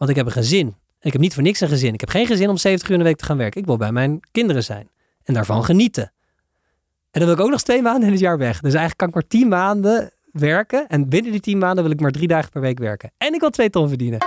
Want 0.00 0.12
ik 0.12 0.16
heb 0.16 0.26
een 0.26 0.32
gezin. 0.32 0.76
Ik 1.00 1.12
heb 1.12 1.20
niet 1.20 1.34
voor 1.34 1.42
niks 1.42 1.60
een 1.60 1.68
gezin. 1.68 1.94
Ik 1.94 2.00
heb 2.00 2.08
geen 2.08 2.26
gezin 2.26 2.48
om 2.48 2.56
70 2.56 2.88
uur 2.88 2.94
in 2.94 3.00
de 3.00 3.08
week 3.08 3.16
te 3.18 3.24
gaan 3.24 3.36
werken. 3.36 3.60
Ik 3.60 3.66
wil 3.66 3.76
bij 3.76 3.92
mijn 3.92 4.20
kinderen 4.30 4.64
zijn. 4.64 4.90
En 5.24 5.34
daarvan 5.34 5.64
genieten. 5.64 6.12
En 7.10 7.20
dan 7.20 7.24
wil 7.24 7.32
ik 7.32 7.40
ook 7.40 7.50
nog 7.50 7.62
twee 7.62 7.82
maanden 7.82 8.04
in 8.04 8.10
het 8.10 8.20
jaar 8.20 8.38
weg. 8.38 8.60
Dus 8.60 8.74
eigenlijk 8.74 8.96
kan 8.96 9.08
ik 9.08 9.14
maar 9.14 9.26
10 9.26 9.48
maanden 9.48 10.12
werken. 10.32 10.88
En 10.88 11.08
binnen 11.08 11.32
die 11.32 11.40
10 11.40 11.58
maanden 11.58 11.84
wil 11.84 11.92
ik 11.92 12.00
maar 12.00 12.10
drie 12.10 12.28
dagen 12.28 12.50
per 12.50 12.60
week 12.60 12.78
werken. 12.78 13.10
En 13.18 13.34
ik 13.34 13.40
wil 13.40 13.50
twee 13.50 13.70
ton 13.70 13.88
verdienen. 13.88 14.18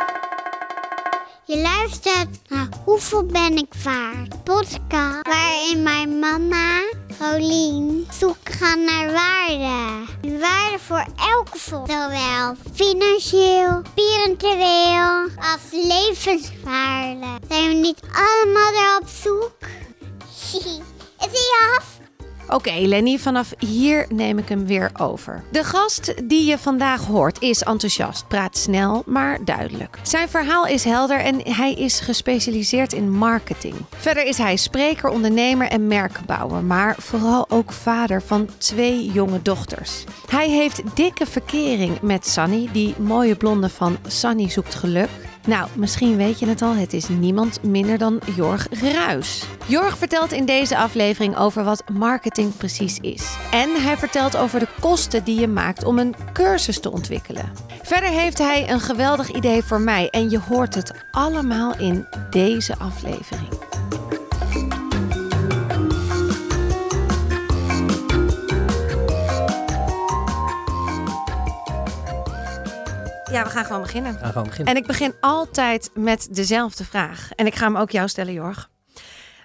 Je 1.46 1.62
luistert 1.62 2.50
naar 2.50 2.68
Hoeveel 2.86 3.25
ben 3.25 3.57
ik 3.57 3.73
waard? 3.84 4.43
Podcast 4.43 5.28
waarin 5.28 5.84
mijn 5.84 6.20
mama, 6.20 6.82
Rolien, 7.20 8.07
zoek 8.20 8.38
gaan 8.43 8.84
naar 8.84 9.12
waarde. 9.12 10.06
Waarde 10.39 10.79
voor 10.79 11.06
elke 11.36 11.57
volk. 11.57 11.88
Zowel 11.88 12.56
financieel, 12.74 13.82
spiritueel 13.92 15.28
als 15.38 15.71
levenswaarde. 15.71 17.46
Zijn 17.50 17.68
we 17.68 17.73
niet 17.73 18.00
allemaal 18.14 18.71
erop 18.73 19.07
zoek? 19.23 19.57
Is 21.25 21.29
hij 21.32 21.79
Oké, 22.47 22.71
Lenny, 22.71 23.18
vanaf 23.18 23.54
hier 23.57 24.06
neem 24.10 24.38
ik 24.38 24.50
hem 24.50 24.65
weer 24.65 24.92
over. 25.00 25.43
De 25.51 25.64
gast 25.64 26.14
die 26.29 26.46
je 26.46 26.57
vandaag 26.57 27.06
hoort 27.06 27.42
is 27.42 27.61
enthousiast, 27.61 28.28
praat 28.28 28.57
snel, 28.57 29.04
maar 29.06 29.46
duidelijk. 29.46 30.00
Zijn 30.01 30.29
verhaal 30.29 30.68
is 30.68 30.84
helder 30.84 31.20
en 31.20 31.39
hij 31.43 31.74
is 31.74 32.00
gespecialiseerd 32.00 32.94
in 32.94 33.11
marketing. 33.11 33.75
Verder 33.89 34.25
is 34.25 34.38
hij 34.38 34.56
spreker, 34.56 35.09
ondernemer 35.09 35.67
en 35.67 35.88
merkbouwer, 35.88 36.64
maar 36.64 36.95
vooral 36.98 37.50
ook 37.50 37.72
vader 37.72 38.22
van 38.22 38.50
twee 38.58 39.12
jonge 39.12 39.42
dochters. 39.42 40.03
Hij 40.30 40.50
heeft 40.50 40.81
dikke 40.95 41.25
verkering 41.25 42.02
met 42.02 42.28
Sunny, 42.28 42.70
die 42.72 42.95
mooie 43.00 43.36
blonde 43.36 43.70
van 43.70 43.98
Sunny 44.08 44.50
zoekt 44.50 44.75
geluk. 44.75 45.09
Nou, 45.45 45.70
misschien 45.75 46.16
weet 46.17 46.39
je 46.39 46.47
het 46.47 46.61
al, 46.61 46.75
het 46.75 46.94
is 46.94 47.08
niemand 47.08 47.64
minder 47.64 47.97
dan 47.97 48.20
Jorg 48.36 48.67
Ruis. 48.81 49.45
Jorg 49.66 49.98
vertelt 49.98 50.31
in 50.31 50.45
deze 50.45 50.78
aflevering 50.78 51.38
over 51.38 51.64
wat 51.64 51.84
marketing 51.92 52.58
precies 52.58 53.00
is. 53.00 53.38
En 53.52 53.70
hij 53.70 53.98
vertelt 53.98 54.38
over 54.38 54.59
de 54.59 54.67
kosten 54.80 55.23
die 55.23 55.40
je 55.40 55.48
maakt 55.48 55.84
om 55.84 56.00
een 56.00 56.16
cursus 56.34 56.80
te 56.80 56.92
ontwikkelen. 56.92 57.52
Verder 57.84 58.09
heeft 58.09 58.38
hij 58.38 58.70
een 58.70 58.80
geweldig 58.80 59.32
idee 59.32 59.64
voor 59.64 59.82
mij 59.82 60.09
en 60.09 60.30
je 60.30 60.40
hoort 60.40 60.76
het 60.76 61.06
allemaal 61.12 61.78
in 61.78 62.08
deze 62.30 62.78
aflevering. 62.78 63.73
Ja, 73.34 73.44
we 73.44 73.50
gaan 73.50 73.66
gewoon 73.66 73.81
beginnen. 73.81 74.14
We 74.14 74.20
gaan 74.20 74.31
gewoon 74.31 74.48
beginnen. 74.48 74.73
En 74.76 74.81
ik 74.81 74.88
begin 74.88 75.14
altijd 75.20 75.89
met 75.94 76.28
dezelfde 76.31 76.86
vraag. 76.86 77.31
En 77.36 77.45
ik 77.45 77.56
ga 77.56 77.66
hem 77.66 77.78
ook 77.78 77.92
jou 77.92 78.08
stellen, 78.08 78.34
Jorg. 78.34 78.70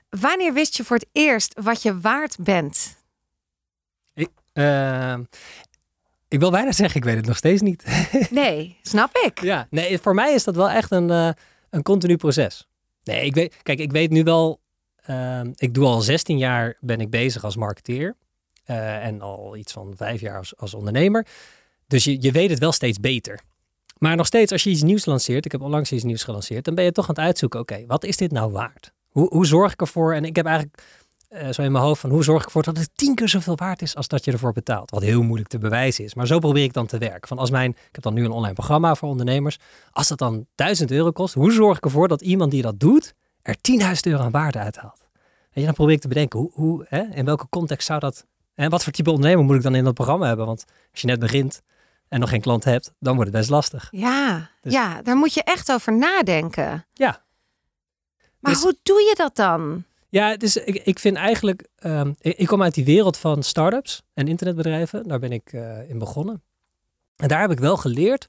Wanneer 0.09 0.53
wist 0.53 0.77
je 0.77 0.85
voor 0.85 0.97
het 0.97 1.09
eerst 1.13 1.61
wat 1.63 1.83
je 1.83 2.01
waard 2.01 2.37
bent? 2.41 2.97
Ik, 4.15 4.29
eh, 4.53 5.19
ik 6.29 6.39
wil 6.39 6.51
bijna 6.51 6.73
zeggen, 6.73 6.97
ik 6.97 7.05
weet 7.05 7.17
het 7.17 7.27
nog 7.27 7.37
steeds 7.37 7.63
niet. 7.63 7.85
Nee, 8.31 8.79
snap 8.83 9.17
ik. 9.17 9.41
ja, 9.41 9.67
nee, 9.71 9.99
voor 9.99 10.15
mij 10.15 10.35
is 10.35 10.45
dat 10.45 10.57
wel 10.57 10.71
echt 10.71 10.91
een, 10.91 11.11
eh, 11.11 11.31
een 11.71 11.83
continu 11.83 12.17
proces. 12.17 12.69
Nee, 13.05 13.25
ik 13.25 13.35
weet, 13.35 13.57
kijk, 13.63 13.79
ik 13.79 13.93
weet 13.93 14.11
nu 14.11 14.23
wel, 14.23 14.61
eh, 14.97 15.41
ik 15.55 15.75
doe 15.75 15.87
al 15.87 16.01
16 16.01 16.39
jaar 16.39 16.77
ben 16.81 17.01
ik 17.01 17.11
bezig 17.11 17.45
als 17.45 17.57
marketeer. 17.57 18.17
en 18.65 19.21
al 19.21 19.57
iets 19.57 19.73
van 19.73 19.95
vijf 19.97 20.21
jaar 20.21 20.39
als, 20.39 20.57
als 20.57 20.75
ondernemer. 20.75 21.27
Dus 21.87 22.05
je, 22.05 22.23
je 22.23 22.33
weet 22.33 22.51
het 22.51 22.59
wel 22.59 22.73
steeds 22.73 23.01
beter. 23.01 23.41
Maar 23.99 24.17
nog 24.17 24.27
steeds, 24.27 24.53
als 24.53 24.65
je 24.65 24.71
iets 24.71 24.83
nieuws 24.83 25.05
lanceert, 25.05 25.45
ik 25.45 25.53
heb 25.53 25.61
onlangs 25.61 25.93
iets 25.93 26.05
nieuws 26.05 26.23
gelanceerd, 26.23 26.65
dan 26.65 26.75
ben 26.75 26.85
je 26.85 26.93
toch 26.93 27.09
aan 27.09 27.15
het 27.15 27.25
uitzoeken, 27.25 27.61
oké, 27.61 27.85
wat 27.87 28.05
is 28.05 28.17
dit 28.17 28.33
nou 28.33 28.53
waard? 28.53 28.93
Hoe, 29.09 29.29
hoe 29.29 29.47
zorg 29.47 29.73
ik 29.73 29.81
ervoor? 29.81 30.15
En 30.15 30.25
ik 30.25 30.37
heb 30.37 30.47
eigenlijk 30.47 30.83
eh, 31.29 31.49
zo 31.49 31.63
in 31.63 31.73
mijn 31.73 31.85
hoofd 31.85 32.01
van, 32.01 32.11
hoe 32.11 32.25
zorg 32.25 32.41
ik 32.41 32.47
ervoor 32.47 32.63
dat 32.63 32.77
het 32.77 32.91
tien 32.95 33.15
keer 33.15 33.29
zoveel 33.29 33.57
waard 33.57 33.83
is 33.83 33.97
als 33.97 34.09
dat 34.09 34.25
je 34.25 34.33
ervoor 34.33 34.53
betaalt? 34.53 34.91
Wat 34.91 35.03
heel 35.03 35.23
moeilijk 35.23 35.49
te 35.49 35.59
bewijzen 35.59 36.05
is. 36.05 36.15
Maar 36.15 36.27
zo 36.27 36.39
probeer 36.39 36.63
ik 36.63 36.73
dan 36.73 36.87
te 36.87 36.99
werken. 36.99 37.29
Van 37.29 37.39
als 37.39 37.51
mijn, 37.51 37.71
ik 37.71 37.89
heb 37.93 38.03
dan 38.03 38.15
nu 38.15 38.25
een 38.25 38.31
online 38.31 38.55
programma 38.55 38.95
voor 38.95 39.09
ondernemers. 39.09 39.59
Als 39.91 40.09
dat 40.09 40.19
dan 40.19 40.47
1000 40.55 40.91
euro 40.91 41.11
kost, 41.11 41.35
hoe 41.35 41.53
zorg 41.53 41.77
ik 41.77 41.85
ervoor 41.85 42.09
dat 42.09 42.21
iemand 42.21 42.51
die 42.51 42.63
dat 42.63 42.81
doet, 42.81 43.15
er 43.43 43.57
10.000 43.57 43.87
euro 44.03 44.23
aan 44.23 44.31
waarde 44.31 44.59
uithaalt? 44.59 45.07
Je, 45.53 45.65
dan 45.65 45.75
probeer 45.75 45.95
ik 45.95 46.01
te 46.01 46.09
bedenken, 46.09 46.39
hoe, 46.39 46.51
hoe, 46.53 46.85
hè, 46.89 47.03
in 47.03 47.25
welke 47.25 47.47
context 47.49 47.87
zou 47.87 48.01
dat... 48.01 48.27
En 48.55 48.71
wat 48.71 48.85
voor 48.85 48.93
type 48.93 49.11
ondernemer 49.11 49.45
moet 49.45 49.57
ik 49.57 49.63
dan 49.63 49.75
in 49.75 49.85
dat 49.85 49.95
programma 49.95 50.27
hebben? 50.27 50.47
Want 50.47 50.65
als 50.91 51.01
je 51.01 51.07
net 51.07 51.19
begint 51.19 51.63
en 52.09 52.21
nog 52.21 52.29
geen 52.29 52.41
klant 52.41 52.65
hebt, 52.65 52.93
dan 52.99 53.15
wordt 53.15 53.31
het 53.31 53.39
best 53.39 53.51
lastig. 53.51 53.89
Ja, 53.91 54.51
Dus- 54.61 54.73
ja, 54.73 55.03
daar 55.03 55.17
moet 55.17 55.35
je 55.35 55.43
echt 55.43 55.73
over 55.73 55.93
nadenken. 55.99 56.87
Ja. 56.93 57.23
Maar 58.41 58.53
Dus- 58.53 58.63
hoe 58.63 58.77
doe 58.83 59.01
je 59.01 59.15
dat 59.17 59.37
dan? 59.37 59.85
Ja, 60.09 60.37
dus 60.37 60.57
ik, 60.57 60.75
ik 60.85 60.99
vind 60.99 61.17
eigenlijk, 61.17 61.69
ehm, 61.77 62.13
ik, 62.21 62.37
ik 62.37 62.47
kom 62.47 62.63
uit 62.63 62.75
die 62.75 62.85
wereld 62.85 63.17
van 63.17 63.43
start-ups 63.43 64.03
en 64.15 64.29
internetbedrijven. 64.29 65.09
Daar 65.09 65.19
ben 65.19 65.33
ik 65.33 65.53
eh, 65.53 65.91
in 65.91 65.99
begonnen. 65.99 66.43
En 67.17 67.29
daar 67.29 67.41
heb 67.41 67.51
ik 67.51 67.59
wel 67.59 67.77
geleerd 67.77 68.29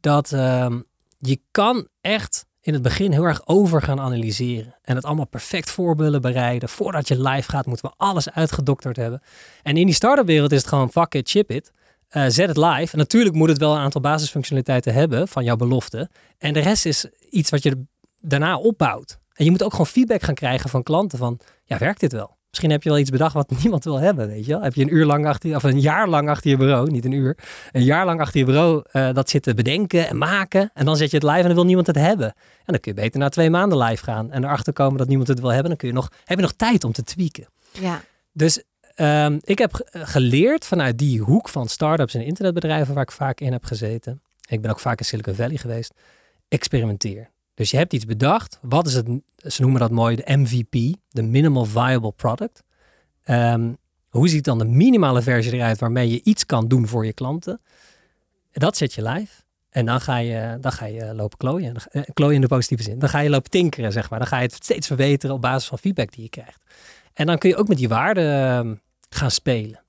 dat 0.00 0.32
ehm, 0.32 0.80
je 1.18 1.40
kan 1.50 1.88
echt 2.00 2.46
in 2.60 2.72
het 2.72 2.82
begin 2.82 3.12
heel 3.12 3.24
erg 3.24 3.46
over 3.46 3.82
gaan 3.82 4.00
analyseren. 4.00 4.74
En 4.82 4.96
het 4.96 5.04
allemaal 5.04 5.26
perfect 5.26 5.70
voorbeelden 5.70 6.20
bereiden. 6.20 6.68
Voordat 6.68 7.08
je 7.08 7.20
live 7.22 7.50
gaat, 7.50 7.66
moeten 7.66 7.88
we 7.88 7.94
alles 7.96 8.30
uitgedokterd 8.30 8.96
hebben. 8.96 9.22
En 9.62 9.76
in 9.76 9.86
die 9.86 9.94
start-up 9.94 10.26
wereld 10.26 10.52
is 10.52 10.58
het 10.58 10.68
gewoon 10.68 10.90
fuck 10.90 11.14
it, 11.14 11.30
chip 11.30 11.50
it. 11.50 11.72
Eh, 12.14 12.24
zet 12.28 12.48
het 12.48 12.56
live. 12.56 12.92
En 12.92 12.98
natuurlijk 12.98 13.34
moet 13.34 13.48
het 13.48 13.58
wel 13.58 13.74
een 13.74 13.80
aantal 13.80 14.00
basisfunctionaliteiten 14.00 14.94
hebben 14.94 15.28
van 15.28 15.44
jouw 15.44 15.56
belofte. 15.56 16.10
En 16.38 16.52
de 16.52 16.60
rest 16.60 16.86
is 16.86 17.06
iets 17.30 17.50
wat 17.50 17.62
je 17.62 17.84
daarna 18.20 18.58
opbouwt. 18.58 19.18
En 19.32 19.44
je 19.44 19.50
moet 19.50 19.62
ook 19.62 19.70
gewoon 19.70 19.86
feedback 19.86 20.22
gaan 20.22 20.34
krijgen 20.34 20.70
van 20.70 20.82
klanten 20.82 21.18
van, 21.18 21.40
ja, 21.64 21.78
werkt 21.78 22.00
dit 22.00 22.12
wel? 22.12 22.36
Misschien 22.48 22.70
heb 22.70 22.82
je 22.82 22.88
wel 22.88 22.98
iets 22.98 23.10
bedacht 23.10 23.34
wat 23.34 23.50
niemand 23.62 23.84
wil 23.84 24.00
hebben, 24.00 24.26
weet 24.28 24.46
je 24.46 24.52
wel? 24.52 24.62
Heb 24.62 24.74
je 24.74 24.82
een 24.82 24.94
uur 24.94 25.04
lang 25.04 25.26
achter 25.26 25.56
of 25.56 25.62
een 25.62 25.80
jaar 25.80 26.08
lang 26.08 26.28
achter 26.28 26.50
je 26.50 26.56
bureau, 26.56 26.90
niet 26.90 27.04
een 27.04 27.12
uur, 27.12 27.38
een 27.72 27.84
jaar 27.84 28.04
lang 28.04 28.20
achter 28.20 28.38
je 28.38 28.46
bureau 28.46 28.82
eh, 28.90 29.12
dat 29.12 29.30
zitten 29.30 29.56
bedenken 29.56 30.08
en 30.08 30.18
maken. 30.18 30.70
En 30.74 30.84
dan 30.84 30.96
zet 30.96 31.10
je 31.10 31.16
het 31.16 31.26
live 31.26 31.38
en 31.38 31.46
dan 31.46 31.54
wil 31.54 31.64
niemand 31.64 31.86
het 31.86 31.96
hebben. 31.96 32.26
En 32.26 32.72
dan 32.72 32.80
kun 32.80 32.94
je 32.94 33.00
beter 33.00 33.20
na 33.20 33.28
twee 33.28 33.50
maanden 33.50 33.78
live 33.78 34.04
gaan 34.04 34.32
en 34.32 34.44
erachter 34.44 34.72
komen 34.72 34.98
dat 34.98 35.08
niemand 35.08 35.28
het 35.28 35.40
wil 35.40 35.50
hebben. 35.50 35.68
Dan 35.68 35.76
kun 35.76 35.88
je 35.88 35.94
nog, 35.94 36.10
heb 36.24 36.36
je 36.36 36.42
nog 36.42 36.52
tijd 36.52 36.84
om 36.84 36.92
te 36.92 37.02
tweaken. 37.02 37.48
Ja, 37.72 38.00
Dus 38.32 38.62
ehm, 38.94 39.38
ik 39.40 39.58
heb 39.58 39.74
ge- 39.74 39.86
geleerd 39.92 40.64
vanuit 40.66 40.98
die 40.98 41.20
hoek 41.20 41.48
van 41.48 41.68
start-ups 41.68 42.14
en 42.14 42.24
internetbedrijven 42.24 42.94
waar 42.94 43.02
ik 43.02 43.10
vaak 43.12 43.40
in 43.40 43.52
heb 43.52 43.64
gezeten. 43.64 44.22
Ik 44.48 44.60
ben 44.60 44.70
ook 44.70 44.80
vaak 44.80 44.98
in 44.98 45.04
Silicon 45.04 45.34
Valley 45.34 45.56
geweest. 45.56 45.92
Experimenteer. 46.48 47.30
Dus 47.54 47.70
je 47.70 47.76
hebt 47.76 47.92
iets 47.92 48.04
bedacht. 48.04 48.58
Wat 48.62 48.86
is 48.86 48.94
het? 48.94 49.08
Ze 49.36 49.62
noemen 49.62 49.80
dat 49.80 49.90
mooi 49.90 50.16
de 50.16 50.36
MVP, 50.36 50.96
de 51.08 51.22
Minimal 51.22 51.64
Viable 51.64 52.12
Product. 52.12 52.62
Ehm, 53.22 53.72
hoe 54.08 54.28
ziet 54.28 54.44
dan 54.44 54.58
de 54.58 54.64
minimale 54.64 55.22
versie 55.22 55.52
eruit 55.52 55.78
waarmee 55.78 56.10
je 56.10 56.20
iets 56.24 56.46
kan 56.46 56.68
doen 56.68 56.86
voor 56.88 57.06
je 57.06 57.12
klanten? 57.12 57.60
Dat 58.52 58.76
zet 58.76 58.92
je 58.94 59.02
live. 59.02 59.42
En 59.70 59.86
dan 59.86 60.00
ga 60.00 60.16
je, 60.16 60.58
dan 60.60 60.72
ga 60.72 60.84
je 60.86 61.14
lopen 61.14 61.38
klooien. 61.38 61.76
Eh, 61.90 62.02
Klooien 62.12 62.34
in 62.34 62.40
de 62.40 62.46
positieve 62.46 62.82
zin. 62.82 62.98
Dan 62.98 63.08
ga 63.08 63.18
je 63.18 63.30
lopen 63.30 63.50
tinkeren, 63.50 63.92
zeg 63.92 64.10
maar. 64.10 64.18
Dan 64.18 64.28
ga 64.28 64.36
je 64.36 64.42
het 64.42 64.54
steeds 64.54 64.86
verbeteren 64.86 65.34
op 65.34 65.40
basis 65.40 65.68
van 65.68 65.78
feedback 65.78 66.12
die 66.12 66.22
je 66.22 66.28
krijgt. 66.28 66.62
En 67.12 67.26
dan 67.26 67.38
kun 67.38 67.48
je 67.48 67.56
ook 67.56 67.68
met 67.68 67.76
die 67.78 67.88
waarden 67.88 68.32
ehm, 68.32 68.74
gaan 69.14 69.30
spelen. 69.30 69.82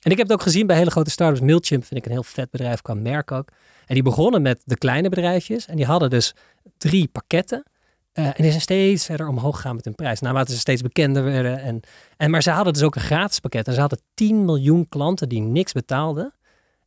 En 0.00 0.10
ik 0.10 0.16
heb 0.16 0.26
het 0.26 0.32
ook 0.32 0.42
gezien 0.42 0.66
bij 0.66 0.76
hele 0.76 0.90
grote 0.90 1.10
startups. 1.10 1.40
Mailchimp 1.40 1.84
vind 1.84 2.00
ik 2.00 2.06
een 2.06 2.12
heel 2.12 2.22
vet 2.22 2.50
bedrijf 2.50 2.82
qua 2.82 2.94
merk 2.94 3.32
ook. 3.32 3.48
En 3.86 3.94
die 3.94 4.02
begonnen 4.02 4.42
met 4.42 4.62
de 4.64 4.76
kleine 4.76 5.08
bedrijfjes. 5.08 5.66
En 5.66 5.76
die 5.76 5.84
hadden 5.84 6.10
dus 6.10 6.34
drie 6.78 7.08
pakketten. 7.08 7.64
Eh, 8.12 8.26
en 8.26 8.34
die 8.36 8.48
zijn 8.48 8.60
steeds 8.60 9.04
verder 9.04 9.28
omhoog 9.28 9.56
gegaan 9.56 9.74
met 9.74 9.84
hun 9.84 9.94
prijs. 9.94 10.20
Naarmate 10.20 10.52
ze 10.52 10.58
steeds 10.58 10.82
bekender 10.82 11.24
werden. 11.24 11.60
En, 11.60 11.80
en, 12.16 12.30
maar 12.30 12.42
ze 12.42 12.50
hadden 12.50 12.72
dus 12.72 12.82
ook 12.82 12.94
een 12.94 13.00
gratis 13.00 13.40
pakket. 13.40 13.66
En 13.66 13.74
ze 13.74 13.80
hadden 13.80 14.00
10 14.14 14.44
miljoen 14.44 14.88
klanten 14.88 15.28
die 15.28 15.40
niks 15.40 15.72
betaalden. 15.72 16.34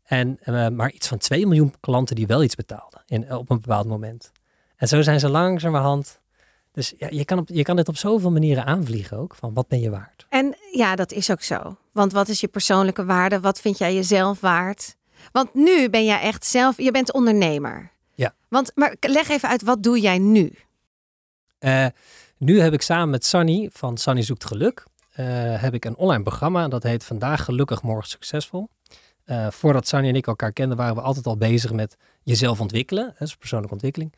En 0.04 0.38
eh, 0.42 0.68
maar 0.68 0.92
iets 0.92 1.08
van 1.08 1.18
2 1.18 1.48
miljoen 1.48 1.74
klanten 1.80 2.16
die 2.16 2.28
wel 2.28 2.44
iets 2.44 2.56
betaalden. 2.56 3.02
In, 3.06 3.34
op 3.34 3.50
een 3.50 3.62
bepaald 3.62 3.88
moment. 3.88 4.32
En 4.76 4.88
zo 4.88 5.02
zijn 5.02 5.20
ze 5.20 5.30
langzamerhand. 5.30 6.20
Dus 6.76 6.94
ja, 6.98 7.08
je, 7.10 7.26
kan 7.26 7.38
op, 7.38 7.50
je 7.50 7.64
kan 7.64 7.76
dit 7.76 7.88
op 7.88 7.98
zoveel 7.98 8.32
manieren 8.32 8.66
aanvliegen 8.66 9.18
ook. 9.18 9.36
Van 9.36 9.54
wat 9.54 9.68
ben 9.68 9.80
je 9.80 9.90
waard? 9.90 10.26
en 10.30 10.56
ja, 10.72 10.96
dat 10.96 11.12
is 11.12 11.32
ook 11.32 11.42
zo. 11.42 11.78
Want 11.92 12.12
wat 12.12 12.28
is 12.28 12.40
je 12.40 12.48
persoonlijke 12.48 13.06
waarde? 13.06 13.40
Wat 13.40 13.60
vind 13.60 13.78
jij 13.78 13.94
jezelf 13.96 14.40
waard? 14.40 14.96
Want 15.32 15.54
nu 15.54 15.90
ben 15.90 16.06
jij 16.06 16.22
echt 16.22 16.46
zelf, 16.46 16.78
je 16.78 16.92
bent 16.92 17.14
ondernemer. 17.14 17.92
Ja. 18.16 18.34
Want, 18.48 18.72
maar 18.76 18.96
leg 19.00 19.30
even 19.30 19.50
uit, 19.50 19.62
wat 19.62 19.84
doe 19.84 20.00
jij 20.00 20.18
nu? 20.18 20.54
Eh, 21.60 21.86
nu 22.38 22.60
heb 22.60 22.74
ik 22.74 22.82
samen 22.82 23.10
met 23.10 23.26
Sunny 23.26 23.70
van 23.74 23.98
Sunny 23.98 24.22
Zoekt 24.22 24.46
Geluk, 24.46 24.84
eh, 25.12 25.26
heb 25.62 25.74
ik 25.74 25.86
een 25.86 25.96
online 25.96 26.24
programma. 26.24 26.68
Dat 26.68 26.84
heet 26.84 27.04
Vandaag 27.04 27.44
Gelukkig, 27.44 27.82
Morgen 27.82 28.10
Succesvol. 28.10 28.70
Eh, 29.26 29.48
voordat 29.50 29.88
Sunny 29.88 30.08
en 30.08 30.16
ik 30.16 30.28
elkaar 30.28 30.54
kenden, 30.54 30.78
waren 30.78 30.96
we 30.96 31.02
altijd 31.02 31.26
al 31.26 31.38
bezig 31.38 31.72
met 31.72 31.98
jezelf 32.24 32.60
ontwikkelen. 32.60 33.06
Dat 33.20 33.28
is 33.28 33.36
persoonlijke 33.36 33.74
ontwikkeling. 33.74 34.14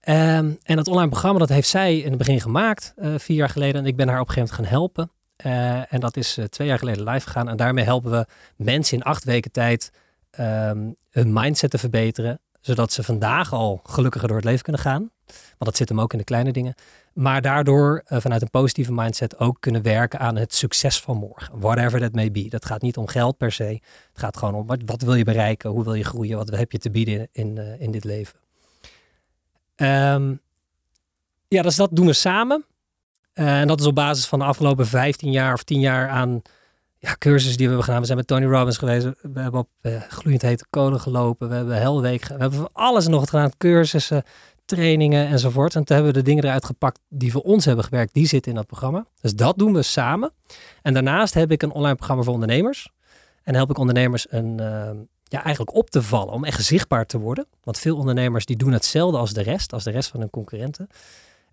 Ehm, 0.00 0.52
en 0.62 0.76
dat 0.76 0.88
online 0.88 1.08
programma, 1.08 1.38
dat 1.38 1.48
heeft 1.48 1.68
zij 1.68 1.98
in 1.98 2.08
het 2.08 2.18
begin 2.18 2.40
gemaakt, 2.40 2.92
eh, 2.96 3.14
vier 3.16 3.36
jaar 3.36 3.48
geleden. 3.48 3.80
En 3.80 3.86
ik 3.86 3.96
ben 3.96 4.08
haar 4.08 4.20
op 4.20 4.28
een 4.28 4.34
gegeven 4.34 4.54
moment 4.56 4.70
gaan 4.70 4.78
helpen. 4.78 5.10
Eh, 5.36 5.92
en 5.92 6.00
dat 6.00 6.16
is 6.16 6.38
eh, 6.38 6.44
twee 6.44 6.68
jaar 6.68 6.78
geleden 6.78 7.08
live 7.08 7.26
gegaan. 7.26 7.48
En 7.48 7.56
daarmee 7.56 7.84
helpen 7.84 8.10
we 8.10 8.26
mensen 8.56 8.96
in 8.96 9.02
acht 9.02 9.24
weken 9.24 9.50
tijd 9.50 9.90
ehm, 10.30 10.90
hun 11.10 11.32
mindset 11.32 11.70
te 11.70 11.78
verbeteren. 11.78 12.40
zodat 12.60 12.92
ze 12.92 13.02
vandaag 13.02 13.52
al 13.52 13.80
gelukkiger 13.84 14.28
door 14.28 14.36
het 14.36 14.46
leven 14.46 14.62
kunnen 14.62 14.80
gaan. 14.80 15.10
Want 15.26 15.58
dat 15.58 15.76
zit 15.76 15.88
hem 15.88 16.00
ook 16.00 16.12
in 16.12 16.18
de 16.18 16.24
kleine 16.24 16.52
dingen. 16.52 16.74
Maar 17.12 17.42
daardoor 17.42 18.02
vanuit 18.06 18.42
een 18.42 18.50
positieve 18.50 18.92
mindset 18.92 19.38
ook 19.38 19.56
kunnen 19.60 19.82
werken 19.82 20.18
aan 20.18 20.36
het 20.36 20.54
succes 20.54 21.00
van 21.00 21.16
morgen. 21.16 21.60
Whatever 21.60 22.00
that 22.00 22.14
may 22.14 22.30
be. 22.30 22.48
Dat 22.48 22.64
gaat 22.64 22.82
niet 22.82 22.96
om 22.96 23.06
geld 23.06 23.36
per 23.36 23.52
se. 23.52 23.64
Het 23.64 23.82
gaat 24.12 24.36
gewoon 24.36 24.54
om 24.54 24.66
wat, 24.66 24.78
wat 24.86 25.02
wil 25.02 25.14
je 25.14 25.24
bereiken? 25.24 25.70
Hoe 25.70 25.84
wil 25.84 25.94
je 25.94 26.04
groeien? 26.04 26.36
Wat 26.36 26.50
heb 26.50 26.72
je 26.72 26.78
te 26.78 26.90
bieden 26.90 27.28
in, 27.32 27.58
in 27.78 27.90
dit 27.90 28.04
leven? 28.04 28.38
Ehm, 29.80 30.34
ja, 31.48 31.62
dus 31.62 31.76
dat 31.76 31.90
doen 31.92 32.06
we 32.06 32.12
samen. 32.12 32.64
Eh, 33.32 33.60
en 33.60 33.66
dat 33.66 33.80
is 33.80 33.86
op 33.86 33.94
basis 33.94 34.26
van 34.26 34.38
de 34.38 34.44
afgelopen 34.44 34.86
15 34.86 35.30
jaar 35.30 35.52
of 35.52 35.62
10 35.62 35.80
jaar 35.80 36.08
aan 36.08 36.42
ja, 36.98 37.16
cursussen 37.18 37.56
die 37.56 37.66
we 37.66 37.72
hebben 37.72 37.84
gedaan. 37.84 38.00
We 38.00 38.06
zijn 38.06 38.18
met 38.18 38.26
Tony 38.26 38.44
Robbins 38.44 38.76
geweest. 38.76 39.04
We 39.04 39.40
hebben 39.40 39.60
op 39.60 39.68
uh, 39.82 40.02
gloeiend 40.08 40.42
hete 40.42 40.64
kolen 40.70 41.00
gelopen. 41.00 41.48
We 41.48 41.54
hebben 41.54 41.76
Helweek. 41.76 42.26
We 42.26 42.34
hebben 42.38 42.68
alles 42.72 43.06
nog 43.06 43.24
gedaan. 43.24 43.50
Cursussen, 43.58 44.22
trainingen 44.64 45.26
enzovoort. 45.26 45.74
En 45.74 45.84
toen 45.84 45.96
hebben 45.96 46.14
we 46.14 46.18
de 46.18 46.24
dingen 46.24 46.44
eruit 46.44 46.64
gepakt 46.64 47.00
die 47.08 47.32
voor 47.32 47.42
ons 47.42 47.64
hebben 47.64 47.84
gewerkt. 47.84 48.14
Die 48.14 48.26
zitten 48.26 48.50
in 48.50 48.56
dat 48.56 48.66
programma. 48.66 49.06
Dus 49.20 49.34
dat 49.34 49.58
doen 49.58 49.72
we 49.72 49.82
samen. 49.82 50.32
En 50.82 50.94
daarnaast 50.94 51.34
heb 51.34 51.50
ik 51.50 51.62
een 51.62 51.72
online 51.72 51.96
programma 51.96 52.22
voor 52.22 52.34
ondernemers. 52.34 52.92
En 53.42 53.54
help 53.54 53.70
ik 53.70 53.78
ondernemers 53.78 54.26
een, 54.30 54.60
uh, 54.60 54.90
ja, 55.30 55.42
eigenlijk 55.42 55.74
op 55.76 55.90
te 55.90 56.02
vallen. 56.02 56.32
Om 56.32 56.44
echt 56.44 56.64
zichtbaar 56.64 57.06
te 57.06 57.18
worden. 57.18 57.46
Want 57.62 57.78
veel 57.78 57.96
ondernemers 57.96 58.46
die 58.46 58.56
doen 58.56 58.72
hetzelfde 58.72 59.18
als 59.18 59.32
de 59.32 59.42
rest. 59.42 59.72
Als 59.72 59.84
de 59.84 59.90
rest 59.90 60.10
van 60.10 60.20
hun 60.20 60.30
concurrenten. 60.30 60.88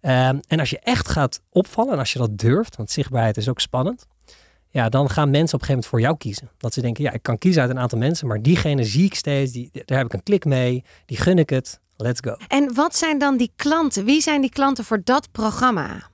Um, 0.01 0.39
en 0.47 0.59
als 0.59 0.69
je 0.69 0.79
echt 0.79 1.09
gaat 1.09 1.41
opvallen 1.49 1.93
en 1.93 1.99
als 1.99 2.13
je 2.13 2.19
dat 2.19 2.37
durft, 2.37 2.75
want 2.75 2.91
zichtbaarheid 2.91 3.37
is 3.37 3.49
ook 3.49 3.59
spannend, 3.59 4.05
ja, 4.69 4.89
dan 4.89 5.09
gaan 5.09 5.29
mensen 5.29 5.55
op 5.55 5.61
een 5.61 5.67
gegeven 5.67 5.73
moment 5.73 5.85
voor 5.87 6.01
jou 6.01 6.17
kiezen. 6.17 6.49
Dat 6.57 6.73
ze 6.73 6.81
denken, 6.81 7.03
ja, 7.03 7.11
ik 7.11 7.23
kan 7.23 7.37
kiezen 7.37 7.61
uit 7.61 7.71
een 7.71 7.79
aantal 7.79 7.97
mensen, 7.97 8.27
maar 8.27 8.41
diegene 8.41 8.83
zie 8.83 9.05
ik 9.05 9.15
steeds, 9.15 9.51
die, 9.51 9.69
daar 9.85 9.97
heb 9.97 10.07
ik 10.07 10.13
een 10.13 10.23
klik 10.23 10.45
mee, 10.45 10.83
die 11.05 11.17
gun 11.17 11.37
ik 11.37 11.49
het, 11.49 11.79
let's 11.97 12.19
go. 12.23 12.35
En 12.47 12.73
wat 12.73 12.95
zijn 12.95 13.19
dan 13.19 13.37
die 13.37 13.51
klanten? 13.55 14.05
Wie 14.05 14.21
zijn 14.21 14.41
die 14.41 14.49
klanten 14.49 14.83
voor 14.83 15.01
dat 15.03 15.31
programma? 15.31 16.09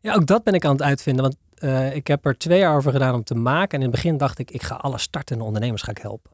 Ja, 0.00 0.14
ook 0.14 0.26
dat 0.26 0.44
ben 0.44 0.54
ik 0.54 0.64
aan 0.64 0.72
het 0.72 0.82
uitvinden, 0.82 1.22
want 1.22 1.36
uh, 1.58 1.94
ik 1.94 2.06
heb 2.06 2.26
er 2.26 2.38
twee 2.38 2.58
jaar 2.58 2.76
over 2.76 2.92
gedaan 2.92 3.14
om 3.14 3.24
te 3.24 3.34
maken. 3.34 3.70
En 3.70 3.84
in 3.84 3.90
het 3.90 3.90
begin 3.90 4.16
dacht 4.16 4.38
ik, 4.38 4.50
ik 4.50 4.62
ga 4.62 4.74
alle 4.74 4.98
startende 4.98 5.44
ondernemers 5.44 5.82
ga 5.82 5.90
ik 5.90 5.98
helpen. 5.98 6.30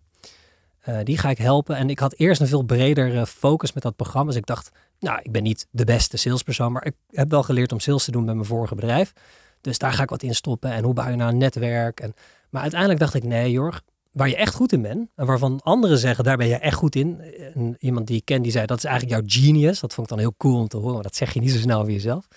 Uh, 0.89 0.99
die 1.03 1.19
ga 1.19 1.31
ik 1.31 1.39
helpen. 1.39 1.77
En 1.77 1.91
ik 1.91 1.99
had 1.99 2.15
eerst 2.15 2.41
een 2.41 2.47
veel 2.47 2.63
bredere 2.63 3.27
focus 3.27 3.73
met 3.73 3.83
dat 3.83 3.97
programma. 3.97 4.31
Dus 4.31 4.39
ik 4.39 4.47
dacht, 4.47 4.71
nou, 4.99 5.21
ik 5.23 5.33
ben 5.33 5.43
niet 5.43 5.67
de 5.71 5.85
beste 5.85 6.17
salespersoon, 6.17 6.73
maar 6.73 6.87
ik 6.87 6.95
heb 7.11 7.31
wel 7.31 7.43
geleerd 7.43 7.73
om 7.73 7.81
sales 7.81 8.05
te 8.05 8.11
doen 8.11 8.25
bij 8.25 8.35
mijn 8.35 8.47
vorige 8.47 8.75
bedrijf. 8.75 9.13
Dus 9.61 9.79
daar 9.79 9.93
ga 9.93 10.03
ik 10.03 10.11
wat 10.11 10.23
in 10.23 10.35
stoppen. 10.35 10.71
En 10.71 10.85
hoe 10.85 10.95
bouw 10.95 11.09
je 11.09 11.17
nou 11.17 11.31
een 11.31 11.39
netwerk? 11.39 12.01
En, 12.01 12.15
maar 12.51 12.63
uiteindelijk 12.63 13.01
dacht 13.01 13.15
ik, 13.15 13.25
nee 13.25 13.51
Jorg, 13.51 13.83
waar 14.13 14.29
je 14.29 14.37
echt 14.37 14.55
goed 14.55 14.73
in 14.73 14.83
bent. 14.83 15.09
En 15.15 15.27
waarvan 15.27 15.61
anderen 15.63 15.99
zeggen, 15.99 16.25
daar 16.25 16.37
ben 16.37 16.47
je 16.47 16.57
echt 16.57 16.77
goed 16.77 16.97
in. 16.97 17.21
En 17.55 17.77
iemand 17.79 18.07
die 18.07 18.17
ik 18.17 18.25
ken, 18.25 18.43
die 18.43 18.53
zei, 18.53 18.67
dat 18.67 18.79
is 18.79 18.85
eigenlijk 18.85 19.21
jouw 19.21 19.43
genius. 19.43 19.81
Dat 19.81 19.95
vond 19.95 20.11
ik 20.11 20.13
dan 20.13 20.23
heel 20.23 20.35
cool 20.37 20.59
om 20.59 20.69
te 20.69 20.77
horen, 20.77 20.95
maar 20.95 21.03
dat 21.03 21.17
zeg 21.17 21.33
je 21.33 21.41
niet 21.41 21.51
zo 21.51 21.59
snel 21.59 21.81
over 21.81 21.93
jezelf. 21.93 22.29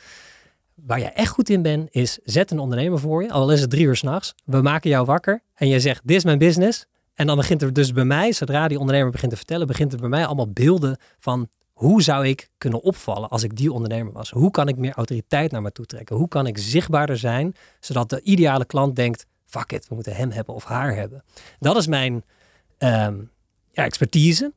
Waar 0.74 1.00
je 1.00 1.06
echt 1.06 1.32
goed 1.32 1.50
in 1.50 1.62
bent, 1.62 1.88
is 1.92 2.20
zet 2.24 2.52
een 2.52 2.60
ondernemer 2.60 3.00
voor 3.00 3.24
je. 3.24 3.32
Al 3.32 3.52
is 3.52 3.62
het 3.62 3.70
drie 3.70 3.86
uur 3.86 3.96
s'nachts. 3.96 4.36
We 4.46 4.62
maken 4.62 4.90
jou 4.90 5.06
wakker. 5.06 5.42
En 5.54 5.68
je 5.68 5.80
zegt, 5.80 6.02
dit 6.08 6.18
is 6.18 6.24
mijn 6.24 6.38
business. 6.38 6.86
En 7.18 7.28
dan 7.28 7.36
begint 7.36 7.62
er 7.62 7.74
dus 7.74 7.92
bij 7.92 8.06
mij, 8.06 8.32
zodra 8.32 8.68
die 8.68 8.80
ondernemer 8.80 9.12
begint 9.12 9.32
te 9.32 9.38
vertellen, 9.38 9.68
begint 9.68 9.94
er 9.94 10.00
bij 10.00 10.10
mij 10.10 10.26
allemaal 10.26 10.52
beelden 10.52 10.98
van 11.20 11.50
hoe 11.74 12.02
zou 12.02 12.28
ik 12.28 12.50
kunnen 12.58 12.82
opvallen 12.82 13.30
als 13.30 13.44
ik 13.44 13.56
die 13.56 13.72
ondernemer 13.72 14.14
was? 14.14 14.30
Hoe 14.30 14.52
kan 14.52 14.68
ik 14.68 14.78
meer 14.78 14.94
autoriteit 14.94 15.52
naar 15.52 15.62
me 15.62 15.72
toe 15.72 15.86
trekken? 15.86 16.16
Hoe 16.16 16.28
kan 16.28 16.48
ik 16.48 16.58
zichtbaarder 16.58 17.18
zijn, 17.18 17.56
zodat 17.80 18.10
de 18.10 18.22
ideale 18.22 18.66
klant 18.66 18.96
denkt, 18.96 19.26
fuck 19.46 19.72
it, 19.72 19.88
we 19.88 19.96
moeten 19.96 20.16
hem 20.16 20.32
hebben 20.32 20.56
of 20.56 20.64
haar 20.64 20.96
hebben. 20.96 21.24
Dat 21.60 21.76
is 21.76 21.88
mijn 21.88 22.14
um, 22.14 23.32
ja, 23.72 23.84
expertise. 23.84 24.54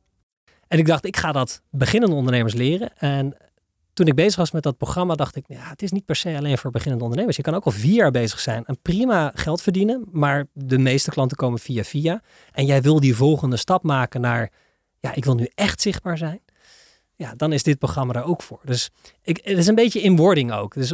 En 0.67 0.79
ik 0.79 0.85
dacht, 0.85 1.05
ik 1.05 1.17
ga 1.17 1.31
dat 1.31 1.61
beginnende 1.69 2.15
ondernemers 2.15 2.53
leren. 2.53 2.97
En 2.97 3.37
toen 3.93 4.07
ik 4.07 4.15
bezig 4.15 4.35
was 4.35 4.51
met 4.51 4.63
dat 4.63 4.77
programma, 4.77 5.15
dacht 5.15 5.35
ik, 5.35 5.43
ja, 5.47 5.69
het 5.69 5.81
is 5.81 5.91
niet 5.91 6.05
per 6.05 6.15
se 6.15 6.37
alleen 6.37 6.57
voor 6.57 6.71
beginnende 6.71 7.03
ondernemers. 7.03 7.37
Je 7.37 7.43
kan 7.43 7.55
ook 7.55 7.65
al 7.65 7.71
vier 7.71 7.95
jaar 7.95 8.11
bezig 8.11 8.39
zijn 8.39 8.65
en 8.65 8.81
prima 8.81 9.31
geld 9.35 9.61
verdienen, 9.61 10.05
maar 10.11 10.45
de 10.53 10.77
meeste 10.77 11.11
klanten 11.11 11.37
komen 11.37 11.59
via 11.59 11.83
via. 11.83 12.21
En 12.51 12.65
jij 12.65 12.81
wil 12.81 12.99
die 12.99 13.15
volgende 13.15 13.57
stap 13.57 13.83
maken 13.83 14.21
naar, 14.21 14.51
ja, 14.99 15.15
ik 15.15 15.25
wil 15.25 15.35
nu 15.35 15.49
echt 15.55 15.81
zichtbaar 15.81 16.17
zijn 16.17 16.41
ja, 17.21 17.33
dan 17.37 17.53
is 17.53 17.63
dit 17.63 17.79
programma 17.79 18.13
daar 18.13 18.25
ook 18.25 18.41
voor. 18.41 18.59
Dus 18.63 18.89
ik, 19.21 19.39
het 19.43 19.57
is 19.57 19.67
een 19.67 19.75
beetje 19.75 20.01
in 20.01 20.15
wording 20.15 20.51
ook. 20.51 20.73
Dus 20.73 20.93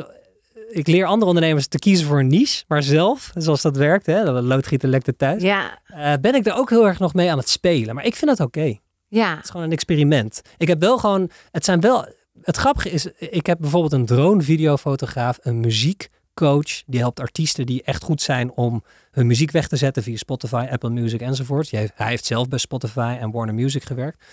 ik 0.70 0.88
leer 0.88 1.06
andere 1.06 1.30
ondernemers 1.30 1.68
te 1.68 1.80
kiezen 1.80 2.08
voor 2.08 2.20
een 2.20 2.28
niche, 2.28 2.64
maar 2.68 2.84
zelf, 2.84 3.32
zoals 3.34 3.62
dat 3.62 3.78
werkt, 3.78 4.06
hè, 4.06 4.24
dat 4.24 4.44
loodgieten 4.44 4.90
lekte 4.90 5.16
thuis, 5.16 5.42
ja. 5.42 5.80
Uh, 5.90 6.14
ben 6.22 6.36
ik 6.36 6.46
er 6.46 6.54
ook 6.54 6.70
heel 6.70 6.88
erg 6.88 7.00
nog 7.00 7.14
mee 7.14 7.32
aan 7.32 7.38
het 7.38 7.50
spelen. 7.50 7.96
Maar 7.96 8.06
ik 8.06 8.16
vind 8.16 8.38
dat 8.38 8.48
oké. 8.48 8.60
Okay. 8.60 8.82
Ja. 9.08 9.36
Het 9.36 9.44
is 9.44 9.50
gewoon 9.50 9.66
een 9.66 9.72
experiment. 9.72 10.42
Ik 10.58 10.68
heb 10.68 10.80
wel 10.80 10.98
gewoon, 10.98 11.30
het 11.52 11.66
zijn 11.66 11.82
wel, 11.82 12.08
het 12.42 12.58
grappige 12.58 12.90
is, 12.90 13.06
ik 13.18 13.46
heb 13.46 13.58
bijvoorbeeld 13.60 13.94
een 13.94 14.06
drone 14.06 14.42
videofotograaf, 14.42 15.38
een 15.42 15.60
muziekcoach, 15.60 16.84
die 16.86 17.00
helpt 17.00 17.20
artiesten 17.20 17.66
die 17.66 17.84
echt 17.84 18.04
goed 18.04 18.22
zijn 18.22 18.52
om 18.52 18.84
hun 19.12 19.28
muziek 19.28 19.52
weg 19.52 19.68
te 19.68 19.76
zetten 19.76 20.04
via 20.04 20.18
Spotify, 20.18 20.68
Apple 20.72 20.90
Music 20.90 21.22
enzovoort. 21.22 21.72
Hij 21.72 21.92
heeft 21.96 22.26
zelf 22.26 22.48
bij 22.48 22.60
Spotify 22.60 23.18
en 23.20 23.32
Warner 23.32 23.56
Music 23.56 23.84
gewerkt. 23.84 24.24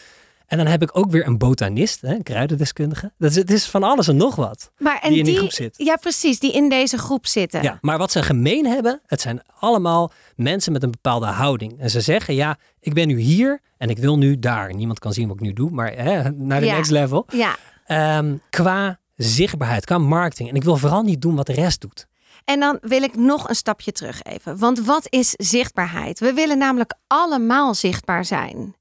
En 0.46 0.58
dan 0.58 0.66
heb 0.66 0.82
ik 0.82 0.98
ook 0.98 1.10
weer 1.10 1.26
een 1.26 1.38
botanist, 1.38 2.00
hè, 2.00 2.14
een 2.14 2.22
kruidendeskundige. 2.22 3.12
Dat 3.18 3.30
is, 3.30 3.36
het 3.36 3.50
is 3.50 3.66
van 3.66 3.82
alles 3.82 4.08
en 4.08 4.16
nog 4.16 4.36
wat 4.36 4.70
maar, 4.78 4.98
en 5.02 5.08
die 5.10 5.18
in 5.18 5.24
die, 5.24 5.36
groep 5.36 5.52
zit. 5.52 5.74
Ja, 5.76 5.96
precies, 5.96 6.38
die 6.38 6.52
in 6.52 6.68
deze 6.68 6.98
groep 6.98 7.26
zitten. 7.26 7.62
Ja, 7.62 7.78
maar 7.80 7.98
wat 7.98 8.10
ze 8.10 8.22
gemeen 8.22 8.66
hebben, 8.66 9.00
het 9.06 9.20
zijn 9.20 9.42
allemaal 9.58 10.12
mensen 10.36 10.72
met 10.72 10.82
een 10.82 10.90
bepaalde 10.90 11.26
houding. 11.26 11.80
En 11.80 11.90
ze 11.90 12.00
zeggen, 12.00 12.34
ja, 12.34 12.56
ik 12.80 12.94
ben 12.94 13.06
nu 13.08 13.18
hier 13.18 13.60
en 13.78 13.88
ik 13.88 13.98
wil 13.98 14.18
nu 14.18 14.38
daar. 14.38 14.74
Niemand 14.74 14.98
kan 14.98 15.12
zien 15.12 15.28
wat 15.28 15.36
ik 15.36 15.42
nu 15.42 15.52
doe, 15.52 15.70
maar 15.70 15.92
hè, 15.92 16.30
naar 16.30 16.60
de 16.60 16.66
Ja. 16.66 16.74
next 16.74 16.90
level. 16.90 17.26
Ja. 17.32 17.56
Ehm, 17.84 18.36
qua 18.50 18.98
zichtbaarheid, 19.16 19.84
qua 19.84 19.98
marketing. 19.98 20.48
En 20.48 20.54
ik 20.54 20.64
wil 20.64 20.76
vooral 20.76 21.02
niet 21.02 21.22
doen 21.22 21.36
wat 21.36 21.46
de 21.46 21.52
rest 21.52 21.80
doet. 21.80 22.06
En 22.44 22.60
dan 22.60 22.78
wil 22.80 23.02
ik 23.02 23.16
nog 23.16 23.48
een 23.48 23.54
stapje 23.54 23.92
terug 23.92 24.22
even. 24.22 24.58
Want 24.58 24.84
wat 24.84 25.06
is 25.08 25.30
zichtbaarheid? 25.30 26.20
We 26.20 26.32
willen 26.32 26.58
namelijk 26.58 26.94
allemaal 27.06 27.74
zichtbaar 27.74 28.24
zijn. 28.24 28.74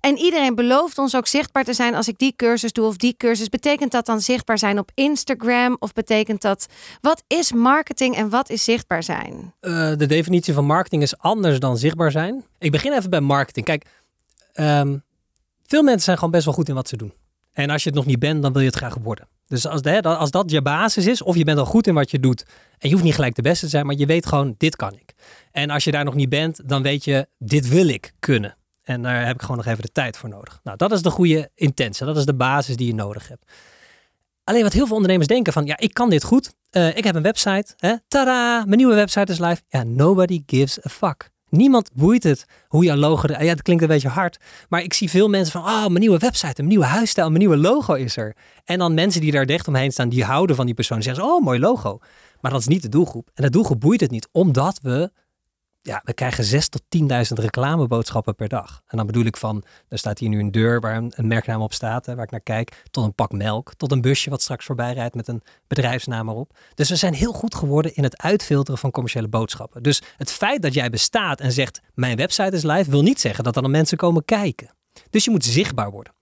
En 0.00 0.16
iedereen 0.16 0.54
belooft 0.54 0.98
ons 0.98 1.16
ook 1.16 1.26
zichtbaar 1.26 1.64
te 1.64 1.72
zijn 1.72 1.94
als 1.94 2.08
ik 2.08 2.18
die 2.18 2.32
cursus 2.36 2.72
doe 2.72 2.86
of 2.86 2.96
die 2.96 3.16
cursus. 3.16 3.48
Betekent 3.48 3.92
dat 3.92 4.06
dan 4.06 4.20
zichtbaar 4.20 4.58
zijn 4.58 4.78
op 4.78 4.90
Instagram? 4.94 5.76
Of 5.78 5.92
betekent 5.92 6.42
dat. 6.42 6.66
Wat 7.00 7.22
is 7.26 7.52
marketing 7.52 8.16
en 8.16 8.28
wat 8.28 8.50
is 8.50 8.64
zichtbaar 8.64 9.02
zijn? 9.02 9.54
Eh, 9.60 9.72
de 9.96 10.06
definitie 10.06 10.54
van 10.54 10.64
marketing 10.64 11.02
is 11.02 11.18
anders 11.18 11.58
dan 11.58 11.78
zichtbaar 11.78 12.10
zijn. 12.10 12.44
Ik 12.58 12.70
begin 12.70 12.92
even 12.92 13.10
bij 13.10 13.20
marketing. 13.20 13.66
Kijk, 13.66 13.86
ehm, 14.52 14.98
veel 15.66 15.82
mensen 15.82 16.04
zijn 16.04 16.16
gewoon 16.16 16.32
best 16.32 16.44
wel 16.44 16.54
goed 16.54 16.68
in 16.68 16.74
wat 16.74 16.88
ze 16.88 16.96
doen. 16.96 17.12
En 17.56 17.70
als 17.70 17.82
je 17.82 17.88
het 17.88 17.98
nog 17.98 18.06
niet 18.06 18.18
bent, 18.18 18.42
dan 18.42 18.52
wil 18.52 18.60
je 18.60 18.66
het 18.66 18.76
graag 18.76 18.96
worden. 19.02 19.28
Dus 19.46 19.66
als, 19.66 19.82
de, 19.82 20.02
als 20.02 20.30
dat 20.30 20.50
je 20.50 20.62
basis 20.62 21.06
is, 21.06 21.22
of 21.22 21.36
je 21.36 21.44
bent 21.44 21.58
al 21.58 21.64
goed 21.64 21.86
in 21.86 21.94
wat 21.94 22.10
je 22.10 22.20
doet, 22.20 22.44
en 22.78 22.88
je 22.88 22.90
hoeft 22.90 23.04
niet 23.04 23.14
gelijk 23.14 23.34
de 23.34 23.42
beste 23.42 23.64
te 23.64 23.70
zijn, 23.70 23.86
maar 23.86 23.96
je 23.96 24.06
weet 24.06 24.26
gewoon, 24.26 24.54
dit 24.58 24.76
kan 24.76 24.92
ik. 24.92 25.14
En 25.50 25.70
als 25.70 25.84
je 25.84 25.90
daar 25.90 26.04
nog 26.04 26.14
niet 26.14 26.28
bent, 26.28 26.60
dan 26.68 26.82
weet 26.82 27.04
je, 27.04 27.28
dit 27.38 27.68
wil 27.68 27.88
ik 27.88 28.12
kunnen. 28.18 28.56
En 28.82 29.02
daar 29.02 29.26
heb 29.26 29.34
ik 29.34 29.40
gewoon 29.40 29.56
nog 29.56 29.66
even 29.66 29.82
de 29.82 29.92
tijd 29.92 30.16
voor 30.16 30.28
nodig. 30.28 30.60
Nou, 30.62 30.76
dat 30.76 30.92
is 30.92 31.02
de 31.02 31.10
goede 31.10 31.50
intentie. 31.54 32.06
Dat 32.06 32.16
is 32.16 32.24
de 32.24 32.34
basis 32.34 32.76
die 32.76 32.86
je 32.86 32.94
nodig 32.94 33.28
hebt. 33.28 33.52
Alleen 34.44 34.62
wat 34.62 34.72
heel 34.72 34.86
veel 34.86 34.94
ondernemers 34.94 35.28
denken 35.28 35.52
van, 35.52 35.66
ja, 35.66 35.76
ik 35.78 35.94
kan 35.94 36.10
dit 36.10 36.24
goed. 36.24 36.54
Uh, 36.70 36.96
ik 36.96 37.04
heb 37.04 37.14
een 37.14 37.22
website. 37.22 37.74
Hè? 37.76 37.94
Tada, 38.08 38.64
mijn 38.64 38.76
nieuwe 38.76 38.94
website 38.94 39.32
is 39.32 39.38
live. 39.38 39.62
Ja, 39.68 39.82
nobody 39.82 40.42
gives 40.46 40.84
a 40.86 40.88
fuck. 40.88 41.30
Niemand 41.48 41.90
boeit 41.94 42.22
het 42.22 42.44
hoe 42.68 42.84
jouw 42.84 42.96
logo... 42.96 43.28
Ja, 43.28 43.54
dat 43.54 43.62
klinkt 43.62 43.82
een 43.82 43.88
beetje 43.88 44.08
hard. 44.08 44.38
Maar 44.68 44.82
ik 44.82 44.94
zie 44.94 45.10
veel 45.10 45.28
mensen 45.28 45.52
van... 45.52 45.62
Oh, 45.62 45.86
mijn 45.86 46.00
nieuwe 46.00 46.18
website, 46.18 46.60
een 46.60 46.68
nieuwe 46.68 46.84
huisstijl, 46.84 47.26
mijn 47.26 47.38
nieuwe 47.38 47.56
logo 47.56 47.94
is 47.94 48.16
er. 48.16 48.36
En 48.64 48.78
dan 48.78 48.94
mensen 48.94 49.20
die 49.20 49.32
daar 49.32 49.46
dicht 49.46 49.68
omheen 49.68 49.92
staan, 49.92 50.08
die 50.08 50.24
houden 50.24 50.56
van 50.56 50.66
die 50.66 50.74
persoon. 50.74 51.02
Zeggen 51.02 51.24
ze, 51.24 51.30
oh, 51.30 51.44
mooi 51.44 51.58
logo. 51.58 51.98
Maar 52.40 52.50
dat 52.50 52.60
is 52.60 52.66
niet 52.66 52.82
de 52.82 52.88
doelgroep. 52.88 53.30
En 53.34 53.42
de 53.42 53.50
doelgroep 53.50 53.80
boeit 53.80 54.00
het 54.00 54.10
niet, 54.10 54.28
omdat 54.32 54.78
we... 54.82 55.10
Ja, 55.86 56.00
we 56.04 56.14
krijgen 56.14 56.44
6 56.44 56.68
tot 56.68 56.82
10.000 56.82 57.06
reclameboodschappen 57.34 58.34
per 58.34 58.48
dag. 58.48 58.82
En 58.86 58.96
dan 58.96 59.06
bedoel 59.06 59.24
ik 59.24 59.36
van, 59.36 59.64
er 59.88 59.98
staat 59.98 60.18
hier 60.18 60.28
nu 60.28 60.40
een 60.40 60.50
deur 60.50 60.80
waar 60.80 60.96
een, 60.96 61.26
merknaam 61.26 61.60
op 61.60 61.72
staat, 61.72 62.06
hè, 62.06 62.14
waar 62.14 62.24
ik 62.24 62.30
naar 62.30 62.40
kijk, 62.40 62.82
tot 62.90 63.04
een 63.04 63.14
pak 63.14 63.32
melk, 63.32 63.74
tot 63.74 63.92
een 63.92 64.00
busje 64.00 64.30
wat 64.30 64.42
straks 64.42 64.64
voorbij 64.64 64.92
rijdt 64.92 65.14
met 65.14 65.28
een 65.28 65.42
bedrijfsnaam 65.66 66.28
erop. 66.28 66.58
Dus 66.74 66.88
we 66.88 66.96
zijn 66.96 67.14
heel 67.14 67.32
goed 67.32 67.54
geworden 67.54 67.94
in 67.94 68.02
het 68.02 68.22
uitfilteren 68.22 68.78
van 68.78 68.90
commerciële 68.90 69.28
boodschappen. 69.28 69.82
Dus 69.82 70.02
het 70.16 70.32
feit 70.32 70.62
dat 70.62 70.74
jij 70.74 70.90
bestaat 70.90 71.40
en 71.40 71.52
zegt, 71.52 71.80
mijn 71.94 72.16
website 72.16 72.56
is 72.56 72.62
live, 72.62 72.90
wil 72.90 73.02
niet 73.02 73.20
zeggen 73.20 73.44
dat 73.44 73.54
dan 73.54 73.70
mensen 73.70 73.96
komen 73.96 74.24
kijken. 74.24 74.70
Dus 75.10 75.24
je 75.24 75.30
moet 75.30 75.44
zichtbaar 75.44 75.90
worden. 75.90 76.12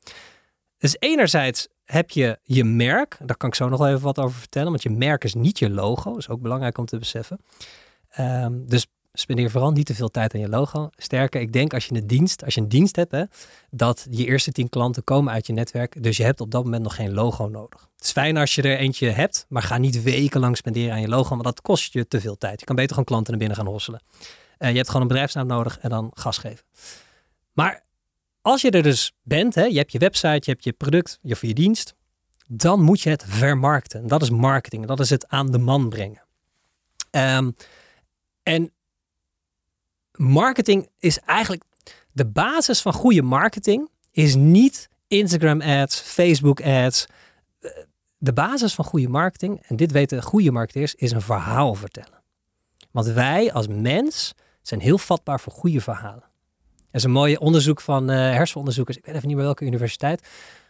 Dus 0.78 0.96
enerzijds 0.98 1.68
heb 1.84 2.10
je 2.10 2.38
je 2.42 2.64
merk, 2.64 3.18
daar 3.20 3.36
kan 3.36 3.48
ik 3.48 3.54
zo 3.54 3.68
nog 3.68 3.78
wel 3.78 3.88
even 3.88 4.02
wat 4.02 4.18
over 4.18 4.38
vertellen, 4.38 4.70
want 4.70 4.82
je 4.82 4.90
merk 4.90 5.24
is 5.24 5.34
niet 5.34 5.58
je 5.58 5.70
logo, 5.70 6.16
is 6.16 6.28
ook 6.28 6.40
belangrijk 6.40 6.78
om 6.78 6.84
te 6.84 6.98
beseffen. 6.98 7.38
Um, 8.18 8.68
dus 8.68 8.86
spendeer 9.18 9.50
vooral 9.50 9.70
niet 9.70 9.86
te 9.86 9.94
veel 9.94 10.08
tijd 10.08 10.34
aan 10.34 10.40
je 10.40 10.48
logo. 10.48 10.90
Sterker, 10.96 11.40
ik 11.40 11.52
denk 11.52 11.74
als 11.74 11.86
je 11.86 11.94
een 11.94 12.06
dienst, 12.06 12.44
als 12.44 12.54
je 12.54 12.60
een 12.60 12.68
dienst 12.68 12.96
hebt, 12.96 13.12
hè, 13.12 13.24
dat 13.70 14.06
je 14.10 14.26
eerste 14.26 14.52
tien 14.52 14.68
klanten 14.68 15.04
komen 15.04 15.32
uit 15.32 15.46
je 15.46 15.52
netwerk. 15.52 16.02
Dus 16.02 16.16
je 16.16 16.22
hebt 16.22 16.40
op 16.40 16.50
dat 16.50 16.64
moment 16.64 16.82
nog 16.82 16.94
geen 16.94 17.12
logo 17.12 17.48
nodig. 17.48 17.80
Het 17.94 18.04
is 18.04 18.12
fijn 18.12 18.36
als 18.36 18.54
je 18.54 18.62
er 18.62 18.78
eentje 18.78 19.10
hebt, 19.10 19.46
maar 19.48 19.62
ga 19.62 19.78
niet 19.78 20.02
wekenlang 20.02 20.56
spenderen 20.56 20.92
aan 20.92 21.00
je 21.00 21.08
logo, 21.08 21.28
want 21.28 21.44
dat 21.44 21.60
kost 21.60 21.92
je 21.92 22.08
te 22.08 22.20
veel 22.20 22.38
tijd. 22.38 22.60
Je 22.60 22.66
kan 22.66 22.74
beter 22.74 22.90
gewoon 22.90 23.04
klanten 23.04 23.30
naar 23.30 23.40
binnen 23.40 23.56
gaan 23.56 23.66
hosselen. 23.66 24.02
Uh, 24.58 24.70
je 24.70 24.76
hebt 24.76 24.86
gewoon 24.86 25.02
een 25.02 25.08
bedrijfsnaam 25.08 25.46
nodig 25.46 25.78
en 25.78 25.90
dan 25.90 26.10
gas 26.14 26.38
geven. 26.38 26.64
Maar 27.52 27.84
als 28.40 28.60
je 28.60 28.70
er 28.70 28.82
dus 28.82 29.12
bent, 29.22 29.54
hè, 29.54 29.64
je 29.64 29.78
hebt 29.78 29.92
je 29.92 29.98
website, 29.98 30.40
je 30.40 30.50
hebt 30.50 30.64
je 30.64 30.72
product, 30.72 31.18
je, 31.22 31.32
of 31.32 31.40
je 31.40 31.54
dienst, 31.54 31.94
dan 32.46 32.80
moet 32.80 33.00
je 33.00 33.10
het 33.10 33.24
vermarkten. 33.28 34.00
En 34.00 34.06
dat 34.06 34.22
is 34.22 34.30
marketing, 34.30 34.86
dat 34.86 35.00
is 35.00 35.10
het 35.10 35.28
aan 35.28 35.50
de 35.50 35.58
man 35.58 35.88
brengen. 35.88 36.22
Ehm, 37.10 37.50
en 38.42 38.72
marketing 40.16 40.88
is 40.98 41.18
eigenlijk 41.20 41.62
de 42.12 42.26
basis 42.26 42.82
van 42.82 42.92
goede 42.92 43.22
marketing 43.22 43.88
is 44.10 44.34
niet 44.34 44.88
Instagram 45.08 45.60
ads, 45.60 46.00
Facebook 46.00 46.62
ads. 46.62 47.06
De 48.18 48.32
basis 48.32 48.74
van 48.74 48.84
goede 48.84 49.08
marketing, 49.08 49.62
en 49.66 49.76
dit 49.76 49.92
weten 49.92 50.22
goede 50.22 50.50
marketeers, 50.50 50.94
is 50.94 51.12
een 51.12 51.20
verhaal 51.20 51.74
vertellen. 51.74 52.22
Want 52.90 53.06
wij 53.06 53.52
als 53.52 53.66
mens 53.68 54.34
zijn 54.62 54.80
heel 54.80 54.98
vatbaar 54.98 55.40
voor 55.40 55.52
goede 55.52 55.80
verhalen. 55.80 56.22
Er 56.90 57.00
is 57.00 57.04
een 57.04 57.10
mooi 57.10 57.36
onderzoek 57.36 57.80
van 57.80 58.10
uh, 58.10 58.16
hersenonderzoekers, 58.16 58.96
ik 58.96 59.04
weet 59.04 59.14
even 59.14 59.28
niet 59.28 59.36
meer 59.36 59.44
welke 59.44 59.64
universiteit. 59.64 60.20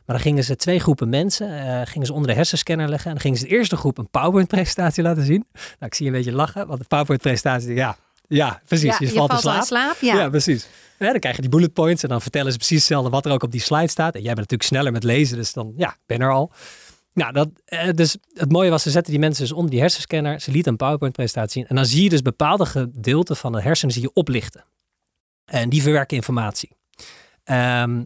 Maar 0.07 0.17
dan 0.17 0.25
gingen 0.25 0.45
ze 0.45 0.57
twee 0.57 0.81
groepen 0.81 1.09
mensen, 1.09 1.49
uh, 1.49 1.81
gingen 1.85 2.07
ze 2.07 2.13
onder 2.13 2.29
de 2.29 2.35
hersenscanner 2.35 2.89
leggen. 2.89 3.07
En 3.07 3.13
dan 3.13 3.21
gingen 3.21 3.39
ze 3.39 3.45
de 3.45 3.51
eerste 3.51 3.77
groep 3.77 3.99
een 3.99 4.11
PowerPoint-presentatie 4.11 5.03
laten 5.03 5.25
zien. 5.25 5.47
Nou, 5.53 5.77
ik 5.79 5.95
zie 5.95 6.07
een 6.07 6.13
beetje 6.13 6.33
lachen, 6.33 6.67
want 6.67 6.81
de 6.81 6.87
PowerPoint-presentatie, 6.87 7.75
ja, 7.75 7.97
ja, 8.29 8.63
precies. 8.67 8.91
Ja, 8.91 8.97
je, 8.99 9.07
je 9.07 9.13
valt, 9.13 9.33
in 9.33 9.39
slaap. 9.39 9.57
in 9.57 9.67
slaap, 9.67 9.97
ja. 10.01 10.17
ja, 10.17 10.29
precies. 10.29 10.67
Ja, 10.99 11.11
dan 11.11 11.21
krijg 11.21 11.37
je 11.37 11.43
die 11.43 11.51
bullet 11.51 11.73
points 11.73 12.03
en 12.03 12.09
dan 12.09 12.23
vertellen 12.23 12.53
ze 12.53 12.57
precies 12.57 12.79
hetzelfde 12.79 13.11
wat 13.11 13.27
er 13.27 13.33
ook 13.33 13.43
op 13.43 13.53
die 13.53 13.61
slide 13.61 13.89
staat. 13.89 14.15
En 14.15 14.23
jij 14.23 14.35
bent 14.35 14.51
natuurlijk 14.51 14.69
sneller 14.69 14.93
met 14.93 15.05
lezen, 15.05 15.37
dus 15.37 15.53
dan, 15.53 15.73
ja, 15.77 15.97
ben 16.07 16.21
er 16.21 16.33
al. 16.33 16.53
Nou, 17.15 17.33
dat, 17.33 17.49
eh, 17.65 17.91
dus 17.95 18.17
het 18.35 18.53
mooie 18.53 18.71
was, 18.71 18.83
ze 18.83 18.91
zetten 18.91 19.13
die 19.13 19.21
mensen 19.21 19.43
dus 19.43 19.53
onder 19.53 19.71
die 19.71 19.81
hersenscanner. 19.81 20.41
Ze 20.41 20.51
lieten 20.51 20.71
een 20.71 20.79
PowerPoint-presentatie 20.79 21.53
zien. 21.53 21.67
En 21.67 21.77
dan 21.77 21.87
zie 21.87 22.03
je 22.03 22.09
dus 22.09 22.23
bepaalde 22.23 22.67
gedeelten 22.67 23.37
van 23.37 23.53
de 23.53 23.63
hersenen 23.63 23.95
zie 23.95 24.03
je 24.03 24.13
oplichten. 24.13 24.65
En 25.45 25.69
die 25.69 25.83
verwerken 25.83 26.17
informatie. 26.17 26.77
Ehm, 27.45 28.03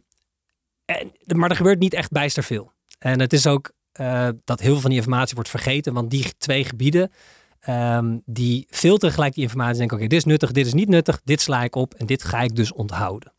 en, 0.84 1.12
maar 1.26 1.50
er 1.50 1.56
gebeurt 1.56 1.78
niet 1.78 1.94
echt 1.94 2.10
bijster 2.10 2.42
veel. 2.42 2.72
En 2.98 3.20
het 3.20 3.32
is 3.32 3.46
ook 3.46 3.72
eh, 3.92 4.28
dat 4.44 4.60
heel 4.60 4.72
veel 4.72 4.80
van 4.80 4.90
die 4.90 4.98
informatie 4.98 5.34
wordt 5.34 5.50
vergeten. 5.50 5.92
Want 5.92 6.10
die 6.10 6.32
twee 6.38 6.64
gebieden, 6.64 7.12
ehm, 7.60 8.18
die 8.24 8.66
filteren 8.70 9.14
gelijk 9.14 9.34
die 9.34 9.42
informatie. 9.42 9.72
En 9.72 9.78
denken, 9.78 9.96
oké, 9.96 10.06
dit 10.06 10.18
is 10.18 10.24
nuttig, 10.24 10.52
dit 10.52 10.66
is 10.66 10.74
niet 10.74 10.88
nuttig. 10.88 11.20
Dit 11.24 11.40
sla 11.40 11.62
ik 11.62 11.74
op 11.74 11.94
en 11.94 12.06
dit 12.06 12.24
ga 12.24 12.40
ik 12.40 12.56
dus 12.56 12.72
onthouden. 12.72 13.32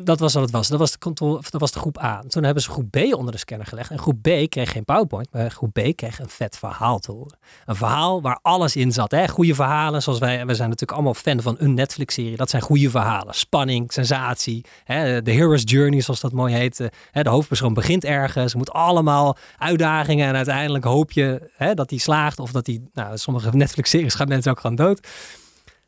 Dat 0.00 0.20
was 0.20 0.34
wat 0.34 0.42
het 0.42 0.52
was. 0.52 0.68
Dat 0.68 0.78
was, 0.78 0.92
de 0.92 0.98
control, 0.98 1.36
of 1.36 1.50
dat 1.50 1.60
was 1.60 1.72
de 1.72 1.78
groep 1.78 2.02
A. 2.02 2.22
Toen 2.28 2.42
hebben 2.42 2.62
ze 2.62 2.70
groep 2.70 2.90
B 2.90 2.96
onder 2.96 3.32
de 3.32 3.38
scanner 3.38 3.66
gelegd. 3.66 3.90
En 3.90 3.98
groep 3.98 4.22
B 4.22 4.28
kreeg 4.48 4.72
geen 4.72 4.84
PowerPoint, 4.84 5.32
maar 5.32 5.50
groep 5.50 5.72
B 5.72 5.80
kreeg 5.94 6.18
een 6.18 6.28
vet 6.28 6.58
verhaal 6.58 6.98
te 6.98 7.12
horen. 7.12 7.38
Een 7.66 7.76
verhaal 7.76 8.22
waar 8.22 8.38
alles 8.42 8.76
in 8.76 8.92
zat. 8.92 9.10
Hè? 9.10 9.28
Goede 9.28 9.54
verhalen, 9.54 10.02
zoals 10.02 10.18
wij, 10.18 10.46
we 10.46 10.54
zijn 10.54 10.68
natuurlijk 10.68 10.98
allemaal 10.98 11.14
fan 11.14 11.42
van 11.42 11.56
een 11.58 11.74
Netflix-serie. 11.74 12.36
Dat 12.36 12.50
zijn 12.50 12.62
goede 12.62 12.90
verhalen. 12.90 13.34
Spanning, 13.34 13.92
sensatie. 13.92 14.64
Hè? 14.84 15.22
De 15.22 15.32
hero's 15.32 15.62
journey, 15.64 16.00
zoals 16.00 16.20
dat 16.20 16.32
mooi 16.32 16.54
heet. 16.54 16.88
Hè? 17.10 17.22
De 17.22 17.30
hoofdpersoon 17.30 17.74
begint 17.74 18.04
ergens. 18.04 18.54
Moet 18.54 18.72
allemaal 18.72 19.36
uitdagingen. 19.58 20.28
En 20.28 20.36
uiteindelijk 20.36 20.84
hoop 20.84 21.12
je 21.12 21.50
hè, 21.56 21.74
dat 21.74 21.90
hij 21.90 21.98
slaagt. 21.98 22.38
Of 22.38 22.52
dat 22.52 22.66
hij, 22.66 22.80
nou, 22.92 23.18
sommige 23.18 23.56
Netflix-series 23.56 24.14
gaan 24.14 24.28
mensen 24.28 24.50
ook 24.50 24.60
gewoon 24.60 24.76
dood. 24.76 25.06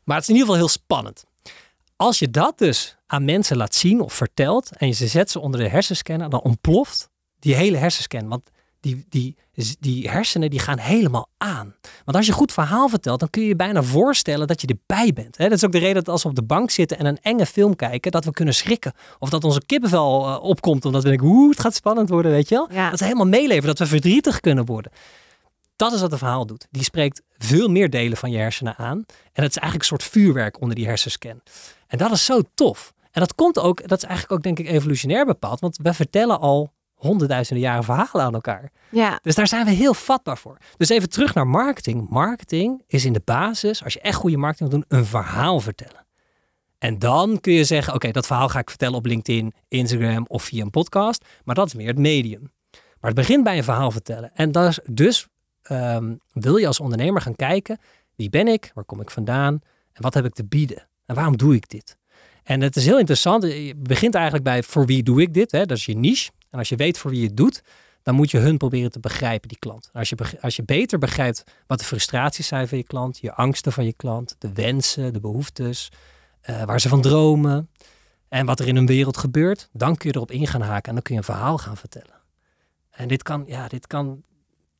Maar 0.03 0.15
het 0.15 0.23
is 0.23 0.29
in 0.29 0.35
ieder 0.35 0.53
geval 0.53 0.67
heel 0.67 0.81
spannend. 0.81 1.23
Als 2.01 2.19
je 2.19 2.29
dat 2.29 2.57
dus 2.57 2.97
aan 3.07 3.25
mensen 3.25 3.57
laat 3.57 3.75
zien 3.75 4.01
of 4.01 4.13
vertelt 4.13 4.77
en 4.77 4.87
je 4.87 4.93
ze 4.93 5.07
zet 5.07 5.31
ze 5.31 5.39
onder 5.39 5.59
de 5.59 5.67
hersenscanner, 5.67 6.29
dan 6.29 6.41
ontploft 6.41 7.09
die 7.39 7.55
hele 7.55 7.77
hersenscan. 7.77 8.27
Want 8.27 8.49
die, 8.79 9.05
die, 9.09 9.35
die 9.79 10.09
hersenen 10.09 10.49
die 10.49 10.59
gaan 10.59 10.77
helemaal 10.77 11.29
aan. 11.37 11.75
Want 12.05 12.17
als 12.17 12.25
je 12.25 12.31
goed 12.31 12.51
verhaal 12.51 12.89
vertelt, 12.89 13.19
dan 13.19 13.29
kun 13.29 13.41
je 13.41 13.47
je 13.47 13.55
bijna 13.55 13.83
voorstellen 13.83 14.47
dat 14.47 14.61
je 14.61 14.67
erbij 14.67 15.13
bent. 15.13 15.37
Dat 15.37 15.51
is 15.51 15.65
ook 15.65 15.71
de 15.71 15.77
reden 15.77 15.95
dat 15.95 16.09
als 16.09 16.23
we 16.23 16.29
op 16.29 16.35
de 16.35 16.43
bank 16.43 16.71
zitten 16.71 16.97
en 16.97 17.05
een 17.05 17.19
enge 17.21 17.45
film 17.45 17.75
kijken, 17.75 18.11
dat 18.11 18.25
we 18.25 18.31
kunnen 18.31 18.53
schrikken. 18.53 18.93
Of 19.19 19.29
dat 19.29 19.43
onze 19.43 19.61
kippenvel 19.65 20.27
uh, 20.27 20.43
opkomt, 20.43 20.85
omdat 20.85 21.03
we 21.03 21.09
denken, 21.09 21.27
oeh, 21.27 21.49
het 21.49 21.59
gaat 21.59 21.75
spannend 21.75 22.09
worden, 22.09 22.31
weet 22.31 22.49
je 22.49 22.55
wel. 22.55 22.67
Ja. 22.71 22.89
Dat 22.89 22.99
we 22.99 23.05
helemaal 23.05 23.27
meeleven, 23.27 23.67
dat 23.67 23.79
we 23.79 23.87
verdrietig 23.87 24.39
kunnen 24.39 24.65
worden. 24.65 24.91
Dat 25.75 25.93
is 25.93 26.01
wat 26.01 26.11
een 26.11 26.17
verhaal 26.17 26.45
doet. 26.45 26.67
Die 26.71 26.83
spreekt 26.83 27.21
veel 27.37 27.67
meer 27.67 27.89
delen 27.89 28.17
van 28.17 28.31
je 28.31 28.37
hersenen 28.37 28.75
aan. 28.77 29.05
En 29.33 29.43
het 29.43 29.51
is 29.51 29.57
eigenlijk 29.57 29.91
een 29.91 29.97
soort 29.97 30.03
vuurwerk 30.03 30.61
onder 30.61 30.75
die 30.75 30.85
hersenscan. 30.85 31.41
En 31.91 31.97
dat 31.97 32.11
is 32.11 32.25
zo 32.25 32.41
tof. 32.53 32.93
En 33.11 33.19
dat 33.19 33.35
komt 33.35 33.59
ook, 33.59 33.87
dat 33.87 33.97
is 33.97 34.03
eigenlijk 34.03 34.33
ook 34.33 34.43
denk 34.43 34.59
ik 34.59 34.67
evolutionair 34.75 35.25
bepaald. 35.25 35.59
Want 35.59 35.77
we 35.77 35.93
vertellen 35.93 36.39
al 36.39 36.73
honderdduizenden 36.93 37.63
jaren 37.63 37.83
verhalen 37.83 38.25
aan 38.25 38.33
elkaar. 38.33 38.71
Ja. 38.89 39.19
Dus 39.21 39.35
daar 39.35 39.47
zijn 39.47 39.65
we 39.65 39.71
heel 39.71 39.93
vatbaar 39.93 40.37
voor. 40.37 40.57
Dus 40.77 40.89
even 40.89 41.09
terug 41.09 41.33
naar 41.33 41.47
marketing. 41.47 42.09
Marketing 42.09 42.83
is 42.87 43.05
in 43.05 43.13
de 43.13 43.21
basis, 43.25 43.83
als 43.83 43.93
je 43.93 43.99
echt 43.99 44.15
goede 44.15 44.37
marketing 44.37 44.69
wil 44.69 44.79
doen, 44.79 44.99
een 44.99 45.05
verhaal 45.05 45.59
vertellen. 45.59 46.05
En 46.77 46.99
dan 46.99 47.39
kun 47.39 47.53
je 47.53 47.63
zeggen, 47.63 47.93
oké, 47.93 48.11
dat 48.11 48.27
verhaal 48.27 48.49
ga 48.49 48.59
ik 48.59 48.69
vertellen 48.69 48.95
op 48.95 49.05
LinkedIn, 49.05 49.53
Instagram 49.67 50.25
of 50.27 50.43
via 50.43 50.63
een 50.63 50.69
podcast. 50.69 51.25
Maar 51.43 51.55
dat 51.55 51.67
is 51.67 51.73
meer 51.73 51.87
het 51.87 51.97
medium. 51.97 52.51
Maar 52.71 53.11
het 53.11 53.15
begint 53.15 53.43
bij 53.43 53.57
een 53.57 53.63
verhaal 53.63 53.91
vertellen. 53.91 54.31
En 54.33 54.51
dat 54.51 54.67
is, 54.69 54.79
dus 54.85 55.27
um, 55.71 56.19
wil 56.33 56.57
je 56.57 56.67
als 56.67 56.79
ondernemer 56.79 57.21
gaan 57.21 57.35
kijken, 57.35 57.79
wie 58.15 58.29
ben 58.29 58.47
ik, 58.47 58.71
waar 58.73 58.83
kom 58.83 59.01
ik 59.01 59.11
vandaan 59.11 59.53
en 59.93 60.01
wat 60.01 60.13
heb 60.13 60.25
ik 60.25 60.33
te 60.33 60.45
bieden? 60.45 60.89
En 61.05 61.15
waarom 61.15 61.37
doe 61.37 61.55
ik 61.55 61.69
dit? 61.69 61.97
En 62.43 62.61
het 62.61 62.75
is 62.75 62.85
heel 62.85 62.99
interessant. 62.99 63.43
Je 63.43 63.73
begint 63.77 64.13
eigenlijk 64.13 64.43
bij 64.43 64.63
voor 64.63 64.85
wie 64.85 65.03
doe 65.03 65.21
ik 65.21 65.33
dit? 65.33 65.51
Hè? 65.51 65.65
Dat 65.65 65.77
is 65.77 65.85
je 65.85 65.95
niche. 65.95 66.31
En 66.49 66.59
als 66.59 66.69
je 66.69 66.75
weet 66.75 66.97
voor 66.97 67.11
wie 67.11 67.19
je 67.19 67.27
het 67.27 67.37
doet, 67.37 67.63
dan 68.03 68.15
moet 68.15 68.31
je 68.31 68.37
hun 68.37 68.57
proberen 68.57 68.91
te 68.91 68.99
begrijpen, 68.99 69.47
die 69.47 69.59
klant. 69.59 69.89
Als 69.93 70.09
je, 70.09 70.15
als 70.41 70.55
je 70.55 70.63
beter 70.63 70.99
begrijpt 70.99 71.43
wat 71.67 71.79
de 71.79 71.85
frustraties 71.85 72.47
zijn 72.47 72.67
van 72.67 72.77
je 72.77 72.83
klant, 72.83 73.17
je 73.17 73.33
angsten 73.33 73.71
van 73.71 73.85
je 73.85 73.93
klant, 73.93 74.35
de 74.39 74.53
wensen, 74.53 75.13
de 75.13 75.19
behoeftes, 75.19 75.89
uh, 76.49 76.63
waar 76.63 76.81
ze 76.81 76.89
van 76.89 77.01
dromen 77.01 77.69
en 78.27 78.45
wat 78.45 78.59
er 78.59 78.67
in 78.67 78.75
hun 78.75 78.85
wereld 78.85 79.17
gebeurt, 79.17 79.69
dan 79.73 79.95
kun 79.95 80.09
je 80.09 80.15
erop 80.15 80.31
in 80.31 80.47
gaan 80.47 80.61
haken 80.61 80.87
en 80.87 80.93
dan 80.93 81.03
kun 81.03 81.13
je 81.13 81.19
een 81.19 81.25
verhaal 81.25 81.57
gaan 81.57 81.77
vertellen. 81.77 82.21
En 82.89 83.07
dit 83.07 83.23
kan, 83.23 83.43
ja, 83.47 83.67
dit 83.67 83.87
kan, 83.87 84.23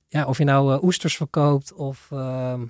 ja, 0.08 0.26
of 0.26 0.38
je 0.38 0.44
nou 0.44 0.74
uh, 0.74 0.84
oesters 0.84 1.16
verkoopt 1.16 1.74
of, 1.74 2.10
uh, 2.14 2.62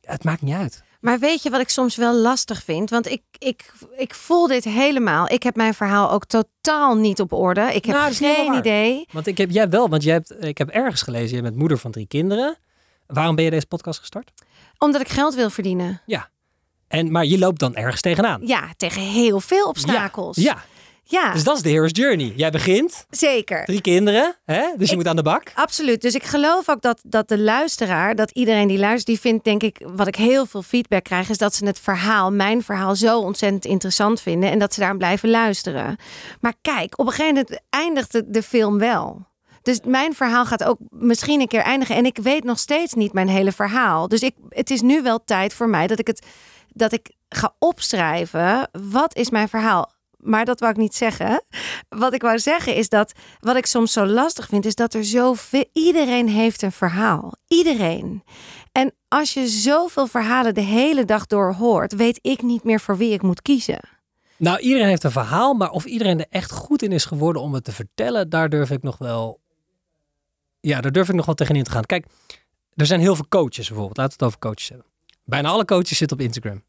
het 0.00 0.24
maakt 0.24 0.42
niet 0.42 0.54
uit. 0.54 0.82
Maar 1.04 1.18
weet 1.18 1.42
je 1.42 1.50
wat 1.50 1.60
ik 1.60 1.68
soms 1.68 1.96
wel 1.96 2.14
lastig 2.14 2.62
vind? 2.62 2.90
Want 2.90 3.08
ik, 3.08 3.22
ik, 3.38 3.72
ik 3.96 4.14
voel 4.14 4.46
dit 4.46 4.64
helemaal. 4.64 5.28
Ik 5.28 5.42
heb 5.42 5.56
mijn 5.56 5.74
verhaal 5.74 6.10
ook 6.10 6.24
totaal 6.24 6.96
niet 6.96 7.20
op 7.20 7.32
orde. 7.32 7.60
Ik 7.60 7.84
heb 7.84 7.96
nou, 7.96 8.14
geen 8.14 8.54
idee. 8.54 9.06
Want 9.12 9.26
ik 9.26 9.38
heb 9.38 9.50
jij 9.50 9.68
wel, 9.68 9.88
want 9.88 10.02
jij 10.02 10.12
hebt, 10.12 10.44
ik 10.44 10.58
heb 10.58 10.68
ergens 10.68 11.02
gelezen, 11.02 11.36
je 11.36 11.42
bent 11.42 11.56
moeder 11.56 11.78
van 11.78 11.90
drie 11.90 12.06
kinderen. 12.06 12.56
Waarom 13.06 13.34
ben 13.34 13.44
je 13.44 13.50
deze 13.50 13.66
podcast 13.66 13.98
gestart? 13.98 14.32
Omdat 14.78 15.00
ik 15.00 15.08
geld 15.08 15.34
wil 15.34 15.50
verdienen. 15.50 16.00
Ja. 16.06 16.30
En, 16.88 17.10
maar 17.10 17.24
je 17.24 17.38
loopt 17.38 17.58
dan 17.58 17.74
ergens 17.74 18.00
tegenaan. 18.00 18.46
Ja, 18.46 18.68
tegen 18.76 19.02
heel 19.02 19.40
veel 19.40 19.68
obstakels. 19.68 20.36
Ja. 20.36 20.42
ja. 20.42 20.64
Ja. 21.06 21.32
Dus 21.32 21.44
dat 21.44 21.56
is 21.56 21.62
de 21.62 21.70
hero's 21.70 21.90
journey. 21.92 22.32
Jij 22.36 22.50
begint. 22.50 23.06
Zeker. 23.10 23.64
Drie 23.64 23.80
kinderen, 23.80 24.36
hè? 24.44 24.62
dus 24.76 24.86
je 24.86 24.92
Ik- 24.92 24.96
moet 24.98 25.06
aan 25.08 25.16
de 25.16 25.22
bak. 25.22 25.52
Absoluut. 25.54 26.02
Dus 26.02 26.14
ik 26.14 26.22
geloof 26.22 26.68
ook 26.68 26.82
dat, 26.82 27.00
dat 27.02 27.28
de 27.28 27.38
luisteraar, 27.38 28.14
dat 28.14 28.30
iedereen 28.30 28.68
die 28.68 28.78
luistert, 28.78 29.06
die 29.06 29.20
vindt, 29.20 29.44
denk 29.44 29.62
ik, 29.62 29.80
wat 29.86 30.06
ik 30.06 30.16
heel 30.16 30.46
veel 30.46 30.62
feedback 30.62 31.04
krijg, 31.04 31.28
is 31.28 31.38
dat 31.38 31.54
ze 31.54 31.66
het 31.66 31.78
verhaal, 31.80 32.30
mijn 32.32 32.62
verhaal, 32.62 32.96
zo 32.96 33.18
ontzettend 33.18 33.64
interessant 33.64 34.20
vinden 34.20 34.50
en 34.50 34.58
dat 34.58 34.74
ze 34.74 34.80
daarom 34.80 34.98
blijven 34.98 35.30
luisteren. 35.30 35.96
Maar 36.40 36.54
kijk, 36.62 36.98
op 36.98 37.06
een 37.06 37.12
gegeven 37.12 37.34
moment 37.34 37.60
eindigt 37.70 38.12
de, 38.12 38.22
de 38.30 38.42
film 38.42 38.78
wel. 38.78 39.26
Dus 39.62 39.80
mijn 39.84 40.14
verhaal 40.14 40.44
gaat 40.46 40.64
ook 40.64 40.78
misschien 40.90 41.40
een 41.40 41.48
keer 41.48 41.60
eindigen. 41.62 41.96
En 41.96 42.06
ik 42.06 42.18
weet 42.22 42.44
nog 42.44 42.58
steeds 42.58 42.94
niet 42.94 43.12
mijn 43.12 43.28
hele 43.28 43.52
verhaal. 43.52 44.08
Dus 44.08 44.20
ik, 44.20 44.34
het 44.48 44.70
is 44.70 44.80
nu 44.80 45.02
wel 45.02 45.24
tijd 45.24 45.54
voor 45.54 45.68
mij 45.68 45.86
dat 45.86 45.98
ik 45.98 46.06
het 46.06 46.26
dat 46.76 46.92
ik 46.92 47.10
ga 47.28 47.54
opschrijven. 47.58 48.68
Wat 48.90 49.16
is 49.16 49.30
mijn 49.30 49.48
verhaal? 49.48 49.90
Maar 50.24 50.44
dat 50.44 50.60
wou 50.60 50.72
ik 50.72 50.78
niet 50.78 50.94
zeggen. 50.94 51.44
Wat 51.88 52.12
ik 52.14 52.22
wou 52.22 52.38
zeggen 52.38 52.74
is 52.74 52.88
dat 52.88 53.12
wat 53.40 53.56
ik 53.56 53.66
soms 53.66 53.92
zo 53.92 54.06
lastig 54.06 54.46
vind, 54.46 54.66
is 54.66 54.74
dat 54.74 54.94
er 54.94 55.04
zoveel. 55.04 55.64
Iedereen 55.72 56.28
heeft 56.28 56.62
een 56.62 56.72
verhaal. 56.72 57.32
Iedereen. 57.48 58.22
En 58.72 58.94
als 59.08 59.34
je 59.34 59.46
zoveel 59.46 60.06
verhalen 60.06 60.54
de 60.54 60.60
hele 60.60 61.04
dag 61.04 61.26
door 61.26 61.52
hoort, 61.52 61.94
weet 61.94 62.18
ik 62.22 62.42
niet 62.42 62.64
meer 62.64 62.80
voor 62.80 62.96
wie 62.96 63.12
ik 63.12 63.22
moet 63.22 63.42
kiezen. 63.42 63.80
Nou, 64.36 64.58
iedereen 64.58 64.88
heeft 64.88 65.04
een 65.04 65.10
verhaal, 65.10 65.54
maar 65.54 65.70
of 65.70 65.84
iedereen 65.84 66.18
er 66.18 66.26
echt 66.30 66.50
goed 66.50 66.82
in 66.82 66.92
is 66.92 67.04
geworden 67.04 67.42
om 67.42 67.54
het 67.54 67.64
te 67.64 67.72
vertellen, 67.72 68.28
daar 68.28 68.48
durf 68.48 68.70
ik 68.70 68.82
nog 68.82 68.98
wel. 68.98 69.40
Ja, 70.60 70.80
daar 70.80 70.92
durf 70.92 71.08
ik 71.08 71.14
nog 71.14 71.26
wel 71.26 71.34
tegenin 71.34 71.64
te 71.64 71.70
gaan. 71.70 71.84
Kijk, 71.84 72.06
er 72.74 72.86
zijn 72.86 73.00
heel 73.00 73.16
veel 73.16 73.28
coaches 73.28 73.68
bijvoorbeeld. 73.68 73.96
Laten 73.96 74.18
we 74.18 74.24
het 74.24 74.34
over 74.34 74.48
coaches 74.48 74.68
hebben. 74.68 74.86
Bijna 75.24 75.48
alle 75.48 75.64
coaches 75.64 75.98
zitten 75.98 76.16
op 76.16 76.22
Instagram. 76.22 76.62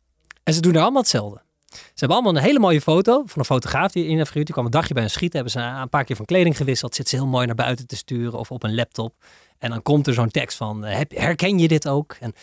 En 0.44 0.54
ze 0.54 0.62
doen 0.62 0.76
er 0.76 0.82
allemaal 0.82 1.02
hetzelfde. 1.02 1.42
Ze 1.76 1.92
hebben 1.96 2.18
allemaal 2.18 2.36
een 2.36 2.48
hele 2.48 2.60
mooie 2.60 2.82
foto 2.82 3.24
van 3.26 3.40
een 3.40 3.46
fotograaf 3.46 3.92
die 3.92 4.06
in 4.06 4.18
heeft 4.18 4.28
gehuurd. 4.28 4.46
Die 4.46 4.56
kwam 4.56 4.66
een 4.66 4.72
dagje 4.72 4.94
bij 4.94 5.04
een 5.04 5.10
schieten. 5.10 5.40
Hebben 5.42 5.62
ze 5.62 5.68
een 5.82 5.90
paar 5.90 6.04
keer 6.04 6.16
van 6.16 6.26
kleding 6.26 6.58
gewisseld. 6.58 6.96
Zit 6.96 7.10
ze 7.10 7.16
heel 7.16 7.28
mooi 7.28 7.46
naar 7.46 7.56
buiten 7.56 7.88
te 7.88 7.96
sturen 7.96 8.40
of 8.40 8.52
op 8.52 8.64
een 8.64 8.76
laptop. 8.76 9.16
En 9.58 9.70
dan 9.70 9.82
komt 9.82 10.08
er 10.08 10.14
zo'n 10.14 10.32
tekst 10.32 10.58
van, 10.58 10.86
eh, 10.86 11.02
herken 11.10 11.60
je 11.60 11.68
dit 11.68 11.88
ook? 11.88 12.18
En, 12.20 12.34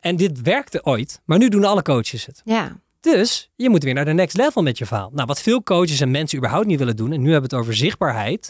en 0.00 0.16
dit 0.16 0.42
werkte 0.42 0.84
ooit, 0.84 1.20
maar 1.24 1.38
nu 1.38 1.48
doen 1.48 1.64
alle 1.64 1.82
coaches 1.82 2.26
het. 2.26 2.40
Ja. 2.44 2.80
Dus 3.00 3.50
je 3.56 3.70
moet 3.70 3.82
weer 3.82 3.94
naar 3.94 4.04
de 4.04 4.12
next 4.12 4.36
level 4.36 4.62
met 4.62 4.78
je 4.78 4.86
verhaal. 4.86 5.10
Nou, 5.12 5.26
wat 5.26 5.40
veel 5.40 5.62
coaches 5.62 6.00
en 6.00 6.10
mensen 6.10 6.38
überhaupt 6.38 6.66
niet 6.66 6.78
willen 6.78 6.96
doen, 6.96 7.12
en 7.12 7.20
nu 7.20 7.30
hebben 7.30 7.50
we 7.50 7.56
het 7.56 7.64
over 7.64 7.76
zichtbaarheid, 7.76 8.48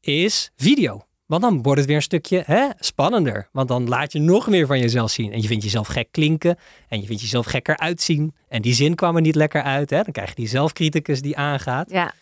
is 0.00 0.50
video. 0.56 1.06
Want 1.26 1.42
dan 1.42 1.62
wordt 1.62 1.78
het 1.78 1.86
weer 1.88 1.96
een 1.96 2.02
stukje 2.02 2.42
hè, 2.46 2.68
spannender. 2.78 3.48
Want 3.52 3.68
dan 3.68 3.88
laat 3.88 4.12
je 4.12 4.18
nog 4.18 4.46
meer 4.48 4.66
van 4.66 4.78
jezelf 4.78 5.10
zien. 5.10 5.32
En 5.32 5.42
je 5.42 5.48
vindt 5.48 5.64
jezelf 5.64 5.86
gek 5.86 6.08
klinken. 6.10 6.56
En 6.88 7.00
je 7.00 7.06
vindt 7.06 7.22
jezelf 7.22 7.46
gekker 7.46 7.76
uitzien. 7.76 8.34
En 8.48 8.62
die 8.62 8.74
zin 8.74 8.94
kwam 8.94 9.16
er 9.16 9.22
niet 9.22 9.34
lekker 9.34 9.62
uit. 9.62 9.90
Hè? 9.90 10.02
Dan 10.02 10.12
krijg 10.12 10.28
je 10.28 10.34
die 10.34 10.48
zelfcriticus 10.48 11.22
die 11.22 11.36
aangaat. 11.36 11.90
Ja. 11.90 12.12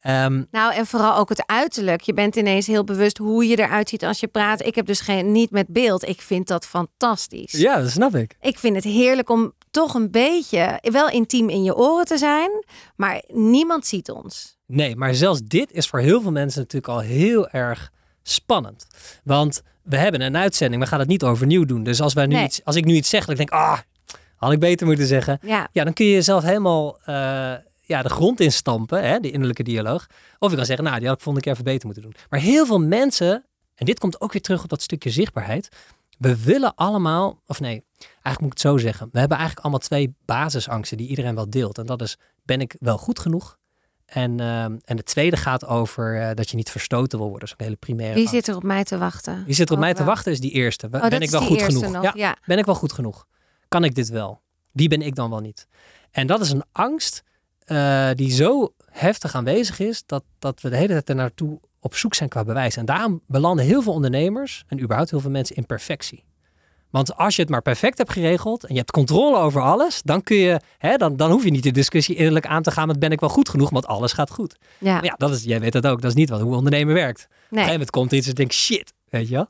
Ehm, 0.00 0.42
Nou, 0.50 0.74
en 0.74 0.86
vooral 0.86 1.16
ook 1.16 1.28
het 1.28 1.42
uiterlijk. 1.46 2.00
Je 2.00 2.12
bent 2.12 2.36
ineens 2.36 2.66
heel 2.66 2.84
bewust 2.84 3.18
hoe 3.18 3.46
je 3.46 3.58
eruit 3.58 3.88
ziet 3.88 4.04
als 4.04 4.20
je 4.20 4.26
praat. 4.28 4.62
Ik 4.66 4.74
heb 4.74 4.86
dus 4.86 5.00
geen, 5.00 5.32
niet 5.32 5.50
met 5.50 5.66
beeld. 5.68 6.08
Ik 6.08 6.20
vind 6.20 6.46
dat 6.48 6.66
fantastisch. 6.66 7.52
ja, 7.52 7.80
dat 7.80 7.90
snap 7.90 8.14
ik. 8.14 8.36
Ik 8.40 8.58
vind 8.58 8.74
het 8.74 8.84
heerlijk 8.84 9.30
om 9.30 9.52
toch 9.70 9.94
een 9.94 10.10
beetje 10.10 10.78
wel 10.82 11.08
intiem 11.10 11.48
in 11.48 11.62
je 11.62 11.76
oren 11.76 12.04
te 12.04 12.18
zijn, 12.18 12.50
maar 12.96 13.22
niemand 13.28 13.86
ziet 13.86 14.10
ons. 14.10 14.56
Nee, 14.66 14.96
maar 14.96 15.14
zelfs 15.14 15.40
dit 15.42 15.72
is 15.72 15.86
voor 15.88 16.00
heel 16.00 16.20
veel 16.20 16.32
mensen 16.32 16.60
natuurlijk 16.60 16.92
al 16.92 17.00
heel 17.00 17.48
erg 17.48 17.90
spannend. 18.22 18.86
Want 19.24 19.62
we 19.82 19.96
hebben 19.96 20.20
een 20.20 20.36
uitzending, 20.36 20.82
we 20.82 20.88
gaan 20.88 20.98
het 20.98 21.08
niet 21.08 21.22
overnieuw 21.22 21.64
doen. 21.64 21.82
Dus 21.82 22.00
als, 22.00 22.12
wij 22.12 22.26
nu 22.26 22.34
Nee. 22.34 22.44
iets, 22.44 22.64
als 22.64 22.76
ik 22.76 22.84
nu 22.84 22.94
iets 22.94 23.08
zeg, 23.08 23.28
ik 23.28 23.36
denk, 23.36 23.50
ah, 23.50 23.78
had 24.36 24.52
ik 24.52 24.60
beter 24.60 24.86
moeten 24.86 25.06
zeggen. 25.06 25.38
Ja, 25.42 25.68
Ja, 25.72 25.84
dan 25.84 25.92
kun 25.92 26.06
je 26.06 26.12
jezelf 26.12 26.42
helemaal 26.42 26.98
eh, 27.04 27.14
ja, 27.80 28.02
de 28.02 28.08
grond 28.08 28.40
instampen, 28.40 29.04
hè, 29.08 29.20
de 29.20 29.30
innerlijke 29.30 29.62
dialoog. 29.62 30.06
Of 30.38 30.50
je 30.50 30.56
kan 30.56 30.66
zeggen, 30.66 30.84
nou, 30.84 30.98
die 30.98 31.06
had 31.08 31.16
ik 31.16 31.22
volgende 31.22 31.46
keer 31.48 31.52
even 31.58 31.72
beter 31.72 31.86
moeten 31.86 32.02
doen. 32.04 32.14
Maar 32.30 32.40
heel 32.40 32.66
veel 32.66 32.78
mensen, 32.78 33.44
en 33.74 33.86
dit 33.86 33.98
komt 33.98 34.20
ook 34.20 34.32
weer 34.32 34.42
terug 34.42 34.62
op 34.62 34.68
dat 34.68 34.82
stukje 34.82 35.10
zichtbaarheid. 35.10 35.68
We 36.18 36.44
willen 36.44 36.74
allemaal, 36.74 37.42
of 37.46 37.60
nee, 37.60 37.84
eigenlijk 37.98 38.40
moet 38.40 38.46
ik 38.52 38.52
het 38.52 38.60
zo 38.60 38.76
zeggen. 38.78 39.08
We 39.12 39.18
hebben 39.18 39.36
eigenlijk 39.36 39.66
allemaal 39.66 39.86
twee 39.86 40.14
basisangsten 40.24 40.96
die 40.96 41.08
iedereen 41.08 41.34
wel 41.34 41.50
deelt. 41.50 41.78
En 41.78 41.86
dat 41.86 42.02
is, 42.02 42.16
ben 42.42 42.60
ik 42.60 42.76
wel 42.78 42.98
goed 42.98 43.18
genoeg? 43.18 43.58
En, 44.12 44.40
ehm, 44.40 44.76
en 44.84 44.96
de 44.96 45.02
tweede 45.02 45.36
gaat 45.36 45.66
over 45.66 46.20
eh, 46.20 46.34
dat 46.34 46.50
je 46.50 46.56
niet 46.56 46.70
verstoten 46.70 47.18
wil 47.18 47.28
worden. 47.28 47.48
Dat 47.48 47.48
is 47.48 47.54
een 47.58 47.64
hele 47.64 47.76
primaire 47.76 48.14
wie 48.14 48.28
zit 48.28 48.48
er 48.48 48.56
op 48.56 48.62
mij 48.62 48.84
te 48.84 48.98
wachten? 48.98 49.44
Wie 49.46 49.54
zit 49.54 49.68
er 49.68 49.74
op 49.74 49.80
mij 49.80 49.94
te 49.94 50.04
wachten 50.04 50.32
is 50.32 50.40
die 50.40 50.50
eerste. 50.50 50.88
Oh, 50.90 51.08
ben 51.08 51.20
ik 51.20 51.30
wel 51.30 51.40
goed 51.40 51.62
genoeg? 51.62 51.90
nog. 51.90 52.02
Ja, 52.02 52.12
Ja. 52.14 52.36
ben 52.46 52.58
ik 52.58 52.64
wel 52.64 52.74
goed 52.74 52.92
genoeg? 52.92 53.26
Kan 53.68 53.84
ik 53.84 53.94
dit 53.94 54.08
wel? 54.08 54.40
Wie 54.72 54.88
ben 54.88 55.02
ik 55.02 55.14
dan 55.14 55.30
wel 55.30 55.40
niet? 55.40 55.66
En 56.10 56.26
dat 56.26 56.40
is 56.40 56.50
een 56.50 56.64
angst 56.72 57.22
eh, 57.64 58.10
die 58.14 58.30
zo 58.30 58.74
heftig 58.90 59.34
aanwezig 59.34 59.78
is 59.78 60.02
dat, 60.06 60.24
dat 60.38 60.60
we 60.60 60.68
de 60.68 60.76
hele 60.76 60.88
tijd 60.92 61.08
er 61.08 61.14
naartoe 61.14 61.60
op 61.80 61.94
zoek 61.94 62.14
zijn 62.14 62.28
qua 62.28 62.44
bewijs. 62.44 62.76
En 62.76 62.84
daarom 62.84 63.20
belanden 63.26 63.64
heel 63.64 63.82
veel 63.82 63.92
ondernemers 63.92 64.64
en 64.66 64.80
überhaupt 64.80 65.10
heel 65.10 65.20
veel 65.20 65.30
mensen 65.30 65.56
in 65.56 65.66
perfectie. 65.66 66.24
Want 66.92 67.16
als 67.16 67.36
je 67.36 67.42
het 67.42 67.50
maar 67.50 67.62
perfect 67.62 67.98
hebt 67.98 68.12
geregeld 68.12 68.64
en 68.64 68.72
je 68.72 68.78
hebt 68.78 68.90
controle 68.90 69.36
over 69.36 69.62
alles, 69.62 70.02
dan 70.02 70.22
kun 70.22 70.36
je, 70.36 70.60
hè, 70.78 70.96
dan, 70.96 71.16
dan 71.16 71.30
hoef 71.30 71.44
je 71.44 71.50
niet 71.50 71.62
de 71.62 71.70
discussie 71.70 72.16
innerlijk 72.16 72.46
aan 72.46 72.62
te 72.62 72.70
gaan 72.70 72.86
met 72.86 72.98
ben 72.98 73.10
ik 73.10 73.20
wel 73.20 73.28
goed 73.28 73.48
genoeg, 73.48 73.70
want 73.70 73.86
alles 73.86 74.12
gaat 74.12 74.30
goed. 74.30 74.56
Ja, 74.78 74.92
Maar 74.92 75.04
ja, 75.04 75.14
dat 75.16 75.30
is, 75.30 75.44
jij 75.44 75.60
weet 75.60 75.72
dat 75.72 75.86
ook, 75.86 76.00
dat 76.00 76.10
is 76.10 76.16
niet 76.16 76.28
wat 76.28 76.40
hoe 76.40 76.54
ondernemen 76.54 76.94
werkt. 76.94 77.20
Op 77.20 77.28
een 77.28 77.36
nee. 77.38 77.48
gegeven 77.48 77.72
moment 77.72 77.90
komt 77.90 78.12
iets 78.12 78.28
en 78.28 78.34
denk 78.34 78.52
shit, 78.52 78.92
weet 79.08 79.28
je 79.28 79.34
wel. 79.34 79.48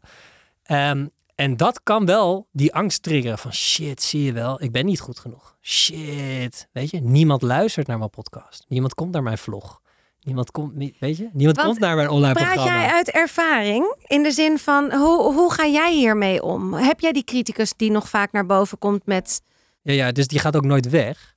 Ehm, 0.63 1.07
en 1.35 1.57
dat 1.57 1.83
kan 1.83 2.07
wel 2.07 2.49
die 2.53 2.75
angst 2.75 3.03
triggeren 3.03 3.39
van 3.39 3.53
shit, 3.53 4.03
zie 4.03 4.23
je 4.23 4.33
wel, 4.33 4.63
ik 4.63 4.73
ben 4.73 4.85
niet 4.85 5.01
goed 5.01 5.19
genoeg. 5.19 5.57
Shit, 5.61 6.69
weet 6.73 6.91
je, 6.91 7.01
niemand 7.01 7.43
luistert 7.43 7.87
naar 7.87 7.99
mijn 7.99 8.11
podcast. 8.11 8.65
Niemand 8.69 8.95
komt 8.95 9.13
naar 9.13 9.23
mijn 9.23 9.39
vlog. 9.39 9.82
Niemand 10.23 10.51
komt, 10.51 10.75
niet- 10.77 10.97
weet 10.99 11.17
je, 11.17 11.29
niemand 11.33 11.57
Want 11.57 11.69
komt 11.69 11.81
naar 11.81 11.97
mijn 11.97 12.09
online 12.09 12.33
Praat 12.35 12.53
programma. 12.55 12.81
jij 12.81 12.91
uit 12.93 13.11
ervaring? 13.11 13.95
In 14.07 14.23
de 14.23 14.31
zin 14.31 14.59
van, 14.59 14.93
hoe, 14.93 15.35
hoe 15.35 15.53
ga 15.53 15.67
jij 15.67 15.95
hiermee 15.95 16.43
om? 16.43 16.75
Heb 16.75 17.01
jij 17.01 17.13
die 17.13 17.25
criticus 17.25 17.73
die 17.77 17.91
nog 17.91 18.09
vaak 18.09 18.33
naar 18.33 18.47
boven 18.47 18.79
komt 18.79 19.07
met... 19.07 19.43
Ja, 19.83 19.93
ja, 19.93 20.13
dus 20.13 20.27
die 20.27 20.39
gaat 20.39 20.57
ook 20.57 20.65
nooit 20.65 20.89
weg. 20.91 21.35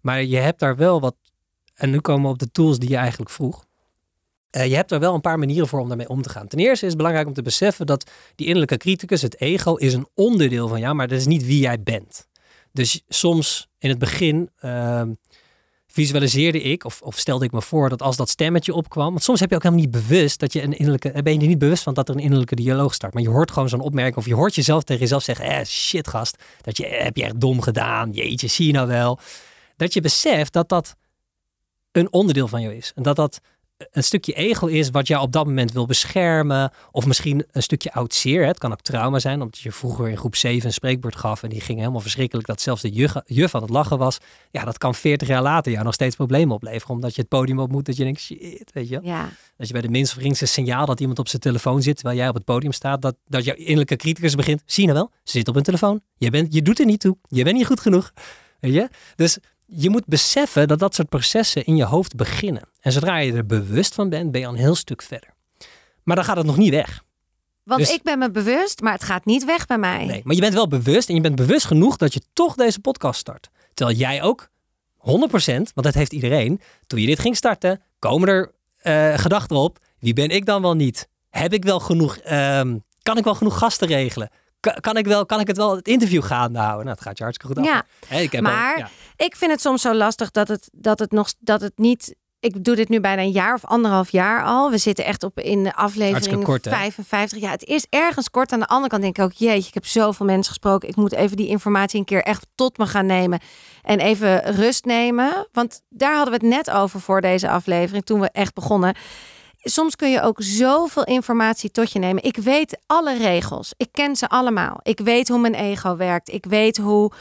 Maar 0.00 0.22
je 0.24 0.36
hebt 0.36 0.60
daar 0.60 0.76
wel 0.76 1.00
wat. 1.00 1.14
En 1.74 1.90
nu 1.90 2.00
komen 2.00 2.22
we 2.24 2.28
op 2.28 2.38
de 2.38 2.50
tools 2.50 2.78
die 2.78 2.88
je 2.90 2.96
eigenlijk 2.96 3.30
vroeg. 3.30 3.64
Eh, 4.50 4.66
je 4.66 4.74
hebt 4.74 4.90
er 4.92 4.98
wel 5.00 5.14
een 5.14 5.20
paar 5.20 5.38
manieren 5.38 5.68
voor 5.68 5.80
om 5.80 5.88
daarmee 5.88 6.08
om 6.08 6.22
te 6.22 6.28
gaan. 6.28 6.48
Ten 6.48 6.58
eerste 6.58 6.84
is 6.84 6.88
het 6.88 6.96
belangrijk 6.96 7.26
om 7.26 7.34
te 7.34 7.42
beseffen 7.42 7.86
dat 7.86 8.10
die 8.34 8.46
innerlijke 8.46 8.76
criticus, 8.76 9.22
het 9.22 9.40
ego, 9.40 9.74
is 9.74 9.94
een 9.94 10.08
onderdeel 10.14 10.68
van 10.68 10.80
jou, 10.80 10.94
maar 10.94 11.08
dat 11.08 11.18
is 11.18 11.26
niet 11.26 11.46
wie 11.46 11.60
jij 11.60 11.82
bent. 11.82 12.26
Dus 12.72 13.02
soms 13.08 13.68
in 13.78 13.88
het 13.88 13.98
begin 13.98 14.50
ehm, 14.60 15.12
visualiseerde 15.98 16.62
ik, 16.62 16.84
of, 16.84 17.00
of 17.02 17.18
stelde 17.18 17.44
ik 17.44 17.52
me 17.52 17.62
voor 17.62 17.88
dat 17.88 18.02
als 18.02 18.16
dat 18.16 18.28
stemmetje 18.28 18.74
opkwam, 18.74 19.10
want 19.10 19.22
soms 19.22 19.40
heb 19.40 19.50
je 19.50 19.54
ook 19.56 19.62
helemaal 19.62 19.84
niet 19.84 19.90
bewust 19.90 20.40
dat 20.40 20.52
je 20.52 20.62
een 20.62 20.72
innerlijke, 20.72 21.10
eh, 21.10 21.22
ben 21.22 21.40
je 21.40 21.46
niet 21.46 21.58
bewust 21.58 21.82
van 21.82 21.94
dat 21.94 22.08
er 22.08 22.14
een 22.14 22.20
innerlijke 22.20 22.54
dialoog 22.54 22.94
start. 22.94 23.14
Maar 23.14 23.22
je 23.22 23.28
hoort 23.28 23.50
gewoon 23.50 23.68
zo'n 23.68 23.80
opmerking, 23.80 24.16
of 24.16 24.26
je 24.26 24.34
hoort 24.34 24.54
jezelf 24.54 24.82
tegen 24.82 25.02
jezelf 25.02 25.22
zeggen, 25.22 25.44
eh, 25.44 25.64
shit 25.64 26.08
gast, 26.08 26.36
dat 26.60 26.76
je, 26.76 26.86
heb 26.86 27.16
je 27.16 27.24
echt 27.24 27.40
dom 27.40 27.60
gedaan, 27.60 28.10
jeetje, 28.10 28.46
zie 28.46 28.66
je 28.66 28.72
nou 28.72 28.88
wel. 28.88 29.18
Dat 29.76 29.92
je 29.92 30.00
beseft 30.00 30.52
dat 30.52 30.68
dat 30.68 30.96
een 31.92 32.12
onderdeel 32.12 32.48
van 32.48 32.60
jou 32.60 32.74
is. 32.74 32.92
En 32.94 33.02
dat 33.02 33.16
dat 33.16 33.40
een 33.78 34.04
stukje 34.04 34.32
ego 34.32 34.66
is 34.66 34.90
wat 34.90 35.06
jou 35.06 35.22
op 35.22 35.32
dat 35.32 35.46
moment 35.46 35.72
wil 35.72 35.86
beschermen. 35.86 36.72
Of 36.90 37.06
misschien 37.06 37.44
een 37.50 37.62
stukje 37.62 37.92
oud 37.92 38.14
zeer. 38.14 38.40
hè. 38.40 38.46
Het 38.46 38.58
kan 38.58 38.72
ook 38.72 38.80
trauma 38.80 39.18
zijn, 39.18 39.42
omdat 39.42 39.58
je 39.58 39.72
vroeger 39.72 40.08
in 40.08 40.16
groep 40.16 40.36
7 40.36 40.66
een 40.66 40.72
spreekbeurt 40.72 41.16
gaf. 41.16 41.42
En 41.42 41.48
die 41.48 41.60
ging 41.60 41.78
helemaal 41.78 42.00
verschrikkelijk. 42.00 42.46
Dat 42.46 42.60
zelfs 42.60 42.82
de 42.82 42.90
juf, 42.90 43.12
juf 43.24 43.54
aan 43.54 43.62
het 43.62 43.70
lachen 43.70 43.98
was. 43.98 44.18
Ja, 44.50 44.64
dat 44.64 44.78
kan 44.78 44.94
40 44.94 45.28
jaar 45.28 45.42
later 45.42 45.72
jou 45.72 45.84
nog 45.84 45.94
steeds 45.94 46.16
problemen 46.16 46.54
opleveren. 46.54 46.94
Omdat 46.94 47.14
je 47.14 47.20
het 47.20 47.30
podium 47.30 47.58
op 47.58 47.70
moet. 47.72 47.86
Dat 47.86 47.96
je 47.96 48.04
denkt, 48.04 48.20
shit, 48.20 48.70
weet 48.72 48.88
je. 48.88 49.00
Ja, 49.02 49.28
Dat 49.56 49.66
je 49.66 49.72
bij 49.72 49.82
de 49.82 49.88
minst 49.88 50.12
geringste 50.12 50.46
signaal 50.46 50.86
dat 50.86 51.00
iemand 51.00 51.18
op 51.18 51.28
zijn 51.28 51.42
telefoon 51.42 51.82
zit. 51.82 51.96
Terwijl 51.96 52.18
jij 52.18 52.28
op 52.28 52.34
het 52.34 52.44
podium 52.44 52.72
staat. 52.72 53.02
Dat, 53.02 53.16
dat 53.26 53.44
jouw 53.44 53.54
innerlijke 53.56 53.96
criticus 53.96 54.34
begint. 54.34 54.62
Zie 54.66 54.86
je 54.86 54.92
nou 54.92 55.00
wel? 55.02 55.18
Ze 55.24 55.38
zit 55.38 55.48
op 55.48 55.56
een 55.56 55.62
telefoon. 55.62 56.00
Je, 56.16 56.30
bent, 56.30 56.54
je 56.54 56.62
doet 56.62 56.78
er 56.78 56.86
niet 56.86 57.00
toe. 57.00 57.16
Je 57.28 57.44
bent 57.44 57.56
niet 57.56 57.66
goed 57.66 57.80
genoeg. 57.80 58.12
Weet 58.60 58.74
je? 58.74 58.88
Dus 59.16 59.38
je 59.70 59.90
moet 59.90 60.06
beseffen 60.06 60.68
dat 60.68 60.78
dat 60.78 60.94
soort 60.94 61.08
processen 61.08 61.64
in 61.64 61.76
je 61.76 61.84
hoofd 61.84 62.16
beginnen. 62.16 62.62
En 62.80 62.92
zodra 62.92 63.16
je 63.18 63.32
er 63.32 63.46
bewust 63.46 63.94
van 63.94 64.08
bent, 64.08 64.30
ben 64.30 64.40
je 64.40 64.46
al 64.46 64.52
een 64.52 64.58
heel 64.58 64.74
stuk 64.74 65.02
verder. 65.02 65.34
Maar 66.02 66.16
dan 66.16 66.24
gaat 66.24 66.36
het 66.36 66.46
nog 66.46 66.56
niet 66.56 66.70
weg. 66.70 67.04
want 67.62 67.80
Dus- 67.80 67.90
ik 67.90 68.02
ben 68.02 68.18
me 68.18 68.30
bewust, 68.30 68.80
maar 68.80 68.92
het 68.92 69.02
gaat 69.02 69.24
niet 69.24 69.44
weg 69.44 69.66
bij 69.66 69.78
mij. 69.78 70.04
Nee, 70.04 70.20
maar 70.24 70.34
je 70.34 70.40
bent 70.40 70.54
wel 70.54 70.68
bewust 70.68 71.08
en 71.08 71.14
je 71.14 71.20
bent 71.20 71.36
bewust 71.36 71.66
genoeg 71.66 71.96
dat 71.96 72.14
je 72.14 72.20
toch 72.32 72.54
deze 72.54 72.80
podcast 72.80 73.20
start. 73.20 73.48
Terwijl 73.74 73.98
jij 73.98 74.22
ook 74.22 74.48
100%, 74.96 75.72
want 75.74 75.86
dat 75.86 75.94
heeft 75.94 76.12
iedereen, 76.12 76.60
toen 76.86 77.00
je 77.00 77.06
dit 77.06 77.18
ging 77.18 77.36
starten, 77.36 77.82
komen 77.98 78.28
er 78.28 78.52
eh, 78.78 79.18
gedachten 79.18 79.56
op. 79.56 79.78
Wie 79.98 80.12
ben 80.12 80.28
ik 80.28 80.46
dan 80.46 80.62
wel 80.62 80.74
niet? 80.74 81.08
Heb 81.30 81.52
ik 81.52 81.64
wel 81.64 81.80
genoeg, 81.80 82.16
ehm, 82.16 82.76
kan 83.02 83.16
ik 83.18 83.24
wel 83.24 83.34
genoeg 83.34 83.58
gasten 83.58 83.88
regelen? 83.88 84.30
Kan, 84.80 84.96
ik 84.96 85.06
wel, 85.06 85.26
kan 85.26 85.40
ik 85.40 85.46
het 85.46 85.56
wel 85.56 85.76
het 85.76 85.88
interview 85.88 86.22
gaande 86.22 86.58
houden? 86.58 86.84
Nou, 86.84 86.96
het 86.96 87.06
gaat 87.06 87.18
je 87.18 87.24
hartstikke 87.24 87.54
goed 87.54 87.64
af. 87.66 87.72
Ja, 88.10 88.18
ik 88.20 88.32
heb 88.32 88.44
al- 88.44 88.52
maar 88.52 88.78
ja. 88.78 88.88
ik 89.16 89.36
vind 89.36 89.50
het 89.50 89.60
soms 89.60 89.82
zo 89.82 89.94
lastig 89.94 90.30
dat 90.30 90.48
het, 90.48 90.68
dat 90.72 90.98
het 90.98 91.10
nog 91.12 91.28
dat 91.38 91.60
het 91.60 91.72
niet. 91.78 92.16
Ik 92.40 92.64
doe 92.64 92.76
dit 92.76 92.88
nu 92.88 93.00
bijna 93.00 93.22
een 93.22 93.30
jaar 93.30 93.54
of 93.54 93.64
anderhalf 93.64 94.10
jaar 94.10 94.44
al. 94.44 94.70
We 94.70 94.78
zitten 94.78 95.04
echt 95.04 95.22
op 95.22 95.40
in 95.40 95.62
de 95.64 95.74
aflevering 95.74 96.10
Hartstikke 96.10 96.44
kort, 96.44 96.64
hè? 96.64 96.70
55. 96.70 97.40
Ja, 97.40 97.50
het 97.50 97.64
is 97.64 97.86
ergens 97.90 98.30
kort. 98.30 98.52
Aan 98.52 98.58
de 98.58 98.66
andere 98.66 98.88
kant 98.88 99.02
denk 99.02 99.18
ik 99.18 99.24
ook, 99.24 99.32
jeetje, 99.32 99.68
ik 99.68 99.74
heb 99.74 99.86
zoveel 99.86 100.26
mensen 100.26 100.52
gesproken. 100.52 100.88
Ik 100.88 100.96
moet 100.96 101.12
even 101.12 101.36
die 101.36 101.48
informatie 101.48 101.98
een 101.98 102.04
keer 102.04 102.22
echt 102.22 102.46
tot 102.54 102.78
me 102.78 102.86
gaan 102.86 103.06
nemen. 103.06 103.40
En 103.82 103.98
even 104.00 104.54
rust 104.54 104.84
nemen. 104.84 105.48
Want 105.52 105.80
daar 105.88 106.14
hadden 106.14 106.40
we 106.40 106.46
het 106.46 106.54
net 106.56 106.70
over 106.70 107.00
voor 107.00 107.20
deze 107.20 107.48
aflevering, 107.50 108.04
toen 108.04 108.20
we 108.20 108.28
echt 108.32 108.54
begonnen. 108.54 108.94
Soms 109.60 109.96
kun 109.96 110.10
je 110.10 110.22
ook 110.22 110.36
zoveel 110.42 111.04
informatie 111.04 111.70
tot 111.70 111.92
je 111.92 111.98
nemen. 111.98 112.22
Ik 112.22 112.36
weet 112.36 112.78
alle 112.86 113.16
regels. 113.16 113.74
Ik 113.76 113.88
ken 113.92 114.16
ze 114.16 114.28
allemaal. 114.28 114.80
Ik 114.82 115.00
weet 115.00 115.28
hoe 115.28 115.38
mijn 115.38 115.54
ego 115.54 115.96
werkt. 115.96 116.32
Ik 116.32 116.44
weet 116.44 116.76
hoe. 116.76 117.12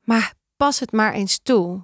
Maar 0.00 0.32
pas 0.56 0.80
het 0.80 0.92
maar 0.92 1.12
eens 1.12 1.40
toe. 1.42 1.80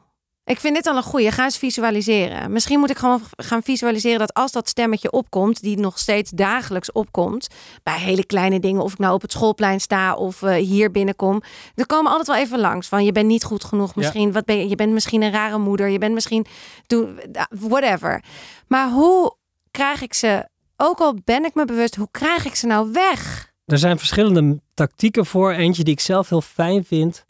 Ik 0.49 0.61
vind 0.61 0.75
dit 0.75 0.87
al 0.87 0.97
een 0.97 1.03
goeie. 1.03 1.31
Ga 1.31 1.45
eens 1.45 1.59
visualiseren. 1.59 2.53
Misschien 2.53 2.79
moet 2.79 2.91
ik 2.91 2.99
gewoon 2.99 3.21
gaan 3.37 3.63
visualiseren 3.63 4.19
dat 4.19 4.35
als 4.35 4.53
dat 4.53 4.69
stemmetje 4.69 5.11
opkomt, 5.11 5.61
die 5.61 5.79
nog 5.79 5.99
steeds 5.99 6.31
dagelijks 6.31 6.93
opkomt, 6.93 7.49
bij 7.83 7.99
hele 7.99 8.25
kleine 8.25 8.61
dingen, 8.61 8.83
of 8.83 8.93
ik 8.93 8.99
nou 8.99 9.15
op 9.15 9.23
het 9.23 9.33
schoolplein 9.33 9.81
sta 9.81 10.15
of 10.15 10.43
eh, 10.43 10.55
hier 10.55 10.91
binnenkom, 10.91 11.43
er 11.75 11.87
komen 11.87 12.11
altijd 12.11 12.29
wel 12.29 12.37
even 12.37 12.59
langs 12.59 12.89
van 12.89 13.05
je 13.05 13.13
bent 13.13 13.27
niet 13.27 13.45
goed 13.45 13.65
genoeg. 13.65 13.95
Misschien 13.95 14.33
wat 14.33 14.45
ben 14.45 14.59
je? 14.59 14.69
Je 14.69 14.75
bent 14.75 14.93
misschien 14.93 15.23
een 15.23 15.33
rare 15.33 15.59
moeder. 15.59 15.89
Je 15.89 15.99
bent 15.99 16.15
misschien 16.15 16.47
doe 16.87 17.09
whatever. 17.51 18.23
Maar 18.67 18.91
hoe 18.91 19.37
krijg 19.79 20.03
ik 20.03 20.15
ze? 20.15 20.49
Ook 20.77 20.99
al 20.99 21.17
ben 21.25 21.45
ik 21.45 21.55
me 21.55 21.65
bewust, 21.65 21.95
hoe 21.95 22.09
krijg 22.11 22.45
ik 22.45 22.55
ze 22.55 22.67
nou 22.67 22.93
weg? 22.93 23.53
Er 23.65 23.79
zijn 23.79 23.99
verschillende 23.99 24.61
tactieken 24.75 25.27
voor. 25.27 25.53
Eentje 25.53 25.85
die 25.85 25.93
ik 25.93 26.01
zelf 26.01 26.29
heel 26.29 26.41
fijn 26.41 26.85
vind. 26.85 27.25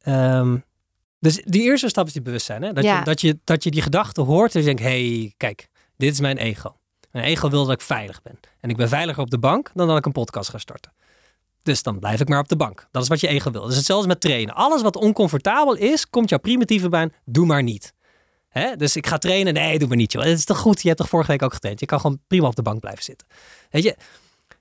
Ehm, 0.00 0.56
dus 1.20 1.42
die 1.44 1.62
eerste 1.62 1.88
stap 1.88 2.06
is 2.06 2.12
die 2.12 2.22
bewustzijn. 2.22 2.62
Hè? 2.62 2.72
Dat, 2.72 2.84
Ja. 2.84 2.98
je, 2.98 3.04
dat, 3.04 3.20
je, 3.20 3.38
dat 3.44 3.64
je 3.64 3.70
die 3.70 3.82
gedachte 3.82 4.20
hoort 4.20 4.54
en 4.54 4.60
je 4.60 4.66
denkt, 4.66 4.82
hé, 4.82 5.18
hey, 5.18 5.34
kijk, 5.36 5.68
dit 5.96 6.12
is 6.12 6.20
mijn 6.20 6.36
ego. 6.36 6.74
Mijn 7.10 7.24
ego 7.24 7.50
wil 7.50 7.64
dat 7.64 7.74
ik 7.74 7.80
veilig 7.80 8.22
ben. 8.22 8.40
En 8.60 8.70
ik 8.70 8.76
ben 8.76 8.88
veiliger 8.88 9.22
op 9.22 9.30
de 9.30 9.38
bank 9.38 9.70
dan 9.74 9.88
dat 9.88 9.98
ik 9.98 10.06
een 10.06 10.12
podcast 10.12 10.50
ga 10.50 10.58
starten. 10.58 10.92
Dus 11.62 11.82
dan 11.82 11.98
blijf 11.98 12.20
ik 12.20 12.28
maar 12.28 12.40
op 12.40 12.48
de 12.48 12.56
bank. 12.56 12.88
Dat 12.90 13.02
is 13.02 13.08
wat 13.08 13.20
je 13.20 13.28
ego 13.28 13.50
wil. 13.50 13.66
Dus 13.66 13.76
hetzelfde 13.76 14.08
met 14.08 14.20
trainen. 14.20 14.54
Alles 14.54 14.82
wat 14.82 14.96
oncomfortabel 14.96 15.74
is, 15.74 16.10
komt 16.10 16.28
jouw 16.28 16.38
primitieve 16.38 16.88
brein, 16.88 17.12
doe 17.24 17.46
maar 17.46 17.62
niet. 17.62 17.92
Hè? 18.58 18.76
Dus 18.76 18.96
ik 18.96 19.06
ga 19.06 19.18
trainen, 19.18 19.54
nee, 19.54 19.78
doe 19.78 19.88
maar 19.88 19.96
niet 19.96 20.12
joh. 20.12 20.22
Het 20.22 20.38
is 20.38 20.44
toch 20.44 20.58
goed, 20.58 20.80
je 20.80 20.86
hebt 20.86 21.00
toch 21.00 21.08
vorige 21.08 21.30
week 21.30 21.42
ook 21.42 21.52
getraind. 21.52 21.80
Je 21.80 21.86
kan 21.86 22.00
gewoon 22.00 22.20
prima 22.26 22.46
op 22.46 22.56
de 22.56 22.62
bank 22.62 22.80
blijven 22.80 23.04
zitten. 23.04 23.26
Weet 23.70 23.82
je, 23.82 23.96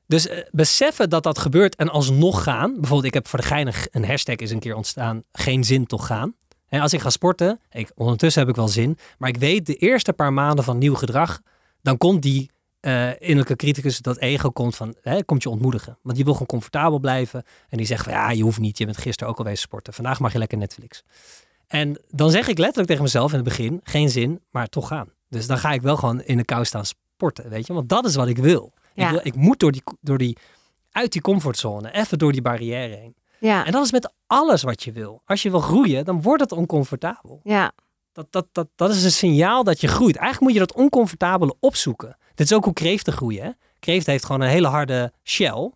dus 0.07 0.27
eh, 0.27 0.37
beseffen 0.51 1.09
dat 1.09 1.23
dat 1.23 1.39
gebeurt 1.39 1.75
en 1.75 1.89
alsnog 1.89 2.43
gaan. 2.43 2.73
Bijvoorbeeld, 2.73 3.05
ik 3.05 3.13
heb 3.13 3.27
voor 3.27 3.39
de 3.39 3.45
geinig 3.45 3.87
een 3.91 4.05
hashtag 4.05 4.35
is 4.35 4.51
een 4.51 4.59
keer 4.59 4.75
ontstaan. 4.75 5.23
Geen 5.31 5.63
zin 5.63 5.85
toch 5.85 6.05
gaan. 6.05 6.35
En 6.67 6.81
als 6.81 6.93
ik 6.93 6.99
ga 6.99 7.09
sporten, 7.09 7.59
ik, 7.71 7.91
ondertussen 7.95 8.41
heb 8.41 8.49
ik 8.49 8.55
wel 8.55 8.67
zin. 8.67 8.97
Maar 9.17 9.29
ik 9.29 9.37
weet 9.37 9.65
de 9.65 9.75
eerste 9.75 10.13
paar 10.13 10.33
maanden 10.33 10.63
van 10.63 10.77
nieuw 10.77 10.95
gedrag. 10.95 11.41
Dan 11.81 11.97
komt 11.97 12.21
die 12.21 12.51
eh, 12.79 13.09
innerlijke 13.21 13.55
criticus, 13.55 13.97
dat 13.97 14.17
ego 14.17 14.49
komt 14.49 14.75
van, 14.75 14.95
hè, 15.01 15.23
komt 15.23 15.43
je 15.43 15.49
ontmoedigen. 15.49 15.97
Want 16.01 16.15
die 16.15 16.23
wil 16.23 16.33
gewoon 16.33 16.47
comfortabel 16.47 16.99
blijven. 16.99 17.43
En 17.69 17.77
die 17.77 17.85
zegt 17.85 18.03
van, 18.03 18.13
ja, 18.13 18.31
je 18.31 18.43
hoeft 18.43 18.59
niet. 18.59 18.77
Je 18.77 18.85
bent 18.85 18.97
gisteren 18.97 19.33
ook 19.33 19.39
al 19.39 19.45
wezen 19.45 19.61
sporten. 19.61 19.93
Vandaag 19.93 20.19
mag 20.19 20.31
je 20.31 20.37
lekker 20.37 20.57
Netflix. 20.57 21.03
En 21.67 22.01
dan 22.09 22.31
zeg 22.31 22.47
ik 22.47 22.57
letterlijk 22.57 22.87
tegen 22.87 23.03
mezelf 23.03 23.29
in 23.31 23.35
het 23.35 23.47
begin, 23.47 23.79
geen 23.83 24.09
zin, 24.09 24.39
maar 24.51 24.67
toch 24.67 24.87
gaan. 24.87 25.09
Dus 25.29 25.47
dan 25.47 25.57
ga 25.57 25.71
ik 25.71 25.81
wel 25.81 25.97
gewoon 25.97 26.21
in 26.21 26.37
de 26.37 26.45
kou 26.45 26.65
staan 26.65 26.85
sporten, 26.85 27.49
weet 27.49 27.67
je. 27.67 27.73
Want 27.73 27.89
dat 27.89 28.05
is 28.05 28.15
wat 28.15 28.27
ik 28.27 28.37
wil. 28.37 28.73
Ja. 28.93 29.05
Ik, 29.05 29.11
wil 29.11 29.19
ik 29.23 29.35
moet 29.35 29.59
door 29.59 29.71
die, 29.71 29.83
door 30.01 30.17
die, 30.17 30.37
uit 30.91 31.11
die 31.11 31.21
comfortzone, 31.21 31.91
even 31.91 32.17
door 32.17 32.31
die 32.31 32.41
barrière 32.41 32.95
heen. 32.95 33.15
Ja, 33.39 33.65
En 33.65 33.71
dat 33.71 33.85
is 33.85 33.91
met 33.91 34.11
alles 34.27 34.63
wat 34.63 34.83
je 34.83 34.91
wil. 34.91 35.21
Als 35.25 35.41
je 35.41 35.49
wil 35.49 35.59
groeien, 35.59 36.05
dan 36.05 36.21
wordt 36.21 36.41
het 36.41 36.51
oncomfortabel. 36.51 37.39
ja, 37.43 37.71
Dat, 38.11 38.27
dat, 38.29 38.47
dat, 38.51 38.67
dat 38.75 38.89
is 38.89 39.03
een 39.03 39.11
signaal 39.11 39.63
dat 39.63 39.81
je 39.81 39.87
groeit. 39.87 40.15
Eigenlijk 40.15 40.41
moet 40.53 40.61
je 40.61 40.67
dat 40.67 40.77
oncomfortabele 40.77 41.55
opzoeken. 41.59 42.17
Dit 42.35 42.49
is 42.49 42.53
ook 42.55 42.63
hoe 42.63 42.73
kreeften 42.73 43.13
groeien. 43.13 43.43
Hè? 43.43 43.49
Kreeft 43.79 44.05
heeft 44.05 44.25
gewoon 44.25 44.41
een 44.41 44.49
hele 44.49 44.67
harde 44.67 45.13
shell. 45.23 45.71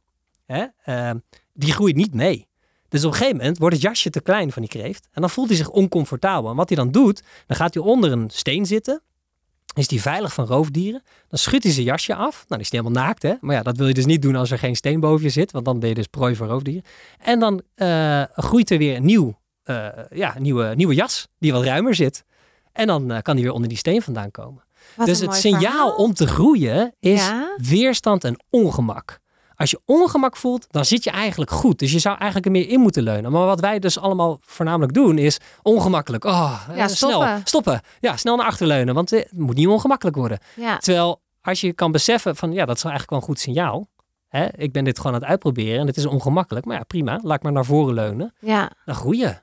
Hè? 0.46 0.66
Ehm, 0.84 1.18
die 1.54 1.72
groeit 1.74 1.96
niet 1.96 2.14
mee. 2.14 2.48
Dus 2.92 3.04
op 3.04 3.12
een 3.12 3.18
gegeven 3.18 3.38
moment 3.38 3.58
wordt 3.58 3.76
het 3.76 3.84
jasje 3.84 4.10
te 4.10 4.22
klein 4.22 4.52
van 4.52 4.62
die 4.62 4.72
kreeft. 4.72 5.08
En 5.12 5.22
dan 5.22 5.30
voelt 5.30 5.48
hij 5.48 5.58
zich 5.58 5.70
oncomfortabel. 5.70 6.50
En 6.50 6.56
wat 6.56 6.70
hij 6.70 6.78
dan 6.78 6.92
doet, 6.92 7.24
dan 7.48 7.58
gaat 7.58 7.74
hij 7.74 7.84
onder 7.84 8.12
een 8.12 8.30
steen 8.30 8.66
zitten. 8.66 9.02
Is 9.74 9.88
die 9.88 10.02
veilig 10.02 10.34
van 10.34 10.46
roofdieren. 10.46 11.04
Dan 11.28 11.40
schudt 11.40 11.64
hij 11.64 11.74
zijn 11.74 11.86
jasje 11.86 12.16
af. 12.16 12.34
Nou, 12.36 12.46
dan 12.48 12.60
is 12.60 12.72
helemaal 12.72 12.92
naakt. 12.92 13.22
Hè? 13.22 13.34
Maar 13.42 13.56
ja, 13.56 13.64
dat 13.64 13.78
wil 13.78 13.88
je 13.88 13.94
dus 13.94 14.06
niet 14.06 14.22
doen 14.22 14.36
als 14.36 14.52
er 14.52 14.58
geen 14.60 14.76
steen 14.76 15.00
boven 15.00 15.24
je 15.24 15.30
zit. 15.30 15.52
Want 15.52 15.66
dan 15.66 15.80
ben 15.80 15.90
je 15.90 15.96
dus 15.96 16.08
prooi 16.08 16.36
voor 16.36 16.48
roofdieren. 16.48 16.84
En 17.20 17.40
dan 17.40 17.62
eh, 17.76 18.24
groeit 18.34 18.70
er 18.70 18.78
weer 18.78 18.96
een 18.96 19.06
nieuw, 19.06 19.40
eh, 19.64 19.88
ja, 20.10 20.36
nieuwe, 20.40 20.74
nieuwe 20.76 20.94
jas. 20.94 21.28
Die 21.40 21.52
wat 21.52 21.64
ruimer 21.64 21.96
zit. 21.96 22.24
En 22.72 22.88
dan 22.88 23.12
eh, 23.12 23.22
kan 23.22 23.34
hij 23.34 23.44
weer 23.44 23.54
onder 23.54 23.70
die 23.70 23.78
steen 23.78 24.02
vandaan 24.02 24.32
komen. 24.32 24.64
Wat 24.96 25.08
dus 25.08 25.20
het 25.20 25.36
signaal 25.36 25.62
verhaal. 25.62 25.96
om 25.96 26.14
te 26.14 26.28
groeien 26.28 26.96
is 27.00 27.20
Ja? 27.28 27.56
weerstand 27.58 28.24
en 28.24 28.44
ongemak. 28.50 29.21
Als 29.62 29.72
je 29.72 29.80
ongemak 29.86 30.38
voelt, 30.38 30.68
dan 30.70 30.86
zit 30.86 31.04
je 31.04 31.10
eigenlijk 31.10 31.52
goed. 31.52 31.80
Dus 31.80 31.92
je 31.92 32.00
zou 32.00 32.16
eigenlijk 32.18 32.46
er 32.46 32.52
meer 32.52 32.70
in 32.70 32.80
moeten 32.80 33.04
leunen. 33.04 33.32
Maar 33.32 33.46
wat 33.46 33.60
wij 33.60 33.80
dus 33.80 34.00
allemaal 34.00 34.38
voornamelijk 34.42 34.94
doen 34.94 35.18
is 35.18 35.40
ongemakkelijk. 35.62 36.24
Oh, 36.26 36.62
Ja, 36.68 36.76
eh, 36.76 36.88
snel 36.88 37.10
stoppen. 37.12 37.42
stoppen. 37.44 37.82
Ja, 38.00 38.18
snel 38.18 38.36
naar 38.36 38.46
achter 38.46 38.68
leunen, 38.68 38.94
want 38.94 39.12
eh, 39.12 39.20
het 39.20 39.38
moet 39.38 39.56
niet 39.56 39.68
ongemakkelijk 39.68 40.18
worden. 40.18 40.40
Ja, 40.56 40.78
Terwijl 40.78 41.22
als 41.42 41.62
je 41.62 41.74
kan 41.74 41.92
beseffen 41.92 42.36
van 42.36 42.52
ja, 42.52 42.66
dat 42.66 42.76
is 42.76 42.84
eigenlijk 42.84 43.10
wel 43.12 43.20
een 43.20 43.26
goed 43.26 43.40
signaal. 43.40 43.88
Hè? 44.28 44.48
Ik 44.58 44.72
ben 44.72 44.84
dit 44.84 44.98
gewoon 44.98 45.14
aan 45.14 45.20
het 45.20 45.30
uitproberen 45.30 45.80
en 45.80 45.88
het 45.88 45.98
is 45.98 46.06
ongemakkelijk. 46.06 46.66
Maar 46.66 46.78
ja, 46.78 46.84
prima. 46.84 47.20
Laat 47.24 47.38
ik 47.38 47.44
maar 47.44 47.52
naar 47.52 47.66
voren 47.66 47.94
leunen. 47.94 48.34
ja. 48.40 48.72
Dan 48.86 48.96
groei 48.96 49.18
je. 49.18 49.36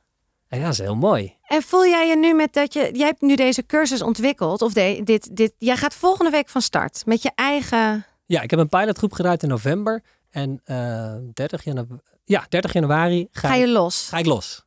En 0.48 0.58
ja, 0.58 0.64
dat 0.64 0.72
is 0.72 0.78
heel 0.78 0.96
mooi. 0.96 1.36
En 1.46 1.62
voel 1.62 1.86
jij 1.86 2.08
je 2.08 2.16
nu 2.16 2.34
met 2.34 2.52
dat 2.52 2.72
je... 2.72 2.90
Jij 2.92 3.06
hebt 3.06 3.20
nu 3.20 3.36
deze 3.36 3.66
cursus 3.66 4.02
ontwikkeld. 4.02 4.62
Of 4.62 4.72
de, 4.72 5.00
dit, 5.04 5.36
dit, 5.36 5.52
jij 5.58 5.76
gaat 5.76 5.94
volgende 5.94 6.30
week 6.30 6.48
van 6.48 6.60
start. 6.60 7.02
Met 7.06 7.22
je 7.22 7.30
eigen... 7.34 8.06
Ja, 8.28 8.40
ik 8.42 8.50
heb 8.50 8.58
een 8.58 8.68
pilotgroep 8.68 9.12
gedraaid 9.12 9.42
in 9.42 9.48
november. 9.48 10.02
En 10.30 10.60
eh 10.64 11.14
30, 11.34 11.64
januari, 11.64 12.00
ja, 12.24 12.46
30 12.48 12.72
januari 12.72 13.28
ga, 13.30 13.48
Ga 13.48 13.54
ik, 13.54 13.60
je 13.60 13.68
los. 13.68 14.08
ga 14.08 14.18
ik 14.18 14.26
los. 14.26 14.64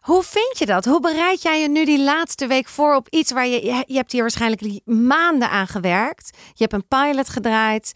Hoe 0.00 0.22
vind 0.22 0.58
je 0.58 0.66
dat? 0.66 0.84
Hoe 0.84 1.00
bereid 1.00 1.42
jij 1.42 1.60
je 1.60 1.68
nu 1.68 1.84
die 1.84 2.02
laatste 2.02 2.46
week 2.46 2.68
voor 2.68 2.94
op 2.94 3.08
iets 3.08 3.32
waar 3.32 3.46
je... 3.46 3.64
Je 3.86 3.94
hebt 3.96 4.12
hier 4.12 4.20
waarschijnlijk 4.20 4.80
maanden 4.84 5.50
aan 5.50 5.66
gewerkt. 5.66 6.36
Je 6.54 6.66
hebt 6.68 6.72
een 6.72 6.86
pilot 6.88 7.28
gedraaid. 7.28 7.92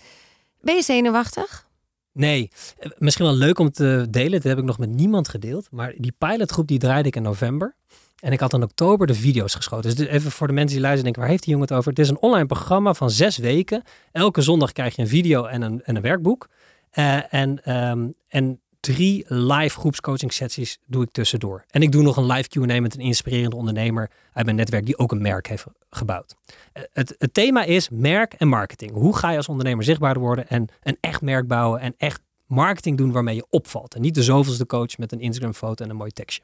Ben 0.61 0.75
je 0.75 0.83
zenuwachtig? 0.83 1.69
Nee, 2.13 2.51
eh, 2.79 2.91
misschien 2.99 3.25
wel 3.25 3.35
leuk 3.35 3.59
om 3.59 3.71
te 3.71 4.07
delen. 4.11 4.33
Dat 4.33 4.43
heb 4.43 4.59
ik 4.59 4.65
nog 4.65 4.79
met 4.79 4.89
niemand 4.91 5.29
gedeeld. 5.29 5.69
Maar 5.71 5.95
die 5.97 6.15
pilotgroep 6.19 6.67
die 6.69 6.79
draaide 6.79 7.09
ik 7.09 7.17
in 7.17 7.23
november. 7.23 7.77
En 8.25 8.33
ik 8.33 8.41
had 8.41 8.53
in 8.53 8.63
oktober 8.63 9.07
de 9.07 9.15
video's 9.15 9.55
geschoten. 9.55 9.97
Dus 9.97 10.07
even 10.07 10.31
voor 10.31 10.47
de 10.47 10.53
mensen 10.53 10.73
die 10.73 10.81
luisteren 10.81 11.05
denken, 11.05 11.23
waar 11.23 11.31
heeft 11.31 11.43
die 11.43 11.53
jongen 11.53 11.69
het 11.69 11.77
over? 11.77 11.91
Het 11.91 11.99
is 11.99 12.09
een 12.09 12.21
online 12.21 12.47
programma 12.47 12.95
van 12.95 13.11
zes 13.11 13.37
weken. 13.37 13.83
Elke 14.13 14.43
zondag 14.43 14.73
krijg 14.73 14.97
je 14.97 15.03
een 15.03 15.09
video 15.09 15.45
en 15.45 15.63
een, 15.63 15.83
en 15.85 15.97
een 15.97 16.03
werkboek. 16.03 16.49
Eh, 16.91 17.35
en, 17.35 17.65
ehm, 17.65 18.09
en 18.29 18.61
drie 18.81 19.25
live 19.29 19.79
groepscoaching 19.79 20.33
sessies 20.33 20.79
doe 20.87 21.03
ik 21.03 21.11
tussendoor. 21.11 21.65
En 21.71 21.83
ik 21.83 21.93
doe 21.93 22.03
nog 22.03 22.17
een 22.17 22.27
live 22.27 22.49
Q&A 22.49 22.81
met 22.81 22.95
een 22.95 23.01
inspirerende 23.01 23.57
ondernemer 23.57 24.11
uit 24.33 24.45
mijn 24.45 24.57
netwerk 24.57 24.87
die 24.87 24.99
ook 24.99 25.13
een 25.13 25.23
merk 25.23 25.49
heeft 25.49 25.65
gebouwd. 25.91 26.35
Eh, 26.73 26.83
Het, 26.93 27.15
het 27.19 27.35
thema 27.35 27.65
is 27.65 27.89
merk 27.89 28.33
en 28.33 28.49
marketing. 28.49 28.93
Hoe 28.93 29.17
ga 29.17 29.31
je 29.31 29.37
als 29.37 29.49
ondernemer 29.49 29.85
zichtbaarder 29.85 30.23
worden 30.23 30.49
en 30.49 30.69
een 30.83 30.97
echt 31.01 31.21
merk 31.21 31.47
bouwen 31.47 31.81
en 31.81 31.95
echt 31.97 32.21
marketing 32.47 32.97
doen 32.97 33.13
waarmee 33.13 33.35
je 33.35 33.47
opvalt. 33.51 33.95
En 33.95 34.01
niet 34.01 34.15
de 34.15 34.23
zoveelste 34.23 34.67
coach 34.67 34.99
met 34.99 35.13
een 35.13 35.21
Instagram 35.21 35.55
foto 35.55 35.85
en 35.85 35.91
een 35.91 35.97
mooi 35.97 36.11
tekstje. 36.11 36.43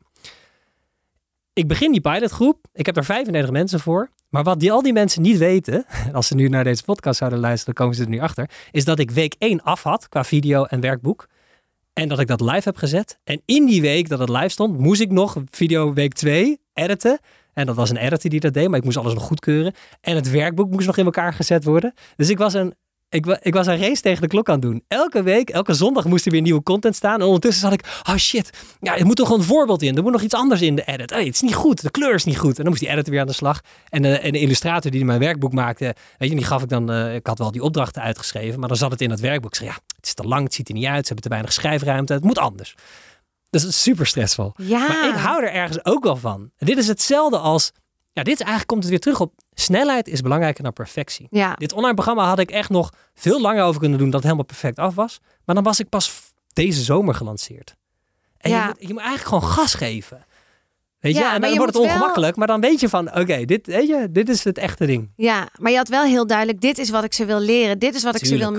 Ik 1.53 1.69
begin 1.69 1.93
die 1.93 2.01
pilotgroep. 2.01 2.67
Ik 2.73 2.87
heb 2.87 2.95
daar 2.95 3.05
35 3.05 3.51
mensen 3.51 3.81
voor. 3.81 4.11
Maar 4.29 4.43
wat 4.43 4.61
die, 4.61 4.73
al 4.73 4.83
die 4.83 4.93
mensen 4.93 5.23
niet 5.23 5.39
weten, 5.39 5.85
en 5.87 6.15
als 6.19 6.27
ze 6.27 6.35
nu 6.35 6.49
naar 6.49 6.65
deze 6.65 6.85
podcast 6.85 7.19
zouden 7.19 7.39
luisteren, 7.39 7.75
komen 7.75 7.95
ze 7.95 8.03
er 8.03 8.09
nu 8.09 8.21
achter, 8.21 8.51
is 8.71 8.85
dat 8.85 8.99
ik 8.99 9.11
week 9.11 9.35
1 9.39 9.63
af 9.63 9.83
had 9.83 10.09
qua 10.09 10.25
video 10.25 10.65
en 10.65 10.81
werkboek. 10.81 11.29
En 11.93 12.09
dat 12.09 12.19
ik 12.19 12.27
dat 12.27 12.41
live 12.41 12.61
heb 12.63 12.77
gezet. 12.77 13.19
En 13.25 13.43
in 13.45 13.67
die 13.67 13.81
week 13.81 14.09
dat 14.09 14.19
het 14.19 14.29
live 14.29 14.49
stond, 14.49 14.79
moest 14.79 15.01
ik 15.01 15.11
nog 15.11 15.37
video 15.51 15.93
week 15.93 16.13
2 16.13 16.61
editen. 16.73 17.19
En 17.53 17.67
dat 17.67 17.77
was 17.77 17.91
een 17.91 17.97
editor 17.97 18.31
die 18.31 18.41
dat 18.41 18.55
deed, 18.55 18.69
maar 18.69 18.79
ik 18.79 18.85
moest 18.85 18.97
alles 18.97 19.15
nog 19.15 19.23
goedkeuren. 19.23 19.75
En 20.01 20.15
het 20.15 20.31
werkboek 20.31 20.71
moest 20.71 20.87
nog 20.87 20.97
in 20.97 21.05
elkaar 21.05 21.33
gezet 21.33 21.65
worden. 21.65 21.95
Dus 22.17 22.31
ik 22.31 22.39
was 22.39 22.55
een, 22.55 22.75
ik, 23.11 23.25
wa- 23.27 23.39
ik 23.43 23.55
was 23.55 23.67
een 23.67 23.79
race 23.79 24.03
tegen 24.03 24.23
de 24.23 24.29
klok 24.29 24.49
aan 24.49 24.55
het 24.55 24.63
doen. 24.63 24.85
Elke 24.89 25.23
week, 25.23 25.51
elke 25.51 25.75
zondag 25.75 26.05
moest 26.05 26.27
er 26.27 26.33
weer 26.33 26.41
nieuwe 26.41 26.63
content 26.63 26.97
staan. 26.97 27.21
En 27.21 27.27
ondertussen 27.27 27.63
zat 27.63 27.73
ik, 27.73 28.01
oh 28.09 28.17
shit, 28.17 28.51
ja, 28.81 28.97
er 28.97 29.07
moet 29.07 29.17
toch 29.17 29.31
een 29.31 29.43
voorbeeld 29.43 29.83
in. 29.83 29.97
Er 29.97 30.03
moet 30.03 30.13
nog 30.13 30.23
iets 30.23 30.35
anders 30.35 30.61
in 30.61 30.75
de 30.75 30.85
edit. 30.85 31.11
Hey, 31.11 31.25
het 31.25 31.35
is 31.35 31.41
niet 31.41 31.55
goed, 31.55 31.83
de 31.83 31.91
kleur 31.91 32.15
is 32.15 32.25
niet 32.25 32.39
goed. 32.39 32.57
En 32.57 32.63
dan 32.63 32.69
moest 32.69 32.81
die 32.81 32.91
editor 32.91 33.11
weer 33.11 33.21
aan 33.21 33.27
de 33.27 33.33
slag. 33.33 33.61
En 33.89 34.03
de, 34.03 34.19
en 34.19 34.33
de 34.33 34.39
illustrator 34.39 34.91
die 34.91 35.05
mijn 35.05 35.19
werkboek 35.21 35.53
maakte, 35.53 35.95
weet 36.19 36.29
je, 36.31 36.37
die 36.37 36.45
gaf 36.45 36.63
ik 36.63 36.69
dan, 36.69 36.91
eh, 36.91 37.15
ik 37.15 37.27
had 37.27 37.39
wel 37.39 37.51
die 37.51 37.63
opdrachten 37.63 38.03
uitgeschreven, 38.03 38.59
maar 38.61 38.69
dan 38.69 38.77
zat 38.77 38.91
het 38.91 39.01
in 39.01 39.11
het 39.11 39.21
werkboek. 39.21 39.51
Ik 39.51 39.57
zei, 39.57 39.69
ja, 39.69 39.77
het 39.97 40.07
is 40.07 40.15
te 40.15 40.23
lang, 40.23 40.45
het 40.45 40.55
ziet 40.55 40.69
er 40.69 40.75
niet 40.75 40.87
uit, 40.87 41.01
ze 41.01 41.07
hebben 41.07 41.23
te 41.23 41.29
weinig 41.29 41.53
schrijfruimte, 41.53 42.13
het 42.13 42.25
moet 42.25 42.39
anders. 42.39 42.75
Dus 43.51 43.63
het 43.63 43.71
is 43.71 43.83
super 43.83 44.07
stressvol. 44.07 44.53
Ja. 44.57 44.79
Maar 44.89 45.09
ik 45.09 45.15
hou 45.15 45.43
er 45.45 45.53
ergens 45.53 45.85
ook 45.85 46.05
wel 46.05 46.17
van. 46.17 46.51
Dit 46.59 46.79
is 46.79 46.87
hetzelfde 46.89 47.39
als, 47.39 47.73
ja, 48.13 48.23
dit 48.23 48.33
is 48.35 48.39
eigenlijk 48.41 48.69
komt 48.69 48.81
het 48.83 48.91
weer 48.91 49.01
terug 49.01 49.21
op, 49.21 49.33
snelheid 49.55 50.09
is 50.09 50.21
belangrijker 50.21 50.63
dan 50.63 50.73
perfectie. 50.73 51.27
Ja, 51.31 51.55
Dit 51.55 51.73
online 51.73 51.95
programma 51.95 52.27
had 52.29 52.39
ik 52.39 52.51
echt 52.51 52.71
nog 52.71 52.93
veel 53.15 53.41
langer 53.41 53.63
over 53.65 53.81
kunnen 53.81 53.99
doen 53.99 54.07
dat 54.11 54.15
het 54.23 54.25
helemaal 54.25 54.45
perfect 54.45 54.79
af 54.79 54.95
was. 54.95 55.21
Maar 55.45 55.55
dan 55.55 55.65
was 55.65 55.81
ik 55.81 55.89
pas 55.89 56.33
deze 56.53 56.83
zomer 56.83 57.15
gelanceerd. 57.15 57.77
En 58.39 58.51
Ja. 58.51 58.61
je, 58.61 58.67
moet, 58.67 58.77
je 58.89 58.93
moet 58.93 59.03
eigenlijk 59.03 59.29
gewoon 59.29 59.53
gas 59.53 59.75
geven. 59.75 60.25
Weet 61.01 61.15
je, 61.15 61.21
Ja, 61.21 61.35
en 61.35 61.41
dan 61.41 61.51
je 61.51 61.57
wordt 61.57 61.75
het 61.75 61.83
wel- 61.83 61.93
ongemakkelijk, 61.93 62.37
maar 62.37 62.47
dan 62.47 62.61
weet 62.61 62.81
je 62.81 62.89
van, 62.89 63.15
oké, 63.19 63.45
dit, 63.45 63.67
weet 63.67 63.87
je, 63.89 64.09
dit 64.11 64.29
is 64.29 64.45
het 64.45 64.59
echte 64.59 64.87
ding. 64.87 65.11
ja, 65.17 65.49
maar 65.59 65.71
je 65.71 65.77
had 65.77 65.89
wel 65.89 66.05
heel 66.05 66.27
duidelijk, 66.27 66.61
dit 66.61 66.79
is 66.79 66.91
wat 66.91 67.05
ik 67.05 67.13
ze 67.13 67.25
wil 67.25 67.41
leren. 67.41 67.79
Dit 67.79 67.95
is 67.95 68.03
wat 68.03 68.15
ik 68.15 68.21
ze 68.27 68.35
wil. 68.39 68.51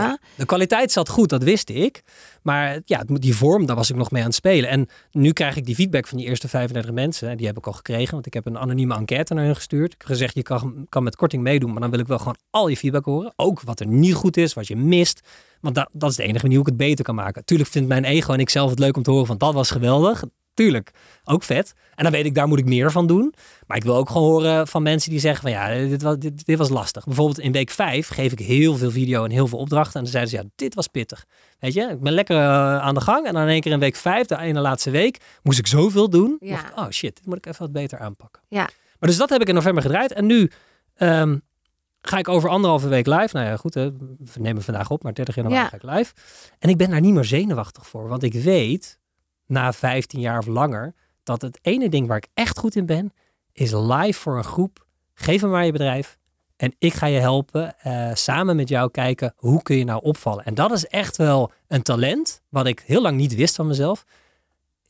Ja. 0.00 0.18
De 0.34 0.44
kwaliteit 0.46 0.92
zat 0.92 1.08
goed, 1.08 1.28
dat 1.28 1.42
wist 1.42 1.68
ik. 1.70 2.02
Maar 2.42 2.80
ja, 2.84 3.02
die 3.06 3.34
vorm, 3.36 3.66
daar 3.66 3.76
was 3.76 3.90
ik 3.90 3.96
nog 3.96 4.10
mee 4.10 4.20
aan 4.22 4.26
het 4.28 4.36
spelen. 4.36 4.70
En 4.70 4.86
nu 5.10 5.32
krijg 5.32 5.56
ik 5.56 5.64
die 5.66 5.74
feedback 5.74 6.06
van 6.06 6.18
die 6.18 6.26
eerste 6.26 6.48
35 6.48 6.92
mensen. 6.92 7.28
En 7.28 7.36
die 7.36 7.46
heb 7.46 7.56
ik 7.56 7.66
al 7.66 7.72
gekregen, 7.72 8.12
want 8.12 8.26
ik 8.26 8.34
heb 8.34 8.46
een 8.46 8.58
anonieme 8.58 8.94
enquête 8.94 9.34
naar 9.34 9.44
hun 9.44 9.54
gestuurd. 9.54 9.92
Ik 9.92 9.98
heb 9.98 10.06
gezegd, 10.08 10.34
je 10.34 10.42
kan, 10.42 10.86
kan 10.88 11.02
met 11.02 11.16
korting 11.16 11.42
meedoen, 11.42 11.70
maar 11.72 11.80
dan 11.80 11.90
wil 11.90 11.98
ik 12.00 12.06
wel 12.06 12.18
gewoon 12.18 12.36
al 12.50 12.68
je 12.68 12.76
feedback 12.76 13.04
horen. 13.04 13.32
Ook 13.36 13.60
wat 13.60 13.80
er 13.80 13.86
niet 13.86 14.14
goed 14.14 14.36
is, 14.36 14.54
wat 14.54 14.66
je 14.66 14.76
mist. 14.76 15.20
Want 15.60 15.74
dat, 15.74 15.88
dat 15.92 16.10
is 16.10 16.16
de 16.16 16.22
enige 16.22 16.42
manier 16.42 16.58
hoe 16.58 16.66
ik 16.66 16.72
het 16.78 16.88
beter 16.88 17.04
kan 17.04 17.14
maken. 17.14 17.44
Tuurlijk 17.44 17.70
vindt 17.70 17.88
mijn 17.88 18.04
ego 18.04 18.32
en 18.32 18.40
ik 18.40 18.50
zelf 18.50 18.70
het 18.70 18.78
leuk 18.78 18.96
om 18.96 19.02
te 19.02 19.10
horen 19.10 19.26
van 19.26 19.38
dat 19.38 19.54
was 19.54 19.70
geweldig. 19.70 20.24
Tuurlijk, 20.54 20.90
ook 21.24 21.42
vet. 21.42 21.74
En 21.94 22.02
dan 22.02 22.12
weet 22.12 22.24
ik, 22.24 22.34
daar 22.34 22.48
moet 22.48 22.58
ik 22.58 22.64
meer 22.64 22.90
van 22.92 23.06
doen. 23.06 23.34
Maar 23.66 23.76
ik 23.76 23.82
wil 23.84 23.96
ook 23.96 24.10
gewoon 24.10 24.30
horen 24.30 24.68
van 24.68 24.82
mensen 24.82 25.10
die 25.10 25.20
zeggen 25.20 25.42
van 25.42 25.50
ja, 25.50 25.88
dit 25.88 26.02
was, 26.02 26.18
dit, 26.18 26.46
dit 26.46 26.58
was 26.58 26.68
lastig. 26.68 27.04
Bijvoorbeeld 27.04 27.38
in 27.38 27.52
week 27.52 27.70
5 27.70 28.08
geef 28.08 28.32
ik 28.32 28.38
heel 28.38 28.76
veel 28.76 28.90
video 28.90 29.24
en 29.24 29.30
heel 29.30 29.46
veel 29.46 29.58
opdrachten. 29.58 29.94
En 29.94 30.00
dan 30.00 30.10
zeiden 30.10 30.32
ze 30.32 30.36
ja, 30.36 30.50
dit 30.56 30.74
was 30.74 30.86
pittig. 30.88 31.24
Weet 31.58 31.74
je, 31.74 31.82
ik 31.82 32.00
ben 32.00 32.12
lekker 32.12 32.36
eh, 32.36 32.78
aan 32.78 32.94
de 32.94 33.00
gang. 33.00 33.26
En 33.26 33.32
dan 33.32 33.42
in 33.42 33.48
één 33.48 33.60
keer 33.60 33.72
in 33.72 33.78
week 33.78 33.96
5, 33.96 34.26
de 34.26 34.38
ene 34.38 34.60
laatste 34.60 34.90
week, 34.90 35.20
moest 35.42 35.58
ik 35.58 35.66
zoveel 35.66 36.10
doen. 36.10 36.36
Ja. 36.40 36.50
Dacht 36.50 36.68
ik, 36.68 36.76
oh 36.78 36.88
shit, 36.90 37.16
dit 37.16 37.26
moet 37.26 37.36
ik 37.36 37.46
even 37.46 37.60
wat 37.60 37.72
beter 37.72 37.98
aanpakken. 37.98 38.42
Ja. 38.48 38.68
Maar 38.98 39.08
dus 39.08 39.16
dat 39.16 39.30
heb 39.30 39.40
ik 39.40 39.48
in 39.48 39.54
november 39.54 39.82
gedraaid. 39.82 40.12
En 40.12 40.26
nu 40.26 40.50
ehm, 40.94 41.38
ga 42.00 42.18
ik 42.18 42.28
over 42.28 42.48
anderhalve 42.48 42.88
week 42.88 43.06
live. 43.06 43.28
Nou 43.32 43.46
ja, 43.46 43.56
goed, 43.56 43.74
hè, 43.74 43.92
we 43.92 44.40
nemen 44.40 44.62
vandaag 44.62 44.90
op, 44.90 45.02
maar 45.02 45.14
30 45.14 45.34
januari 45.34 45.62
Ja. 45.62 45.68
ga 45.68 45.76
ik 45.76 45.82
live. 45.82 46.12
En 46.58 46.68
ik 46.68 46.76
ben 46.76 46.90
daar 46.90 47.00
niet 47.00 47.14
meer 47.14 47.24
zenuwachtig 47.24 47.86
voor. 47.86 48.08
Want 48.08 48.22
ik 48.22 48.32
weet, 48.34 48.98
na 49.46 49.72
15 49.72 50.20
jaar 50.20 50.38
of 50.38 50.46
langer, 50.46 50.94
dat 51.22 51.42
het 51.42 51.58
ene 51.62 51.88
ding 51.88 52.06
waar 52.06 52.16
ik 52.16 52.28
echt 52.34 52.58
goed 52.58 52.76
in 52.76 52.86
ben, 52.86 53.12
is 53.52 53.72
live 53.72 54.20
voor 54.20 54.36
een 54.36 54.44
groep. 54.44 54.86
Geef 55.14 55.42
me 55.42 55.48
maar 55.48 55.64
je 55.64 55.72
bedrijf. 55.72 56.18
En 56.56 56.74
ik 56.78 56.92
ga 56.92 57.06
je 57.06 57.18
helpen, 57.18 57.78
eh, 57.78 58.14
samen 58.14 58.56
met 58.56 58.68
jou 58.68 58.90
kijken, 58.90 59.34
hoe 59.36 59.62
kun 59.62 59.76
je 59.76 59.84
nou 59.84 60.02
opvallen. 60.02 60.44
En 60.44 60.54
dat 60.54 60.72
is 60.72 60.86
echt 60.86 61.16
wel 61.16 61.52
een 61.68 61.82
talent, 61.82 62.42
wat 62.48 62.66
ik 62.66 62.82
heel 62.86 63.02
lang 63.02 63.16
niet 63.16 63.34
wist 63.34 63.54
van 63.54 63.66
mezelf. 63.66 64.04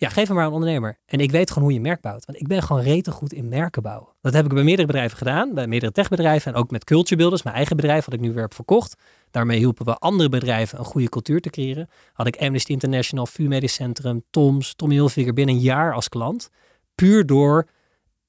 Ja, 0.04 0.10
geef 0.10 0.28
me 0.28 0.34
maar 0.34 0.46
een 0.46 0.52
ondernemer. 0.52 0.98
En 1.06 1.18
ik 1.18 1.30
weet 1.30 1.50
gewoon 1.50 1.64
hoe 1.64 1.72
je 1.72 1.80
merk 1.80 2.00
bouwt. 2.00 2.24
Want 2.24 2.40
ik 2.40 2.46
ben 2.46 2.62
gewoon 2.62 2.82
rete 2.82 3.10
goed 3.10 3.32
in 3.32 3.48
merken 3.48 3.82
bouwen. 3.82 4.08
Dat 4.20 4.32
heb 4.32 4.44
ik 4.44 4.54
bij 4.54 4.62
meerdere 4.62 4.86
bedrijven 4.86 5.18
gedaan. 5.18 5.54
Bij 5.54 5.66
meerdere 5.66 5.92
techbedrijven. 5.92 6.52
En 6.52 6.58
ook 6.58 6.70
met 6.70 6.84
Culture 6.84 7.16
Builders, 7.16 7.42
mijn 7.42 7.56
eigen 7.56 7.76
bedrijf, 7.76 8.04
wat 8.04 8.14
ik 8.14 8.20
nu 8.20 8.32
weer 8.32 8.42
heb 8.42 8.54
verkocht. 8.54 8.96
Daarmee 9.30 9.58
hielpen 9.58 9.84
we 9.84 9.96
andere 9.96 10.28
bedrijven 10.28 10.78
een 10.78 10.84
goede 10.84 11.08
cultuur 11.08 11.40
te 11.40 11.50
creëren. 11.50 11.88
Had 12.12 12.26
ik 12.26 12.36
Amnesty 12.36 12.72
International, 12.72 13.26
VU 13.26 13.48
Medisch 13.48 13.74
Centrum, 13.74 14.22
Toms, 14.30 14.74
Tommy 14.74 14.94
Hilfiger 14.94 15.32
binnen 15.32 15.54
een 15.54 15.60
jaar 15.60 15.94
als 15.94 16.08
klant. 16.08 16.48
Puur 16.94 17.26
door 17.26 17.68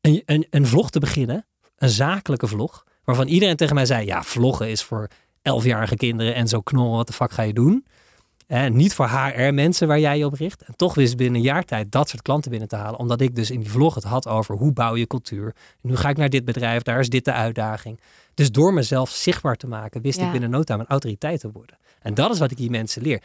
een, 0.02 0.22
een, 0.26 0.48
een 0.50 0.66
vlog 0.66 0.90
te 0.90 1.00
beginnen. 1.00 1.46
Een 1.78 1.90
zakelijke 1.90 2.48
vlog. 2.48 2.84
Waarvan 3.04 3.28
iedereen 3.28 3.56
tegen 3.56 3.76
mij 3.76 3.86
zei, 3.86 4.06
ja, 4.06 4.24
vloggen 4.24 4.70
is 4.70 4.84
voor 4.84 5.08
elfjarige 5.42 5.96
kinderen 5.96 6.36
en 6.36 6.48
zo 6.48 6.62
knorren, 6.62 6.96
wat 6.96 7.08
de 7.08 7.14
fuck 7.14 7.32
ga 7.32 7.42
je 7.42 7.54
doen? 7.54 7.86
Eh, 8.48 8.68
niet 8.68 8.94
voor 8.94 9.08
HR-mensen 9.10 9.88
waar 9.88 10.00
jij 10.00 10.18
je 10.18 10.26
op 10.26 10.34
richt. 10.34 10.62
En 10.62 10.76
toch 10.76 10.94
wist 10.96 11.18
binnen 11.18 11.36
een 11.36 11.46
jaar 11.48 11.64
tijd 11.64 11.92
dat 11.92 12.10
soort 12.10 12.22
klanten 12.22 12.52
binnen 12.52 12.68
te 12.70 12.76
halen. 12.76 13.00
Omdat 13.00 13.22
ik 13.22 13.36
dus 13.36 13.52
in 13.52 13.60
die 13.60 13.70
vlog 13.72 13.96
het 13.96 14.04
had 14.04 14.28
over 14.28 14.56
hoe 14.56 14.72
bouw 14.74 14.96
je 14.96 15.08
cultuur. 15.08 15.56
Nu 15.82 15.96
ga 15.96 16.10
ik 16.10 16.18
naar 16.18 16.30
dit 16.30 16.46
bedrijf, 16.46 16.82
daar 16.82 17.00
is 17.00 17.10
dit 17.10 17.26
de 17.26 17.32
uitdaging. 17.34 18.00
Dus 18.34 18.52
door 18.52 18.74
mezelf 18.74 19.10
zichtbaar 19.10 19.56
te 19.56 19.68
maken, 19.68 20.02
wist 20.02 20.20
Ja. 20.20 20.26
ik 20.26 20.32
binnen 20.32 20.50
no 20.50 20.64
time 20.64 20.80
een 20.80 20.88
autoriteit 20.88 21.40
te 21.40 21.52
worden. 21.52 21.78
En 22.02 22.14
dat 22.14 22.32
is 22.32 22.40
wat 22.40 22.52
ik 22.52 22.58
die 22.58 22.70
mensen 22.70 23.02
leer. 23.02 23.22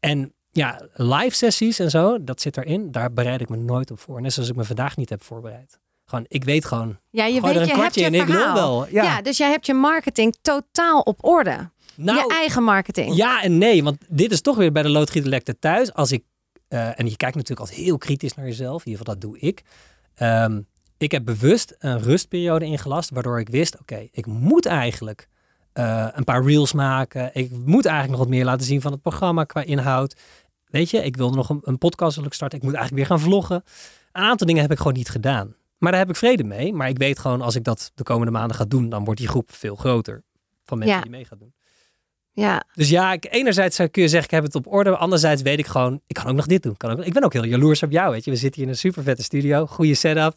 En 0.00 0.32
ja, 0.50 0.80
live 0.94 1.34
sessies 1.36 1.78
en 1.78 1.90
zo, 1.90 2.24
dat 2.24 2.40
zit 2.40 2.56
erin. 2.56 2.90
Daar 2.92 3.12
bereid 3.12 3.40
ik 3.40 3.48
me 3.48 3.56
nooit 3.56 3.90
op 3.90 3.98
voor. 4.00 4.20
Net 4.20 4.32
zoals 4.32 4.48
ik 4.48 4.56
me 4.56 4.64
vandaag 4.64 4.96
niet 4.96 5.08
heb 5.08 5.22
voorbereid. 5.24 5.78
Gewoon, 6.04 6.24
ik 6.28 6.44
weet 6.44 6.64
gewoon, 6.64 6.98
Ja, 7.10 7.24
je 7.24 7.40
weet, 7.40 7.56
er 7.56 7.66
je 7.66 7.74
hebt 7.76 7.94
je 7.94 8.10
ik 8.10 8.24
wil 8.26 8.52
wel. 8.54 8.86
Ja, 8.90 9.02
Ja. 9.02 9.22
dus 9.22 9.36
jij 9.36 9.50
hebt 9.50 9.66
je 9.66 9.74
marketing 9.74 10.36
totaal 10.42 11.00
op 11.00 11.24
orde. 11.24 11.70
Nou, 12.04 12.18
je 12.18 12.34
eigen 12.34 12.62
marketing. 12.62 13.14
Ja 13.16 13.42
en 13.42 13.58
nee, 13.58 13.82
want 13.82 13.98
dit 14.08 14.32
is 14.32 14.40
toch 14.40 14.56
weer 14.56 14.72
bij 14.72 14.82
de 14.82 14.88
loodgieterlekte 14.88 15.58
thuis. 15.58 15.92
Als 15.94 16.12
ik, 16.12 16.24
eh, 16.68 17.00
en 17.00 17.08
je 17.08 17.16
kijkt 17.16 17.34
natuurlijk 17.36 17.60
altijd 17.60 17.78
heel 17.78 17.98
kritisch 17.98 18.34
naar 18.34 18.46
jezelf, 18.46 18.84
in 18.84 18.90
ieder 18.90 19.06
geval 19.06 19.20
dat 19.20 19.30
doe 19.30 19.38
ik. 19.38 19.62
Ehm, 20.14 20.60
ik 20.98 21.10
heb 21.10 21.24
bewust 21.24 21.76
een 21.78 21.98
rustperiode 22.00 22.64
ingelast, 22.64 23.10
waardoor 23.10 23.40
ik 23.40 23.48
wist, 23.48 23.78
oké, 23.80 24.08
ik 24.12 24.26
moet 24.26 24.66
eigenlijk 24.66 25.28
eh, 25.72 26.08
een 26.12 26.24
paar 26.24 26.44
reels 26.44 26.72
maken. 26.72 27.30
Ik 27.32 27.50
moet 27.50 27.84
eigenlijk 27.86 28.08
nog 28.10 28.18
wat 28.18 28.28
meer 28.28 28.44
laten 28.44 28.66
zien 28.66 28.80
van 28.80 28.92
het 28.92 29.02
programma 29.02 29.44
qua 29.44 29.62
inhoud. 29.62 30.16
Weet 30.64 30.90
je, 30.90 31.04
ik 31.04 31.16
wilde 31.16 31.36
nog 31.36 31.48
een, 31.48 31.60
een 31.62 31.78
podcast 31.78 32.20
starten. 32.28 32.58
Ik 32.58 32.64
moet 32.64 32.74
eigenlijk 32.74 33.08
weer 33.08 33.18
gaan 33.18 33.28
vloggen. 33.28 33.64
Een 34.12 34.22
aantal 34.22 34.46
dingen 34.46 34.62
heb 34.62 34.70
ik 34.70 34.78
gewoon 34.78 34.92
niet 34.92 35.08
gedaan. 35.08 35.54
Maar 35.78 35.90
daar 35.90 36.00
heb 36.00 36.10
ik 36.10 36.16
vrede 36.16 36.44
mee. 36.44 36.72
Maar 36.72 36.88
ik 36.88 36.98
weet 36.98 37.18
gewoon, 37.18 37.42
als 37.42 37.54
ik 37.54 37.64
dat 37.64 37.92
de 37.94 38.02
komende 38.02 38.32
maanden 38.32 38.56
ga 38.56 38.64
doen, 38.64 38.88
dan 38.88 39.04
wordt 39.04 39.20
die 39.20 39.28
groep 39.28 39.52
veel 39.52 39.76
groter 39.76 40.22
van 40.64 40.78
mensen 40.78 40.96
Ja. 40.96 41.02
die 41.02 41.10
mee 41.10 41.24
gaan 41.24 41.38
doen. 41.38 41.52
Ja, 42.40 42.62
Dus 42.74 42.88
ja, 42.88 43.12
ik, 43.12 43.26
enerzijds 43.30 43.76
kun 43.76 44.02
je 44.02 44.08
zeggen, 44.08 44.24
ik 44.24 44.30
heb 44.30 44.42
het 44.44 44.54
op 44.54 44.66
orde. 44.72 44.96
Anderzijds 44.96 45.42
weet 45.42 45.58
ik 45.58 45.66
gewoon, 45.66 46.00
ik 46.06 46.14
kan 46.14 46.26
ook 46.26 46.36
nog 46.36 46.46
dit 46.46 46.62
doen. 46.62 46.76
Kan 46.76 46.90
ook, 46.90 47.04
ik 47.04 47.12
ben 47.12 47.24
ook 47.24 47.32
heel 47.32 47.44
jaloers 47.44 47.82
op 47.82 47.90
jou, 47.90 48.10
weet 48.12 48.24
je. 48.24 48.30
We 48.30 48.36
zitten 48.36 48.54
hier 48.60 48.64
in 48.70 48.74
een 48.74 48.78
super 48.80 49.02
vette 49.02 49.22
studio, 49.22 49.66
goede 49.66 49.94
setup. 49.94 50.36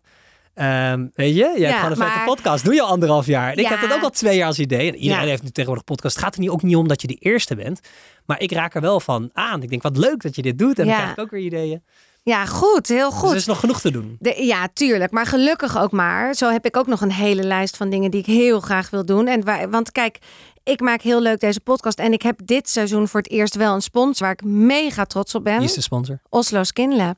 Ehm, 0.53 1.07
weet 1.13 1.35
je, 1.35 1.53
Ja, 1.57 1.65
hebt 1.67 1.75
gewoon 1.75 1.91
een 1.91 1.97
vette 1.97 2.15
maar- 2.17 2.25
podcast. 2.25 2.63
Doe 2.65 2.73
je 2.73 2.81
al 2.81 2.87
anderhalf 2.87 3.25
jaar. 3.25 3.51
En 3.51 3.57
ik 3.57 3.65
heb 3.67 3.81
dat 3.81 3.93
ook 3.93 4.01
al 4.03 4.09
twee 4.09 4.37
jaar 4.37 4.47
als 4.47 4.59
idee. 4.59 4.87
En 4.91 4.95
iedereen 4.95 5.23
Ja. 5.23 5.29
heeft 5.29 5.43
nu 5.43 5.49
tegenwoordig 5.49 5.83
podcast. 5.85 6.15
Het 6.15 6.23
gaat 6.23 6.33
er 6.33 6.39
niet, 6.39 6.49
ook 6.49 6.61
niet 6.61 6.75
om 6.75 6.87
dat 6.87 7.01
je 7.01 7.07
de 7.07 7.13
eerste 7.19 7.55
bent. 7.55 7.79
Maar 8.25 8.39
ik 8.41 8.51
raak 8.51 8.75
er 8.75 8.81
wel 8.81 8.99
van 8.99 9.29
aan. 9.33 9.63
Ik 9.63 9.69
denk, 9.69 9.81
wat 9.81 9.97
leuk 9.97 10.21
dat 10.21 10.35
je 10.35 10.41
dit 10.41 10.57
doet. 10.57 10.79
En 10.79 10.85
dan 10.85 10.95
krijg 10.95 11.11
ik 11.11 11.19
ook 11.19 11.31
weer 11.31 11.41
ideeën. 11.41 11.83
ja 12.23 12.45
goed, 12.45 12.87
heel 12.87 13.09
Dus 13.09 13.19
goed. 13.19 13.29
er 13.29 13.35
is 13.35 13.45
nog 13.45 13.59
genoeg 13.59 13.81
te 13.81 13.91
doen. 13.91 14.15
De- 14.19 14.43
ja, 14.45 14.67
tuurlijk. 14.73 15.11
Maar 15.11 15.25
gelukkig 15.25 15.77
ook 15.77 15.91
maar. 15.91 16.33
Zo 16.33 16.49
heb 16.51 16.65
ik 16.65 16.77
ook 16.77 16.87
nog 16.87 17.01
een 17.01 17.11
hele 17.11 17.43
lijst 17.43 17.77
van 17.77 17.89
dingen 17.89 18.11
die 18.11 18.19
ik 18.19 18.25
heel 18.25 18.59
graag 18.59 18.89
wil 18.89 19.05
doen. 19.05 19.27
En 19.27 19.43
waar, 19.43 19.69
want 19.69 19.91
kijk, 19.91 20.17
ik 20.63 20.81
maak 20.81 21.01
heel 21.01 21.21
leuk 21.21 21.39
deze 21.39 21.59
podcast. 21.59 21.99
En 21.99 22.13
ik 22.13 22.21
heb 22.21 22.39
dit 22.45 22.69
seizoen 22.69 23.07
voor 23.07 23.19
het 23.19 23.31
eerst 23.31 23.55
wel 23.55 23.73
een 23.73 23.81
sponsor 23.81 24.25
waar 24.25 24.35
ik 24.35 24.43
mega 24.43 25.05
trots 25.05 25.35
op 25.35 25.43
ben. 25.43 25.57
Wie 25.57 25.67
is 25.67 25.73
de 25.73 25.81
sponsor? 25.81 26.21
Oslo 26.29 26.63
Skin 26.63 26.95
Lab. 26.95 27.17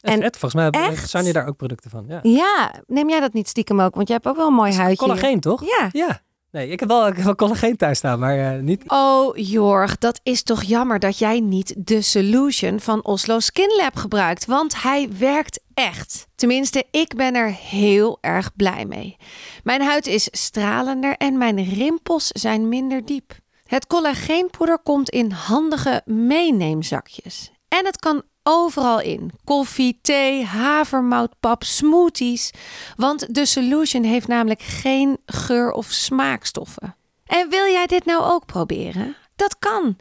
En 0.00 0.22
En 0.22 0.32
volgens 0.32 0.54
mij 0.54 0.70
echt? 0.70 1.10
zijn 1.10 1.32
daar 1.32 1.46
ook 1.46 1.56
producten 1.56 1.90
van. 1.90 2.04
Ja. 2.08 2.18
Ja, 2.22 2.72
neem 2.86 3.08
jij 3.08 3.20
dat 3.20 3.32
niet 3.32 3.48
stiekem 3.48 3.80
ook? 3.80 3.94
Want 3.94 4.08
jij 4.08 4.16
hebt 4.16 4.28
ook 4.28 4.36
wel 4.36 4.46
een 4.46 4.54
mooi 4.54 4.72
huidje. 4.72 4.96
Collageen, 5.06 5.40
toch? 5.40 5.60
Ja. 5.64 5.88
Ja. 5.92 6.22
Nee, 6.50 6.68
ik 6.68 6.80
heb 6.80 6.88
wel, 6.88 7.06
ik 7.06 7.16
heb 7.16 7.24
wel 7.24 7.34
collageen 7.34 7.76
thuis 7.76 7.98
staan, 7.98 8.18
maar 8.18 8.38
eh, 8.54 8.60
niet... 8.60 8.84
Oh, 8.86 9.36
Jorg, 9.36 9.98
dat 9.98 10.20
is 10.22 10.42
toch 10.42 10.62
jammer 10.62 10.98
dat 10.98 11.18
jij 11.18 11.40
niet 11.40 11.74
de 11.78 12.02
solution 12.02 12.80
van 12.80 13.04
Oslo 13.04 13.38
Skin 13.38 13.74
Lab 13.76 13.96
gebruikt. 13.96 14.44
Want 14.46 14.82
hij 14.82 15.08
werkt 15.18 15.60
echt. 15.74 16.26
Tenminste, 16.34 16.84
ik 16.90 17.16
ben 17.16 17.34
er 17.34 17.50
heel 17.50 18.18
erg 18.20 18.56
blij 18.56 18.84
mee. 18.84 19.16
Mijn 19.62 19.82
huid 19.82 20.06
is 20.06 20.28
stralender 20.30 21.16
en 21.16 21.38
mijn 21.38 21.64
rimpels 21.64 22.26
zijn 22.26 22.68
minder 22.68 23.04
diep. 23.04 23.32
Het 23.64 23.86
collageenpoeder 23.86 24.78
komt 24.78 25.10
in 25.10 25.30
handige 25.30 26.02
meeneemzakjes. 26.04 27.50
En 27.68 27.86
het 27.86 27.96
kan 27.96 28.22
overal 28.42 29.00
in. 29.00 29.30
Koffie, 29.44 29.98
thee, 30.02 30.44
havermoutpap, 30.44 31.62
smoothies. 31.64 32.50
Want 32.96 33.34
de 33.34 33.46
solution 33.46 34.02
heeft 34.02 34.28
namelijk 34.28 34.62
geen 34.62 35.18
geur- 35.26 35.72
of 35.72 35.86
smaakstoffen. 35.86 36.96
En 37.26 37.48
wil 37.48 37.66
jij 37.66 37.86
dit 37.86 38.04
nou 38.04 38.22
ook 38.22 38.46
proberen? 38.46 39.16
Dat 39.36 39.58
kan. 39.58 39.96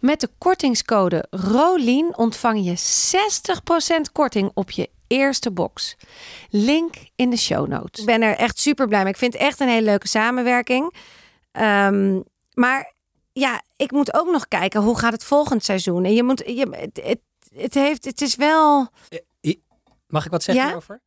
Met 0.00 0.20
de 0.20 0.28
kortingscode 0.38 1.26
ROLIEN 1.30 2.18
ontvang 2.18 2.64
je 2.64 2.76
60% 2.76 4.12
korting 4.12 4.50
op 4.54 4.70
je 4.70 4.90
eerste 5.08 5.50
box. 5.50 5.96
Link 6.50 6.94
in 7.14 7.30
de 7.30 7.36
show 7.36 7.68
notes. 7.68 8.00
Ik 8.00 8.06
ben 8.06 8.22
er 8.22 8.36
echt 8.36 8.58
super 8.58 8.88
blij 8.88 9.02
mee. 9.02 9.12
Ik 9.12 9.18
vind 9.18 9.32
het 9.32 9.42
echt 9.42 9.60
een 9.60 9.68
hele 9.68 9.84
leuke 9.84 10.08
samenwerking. 10.08 10.94
Ehm, 11.52 12.20
maar 12.54 12.92
ja, 13.32 13.62
ik 13.76 13.90
moet 13.90 14.14
ook 14.14 14.30
nog 14.30 14.48
kijken 14.48 14.80
hoe 14.82 14.98
gaat 14.98 15.12
het 15.12 15.24
volgend 15.24 15.64
seizoen. 15.64 16.04
En 16.04 16.14
je 16.14 16.22
moet, 16.22 16.42
je, 16.46 16.68
het, 16.70 17.00
het, 17.04 17.20
het 17.54 17.74
heeft, 17.74 18.04
het 18.04 18.20
is 18.20 18.34
wel. 18.36 18.88
Mag 20.06 20.24
ik 20.24 20.30
wat 20.30 20.42
zeggen 20.42 20.62
Ja? 20.64 20.68
hierover? 20.68 21.00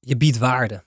Je 0.00 0.16
biedt 0.16 0.38
waarde. 0.38 0.84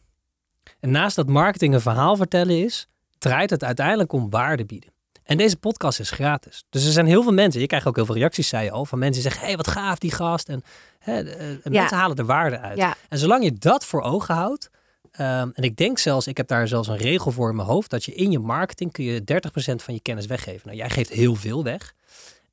En 0.79 0.91
naast 0.91 1.15
dat 1.15 1.27
marketing 1.27 1.73
een 1.73 1.81
verhaal 1.81 2.15
vertellen 2.15 2.63
is, 2.63 2.87
draait 3.17 3.49
het 3.49 3.63
uiteindelijk 3.63 4.13
om 4.13 4.29
waarde 4.29 4.65
bieden. 4.65 4.93
En 5.29 5.37
deze 5.37 5.57
podcast 5.57 5.99
is 5.99 6.11
gratis. 6.11 6.63
Dus 6.69 6.85
er 6.85 6.91
zijn 6.91 7.05
heel 7.05 7.23
veel 7.23 7.33
mensen, 7.33 7.61
je 7.61 7.67
krijgt 7.67 7.87
ook 7.87 7.95
heel 7.95 8.05
veel 8.05 8.15
reacties, 8.15 8.47
zei 8.47 8.63
je 8.63 8.71
al, 8.71 8.85
van 8.85 8.99
mensen 8.99 9.21
die 9.21 9.31
zeggen, 9.31 9.41
hé, 9.41 9.47
hey, 9.55 9.57
wat 9.57 9.67
gaaf 9.67 9.97
die 9.99 10.11
gast. 10.11 10.49
En, 10.49 10.63
hè, 10.99 11.21
eh, 11.23 11.49
en 11.49 11.59
Ja. 11.63 11.69
mensen 11.69 11.97
halen 11.97 12.17
er 12.17 12.25
waarde 12.25 12.59
uit. 12.59 12.77
Ja, 12.77 12.95
En 13.09 13.17
zolang 13.17 13.43
je 13.43 13.53
dat 13.53 13.85
voor 13.85 14.01
ogen 14.01 14.35
houdt, 14.35 14.69
ehm, 15.11 15.49
en 15.53 15.63
ik 15.63 15.75
denk 15.77 15.97
zelfs, 15.97 16.27
ik 16.27 16.37
heb 16.37 16.47
daar 16.47 16.67
zelfs 16.67 16.87
een 16.87 16.97
regel 16.97 17.31
voor 17.31 17.49
in 17.49 17.55
mijn 17.55 17.67
hoofd, 17.67 17.89
dat 17.89 18.03
je 18.05 18.13
in 18.13 18.31
je 18.31 18.39
marketing 18.39 18.91
kun 18.91 19.03
je 19.03 19.23
30% 19.23 19.83
van 19.83 19.93
je 19.93 19.99
kennis 20.01 20.25
weggeven. 20.25 20.61
Nou, 20.63 20.77
jij 20.77 20.89
geeft 20.89 21.09
heel 21.09 21.35
veel 21.35 21.63
weg. 21.63 21.93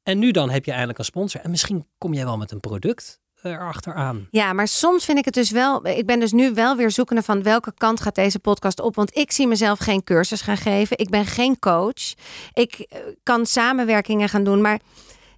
En 0.03 0.19
nu 0.19 0.31
dan 0.31 0.51
heb 0.51 0.65
je 0.65 0.71
eindelijk 0.71 0.99
een 0.99 1.05
sponsor. 1.05 1.41
En 1.41 1.51
misschien 1.51 1.87
kom 1.99 2.15
jij 2.15 2.25
wel 2.25 2.37
met 2.37 2.51
een 2.51 2.61
product 2.61 3.21
erachteraan. 3.47 4.29
Ja, 4.31 4.53
maar 4.53 4.69
soms 4.69 5.05
vind 5.05 5.19
ik 5.19 5.25
het 5.25 5.35
dus 5.35 5.51
wel. 5.51 5.87
Ik 5.87 6.07
ben 6.07 6.21
dus 6.21 6.33
nu 6.33 6.55
wel 6.55 6.77
weer 6.77 6.91
zoekende 6.91 7.23
van 7.23 7.43
welke 7.43 7.73
kant 7.77 8.01
gaat 8.01 8.15
deze 8.15 8.39
podcast 8.39 8.81
op. 8.81 8.95
Want 8.95 9.17
ik 9.17 9.33
zie 9.33 9.47
mezelf 9.47 9.79
geen 9.79 10.05
cursus 10.05 10.41
gaan 10.41 10.57
geven. 10.57 10.99
Ik 10.99 11.11
ben 11.11 11.27
geen 11.27 11.59
coach. 11.59 12.15
Ik 12.53 12.75
eh, 12.75 12.99
kan 13.23 13.47
samenwerkingen 13.47 14.29
gaan 14.29 14.45
doen. 14.45 14.61
Maar 14.61 14.81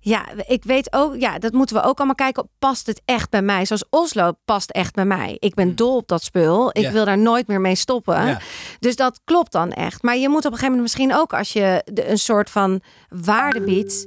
ja, 0.00 0.24
ik 0.46 0.64
weet 0.64 0.92
ook, 0.92 1.16
ja, 1.16 1.38
dat 1.38 1.52
moeten 1.52 1.76
we 1.76 1.82
ook 1.82 1.96
allemaal 1.96 2.14
kijken. 2.14 2.48
Past 2.58 2.86
het 2.86 3.00
echt 3.04 3.30
bij 3.30 3.42
mij? 3.42 3.64
Zoals 3.66 3.84
Oslo 3.90 4.32
past 4.44 4.70
echt 4.70 4.94
bij 4.94 5.04
mij. 5.04 5.36
Ik 5.38 5.54
ben 5.54 5.76
dol 5.76 5.96
op 5.96 6.08
dat 6.08 6.22
spul. 6.22 6.68
Ik 6.68 6.74
Hmm. 6.74 6.84
Ja. 6.84 6.92
wil 6.92 7.04
daar 7.04 7.18
nooit 7.18 7.46
meer 7.46 7.60
mee 7.60 7.74
stoppen. 7.74 8.26
Ja. 8.26 8.40
Dus 8.80 8.96
dat 8.96 9.20
klopt 9.24 9.52
dan 9.52 9.72
echt. 9.72 10.02
Maar 10.02 10.16
je 10.16 10.28
moet 10.28 10.38
op 10.44 10.52
een 10.52 10.58
gegeven 10.58 10.66
moment 10.76 10.82
misschien 10.82 11.14
ook 11.14 11.32
als 11.32 11.52
je 11.52 11.82
de, 11.92 12.10
een 12.10 12.18
soort 12.18 12.50
van 12.50 12.80
waarde 13.08 13.60
biedt. 13.60 14.06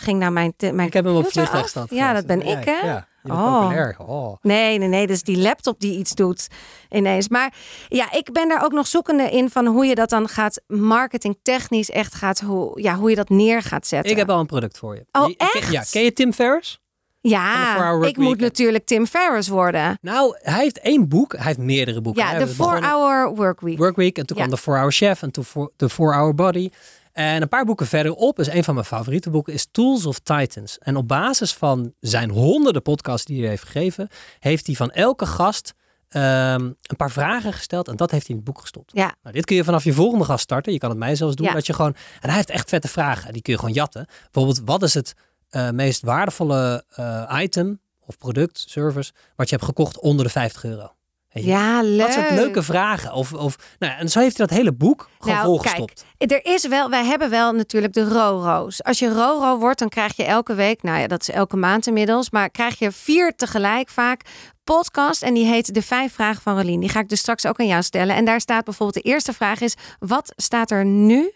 Ging 0.00 0.18
nou 0.18 0.32
mijn, 0.32 0.52
mijn 0.58 0.86
Ik 0.86 0.92
heb 0.92 1.04
hem 1.04 1.14
op 1.14 1.22
computer 1.22 1.42
af? 1.42 1.48
vliegtuigstand 1.48 1.90
Ja, 1.90 2.12
dat 2.12 2.26
ben 2.26 2.42
ik, 2.42 2.64
hè? 2.64 2.78
Ja, 2.86 3.06
Oh. 3.30 3.90
Oh. 4.06 4.36
Nee, 4.42 4.78
nee, 4.78 4.88
nee. 4.88 5.06
Is 5.06 5.22
die 5.22 5.38
laptop 5.38 5.80
die 5.80 5.98
iets 5.98 6.14
doet 6.14 6.48
ineens. 6.90 7.28
Maar 7.28 7.54
ja, 7.88 8.12
ik 8.12 8.32
ben 8.32 8.48
daar 8.48 8.64
ook 8.64 8.72
nog 8.72 8.86
zoekende 8.86 9.30
in 9.30 9.50
van 9.50 9.66
hoe 9.66 9.86
je 9.86 9.94
dat 9.94 10.08
dan 10.10 10.28
gaat 10.28 10.60
marketingtechnisch 10.66 11.90
echt 11.90 12.14
gaat, 12.14 12.40
hoe, 12.40 12.82
ja, 12.82 12.94
hoe 12.94 13.10
je 13.10 13.16
dat 13.16 13.28
neer 13.28 13.62
gaat 13.62 13.86
zetten. 13.86 14.10
Ik 14.10 14.16
heb 14.16 14.30
al 14.30 14.40
een 14.40 14.46
product 14.46 14.78
voor 14.78 14.94
je. 14.94 15.04
Oh, 15.12 15.28
Je- 15.28 15.36
ken- 15.36 15.48
echt? 15.52 15.72
Ja, 15.72 15.84
ken 15.90 16.02
je 16.02 16.12
Tim 16.12 16.32
Ferriss? 16.32 16.80
Ja, 17.20 17.74
4-Hour 17.76 18.06
ik 18.08 18.16
moet 18.16 18.40
natuurlijk 18.40 18.86
Tim 18.86 19.06
Ferriss 19.06 19.48
worden. 19.48 19.98
Nou, 20.00 20.36
hij 20.42 20.62
heeft 20.62 20.80
één 20.80 21.08
boek. 21.08 21.32
Hij 21.36 21.44
heeft 21.44 21.58
meerdere 21.58 22.00
boeken. 22.00 22.22
Ja, 22.24 22.32
de 22.32 22.38
heeft 22.38 22.56
begonnen- 22.56 22.82
4-hour 22.82 23.34
workweek. 23.34 23.78
Workweek. 23.78 24.18
En 24.18 24.26
toen 24.26 24.36
Ja. 24.36 24.42
kwam 24.44 24.54
de 24.56 24.62
4-Hour 24.62 24.92
Chef 24.92 25.22
en 25.22 25.30
toen 25.30 25.44
de 25.76 25.88
4-Hour 25.88 26.34
Body. 26.34 26.70
En 27.18 27.42
een 27.42 27.48
paar 27.48 27.64
boeken 27.64 27.86
verderop, 27.86 28.38
is 28.38 28.46
een 28.46 28.64
van 28.64 28.74
mijn 28.74 28.86
favoriete 28.86 29.30
boeken, 29.30 29.52
is 29.52 29.68
Tools 29.70 30.06
of 30.06 30.18
Titans. 30.18 30.78
En 30.78 30.96
op 30.96 31.08
basis 31.08 31.54
van 31.54 31.92
zijn 32.00 32.30
honderden 32.30 32.82
podcasts 32.82 33.26
die 33.26 33.40
hij 33.40 33.48
heeft 33.48 33.64
gegeven, 33.64 34.08
heeft 34.38 34.66
hij 34.66 34.74
van 34.74 34.90
elke 34.90 35.26
gast 35.26 35.74
ehm, 36.08 36.60
een 36.62 36.96
paar 36.96 37.10
vragen 37.10 37.52
gesteld. 37.52 37.88
En 37.88 37.96
dat 37.96 38.10
heeft 38.10 38.26
hij 38.26 38.36
in 38.36 38.42
het 38.42 38.52
boek 38.52 38.60
gestopt. 38.60 38.90
Ja. 38.94 39.14
Nou, 39.22 39.34
dit 39.34 39.44
kun 39.44 39.56
je 39.56 39.64
vanaf 39.64 39.84
je 39.84 39.92
volgende 39.92 40.24
gast 40.24 40.42
starten. 40.42 40.72
Je 40.72 40.78
kan 40.78 40.90
het 40.90 40.98
mij 40.98 41.16
zelfs 41.16 41.34
doen. 41.34 41.46
Ja. 41.46 41.52
Dat 41.52 41.66
je 41.66 41.72
gewoon, 41.72 41.94
en 42.20 42.28
hij 42.28 42.36
heeft 42.36 42.50
echt 42.50 42.68
vette 42.68 42.88
vragen. 42.88 43.32
Die 43.32 43.42
kun 43.42 43.52
je 43.52 43.58
gewoon 43.58 43.74
jatten. 43.74 44.06
Bijvoorbeeld, 44.30 44.66
wat 44.66 44.82
is 44.82 44.94
het 44.94 45.14
eh, 45.48 45.70
meest 45.70 46.02
waardevolle 46.02 46.84
eh, 46.88 47.38
item 47.42 47.80
of 48.00 48.18
product, 48.18 48.64
service, 48.68 49.12
wat 49.36 49.48
je 49.48 49.54
hebt 49.54 49.68
gekocht 49.68 50.00
onder 50.00 50.24
de 50.24 50.30
50 50.30 50.64
euro? 50.64 50.92
Weet 51.38 51.46
je? 51.46 51.58
Ja, 51.58 51.82
leuk. 51.82 51.98
Dat 51.98 52.12
soort 52.12 52.30
leuke 52.30 52.62
vragen. 52.62 53.12
Of, 53.12 53.32
of, 53.32 53.56
nou, 53.78 53.92
en 53.98 54.08
zo 54.08 54.20
heeft 54.20 54.36
hij 54.36 54.46
dat 54.46 54.56
hele 54.56 54.72
boek 54.72 55.08
gewoon 55.18 55.34
Nou, 55.34 55.46
volgestopt. 55.46 56.04
Er 56.18 56.44
is 56.44 56.66
wel, 56.66 56.90
wij 56.90 57.04
hebben 57.04 57.30
wel 57.30 57.52
natuurlijk 57.52 57.92
de 57.92 58.08
RORO's. 58.08 58.82
Als 58.82 58.98
je 58.98 59.08
RORO 59.08 59.58
wordt, 59.58 59.78
dan 59.78 59.88
krijg 59.88 60.16
je 60.16 60.24
elke 60.24 60.54
week, 60.54 60.82
nou 60.82 60.98
ja, 60.98 61.06
dat 61.06 61.20
is 61.20 61.30
elke 61.30 61.56
maand 61.56 61.86
inmiddels, 61.86 62.30
maar 62.30 62.50
krijg 62.50 62.78
je 62.78 62.92
vier 62.92 63.34
tegelijk 63.36 63.88
vaak 63.88 64.20
podcast 64.64 65.22
en 65.22 65.34
die 65.34 65.46
heet 65.46 65.74
De 65.74 65.82
Vijf 65.82 66.12
Vragen 66.12 66.42
van 66.42 66.56
Rolien. 66.56 66.80
Die 66.80 66.88
ga 66.88 67.00
ik 67.00 67.08
dus 67.08 67.20
straks 67.20 67.46
ook 67.46 67.60
aan 67.60 67.66
jou 67.66 67.82
stellen. 67.82 68.16
En 68.16 68.24
daar 68.24 68.40
staat 68.40 68.64
bijvoorbeeld 68.64 69.04
de 69.04 69.10
eerste 69.10 69.32
vraag 69.32 69.60
is, 69.60 69.74
wat 69.98 70.32
staat 70.36 70.70
er 70.70 70.84
nu 70.84 71.32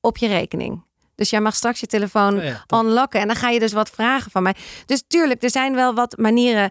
op 0.00 0.16
je 0.16 0.26
rekening? 0.26 0.84
Dus 1.14 1.30
jij 1.30 1.40
mag 1.40 1.54
straks 1.54 1.80
je 1.80 1.86
telefoon 1.86 2.36
Oh 2.36 2.44
ja, 2.44 3.08
en 3.08 3.26
dan 3.26 3.36
ga 3.36 3.48
je 3.48 3.58
dus 3.58 3.72
wat 3.72 3.90
vragen 3.90 4.30
van 4.30 4.42
mij. 4.42 4.54
Dus 4.86 5.04
tuurlijk, 5.06 5.42
er 5.42 5.50
zijn 5.50 5.74
wel 5.74 5.94
wat 5.94 6.16
manieren. 6.16 6.70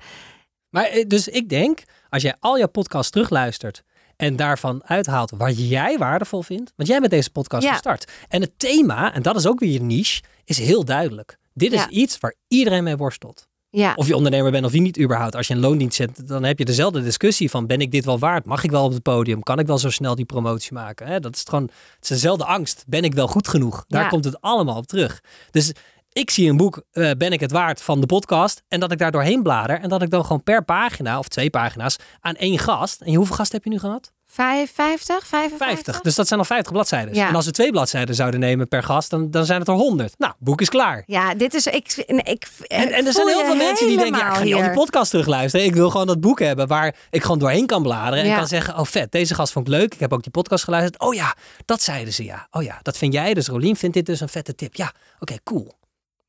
Maar 0.69 0.85
eh, 0.85 1.07
dus 1.07 1.27
ik 1.27 1.49
denk, 1.49 1.79
als 2.11 2.21
jij 2.21 2.35
al 2.39 2.57
jouw 2.57 2.67
podcasts 2.67 3.11
terugluistert 3.11 3.83
En 4.15 4.35
daarvan 4.35 4.81
uithaalt 4.85 5.31
wat 5.37 5.69
jij 5.69 5.97
waardevol 5.97 6.41
vindt. 6.41 6.73
Want 6.75 6.89
jij 6.89 6.99
bent 6.99 7.11
deze 7.11 7.31
podcast 7.31 7.63
Ja. 7.63 7.71
gestart. 7.71 8.11
En 8.27 8.41
het 8.41 8.51
thema, 8.59 9.13
en 9.13 9.21
dat 9.21 9.35
is 9.35 9.47
ook 9.47 9.59
weer 9.59 9.71
je 9.71 9.81
niche, 9.81 10.21
is 10.43 10.57
heel 10.57 10.85
duidelijk. 10.85 11.37
Dit 11.53 11.71
is 11.71 11.79
Ja. 11.79 11.89
iets 11.89 12.19
waar 12.19 12.35
iedereen 12.47 12.83
mee 12.83 12.97
worstelt. 12.97 13.47
Ja. 13.69 13.93
Of 13.95 14.07
je 14.07 14.15
ondernemer 14.15 14.51
bent 14.51 14.65
of 14.65 14.73
je 14.73 14.81
niet 14.81 14.99
überhaupt. 14.99 15.35
Als 15.35 15.47
je 15.47 15.53
een 15.53 15.59
loondienst 15.59 15.95
zet, 15.95 16.27
dan 16.27 16.43
heb 16.43 16.57
je 16.59 16.65
dezelfde 16.65 17.03
discussie 17.03 17.49
van 17.49 17.67
ben 17.67 17.81
ik 17.81 17.91
dit 17.91 18.05
wel 18.05 18.19
waard? 18.19 18.45
Mag 18.45 18.63
ik 18.63 18.71
wel 18.71 18.83
op 18.85 18.91
het 18.93 19.01
podium? 19.03 19.43
Kan 19.43 19.59
ik 19.59 19.67
wel 19.67 19.77
zo 19.77 19.89
snel 19.89 20.15
die 20.15 20.25
promotie 20.25 20.73
maken? 20.73 21.21
Dat 21.21 21.35
is 21.35 21.43
gewoon 21.47 21.63
het 21.95 22.03
is 22.03 22.07
dezelfde 22.07 22.45
angst. 22.45 22.83
Ben 22.87 23.03
ik 23.03 23.13
wel 23.13 23.27
goed 23.27 23.47
genoeg? 23.47 23.85
Daar 23.87 24.03
Ja. 24.03 24.09
komt 24.09 24.25
het 24.25 24.41
allemaal 24.41 24.77
op 24.77 24.87
terug. 24.87 25.21
Dus 25.51 25.71
ik 26.13 26.29
zie 26.29 26.49
een 26.49 26.57
boek, 26.57 26.83
eh, 26.91 27.11
ben 27.17 27.31
ik 27.31 27.39
het 27.39 27.51
waard 27.51 27.81
van 27.81 27.99
de 28.01 28.05
podcast? 28.05 28.61
En 28.67 28.79
dat 28.79 28.91
ik 28.91 28.97
daar 28.97 29.11
doorheen 29.11 29.43
blader 29.43 29.79
en 29.79 29.89
dat 29.89 30.01
ik 30.01 30.09
dan 30.09 30.21
gewoon 30.23 30.43
per 30.43 30.63
pagina 30.63 31.19
of 31.19 31.27
twee 31.27 31.49
pagina's 31.49 31.95
aan 32.19 32.35
één 32.35 32.59
gast. 32.59 33.01
En 33.01 33.13
hoeveel 33.15 33.35
gasten 33.35 33.55
heb 33.55 33.63
je 33.65 33.69
nu 33.71 33.79
gehad? 33.79 34.11
Vijf- 34.25 34.71
50, 34.73 35.27
55? 35.27 35.57
50. 35.67 36.01
Dus 36.01 36.15
dat 36.15 36.27
zijn 36.27 36.39
al 36.39 36.45
50 36.45 36.71
bladzijden. 36.71 37.13
Ja. 37.13 37.27
En 37.27 37.35
als 37.35 37.45
we 37.45 37.51
twee 37.51 37.71
bladzijden 37.71 38.15
zouden 38.15 38.39
nemen 38.39 38.67
per 38.67 38.83
gast, 38.83 39.09
dan, 39.09 39.31
dan 39.31 39.45
zijn 39.45 39.59
het 39.59 39.67
er 39.67 39.73
100. 39.73 40.13
Nou, 40.17 40.33
boek 40.39 40.61
is 40.61 40.69
klaar. 40.69 41.03
Ja, 41.05 41.35
dit 41.35 41.53
is. 41.53 41.67
Ik, 41.67 41.93
ik, 42.23 42.47
En, 42.67 42.91
en 42.91 43.05
er 43.05 43.13
zijn 43.13 43.27
heel 43.27 43.45
veel 43.45 43.55
mensen 43.55 43.87
die 43.87 43.97
denken, 43.97 44.19
ja, 44.19 44.27
ik 44.29 44.33
ga 44.35 44.43
niet 44.43 44.53
al 44.53 44.61
die 44.61 44.71
podcast 44.71 45.09
terugluisteren. 45.09 45.65
Ik 45.65 45.73
wil 45.73 45.89
gewoon 45.89 46.07
dat 46.07 46.19
boek 46.21 46.39
hebben 46.39 46.67
waar 46.67 46.95
ik 47.09 47.21
gewoon 47.21 47.39
doorheen 47.39 47.65
kan 47.65 47.81
bladeren. 47.83 48.23
En 48.25 48.35
kan 48.35 48.47
zeggen, 48.47 48.77
oh 48.77 48.85
vet, 48.85 49.11
deze 49.11 49.35
gast 49.35 49.53
vond 49.53 49.67
ik 49.67 49.73
leuk. 49.73 49.93
Ik 49.93 49.99
heb 49.99 50.13
ook 50.13 50.23
die 50.23 50.31
podcast 50.31 50.63
geluisterd. 50.63 51.01
Oh 51.01 51.13
ja, 51.13 51.35
dat 51.65 51.81
zeiden 51.81 52.13
ze 52.13 52.23
ja. 52.23 52.47
Oh 52.51 52.63
ja, 52.63 52.79
dat 52.81 52.97
vind 52.97 53.13
jij 53.13 53.33
dus. 53.33 53.47
Rolien 53.47 53.75
vindt 53.75 53.95
dit 53.95 54.05
dus 54.05 54.19
een 54.19 54.29
vette 54.29 54.55
tip. 54.55 54.75
Ja, 54.75 54.93
oké, 55.19 55.35
cool. 55.43 55.79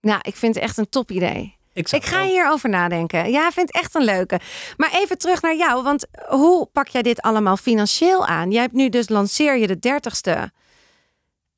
Nou, 0.02 0.20
ik 0.22 0.36
vind 0.36 0.54
het 0.54 0.64
echt 0.64 0.78
een 0.78 0.88
top 0.88 1.10
idee. 1.10 1.56
Ik, 1.72 1.88
ga 1.88 2.24
hierover 2.24 2.68
nadenken. 2.68 3.30
Ja, 3.30 3.46
ik 3.46 3.52
vind 3.52 3.72
het 3.72 3.82
echt 3.82 3.94
een 3.94 4.04
leuke. 4.04 4.40
Maar 4.76 4.92
even 4.92 5.18
terug 5.18 5.42
naar 5.42 5.56
jou, 5.56 5.82
want 5.82 6.06
hoe 6.28 6.68
pak 6.72 6.88
jij 6.88 7.02
dit 7.02 7.20
allemaal 7.20 7.56
financieel 7.56 8.26
aan? 8.26 8.50
Jij 8.50 8.60
hebt 8.60 8.74
nu 8.74 8.88
dus 8.88 9.08
lanceer 9.08 9.58
je 9.58 9.66
de 9.66 9.78
dertigste 9.78 10.52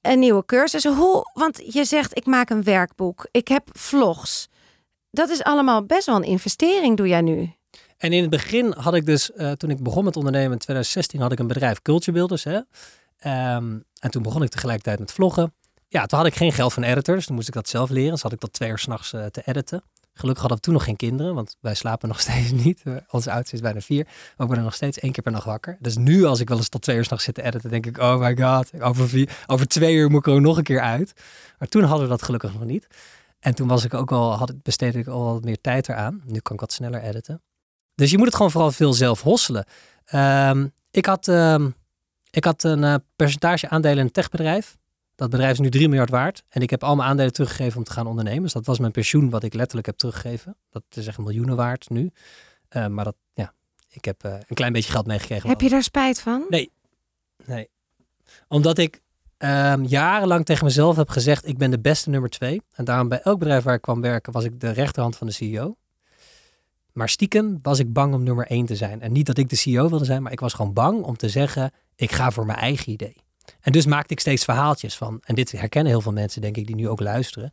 een 0.00 0.18
nieuwe 0.18 0.44
cursus. 0.44 0.84
Hoe? 0.84 1.30
Want 1.34 1.74
je 1.74 1.84
zegt 1.84 2.16
ik 2.16 2.26
maak 2.26 2.50
een 2.50 2.62
werkboek, 2.62 3.26
ik 3.30 3.48
heb 3.48 3.68
vlogs. 3.72 4.48
Dat 5.10 5.28
is 5.28 5.42
allemaal 5.42 5.84
best 5.84 6.06
wel 6.06 6.16
een 6.16 6.24
investering, 6.24 6.96
doe 6.96 7.08
jij 7.08 7.20
nu? 7.20 7.52
En 7.96 8.12
in 8.12 8.20
het 8.20 8.30
begin 8.30 8.72
had 8.72 8.94
ik 8.94 9.06
dus, 9.06 9.32
eh, 9.32 9.52
toen 9.52 9.70
ik 9.70 9.82
begon 9.82 10.04
met 10.04 10.16
ondernemen 10.16 10.52
in 10.52 10.58
2016, 10.58 11.20
had 11.20 11.32
ik 11.32 11.38
een 11.38 11.46
bedrijf 11.46 11.82
Culture 11.82 12.12
Builders. 12.12 12.44
Hè? 12.44 12.60
Ehm, 13.18 13.78
en 13.98 14.10
toen 14.10 14.22
begon 14.22 14.42
ik 14.42 14.48
tegelijkertijd 14.48 14.98
met 14.98 15.12
vloggen. 15.12 15.54
Ja, 15.94 16.06
toen 16.06 16.18
had 16.18 16.26
ik 16.26 16.34
geen 16.34 16.52
geld 16.52 16.72
van 16.72 16.82
editors. 16.82 17.26
Toen 17.26 17.34
moest 17.34 17.48
ik 17.48 17.54
dat 17.54 17.68
zelf 17.68 17.90
leren. 17.90 18.10
Dus 18.10 18.22
had 18.22 18.32
ik 18.32 18.38
tot 18.38 18.52
twee 18.52 18.70
uur 18.70 18.78
s'nachts 18.78 19.12
nachts 19.12 19.32
te 19.32 19.42
editen. 19.44 19.82
Gelukkig 20.12 20.40
hadden 20.40 20.56
we 20.56 20.64
toen 20.64 20.72
nog 20.72 20.84
geen 20.84 20.96
kinderen, 20.96 21.34
want 21.34 21.56
wij 21.60 21.74
slapen 21.74 22.08
nog 22.08 22.20
steeds 22.26 22.50
niet. 22.50 22.82
Eh, 22.84 22.94
Onze 23.10 23.30
oudste 23.32 23.54
is 23.54 23.60
bijna 23.60 23.80
vier. 23.80 24.04
Maar 24.04 24.14
we 24.36 24.46
worden 24.46 24.64
nog 24.64 24.74
steeds 24.74 24.98
één 24.98 25.12
keer 25.12 25.22
per 25.22 25.32
nacht 25.32 25.44
wakker. 25.44 25.76
Dus 25.80 25.96
nu, 25.96 26.24
als 26.24 26.40
ik 26.40 26.48
wel 26.48 26.56
eens 26.58 26.68
tot 26.68 26.82
twee 26.82 26.96
uur 26.96 27.04
s'nachts 27.04 27.24
zit 27.24 27.34
te 27.34 27.42
editen, 27.42 27.70
denk 27.70 27.86
ik, 27.86 27.98
oh 27.98 28.18
my 28.18 28.36
god, 28.36 28.82
over, 28.82 29.08
vier, 29.08 29.38
over 29.46 29.66
twee 29.66 29.94
uur 29.94 30.10
moet 30.10 30.26
ik 30.26 30.32
er 30.32 30.40
nog 30.40 30.56
een 30.56 30.62
keer 30.62 30.80
uit. 30.80 31.12
Maar 31.58 31.68
toen 31.68 31.82
hadden 31.82 32.02
we 32.02 32.10
dat 32.10 32.22
gelukkig 32.22 32.52
nog 32.52 32.64
niet. 32.64 32.86
En 33.40 33.54
toen 33.54 33.68
was 33.68 33.84
ik 33.84 33.94
ook 33.94 34.12
al, 34.12 34.36
had, 34.36 34.62
besteedde 34.62 34.98
ik 34.98 35.06
al 35.06 35.24
wat 35.32 35.44
meer 35.44 35.60
tijd 35.60 35.88
eraan. 35.88 36.22
Nu 36.24 36.38
kan 36.38 36.54
ik 36.54 36.60
wat 36.60 36.72
sneller 36.72 37.02
editen. 37.02 37.42
Dus 37.94 38.10
je 38.10 38.16
moet 38.16 38.26
het 38.26 38.36
gewoon 38.36 38.50
vooral 38.50 38.72
veel 38.72 38.92
zelf 38.92 39.22
hosselen. 39.22 39.66
Ehm, 40.04 40.66
ik, 40.90 41.06
had, 41.06 41.28
ehm, 41.28 41.70
ik 42.30 42.44
had 42.44 42.62
een 42.62 42.84
eh, 42.84 42.94
percentage 43.16 43.68
aandelen 43.68 43.98
in 43.98 44.04
een 44.04 44.10
techbedrijf. 44.12 44.76
Dat 45.14 45.30
bedrijf 45.30 45.52
is 45.52 45.58
nu 45.58 45.70
3 45.70 45.88
miljard 45.88 46.10
waard. 46.10 46.42
En 46.48 46.62
ik 46.62 46.70
heb 46.70 46.84
al 46.84 46.96
mijn 46.96 47.08
aandelen 47.08 47.32
teruggegeven 47.32 47.78
om 47.78 47.84
te 47.84 47.92
gaan 47.92 48.06
ondernemen. 48.06 48.42
Dus 48.42 48.52
dat 48.52 48.66
was 48.66 48.78
mijn 48.78 48.92
pensioen 48.92 49.30
wat 49.30 49.42
ik 49.42 49.54
letterlijk 49.54 49.86
heb 49.86 49.96
teruggegeven. 49.96 50.56
Dat 50.70 50.82
is 50.90 51.06
echt 51.06 51.18
miljoenen 51.18 51.56
waard 51.56 51.90
nu. 51.90 52.10
Eh, 52.68 52.86
maar 52.86 53.04
dat, 53.04 53.16
ja, 53.34 53.52
ik 53.88 54.04
heb 54.04 54.24
eh, 54.24 54.32
een 54.32 54.54
klein 54.54 54.72
beetje 54.72 54.90
geld 54.90 55.06
meegekregen. 55.06 55.48
Heb 55.48 55.60
je 55.60 55.68
daar 55.68 55.82
spijt 55.82 56.20
van? 56.20 56.44
Nee. 56.48 56.72
Nee. 57.44 57.68
Omdat 58.48 58.78
ik 58.78 59.00
ehm, 59.36 59.82
jarenlang 59.82 60.44
tegen 60.44 60.64
mezelf 60.64 60.96
heb 60.96 61.08
gezegd, 61.08 61.48
ik 61.48 61.58
ben 61.58 61.70
de 61.70 61.80
beste 61.80 62.10
nummer 62.10 62.30
twee. 62.30 62.62
En 62.72 62.84
daarom 62.84 63.08
bij 63.08 63.20
elk 63.20 63.38
bedrijf 63.38 63.62
waar 63.62 63.74
ik 63.74 63.82
kwam 63.82 64.00
werken, 64.00 64.32
was 64.32 64.44
ik 64.44 64.60
de 64.60 64.70
rechterhand 64.70 65.16
van 65.16 65.26
de 65.26 65.32
CEO. 65.32 65.76
Maar 66.92 67.08
stiekem 67.08 67.58
was 67.62 67.78
ik 67.78 67.92
bang 67.92 68.14
om 68.14 68.22
nummer 68.22 68.46
één 68.46 68.66
te 68.66 68.76
zijn. 68.76 69.00
En 69.00 69.12
niet 69.12 69.26
dat 69.26 69.38
ik 69.38 69.48
de 69.48 69.56
CEO 69.56 69.88
wilde 69.88 70.04
zijn, 70.04 70.22
maar 70.22 70.32
ik 70.32 70.40
was 70.40 70.52
gewoon 70.52 70.72
bang 70.72 71.02
om 71.02 71.16
te 71.16 71.28
zeggen, 71.28 71.70
ik 71.94 72.12
ga 72.12 72.30
voor 72.30 72.46
mijn 72.46 72.58
eigen 72.58 72.92
idee. 72.92 73.23
En 73.60 73.72
dus 73.72 73.86
maakte 73.86 74.12
ik 74.12 74.20
steeds 74.20 74.44
verhaaltjes 74.44 74.96
van, 74.96 75.20
en 75.24 75.34
dit 75.34 75.52
herkennen 75.52 75.92
heel 75.92 76.00
veel 76.00 76.12
mensen, 76.12 76.40
denk 76.40 76.56
ik, 76.56 76.66
die 76.66 76.76
nu 76.76 76.88
ook 76.88 77.00
luisteren. 77.00 77.52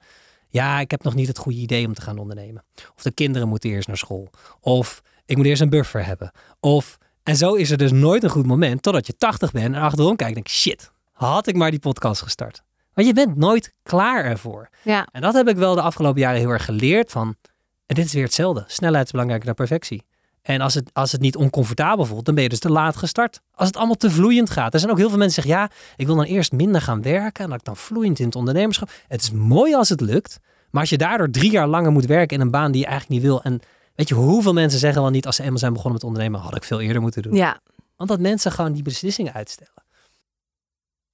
Ja, 0.50 0.80
ik 0.80 0.92
heb 0.92 1.04
nog 1.04 1.16
niet 1.16 1.28
het 1.28 1.38
goede 1.38 1.58
idee 1.60 1.88
om 1.88 1.94
te 1.94 2.02
gaan 2.02 2.18
ondernemen. 2.18 2.64
Of 2.96 3.04
de 3.04 3.12
kinderen 3.12 3.48
moeten 3.48 3.70
eerst 3.70 3.88
naar 3.88 3.98
school. 3.98 4.30
Of 4.60 5.02
ik 5.26 5.38
moet 5.38 5.46
eerst 5.46 5.62
een 5.62 5.70
buffer 5.70 6.06
hebben. 6.06 6.32
Of 6.60 6.98
en 7.24 7.36
zo 7.36 7.54
is 7.54 7.72
er 7.72 7.78
dus 7.78 7.92
nooit 7.92 8.24
een 8.24 8.30
goed 8.30 8.46
moment 8.46 8.82
totdat 8.82 9.08
je 9.08 9.16
80 9.16 9.52
bent 9.52 9.76
en 9.76 9.82
achterom 9.82 10.16
kijkt 10.16 10.38
en 10.38 10.44
denk 10.44 10.50
shit, 10.50 10.92
had 11.12 11.48
ik 11.48 11.56
maar 11.56 11.72
die 11.72 11.80
podcast 11.80 12.22
gestart. 12.22 12.64
Want 12.94 13.08
je 13.08 13.14
bent 13.14 13.36
nooit 13.36 13.74
klaar 13.84 14.24
ervoor. 14.24 14.70
Ja. 14.84 15.08
En 15.12 15.22
dat 15.22 15.34
heb 15.34 15.48
ik 15.48 15.56
wel 15.56 15.76
de 15.76 15.82
afgelopen 15.82 16.22
jaren 16.22 16.40
heel 16.40 16.50
erg 16.50 16.66
geleerd 16.66 17.12
van, 17.12 17.36
en 17.86 17.96
dit 17.96 18.06
is 18.06 18.14
weer 18.14 18.24
hetzelfde, 18.24 18.64
snelheid 18.68 19.06
is 19.06 19.12
belangrijker 19.12 19.46
dan 19.46 19.56
perfectie. 19.56 20.04
En 20.42 20.62
als 20.62 20.74
het, 20.74 20.90
als 20.94 21.12
het 21.12 21.22
niet 21.22 21.36
oncomfortabel 21.36 22.06
voelt, 22.06 22.26
dan 22.26 22.34
ben 22.36 22.44
je 22.44 22.50
dus 22.50 22.60
te 22.60 22.70
laat 22.70 22.96
gestart. 22.96 23.42
Als 23.52 23.68
het 23.68 23.78
allemaal 23.78 23.96
te 23.96 24.12
vloeiend 24.12 24.50
gaat. 24.50 24.74
Er 24.74 24.80
zijn 24.80 24.92
ook 24.92 24.98
heel 24.98 25.10
veel 25.10 25.18
mensen 25.18 25.42
die 25.44 25.52
zeggen, 25.52 25.70
ja, 25.76 25.94
ik 25.96 26.06
wil 26.06 26.16
dan 26.16 26.26
eerst 26.26 26.52
minder 26.52 26.82
gaan 26.82 27.02
werken 27.02 27.44
en 27.44 27.50
dat 27.50 27.60
ik 27.60 27.66
dan 27.66 27.78
vloeiend 27.78 28.20
in 28.20 28.26
het 28.26 28.36
ondernemerschap. 28.36 28.90
Het 29.08 29.22
is 29.22 29.32
mooi 29.32 29.76
als 29.76 29.90
het 29.90 30.02
lukt, 30.02 30.38
maar 30.72 30.82
als 30.82 30.90
je 30.90 30.98
daardoor 30.98 31.30
drie 31.30 31.52
jaar 31.52 31.68
langer 31.68 31.92
moet 31.92 32.06
werken 32.06 32.36
in 32.38 32.42
een 32.44 32.52
baan 32.52 32.72
die 32.72 32.82
je 32.82 32.88
eigenlijk 32.88 33.22
niet 33.22 33.30
wil 33.32 33.42
en 33.44 33.60
Weet 33.96 34.10
je 34.10 34.16
hoeveel 34.16 34.54
mensen 34.54 34.80
zeggen 34.80 35.02
wel 35.02 35.12
niet 35.12 35.26
als 35.26 35.36
ze 35.36 35.44
eenmaal 35.44 35.58
zijn 35.58 35.74
begonnen 35.74 35.94
met 36.00 36.08
ondernemen, 36.08 36.40
had 36.40 36.56
ik 36.56 36.64
veel 36.64 36.82
eerder 36.82 37.02
moeten 37.02 37.22
doen. 37.22 37.34
Ja. 37.34 37.60
Want 37.96 38.10
dat 38.10 38.20
mensen 38.20 38.52
gewoon 38.52 38.72
die 38.74 38.82
beslissingen 38.84 39.34
uitstellen. 39.34 39.74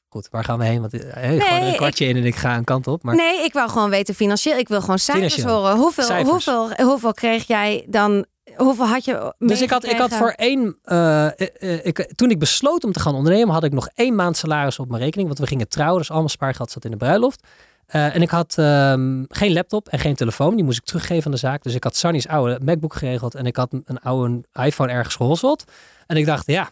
Goed, 0.09 0.27
waar 0.31 0.43
gaan 0.43 0.57
we 0.59 0.65
heen? 0.65 0.79
Want 0.81 0.93
eh, 0.93 1.13
hey, 1.13 1.27
Nee, 1.29 1.39
gewoon 1.41 1.61
een 1.61 1.67
ik- 1.71 1.75
kwartje 1.77 2.05
in 2.05 2.15
en 2.15 2.25
ik 2.25 2.35
ga 2.35 2.57
een 2.57 2.63
kant 2.63 2.87
op. 2.87 3.03
Maar 3.03 3.15
Nee, 3.15 3.43
ik 3.43 3.53
wil 3.53 3.67
gewoon 3.69 3.89
weten 3.89 4.15
financieel. 4.15 4.57
Ik 4.57 4.67
wil 4.67 4.81
gewoon 4.81 4.99
cijfers 4.99 5.33
Financieel. 5.33 5.61
horen. 5.61 5.77
Hoeveel, 5.77 6.03
Cijfers. 6.03 6.29
hoeveel, 6.45 6.85
hoeveel 6.85 7.13
kreeg 7.13 7.47
jij 7.47 7.85
dan? 7.89 8.25
Hoeveel 8.55 8.85
had 8.85 9.05
je? 9.05 9.33
Dus 9.37 9.61
ik 9.61 9.69
had, 9.69 9.83
ik 9.85 9.97
had 9.97 10.09
voor 10.17 10.29
één. 10.29 10.77
eh, 10.83 11.25
eh, 11.25 11.31
eh, 11.59 11.85
ik, 11.85 12.11
toen 12.15 12.29
ik 12.29 12.39
besloot 12.39 12.83
om 12.83 12.91
te 12.91 12.99
gaan 12.99 13.15
ondernemen, 13.15 13.53
had 13.53 13.63
ik 13.63 13.71
nog 13.73 13.89
één 13.95 14.15
maand 14.15 14.37
salaris 14.37 14.79
op 14.79 14.89
mijn 14.89 15.01
rekening. 15.01 15.27
Want 15.27 15.39
we 15.39 15.47
gingen 15.47 15.67
trouwen, 15.67 15.97
dus 15.99 16.09
allemaal 16.09 16.29
spaargeld 16.29 16.71
zat 16.71 16.85
in 16.85 16.91
de 16.91 16.97
bruiloft. 16.97 17.43
En 17.87 18.21
ik 18.21 18.29
had 18.29 18.55
ehm, 18.57 19.23
geen 19.27 19.53
laptop 19.53 19.87
en 19.87 19.99
geen 19.99 20.15
telefoon. 20.15 20.55
Die 20.55 20.63
moest 20.65 20.77
ik 20.77 20.83
teruggeven 20.85 21.25
aan 21.25 21.31
de 21.31 21.37
zaak. 21.37 21.63
Dus 21.63 21.75
ik 21.75 21.83
had 21.83 21.95
Sunny's 21.95 22.25
oude 22.27 22.59
MacBook 22.63 22.93
geregeld. 22.95 23.35
En 23.35 23.45
ik 23.45 23.55
had 23.55 23.73
een- 23.73 23.83
een 23.85 23.99
oude 23.99 24.43
iPhone 24.53 24.91
ergens 24.91 25.15
gehosseld. 25.15 25.63
En 26.07 26.17
ik 26.17 26.25
dacht, 26.25 26.47
ja. 26.47 26.69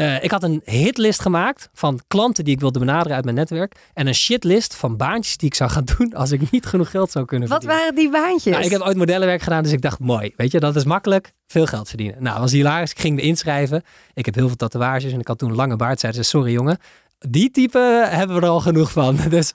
Eh, 0.00 0.24
ik 0.24 0.30
had 0.30 0.42
een 0.42 0.62
hitlist 0.64 1.20
gemaakt 1.20 1.68
van 1.72 2.00
klanten 2.08 2.44
die 2.44 2.54
ik 2.54 2.60
wilde 2.60 2.78
benaderen 2.78 3.14
uit 3.16 3.24
mijn 3.24 3.36
netwerk. 3.36 3.76
En 3.94 4.06
een 4.06 4.14
shitlist 4.14 4.74
van 4.74 4.96
baantjes 4.96 5.36
die 5.36 5.48
ik 5.48 5.54
zou 5.54 5.70
gaan 5.70 5.84
doen 5.96 6.14
als 6.14 6.30
ik 6.30 6.50
niet 6.50 6.66
genoeg 6.66 6.90
geld 6.90 7.10
zou 7.10 7.24
kunnen 7.24 7.48
Wat 7.48 7.58
verdienen. 7.62 7.84
waren 7.84 8.02
die 8.02 8.10
baantjes? 8.10 8.52
Nou, 8.52 8.64
ik 8.64 8.70
heb 8.70 8.80
ooit 8.80 8.96
modellenwerk 8.96 9.42
gedaan, 9.42 9.62
dus 9.62 9.72
ik 9.72 9.82
dacht, 9.82 9.98
mooi. 9.98 10.32
Weet 10.36 10.52
je, 10.52 10.60
dat 10.60 10.76
is 10.76 10.84
makkelijk. 10.84 11.32
Veel 11.46 11.66
geld 11.66 11.88
verdienen. 11.88 12.22
Nou, 12.22 12.40
was 12.40 12.52
hilarisch. 12.52 12.90
Ik 12.90 13.00
ging 13.00 13.16
me 13.16 13.22
inschrijven. 13.22 13.82
Ik 14.14 14.24
heb 14.24 14.34
heel 14.34 14.46
veel 14.46 14.56
tatoeages 14.56 15.12
en 15.12 15.20
ik 15.20 15.26
had 15.26 15.38
toen 15.38 15.50
een 15.50 15.56
lange 15.56 15.76
baard. 15.76 16.00
Zeiden 16.00 16.24
ze, 16.24 16.30
sorry 16.30 16.52
jongen, 16.52 16.78
die 17.18 17.50
type 17.50 18.06
hebben 18.10 18.36
we 18.36 18.42
er 18.42 18.48
al 18.48 18.60
genoeg 18.60 18.92
van. 18.92 19.16
Dus 19.30 19.52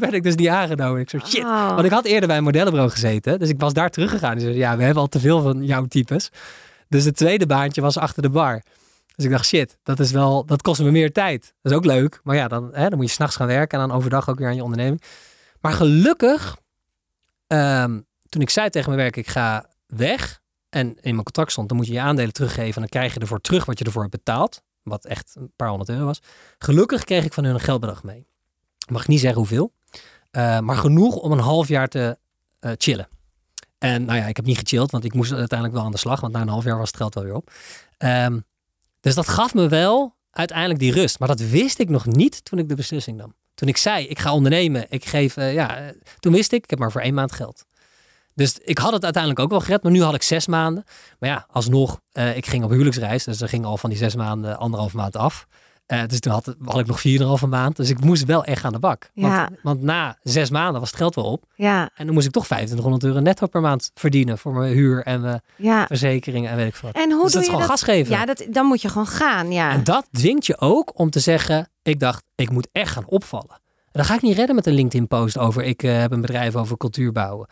ben 0.00 0.12
ik 0.12 0.22
dus 0.22 0.34
niet 0.34 0.48
aangenomen. 0.48 1.00
Ik 1.00 1.10
zo, 1.10 1.18
shit. 1.24 1.44
Oh. 1.44 1.68
Want 1.74 1.84
ik 1.84 1.90
had 1.90 2.04
eerder 2.04 2.28
bij 2.28 2.36
een 2.36 2.44
modellenbureau 2.44 2.90
gezeten. 2.90 3.38
Dus 3.38 3.48
ik 3.48 3.60
was 3.60 3.72
daar 3.72 3.90
teruggegaan. 3.90 4.40
Zeiden, 4.40 4.60
ja, 4.60 4.76
we 4.76 4.82
hebben 4.82 5.02
al 5.02 5.08
te 5.08 5.20
veel 5.20 5.42
van 5.42 5.64
jouw 5.64 5.84
types. 5.84 6.30
Dus 6.88 7.04
het 7.04 7.16
tweede 7.16 7.46
baantje 7.46 7.80
was 7.80 7.98
achter 7.98 8.22
de 8.22 8.30
bar. 8.30 8.62
Dus 9.18 9.26
ik 9.26 9.32
dacht, 9.32 9.46
shit, 9.46 9.78
dat 9.82 10.00
is 10.00 10.10
wel, 10.10 10.44
dat 10.46 10.62
kost 10.62 10.80
me 10.80 10.90
meer 10.90 11.12
tijd. 11.12 11.54
Dat 11.62 11.72
is 11.72 11.78
ook 11.78 11.84
leuk. 11.84 12.20
Maar 12.22 12.36
ja, 12.36 12.48
dan, 12.48 12.70
hè, 12.72 12.88
dan 12.88 12.98
moet 12.98 13.06
je 13.06 13.12
s'nachts 13.12 13.36
gaan 13.36 13.46
werken 13.46 13.80
en 13.80 13.88
dan 13.88 13.96
overdag 13.96 14.28
ook 14.28 14.38
weer 14.38 14.48
aan 14.48 14.54
je 14.54 14.62
onderneming. 14.62 15.02
Maar 15.60 15.72
gelukkig, 15.72 16.56
ehm, 17.46 18.00
toen 18.28 18.42
ik 18.42 18.50
zei 18.50 18.70
tegen 18.70 18.88
mijn 18.90 19.02
werk, 19.02 19.16
ik 19.16 19.28
ga 19.28 19.66
weg. 19.86 20.40
En 20.68 20.86
in 20.88 21.12
mijn 21.12 21.22
contract 21.24 21.50
stond, 21.50 21.68
dan 21.68 21.76
moet 21.76 21.86
je 21.86 21.92
je 21.92 22.00
aandelen 22.00 22.32
teruggeven. 22.32 22.74
En 22.74 22.80
dan 22.80 22.88
krijg 22.88 23.14
je 23.14 23.20
ervoor 23.20 23.40
terug 23.40 23.64
wat 23.64 23.78
je 23.78 23.84
ervoor 23.84 24.02
hebt 24.02 24.14
betaald. 24.14 24.62
Wat 24.82 25.04
echt 25.04 25.32
een 25.34 25.52
paar 25.56 25.68
honderd 25.68 25.90
euro 25.90 26.04
was. 26.04 26.20
Gelukkig 26.58 27.04
kreeg 27.04 27.24
ik 27.24 27.32
van 27.32 27.44
hun 27.44 27.54
een 27.54 27.60
geldbedrag 27.60 28.02
mee. 28.02 28.26
Mag 28.90 29.08
niet 29.08 29.20
zeggen 29.20 29.38
hoeveel. 29.38 29.72
eh, 30.30 30.58
maar 30.58 30.76
genoeg 30.76 31.16
om 31.16 31.32
een 31.32 31.38
half 31.38 31.68
jaar 31.68 31.88
te 31.88 32.18
eh, 32.60 32.72
chillen. 32.76 33.08
En 33.78 34.04
nou 34.04 34.18
ja, 34.18 34.26
ik 34.26 34.36
heb 34.36 34.44
niet 34.44 34.58
gechilled, 34.58 34.90
want 34.90 35.04
ik 35.04 35.14
moest 35.14 35.32
uiteindelijk 35.32 35.78
wel 35.78 35.86
aan 35.86 35.92
de 35.92 35.98
slag. 35.98 36.20
Want 36.20 36.32
na 36.32 36.40
een 36.40 36.48
half 36.48 36.64
jaar 36.64 36.78
was 36.78 36.86
het 36.88 36.96
geld 36.96 37.14
wel 37.14 37.24
weer 37.24 37.34
op. 37.34 37.50
Ehm, 37.98 38.38
dus 39.00 39.14
dat 39.14 39.28
gaf 39.28 39.54
me 39.54 39.68
wel 39.68 40.16
uiteindelijk 40.30 40.78
die 40.78 40.92
rust. 40.92 41.18
Maar 41.18 41.28
dat 41.28 41.40
wist 41.40 41.78
ik 41.78 41.88
nog 41.88 42.06
niet 42.06 42.44
toen 42.44 42.58
ik 42.58 42.68
de 42.68 42.74
beslissing 42.74 43.16
nam. 43.16 43.34
Toen 43.54 43.68
ik 43.68 43.76
zei, 43.76 44.06
ik 44.06 44.18
ga 44.18 44.32
ondernemen. 44.32 44.86
Ik 44.88 45.04
geef, 45.04 45.36
eh, 45.36 45.54
ja, 45.54 45.76
eh, 45.76 45.88
toen 46.18 46.32
wist 46.32 46.52
ik, 46.52 46.62
ik 46.62 46.70
heb 46.70 46.78
maar 46.78 46.92
voor 46.92 47.00
één 47.00 47.14
maand 47.14 47.32
geld. 47.32 47.64
Dus 48.34 48.58
ik 48.58 48.78
had 48.78 48.92
het 48.92 49.04
uiteindelijk 49.04 49.42
ook 49.42 49.50
wel 49.50 49.60
gered. 49.60 49.82
Maar 49.82 49.92
nu 49.92 50.02
had 50.02 50.14
ik 50.14 50.22
zes 50.22 50.46
maanden. 50.46 50.84
Maar 51.18 51.28
ja, 51.28 51.46
alsnog, 51.50 52.00
eh, 52.12 52.36
ik 52.36 52.46
ging 52.46 52.64
op 52.64 52.70
huwelijksreis. 52.70 53.24
Dus 53.24 53.40
er 53.40 53.48
ging 53.48 53.64
al 53.64 53.76
van 53.76 53.90
die 53.90 53.98
zes 53.98 54.14
maanden 54.14 54.58
anderhalf 54.58 54.92
maand 54.92 55.16
af. 55.16 55.46
Eh, 55.88 56.02
dus 56.06 56.20
toen 56.20 56.32
had, 56.32 56.54
had 56.64 56.78
ik 56.78 56.86
nog 56.86 57.00
4,5 57.42 57.46
maand. 57.48 57.76
Dus 57.76 57.90
ik 57.90 58.00
moest 58.00 58.24
wel 58.24 58.44
echt 58.44 58.64
aan 58.64 58.72
de 58.72 58.78
bak. 58.78 59.10
Want, 59.14 59.32
Ja. 59.34 59.48
want 59.62 59.82
na 59.82 60.18
zes 60.22 60.50
maanden 60.50 60.80
was 60.80 60.90
het 60.90 60.98
geld 60.98 61.14
wel 61.14 61.24
op. 61.24 61.44
Ja, 61.54 61.90
En 61.94 62.04
dan 62.04 62.14
moest 62.14 62.26
ik 62.26 62.32
toch 62.32 62.44
2500 62.44 63.04
euro 63.04 63.20
netto 63.20 63.46
per 63.46 63.60
maand 63.60 63.90
verdienen. 63.94 64.38
Voor 64.38 64.52
mijn 64.52 64.72
huur 64.72 65.02
en 65.04 65.20
mijn 65.20 65.40
ja. 65.56 65.86
verzekeringen 65.86 66.50
en 66.50 66.56
weet 66.56 66.68
ik 66.68 66.76
wat. 66.76 66.92
En 66.94 67.12
hoe 67.12 67.22
dus 67.22 67.32
doe 67.32 67.40
dat 67.40 67.40
is 67.40 67.40
je 67.40 67.44
gewoon 67.44 67.60
dat? 67.60 67.70
gas 67.70 67.82
geven. 67.82 68.12
Ja, 68.14 68.24
dat, 68.24 68.46
dan 68.50 68.66
moet 68.66 68.82
je 68.82 68.88
gewoon 68.88 69.06
gaan. 69.06 69.52
Ja. 69.52 69.70
En 69.70 69.84
dat 69.84 70.06
dwingt 70.12 70.46
je 70.46 70.60
ook 70.60 70.98
om 70.98 71.10
te 71.10 71.20
zeggen, 71.20 71.68
ik 71.82 72.00
dacht, 72.00 72.24
ik 72.34 72.50
moet 72.50 72.68
echt 72.72 72.92
gaan 72.92 73.06
opvallen. 73.06 73.50
En 73.84 73.90
dan 73.92 74.04
ga 74.04 74.14
ik 74.14 74.22
niet 74.22 74.36
redden 74.36 74.54
met 74.54 74.66
een 74.66 74.74
LinkedIn-post 74.74 75.38
over, 75.38 75.62
ik 75.62 75.82
eh, 75.82 75.98
heb 75.98 76.12
een 76.12 76.20
bedrijf 76.20 76.56
over 76.56 76.76
cultuur 76.76 77.12
bouwen. 77.12 77.48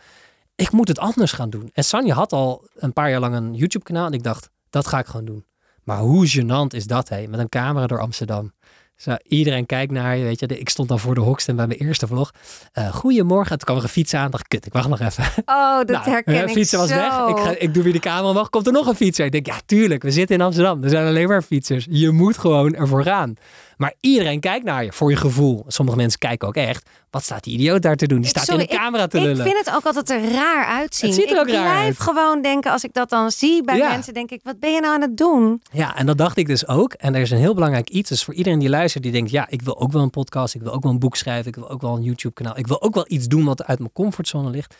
Ik 0.55 0.71
moet 0.71 0.87
het 0.87 0.99
anders 0.99 1.31
gaan 1.31 1.49
doen. 1.49 1.69
En 1.73 1.83
Sanja 1.83 2.13
had 2.15 2.33
al 2.33 2.67
een 2.75 2.93
paar 2.93 3.09
jaar 3.09 3.19
lang 3.19 3.35
een 3.35 3.53
YouTube-kanaal 3.53 4.05
en 4.05 4.13
ik 4.13 4.23
dacht, 4.23 4.49
dat 4.69 4.87
ga 4.87 4.99
ik 4.99 5.05
gewoon 5.05 5.25
doen. 5.25 5.45
Maar 5.87 5.97
hoe 5.99 6.27
gênant 6.27 6.75
is 6.75 6.85
dat, 6.85 7.09
hé? 7.09 7.27
Met 7.27 7.39
een 7.39 7.49
camera 7.49 7.87
door 7.87 7.99
Amsterdam. 8.01 8.51
Zo, 8.95 9.15
iedereen 9.23 9.65
kijkt 9.65 9.91
naar 9.91 10.17
je, 10.17 10.23
weet 10.23 10.39
je. 10.39 10.47
Ik 10.47 10.69
stond 10.69 10.87
dan 10.89 10.99
voor 10.99 11.15
de 11.15 11.21
hoksteen 11.21 11.55
bij 11.55 11.67
mijn 11.67 11.79
eerste 11.79 12.07
vlog. 12.07 12.31
Eh 12.71 12.93
goedemorgen. 12.93 13.49
Toen 13.49 13.65
kwam 13.65 13.77
er 13.77 13.83
een 13.83 13.89
fiets 13.89 14.13
aan. 14.13 14.31
dacht 14.31 14.43
ik, 14.43 14.49
kut, 14.49 14.65
ik 14.65 14.73
wacht 14.73 14.87
nog 14.89 14.99
even. 14.99 15.23
Oh, 15.45 15.77
dat 15.77 15.87
Nou, 15.87 16.09
herken 16.09 16.43
ik 16.43 16.49
fietsen 16.49 16.79
was 16.79 16.89
zo. 16.89 16.95
weg. 16.95 17.27
Ik, 17.27 17.37
ga, 17.43 17.55
ik 17.59 17.73
doe 17.73 17.83
weer 17.83 17.93
de 17.93 17.99
camera 17.99 18.29
omhoog. 18.29 18.49
Komt 18.49 18.67
er 18.67 18.73
nog 18.73 18.87
een 18.87 18.95
fietser? 18.95 19.25
Ik 19.25 19.31
denk, 19.31 19.45
ja, 19.45 19.59
tuurlijk. 19.65 20.03
We 20.03 20.11
zitten 20.11 20.35
in 20.35 20.41
Amsterdam. 20.41 20.83
Er 20.83 20.89
zijn 20.89 21.07
alleen 21.07 21.27
maar 21.27 21.41
fietsers. 21.41 21.85
Je 21.89 22.11
moet 22.11 22.37
gewoon 22.37 22.75
ervoor 22.75 23.03
gaan. 23.03 23.33
Maar 23.77 23.93
iedereen 23.99 24.39
kijkt 24.39 24.65
naar 24.65 24.83
je, 24.83 24.91
voor 24.93 25.09
je 25.09 25.15
gevoel. 25.15 25.63
Sommige 25.67 25.97
mensen 25.97 26.19
kijken 26.19 26.47
ook 26.47 26.55
echt. 26.55 26.89
Wat 27.09 27.23
staat 27.23 27.43
die 27.43 27.53
idioot 27.53 27.81
daar 27.81 27.95
te 27.95 28.07
doen? 28.07 28.19
Die 28.21 28.29
staat 28.29 28.45
Sorry, 28.45 28.61
in 28.61 28.67
de 28.67 28.75
camera 28.75 29.07
te 29.07 29.17
ik 29.17 29.23
lullen. 29.23 29.43
vind 29.45 29.57
het 29.65 29.75
ook 29.75 29.83
altijd 29.85 30.09
er 30.09 30.31
raar 30.31 30.65
uitzien. 30.65 31.09
Het 31.09 31.19
ziet 31.19 31.29
er 31.29 31.35
ik 31.35 31.39
ook 31.41 31.49
raar 31.49 31.63
blijf 31.63 31.85
uit. 31.85 31.99
gewoon 31.99 32.41
denken, 32.41 32.71
als 32.71 32.83
ik 32.83 32.93
dat 32.93 33.09
dan 33.09 33.31
zie 33.31 33.63
bij 33.63 33.77
Ja. 33.77 33.89
mensen, 33.89 34.13
denk 34.13 34.31
ik, 34.31 34.39
wat 34.43 34.59
ben 34.59 34.71
je 34.73 34.81
nou 34.81 34.93
aan 34.93 35.01
het 35.01 35.17
doen? 35.17 35.61
Ja, 35.71 35.95
en 35.95 36.05
dat 36.05 36.17
dacht 36.17 36.37
ik 36.37 36.47
dus 36.47 36.67
ook. 36.67 36.93
En 36.93 37.15
er 37.15 37.21
is 37.21 37.31
een 37.31 37.37
heel 37.37 37.53
belangrijk 37.53 37.89
iets. 37.89 38.09
Dus 38.09 38.23
voor 38.23 38.33
iedereen 38.33 38.59
die 38.59 38.69
luistert, 38.69 39.03
die 39.03 39.11
denkt, 39.11 39.29
ja, 39.31 39.47
ik 39.49 39.61
wil 39.61 39.79
ook 39.79 39.91
wel 39.91 40.01
een 40.01 40.09
podcast. 40.09 40.55
Ik 40.55 40.61
wil 40.61 40.73
ook 40.73 40.83
wel 40.83 40.91
een 40.91 40.99
boek 40.99 41.15
schrijven. 41.15 41.47
Ik 41.47 41.55
wil 41.55 41.69
ook 41.69 41.81
wel 41.81 41.95
een 41.95 42.03
YouTube 42.03 42.33
kanaal. 42.33 42.57
Ik 42.57 42.67
wil 42.67 42.81
ook 42.81 42.93
wel 42.93 43.05
iets 43.07 43.27
doen 43.27 43.43
wat 43.45 43.63
uit 43.63 43.79
mijn 43.79 43.93
comfortzone 43.93 44.49
ligt. 44.49 44.75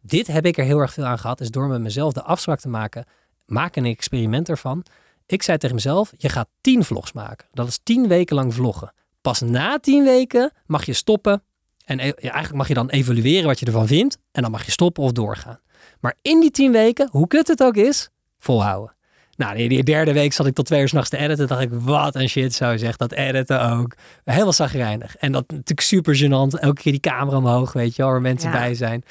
Dit 0.00 0.26
heb 0.26 0.46
ik 0.46 0.58
er 0.58 0.64
heel 0.64 0.78
erg 0.78 0.92
veel 0.92 1.04
aan 1.04 1.18
gehad. 1.18 1.40
Is 1.40 1.50
door 1.50 1.66
met 1.66 1.80
mezelf 1.80 2.12
de 2.12 2.22
afspraak 2.22 2.60
te 2.60 2.68
maken. 2.68 3.04
Maak 3.46 3.76
een 3.76 3.84
experiment 3.84 4.48
ervan. 4.48 4.84
Ik 5.26 5.42
zei 5.42 5.58
tegen 5.58 5.74
mezelf, 5.74 6.12
je 6.16 6.28
gaat 6.28 6.48
tien 6.60 6.84
vlogs 6.84 7.12
maken. 7.12 7.46
Dat 7.52 7.68
is 7.68 7.80
tien 7.82 8.08
weken 8.08 8.36
lang 8.36 8.54
vloggen. 8.54 8.92
Pas 9.20 9.40
na 9.40 9.78
tien 9.78 10.04
weken 10.04 10.52
mag 10.66 10.84
je 10.86 10.92
stoppen. 10.92 11.42
En 11.84 11.98
e- 11.98 12.04
ja, 12.04 12.14
eigenlijk 12.20 12.54
mag 12.54 12.68
je 12.68 12.74
dan 12.74 12.88
evalueren 12.90 13.46
wat 13.46 13.58
je 13.58 13.66
ervan 13.66 13.86
vindt. 13.86 14.18
En 14.32 14.42
dan 14.42 14.50
mag 14.50 14.64
je 14.64 14.70
stoppen 14.70 15.02
of 15.02 15.12
doorgaan. 15.12 15.60
Maar 16.00 16.16
in 16.22 16.40
die 16.40 16.50
tien 16.50 16.72
weken, 16.72 17.08
hoe 17.10 17.26
kut 17.26 17.48
het 17.48 17.62
ook 17.62 17.76
is, 17.76 18.08
volhouden. 18.38 18.94
Nou, 19.36 19.56
die, 19.56 19.68
die 19.68 19.82
derde 19.82 20.12
week 20.12 20.32
zat 20.32 20.46
ik 20.46 20.54
tot 20.54 20.66
twee 20.66 20.80
uur 20.80 20.88
s'nachts 20.88 21.10
te 21.10 21.16
editen. 21.16 21.46
dacht 21.46 21.60
ik, 21.62 21.70
wat 21.72 22.14
een 22.14 22.28
shit 22.28 22.54
zou 22.54 22.78
zeg. 22.78 22.96
Dat 22.96 23.12
editen 23.12 23.70
ook. 23.70 23.94
Helemaal 24.24 24.52
zagrijnig. 24.52 25.16
En 25.16 25.32
dat 25.32 25.44
natuurlijk 25.50 25.80
super 25.80 26.16
gênant. 26.16 26.60
Elke 26.60 26.82
keer 26.82 26.92
die 26.92 27.00
camera 27.00 27.36
omhoog, 27.36 27.72
weet 27.72 27.96
je 27.96 28.02
wel, 28.02 28.10
waar 28.10 28.20
mensen 28.20 28.50
Ja. 28.50 28.58
bij 28.58 28.74
zijn. 28.74 29.02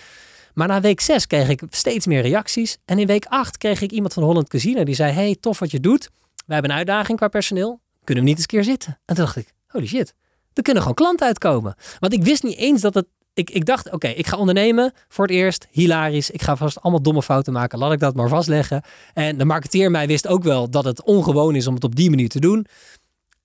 Maar 0.56 0.68
na 0.68 0.82
week 0.82 1.02
zes 1.02 1.28
kreeg 1.28 1.50
ik 1.50 1.64
steeds 1.70 2.06
meer 2.06 2.22
reacties. 2.22 2.78
En 2.86 3.00
in 3.00 3.08
week 3.08 3.26
acht 3.26 3.58
kreeg 3.58 3.82
ik 3.82 3.92
iemand 3.92 4.14
van 4.14 4.24
Holland 4.24 4.50
Casino. 4.50 4.84
Die 4.84 4.96
zei, 4.96 5.12
hey, 5.12 5.38
tof 5.40 5.60
wat 5.60 5.72
je 5.72 5.80
doet. 5.80 6.10
We 6.46 6.54
hebben 6.54 6.72
een 6.72 6.78
uitdaging 6.78 7.18
qua 7.18 7.28
personeel. 7.28 7.80
Kunnen 8.04 8.24
we 8.24 8.30
niet 8.30 8.40
eens 8.40 8.52
een 8.52 8.60
keer 8.60 8.72
zitten? 8.72 9.00
En 9.06 9.16
toen 9.16 9.26
dacht 9.26 9.36
ik, 9.36 9.54
holy 9.68 9.88
shit. 9.88 10.14
Er 10.54 10.64
kunnen 10.64 10.82
gewoon 10.82 10.98
klanten 10.98 11.28
uitkomen. 11.28 11.76
Want 12.00 12.14
ik 12.14 12.24
wist 12.24 12.44
niet 12.44 12.58
eens 12.58 12.82
dat 12.82 12.94
het... 12.94 13.06
Ik, 13.34 13.50
ik 13.50 13.66
dacht, 13.66 13.92
oké, 13.92 14.08
ik 14.08 14.28
ga 14.28 14.38
ondernemen 14.38 14.94
voor 15.08 15.26
het 15.26 15.34
eerst. 15.34 15.68
Hilarisch. 15.72 16.32
Ik 16.32 16.42
ga 16.42 16.56
vast 16.56 16.82
allemaal 16.82 17.02
domme 17.02 17.24
fouten 17.24 17.54
maken. 17.54 17.80
Laat 17.80 17.92
ik 17.92 18.00
dat 18.00 18.16
maar 18.16 18.30
vastleggen. 18.30 18.84
En 19.14 19.38
de 19.38 19.46
marketeer 19.46 19.92
mij 19.92 20.08
wist 20.08 20.28
ook 20.28 20.44
wel 20.44 20.70
dat 20.70 20.86
het 20.86 21.04
ongewoon 21.04 21.56
is 21.56 21.68
om 21.68 21.74
het 21.74 21.84
op 21.84 21.96
die 21.96 22.10
manier 22.10 22.30
te 22.30 22.40
doen. 22.40 22.66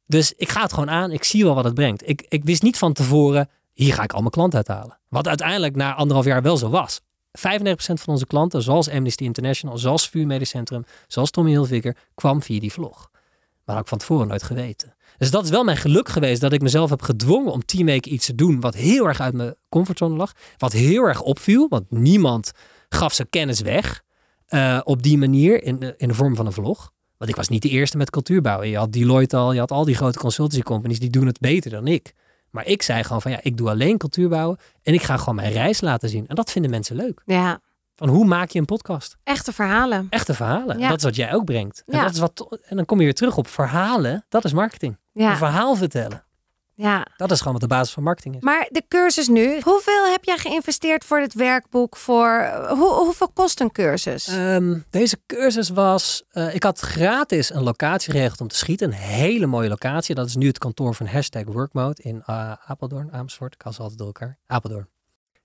Dus 0.06 0.32
ik 0.36 0.48
ga 0.48 0.62
het 0.62 0.72
gewoon 0.72 0.90
aan. 0.90 1.12
Ik 1.12 1.24
zie 1.24 1.44
wel 1.44 1.54
wat 1.54 1.64
het 1.64 1.74
brengt. 1.74 2.08
Ik, 2.08 2.26
ik 2.28 2.44
wist 2.44 2.62
niet 2.62 2.78
van 2.78 2.92
tevoren, 2.92 3.48
hier 3.84 3.94
ga 3.94 4.02
ik 4.02 4.12
al 4.12 4.20
mijn 4.20 4.30
klanten 4.30 4.56
uithalen. 4.56 4.98
Wat 5.08 5.28
uiteindelijk 5.28 5.76
na 5.76 5.94
anderhalf 5.94 6.26
jaar 6.26 6.42
wel 6.42 6.56
zo 6.56 6.68
was. 6.68 7.00
95% 7.00 7.02
van 7.72 7.96
onze 8.06 8.26
klanten, 8.26 8.62
zoals 8.62 8.90
Amnesty 8.90 9.24
International, 9.24 9.78
zoals 9.78 10.08
VU 10.08 10.44
Centrum, 10.44 10.84
zoals 11.06 11.30
Tommy 11.30 11.50
Hilfiger, 11.50 11.96
kwam 12.14 12.42
via 12.42 12.60
die 12.60 12.72
vlog. 12.72 13.10
Maar 13.64 13.74
had 13.74 13.84
ik 13.84 13.90
van 13.90 13.98
tevoren 13.98 14.28
nooit 14.28 14.42
geweten. 14.42 14.94
Dus 15.18 15.30
dat 15.30 15.44
is 15.44 15.50
wel 15.50 15.64
mijn 15.64 15.76
geluk 15.76 16.08
geweest 16.08 16.40
dat 16.40 16.52
ik 16.52 16.62
mezelf 16.62 16.90
heb 16.90 17.02
gedwongen 17.02 17.52
om 17.52 17.62
weken 17.66 18.12
iets 18.12 18.26
te 18.26 18.34
doen 18.34 18.60
wat 18.60 18.74
heel 18.74 19.06
erg 19.06 19.20
uit 19.20 19.34
mijn 19.34 19.54
comfortzone 19.68 20.16
lag. 20.16 20.32
Wat 20.58 20.72
heel 20.72 21.02
erg 21.02 21.22
opviel, 21.22 21.68
want 21.68 21.90
niemand 21.90 22.52
gaf 22.88 23.12
zijn 23.12 23.30
kennis 23.30 23.60
weg 23.60 24.02
eh, 24.46 24.80
op 24.84 25.02
die 25.02 25.18
manier 25.18 25.62
in 25.62 25.78
de, 25.78 25.94
in 25.96 26.08
de 26.08 26.14
vorm 26.14 26.36
van 26.36 26.46
een 26.46 26.52
vlog. 26.52 26.92
Want 27.16 27.30
ik 27.30 27.36
was 27.36 27.48
niet 27.48 27.62
de 27.62 27.68
eerste 27.68 27.96
met 27.96 28.10
cultuurbouwen. 28.10 28.68
Je 28.68 28.76
had 28.76 28.92
Deloitte 28.92 29.36
al, 29.36 29.52
je 29.52 29.58
had 29.58 29.70
al 29.70 29.84
die 29.84 29.94
grote 29.94 30.18
consultancy 30.18 30.62
companies, 30.62 30.98
die 30.98 31.10
doen 31.10 31.26
het 31.26 31.40
beter 31.40 31.70
dan 31.70 31.86
ik. 31.86 32.14
Maar 32.50 32.66
ik 32.66 32.82
zei 32.82 33.02
gewoon 33.02 33.22
van 33.22 33.30
ja, 33.30 33.38
ik 33.42 33.56
doe 33.56 33.68
alleen 33.70 33.98
cultuurbouwen 33.98 34.58
en 34.82 34.94
ik 34.94 35.02
ga 35.02 35.16
gewoon 35.16 35.34
mijn 35.34 35.52
reis 35.52 35.80
laten 35.80 36.08
zien. 36.08 36.26
En 36.28 36.34
dat 36.34 36.50
vinden 36.50 36.70
mensen 36.70 36.96
leuk. 36.96 37.22
Ja, 37.24 37.60
Van 37.94 38.08
hoe 38.08 38.24
maak 38.24 38.50
je 38.50 38.58
een 38.58 38.64
podcast? 38.64 39.16
echte 39.24 39.52
verhalen. 39.52 40.06
Echte 40.10 40.34
verhalen. 40.34 40.74
En 40.74 40.78
Ja. 40.80 40.88
dat 40.88 40.98
is 40.98 41.04
wat 41.04 41.16
jij 41.16 41.34
ook 41.34 41.44
brengt. 41.44 41.82
En, 41.86 41.96
Ja. 41.96 42.02
dat 42.04 42.12
is 42.12 42.18
wat, 42.18 42.58
en 42.62 42.76
dan 42.76 42.84
kom 42.84 42.98
je 42.98 43.04
weer 43.04 43.14
terug 43.14 43.36
op 43.36 43.46
verhalen. 43.46 44.24
Dat 44.28 44.44
is 44.44 44.52
marketing. 44.52 44.96
Een 45.14 45.22
Ja, 45.22 45.36
verhaal 45.36 45.74
vertellen. 45.74 46.24
Ja. 46.80 47.06
Dat 47.16 47.30
is 47.30 47.38
gewoon 47.38 47.52
wat 47.52 47.62
de 47.62 47.68
basis 47.68 47.94
van 47.94 48.02
marketing 48.02 48.34
is. 48.34 48.40
Maar 48.40 48.68
de 48.70 48.82
cursus 48.88 49.28
nu, 49.28 49.60
hoeveel 49.62 50.10
heb 50.10 50.24
jij 50.24 50.36
geïnvesteerd 50.38 51.04
voor 51.04 51.20
het 51.20 51.34
werkboek? 51.34 51.96
Voor, 51.96 52.52
hoe, 52.68 52.92
hoeveel 52.92 53.28
kost 53.28 53.60
een 53.60 53.72
cursus? 53.72 54.26
Ehm, 54.26 54.78
deze 54.90 55.18
cursus 55.26 55.68
was. 55.68 56.22
eh, 56.30 56.54
ik 56.54 56.62
had 56.62 56.80
gratis 56.80 57.50
een 57.54 57.62
locatie 57.62 58.12
geregeld 58.12 58.40
om 58.40 58.48
te 58.48 58.56
schieten. 58.56 58.86
Een 58.86 58.94
hele 58.94 59.46
mooie 59.46 59.68
locatie. 59.68 60.14
Dat 60.14 60.26
is 60.26 60.36
nu 60.36 60.46
het 60.46 60.58
kantoor 60.58 60.94
van 60.94 61.06
hashtag 61.06 61.44
Workmode 61.44 62.02
in 62.02 62.22
eh, 62.26 62.52
Apeldoorn, 62.66 63.12
Amersfoort. 63.12 63.54
Ik 63.54 63.62
haal 63.62 63.72
ze 63.72 63.80
altijd 63.80 63.98
door 63.98 64.06
elkaar. 64.06 64.38
Apeldoorn. 64.46 64.88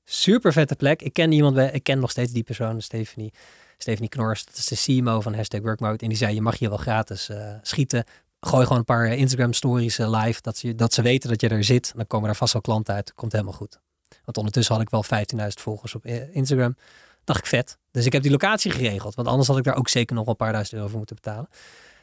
Super 0.03 0.53
vette 0.53 0.75
plek. 0.75 1.01
Ik 1.01 1.13
ken 1.13 1.31
iemand 1.31 1.55
bij. 1.55 1.69
Ik 1.71 1.83
ken 1.83 1.99
nog 1.99 2.11
steeds 2.11 2.31
die 2.31 2.43
persoon, 2.43 2.81
Stephanie. 2.81 3.33
Stephanie 3.77 4.09
Knors, 4.09 4.45
dat 4.45 4.55
is 4.55 4.65
de 4.65 4.75
CMO 4.75 5.21
van 5.21 5.33
hashtag 5.35 5.61
Workmode. 5.61 5.97
En 5.97 6.07
die 6.09 6.17
zei: 6.17 6.33
Je 6.33 6.41
mag 6.41 6.59
hier 6.59 6.69
wel 6.69 6.77
gratis 6.77 7.29
eh, 7.29 7.53
schieten. 7.61 8.03
Gooi 8.45 8.63
gewoon 8.63 8.77
een 8.77 8.85
paar 8.85 9.07
Instagram 9.07 9.53
stories 9.53 9.99
eh, 9.99 10.23
live. 10.23 10.41
Dat 10.41 10.57
ze, 10.57 10.75
dat 10.75 10.93
ze 10.93 11.01
weten 11.01 11.29
dat 11.29 11.41
je 11.41 11.49
er 11.49 11.63
zit. 11.63 11.91
Dan 11.95 12.07
komen 12.07 12.29
er 12.29 12.35
vast 12.35 12.53
wel 12.53 12.61
klanten 12.61 12.93
uit. 12.93 13.13
Komt 13.13 13.31
helemaal 13.31 13.53
goed. 13.53 13.79
Want 14.25 14.37
ondertussen 14.37 14.75
had 14.75 14.83
ik 14.83 14.89
wel 14.89 15.03
15.000 15.03 15.47
volgers 15.47 15.95
op 15.95 16.05
eh, 16.05 16.35
Instagram. 16.35 16.75
Dacht 17.23 17.39
ik 17.39 17.45
vet. 17.45 17.77
Dus 17.91 18.05
ik 18.05 18.13
heb 18.13 18.21
die 18.21 18.31
locatie 18.31 18.71
geregeld. 18.71 19.15
Want 19.15 19.27
anders 19.27 19.47
had 19.47 19.57
ik 19.57 19.63
daar 19.63 19.75
ook 19.75 19.89
zeker 19.89 20.15
nog 20.15 20.23
wel 20.23 20.33
een 20.33 20.39
paar 20.39 20.51
duizend 20.51 20.75
euro 20.75 20.87
voor 20.87 20.97
moeten 20.97 21.15
betalen. 21.15 21.49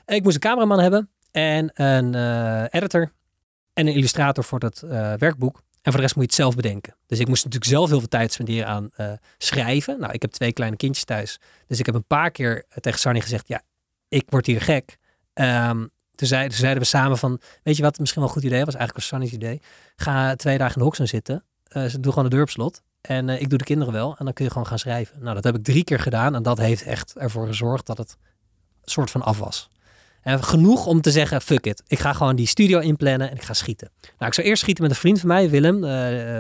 En 0.05 0.17
ik 0.17 0.23
moest 0.23 0.35
een 0.35 0.41
cameraman 0.41 0.79
hebben. 0.81 1.11
En 1.31 1.71
een 1.75 2.15
eh, 2.15 2.65
editor. 2.71 3.13
En 3.73 3.87
een 3.87 3.95
illustrator 3.95 4.45
voor 4.45 4.59
dat 4.59 4.83
eh, 4.83 5.13
werkboek. 5.15 5.57
En 5.57 5.93
voor 5.93 6.01
de 6.01 6.07
rest 6.07 6.15
moet 6.15 6.25
je 6.25 6.31
het 6.31 6.41
zelf 6.41 6.55
bedenken. 6.55 6.97
Dus 7.07 7.19
ik 7.19 7.29
moest 7.29 7.45
natuurlijk 7.45 7.71
zelf 7.71 7.89
heel 7.89 7.99
veel 7.99 8.09
tijd 8.09 8.33
spenderen 8.33 8.67
aan 8.67 8.91
eh, 8.95 9.13
schrijven. 9.39 10.01
Nou, 10.01 10.13
ik 10.13 10.23
heb 10.23 10.31
twee 10.31 10.53
kleine 10.53 10.77
kindjes 10.77 11.05
thuis. 11.05 11.41
Dus 11.67 11.79
ik 11.79 11.87
heb 11.87 11.95
een 11.95 12.07
paar 12.07 12.31
keer 12.31 12.65
tegen 12.81 12.99
Sarni 12.99 13.21
gezegd. 13.21 13.49
Ja, 13.49 13.63
ik 14.09 14.25
word 14.29 14.47
hier 14.47 14.61
gek. 14.61 14.99
Ehm, 15.33 15.87
toen, 16.23 16.31
zei, 16.31 16.49
toen 16.49 16.59
zeiden 16.59 16.83
we 16.83 16.89
samen 16.89 17.19
van, 17.19 17.41
weet 17.63 17.77
je 17.77 17.83
wat 17.83 17.99
misschien 17.99 18.21
wel 18.21 18.31
een 18.31 18.37
goed 18.37 18.45
idee 18.45 18.65
was? 18.65 18.75
Eigenlijk 18.75 18.97
was 18.97 19.07
Sarni's 19.07 19.33
idee. 19.33 19.61
Ga 19.97 20.35
twee 20.35 20.59
dagen 20.59 20.73
in 20.73 20.79
de 20.79 20.85
Hoxton 20.85 21.07
zitten. 21.07 21.45
Ze 21.69 22.01
doe 22.01 22.13
gewoon 22.13 22.29
de 22.29 22.35
deur 22.35 22.43
op 22.45 22.51
slot. 22.51 22.83
En 23.01 23.29
eh, 23.29 23.41
ik 23.41 23.49
doe 23.49 23.59
de 23.59 23.65
kinderen 23.65 23.93
wel. 23.93 24.17
En 24.19 24.25
dan 24.25 24.35
kun 24.35 24.45
je 24.45 24.51
gewoon 24.51 24.67
gaan 24.67 24.79
schrijven. 24.79 25.23
Nou, 25.23 25.35
dat 25.35 25.45
heb 25.45 25.57
ik 25.57 25.65
drie 25.65 25.85
keer 25.85 25.99
gedaan. 25.99 26.35
En 26.35 26.43
dat 26.43 26.59
heeft 26.59 26.83
echt 26.83 27.17
ervoor 27.17 27.47
gezorgd 27.47 27.87
dat 27.87 27.99
het 27.99 28.17
soort 28.85 29.11
van 29.11 29.23
af 29.23 29.39
was. 29.39 29.69
En 30.23 30.45
genoeg 30.45 30.87
om 30.87 31.01
te 31.01 31.11
zeggen, 31.11 31.43
fuck 31.43 31.67
it. 31.67 31.83
Ik 31.87 31.99
ga 31.99 32.13
gewoon 32.13 32.37
die 32.37 32.47
studio 32.47 32.79
inplannen 32.79 33.31
en 33.31 33.37
ik 33.37 33.43
ga 33.43 33.53
schieten. 33.53 33.91
Nou, 34.01 34.27
ik 34.27 34.35
zou 34.35 34.47
eerst 34.47 34.63
schieten 34.63 34.83
met 34.83 34.93
een 34.93 34.99
vriend 34.99 35.21
van 35.21 35.29
mij, 35.29 35.51
Willem. 35.51 35.85
eh, 35.85 36.39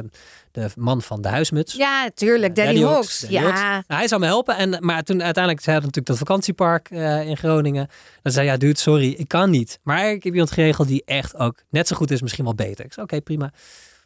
de 0.53 0.68
man 0.76 1.03
van 1.03 1.22
de 1.22 1.28
huismuts. 1.28 1.74
ja, 1.74 2.11
tuurlijk. 2.14 2.57
Hawks. 2.57 2.80
Hawks, 2.83 3.20
Daddy 3.20 3.35
Ja, 3.35 3.72
Nou, 3.72 3.83
hij 3.87 4.09
zou 4.09 4.20
me 4.20 4.26
helpen. 4.26 4.57
En, 4.57 4.76
maar 4.80 5.03
toen 5.03 5.22
uiteindelijk 5.22 5.64
zei 5.64 5.76
hij 5.76 5.87
natuurlijk 5.87 6.07
dat 6.07 6.18
vakantiepark 6.18 6.91
eh, 6.91 7.28
in 7.28 7.37
Groningen. 7.37 7.89
Dan 8.22 8.33
zei 8.33 8.47
ja, 8.47 8.57
dude, 8.57 8.78
sorry, 8.78 9.11
ik 9.12 9.28
kan 9.28 9.51
niet. 9.51 9.78
Maar 9.83 10.11
ik 10.11 10.22
heb 10.22 10.33
iemand 10.33 10.51
geregeld 10.51 10.89
die 10.89 11.03
echt 11.05 11.37
ook 11.37 11.62
net 11.70 11.89
zo 11.89 11.97
goed 11.97 12.11
is, 12.11 12.22
misschien 12.22 12.45
wel 12.45 12.55
beter. 12.55 12.85
Ik 12.85 12.93
zei, 12.93 13.07
oké, 13.07 13.20
prima. 13.20 13.53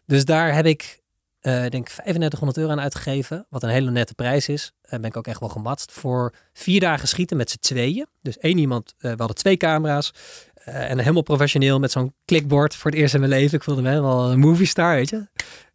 Dus 0.06 0.24
daar 0.24 0.54
heb 0.54 0.66
ik, 0.66 1.00
eh 1.46 1.70
denk 1.70 1.88
ik, 1.88 1.94
3500 1.94 2.58
euro 2.58 2.70
aan 2.72 2.80
uitgegeven. 2.80 3.46
Wat 3.50 3.62
een 3.62 3.68
hele 3.68 3.90
nette 3.90 4.14
prijs 4.14 4.48
is. 4.48 4.72
En 4.82 5.00
ben 5.00 5.10
ik 5.10 5.16
ook 5.16 5.26
echt 5.26 5.40
wel 5.40 5.48
gematst. 5.48 5.92
Voor 5.92 6.32
vier 6.52 6.80
dagen 6.80 7.08
schieten 7.08 7.36
met 7.36 7.50
z'n 7.50 7.58
tweeën. 7.60 8.06
Dus 8.22 8.38
één 8.38 8.58
iemand, 8.58 8.94
eh, 8.98 9.10
we 9.10 9.16
hadden 9.16 9.36
twee 9.36 9.56
camera's. 9.56 10.12
eh, 10.54 10.90
en 10.90 10.98
helemaal 10.98 11.22
professioneel 11.22 11.78
met 11.78 11.90
zo'n 11.90 12.14
clickboard 12.24 12.74
voor 12.74 12.90
het 12.90 13.00
eerst 13.00 13.14
in 13.14 13.20
mijn 13.20 13.32
leven. 13.32 13.56
Ik 13.58 13.64
voelde 13.64 13.82
me 13.82 13.88
helemaal 13.88 14.30
een 14.30 14.38
movie 14.38 14.66
star, 14.66 14.94
weet 14.94 15.08
je. 15.10 15.26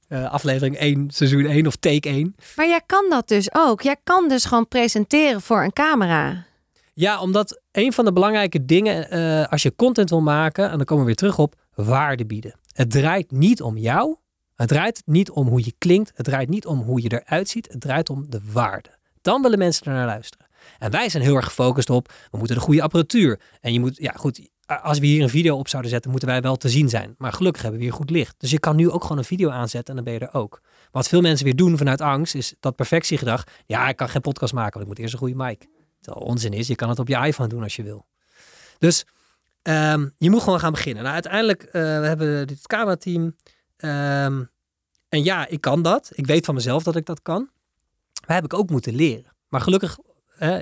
Eh, 0.08 0.32
aflevering 0.32 0.80
1, 0.80 1.10
seizoen 1.12 1.46
1 1.46 1.68
of 1.68 1.76
take 1.76 2.10
1. 2.10 2.36
maar 2.56 2.68
jij 2.68 2.82
kan 2.86 3.10
dat 3.10 3.28
dus 3.28 3.54
ook. 3.54 3.82
Jij 3.82 3.96
kan 4.04 4.30
dus 4.30 4.46
gewoon 4.46 4.68
presenteren 4.68 5.42
voor 5.42 5.64
een 5.64 5.74
camera. 5.74 6.46
Ja, 6.94 7.22
omdat 7.22 7.62
een 7.72 7.94
van 7.94 8.06
de 8.06 8.14
belangrijke 8.14 8.66
dingen, 8.66 9.10
eh, 9.10 9.52
als 9.52 9.64
je 9.64 9.76
content 9.76 10.10
wil 10.10 10.22
maken, 10.22 10.70
en 10.70 10.78
dan 10.78 10.86
komen 10.86 11.00
we 11.04 11.06
weer 11.06 11.16
terug 11.16 11.40
op, 11.40 11.56
waarde 11.76 12.26
bieden. 12.26 12.56
Het 12.74 12.92
draait 12.92 13.32
niet 13.32 13.62
om 13.62 13.78
jou. 13.78 14.16
Het 14.62 14.70
draait 14.70 15.02
niet 15.06 15.32
om 15.32 15.48
hoe 15.48 15.66
je 15.66 15.74
klinkt. 15.78 16.12
Het 16.16 16.26
draait 16.26 16.50
niet 16.50 16.66
om 16.66 16.82
hoe 16.82 17.02
je 17.02 17.22
eruit 17.22 17.50
ziet. 17.50 17.68
Het 17.72 17.82
draait 17.82 18.10
om 18.10 18.30
de 18.30 18.42
waarde. 18.52 18.90
Dan 19.22 19.42
willen 19.42 19.58
mensen 19.58 19.86
er 19.86 19.94
naar 19.94 20.06
luisteren. 20.06 20.48
En 20.80 20.92
wij 20.92 21.10
zijn 21.10 21.24
heel 21.24 21.36
erg 21.36 21.46
gefocust 21.46 21.90
op, 21.90 22.14
we 22.32 22.38
moeten 22.38 22.56
de 22.56 22.62
goede 22.62 22.82
apparatuur. 22.82 23.40
En 23.62 23.74
je 23.74 23.80
moet, 23.80 23.98
ja 23.98 24.12
goed, 24.12 24.50
als 24.66 25.00
we 25.00 25.06
hier 25.06 25.22
een 25.22 25.30
video 25.30 25.58
op 25.58 25.68
zouden 25.68 25.92
zetten, 25.92 26.12
moeten 26.12 26.30
wij 26.30 26.42
wel 26.42 26.56
te 26.56 26.70
zien 26.70 26.90
zijn. 26.90 27.16
Maar 27.18 27.34
gelukkig 27.34 27.62
hebben 27.62 27.80
we 27.80 27.86
hier 27.86 27.96
goed 27.96 28.10
licht. 28.10 28.36
Dus 28.38 28.52
je 28.52 28.60
kan 28.60 28.76
nu 28.76 28.90
ook 28.90 29.02
gewoon 29.02 29.18
een 29.18 29.24
video 29.24 29.50
aanzetten 29.50 29.90
en 29.90 29.96
dan 29.96 30.04
ben 30.04 30.14
je 30.14 30.28
er 30.32 30.40
ook. 30.40 30.62
Wat 30.92 31.08
veel 31.08 31.22
mensen 31.22 31.46
weer 31.46 31.56
doen 31.56 31.78
vanuit 31.78 32.02
angst, 32.02 32.36
is 32.36 32.54
dat 32.60 32.76
perfectiegedrag. 32.76 33.44
Ja, 33.66 33.90
ik 33.90 33.96
kan 33.96 34.10
geen 34.10 34.22
podcast 34.22 34.54
maken, 34.54 34.72
want 34.72 34.84
ik 34.84 34.88
moet 34.88 35.00
eerst 35.00 35.14
een 35.14 35.20
goede 35.20 35.44
mic. 35.44 35.68
Terwijl 36.02 36.26
onzin 36.26 36.54
is, 36.54 36.68
je 36.68 36.76
kan 36.76 36.90
het 36.90 37.00
op 37.00 37.08
je 37.08 37.26
iPhone 37.26 37.50
doen 37.50 37.64
als 37.64 37.76
je 37.76 37.84
wil. 37.84 38.06
Dus 38.78 39.06
ehm, 39.62 40.10
je 40.18 40.30
moet 40.30 40.42
gewoon 40.42 40.60
gaan 40.60 40.72
beginnen. 40.72 41.02
Nou, 41.04 41.14
uiteindelijk 41.14 41.64
uh, 41.64 41.72
we 41.72 42.08
hebben 42.08 42.48
dit 42.48 42.68
camerateam. 42.68 43.36
Um, 43.82 44.50
en 45.10 45.24
ja, 45.24 45.48
ik 45.48 45.62
kan 45.62 45.82
dat. 45.82 46.10
Ik 46.14 46.26
weet 46.28 46.46
van 46.46 46.56
mezelf 46.56 46.84
dat 46.84 46.96
ik 46.96 47.06
dat 47.06 47.22
kan. 47.22 47.50
Maar 48.28 48.36
heb 48.36 48.46
ik 48.46 48.54
ook 48.54 48.70
moeten 48.70 48.96
leren. 48.96 49.34
Maar 49.48 49.62
gelukkig, 49.62 49.98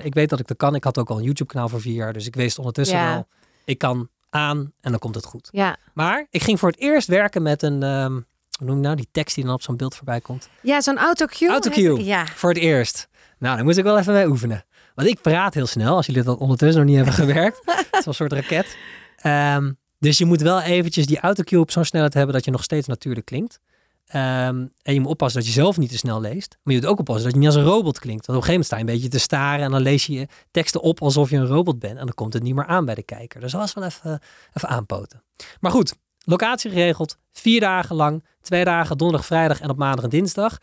ik 0.02 0.14
weet 0.14 0.28
dat 0.30 0.40
ik 0.40 0.46
dat 0.46 0.56
kan. 0.56 0.74
Ik 0.74 0.84
had 0.84 0.98
ook 0.98 1.10
al 1.10 1.16
een 1.18 1.22
YouTube 1.24 1.52
kanaal 1.52 1.68
voor 1.68 1.80
vier 1.80 1.94
jaar. 1.94 2.12
Dus 2.12 2.26
ik 2.26 2.34
wist 2.34 2.58
ondertussen 2.58 2.98
Ja. 2.98 3.14
al, 3.14 3.28
ik 3.64 3.78
kan 3.78 4.08
aan 4.30 4.72
en 4.80 4.90
dan 4.90 5.00
komt 5.00 5.14
het 5.14 5.24
goed. 5.24 5.48
Ja. 5.52 5.76
Maar 5.94 6.26
ik 6.30 6.42
ging 6.42 6.58
voor 6.58 6.68
het 6.68 6.78
eerst 6.78 7.08
werken 7.08 7.42
met 7.42 7.62
een, 7.62 7.82
ehm, 7.82 8.12
hoe 8.58 8.66
noem 8.66 8.76
je 8.76 8.82
nou, 8.82 8.96
die 8.96 9.08
tekst 9.12 9.34
die 9.34 9.44
dan 9.44 9.54
op 9.54 9.62
zo'n 9.62 9.76
beeld 9.76 9.94
voorbij 9.94 10.20
komt. 10.20 10.48
Ja, 10.62 10.80
zo'n 10.80 10.98
autocue. 10.98 11.48
Autocue. 11.48 12.04
Ja. 12.04 12.26
Voor 12.26 12.48
het 12.48 12.58
eerst. 12.58 13.08
Nou, 13.38 13.56
daar 13.56 13.64
moest 13.64 13.78
ik 13.78 13.84
wel 13.84 13.98
even 13.98 14.12
mee 14.12 14.26
oefenen. 14.28 14.64
Want 14.94 15.08
ik 15.08 15.20
praat 15.20 15.54
heel 15.54 15.66
snel, 15.66 15.96
als 15.96 16.06
jullie 16.06 16.22
dat 16.22 16.38
ondertussen 16.38 16.78
nog 16.80 16.88
niet 16.88 16.96
hebben 16.96 17.14
gewerkt. 17.26 17.60
Het 17.64 17.86
is 18.00 18.06
een 18.06 18.14
soort 18.14 18.32
raket. 18.32 18.76
Ehm, 19.16 19.72
dus 20.00 20.18
je 20.18 20.24
moet 20.24 20.40
wel 20.40 20.60
eventjes 20.60 21.06
die 21.06 21.20
autocue 21.20 21.60
op 21.60 21.70
zo'n 21.70 21.84
snelheid 21.84 22.14
hebben 22.14 22.34
dat 22.34 22.44
je 22.44 22.50
nog 22.50 22.62
steeds 22.62 22.86
natuurlijk 22.86 23.26
klinkt. 23.26 23.60
Ehm, 24.06 24.66
en 24.82 24.94
je 24.94 25.00
moet 25.00 25.10
oppassen 25.10 25.40
dat 25.40 25.48
je 25.48 25.54
zelf 25.54 25.78
niet 25.78 25.90
te 25.90 25.96
snel 25.96 26.20
leest. 26.20 26.58
Maar 26.62 26.74
je 26.74 26.80
moet 26.80 26.90
ook 26.90 26.98
oppassen 26.98 27.24
dat 27.24 27.32
je 27.32 27.38
niet 27.38 27.48
als 27.48 27.56
een 27.56 27.64
robot 27.64 27.98
klinkt. 27.98 28.26
Want 28.26 28.38
op 28.38 28.44
een 28.44 28.50
gegeven 28.50 28.50
moment 28.50 28.66
sta 28.66 28.76
je 28.76 28.82
een 28.82 28.92
beetje 28.92 29.08
te 29.08 29.18
staren 29.18 29.64
en 29.64 29.70
dan 29.70 29.80
lees 29.82 30.06
je 30.06 30.12
je 30.12 30.28
teksten 30.50 30.80
op 30.80 31.02
alsof 31.02 31.30
je 31.30 31.36
een 31.36 31.46
robot 31.46 31.78
bent. 31.78 31.98
En 31.98 32.04
dan 32.04 32.14
komt 32.14 32.32
het 32.32 32.42
niet 32.42 32.54
meer 32.54 32.66
aan 32.66 32.84
bij 32.84 32.94
de 32.94 33.02
kijker. 33.02 33.40
Dus 33.40 33.52
dat 33.52 33.60
was 33.60 33.74
wel 33.74 33.84
even, 33.84 34.20
even 34.52 34.68
aanpoten. 34.68 35.22
Maar 35.60 35.70
goed, 35.70 35.94
locatie 36.24 36.70
geregeld. 36.70 37.16
Vier 37.32 37.60
dagen 37.60 37.96
lang. 37.96 38.24
Twee 38.40 38.64
dagen, 38.64 38.98
donderdag, 38.98 39.26
vrijdag 39.26 39.60
en 39.60 39.70
op 39.70 39.76
maandag 39.76 40.04
en 40.04 40.10
dinsdag. 40.10 40.58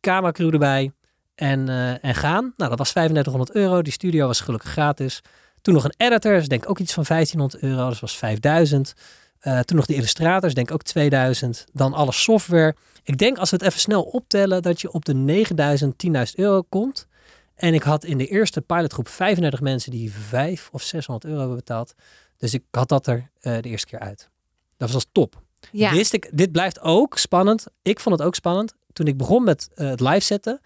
Cameracrew 0.00 0.52
erbij. 0.52 0.92
En, 1.34 1.68
eh, 1.68 2.04
en 2.04 2.14
gaan. 2.14 2.52
Nou, 2.56 2.70
dat 2.70 2.78
was 2.78 2.90
3500 2.90 3.54
euro. 3.54 3.82
Die 3.82 3.92
studio 3.92 4.26
was 4.26 4.40
gelukkig 4.40 4.70
gratis. 4.70 5.20
Toen 5.64 5.74
nog 5.74 5.84
een 5.84 5.94
editor, 5.96 6.32
dus 6.32 6.48
denk 6.48 6.62
ik 6.62 6.70
ook 6.70 6.78
iets 6.78 6.92
van 6.92 7.04
1500 7.08 7.62
euro. 7.62 7.88
Dat 7.88 8.00
was 8.00 8.16
5000. 8.16 8.94
Eh, 9.38 9.60
toen 9.60 9.76
nog 9.76 9.86
de 9.86 9.94
illustrators, 9.94 10.54
denk 10.54 10.68
ik 10.68 10.74
ook 10.74 10.82
2000. 10.82 11.64
Dan 11.72 11.92
alle 11.92 12.12
software. 12.12 12.74
Ik 13.02 13.18
denk 13.18 13.38
als 13.38 13.50
we 13.50 13.56
het 13.56 13.64
even 13.64 13.80
snel 13.80 14.02
optellen, 14.02 14.62
dat 14.62 14.80
je 14.80 14.92
op 14.92 15.04
de 15.04 15.14
9000, 15.14 15.98
10.000 15.98 16.34
euro 16.34 16.62
komt. 16.62 17.06
En 17.54 17.74
ik 17.74 17.82
had 17.82 18.04
in 18.04 18.18
de 18.18 18.26
eerste 18.26 18.60
pilotgroep 18.60 19.08
35 19.08 19.60
mensen 19.60 19.90
die 19.90 20.12
5 20.12 20.68
of 20.72 20.82
600 20.82 21.26
euro 21.26 21.38
hebben 21.38 21.56
betaald. 21.56 21.94
Dus 22.36 22.54
ik 22.54 22.62
had 22.70 22.88
dat 22.88 23.06
er 23.06 23.30
eh, 23.40 23.56
de 23.60 23.68
eerste 23.68 23.86
keer 23.86 23.98
uit. 23.98 24.28
Dat 24.76 24.90
was 24.90 25.06
top. 25.12 25.42
Ja. 25.72 25.92
Wist 25.92 26.12
ik, 26.12 26.30
dit 26.32 26.52
blijft 26.52 26.80
ook 26.80 27.18
spannend. 27.18 27.66
Ik 27.82 28.00
vond 28.00 28.18
het 28.18 28.26
ook 28.26 28.34
spannend. 28.34 28.74
Toen 28.92 29.06
ik 29.06 29.16
begon 29.16 29.44
met 29.44 29.68
eh, 29.74 29.88
het 29.88 30.00
live 30.00 30.20
zetten, 30.20 30.60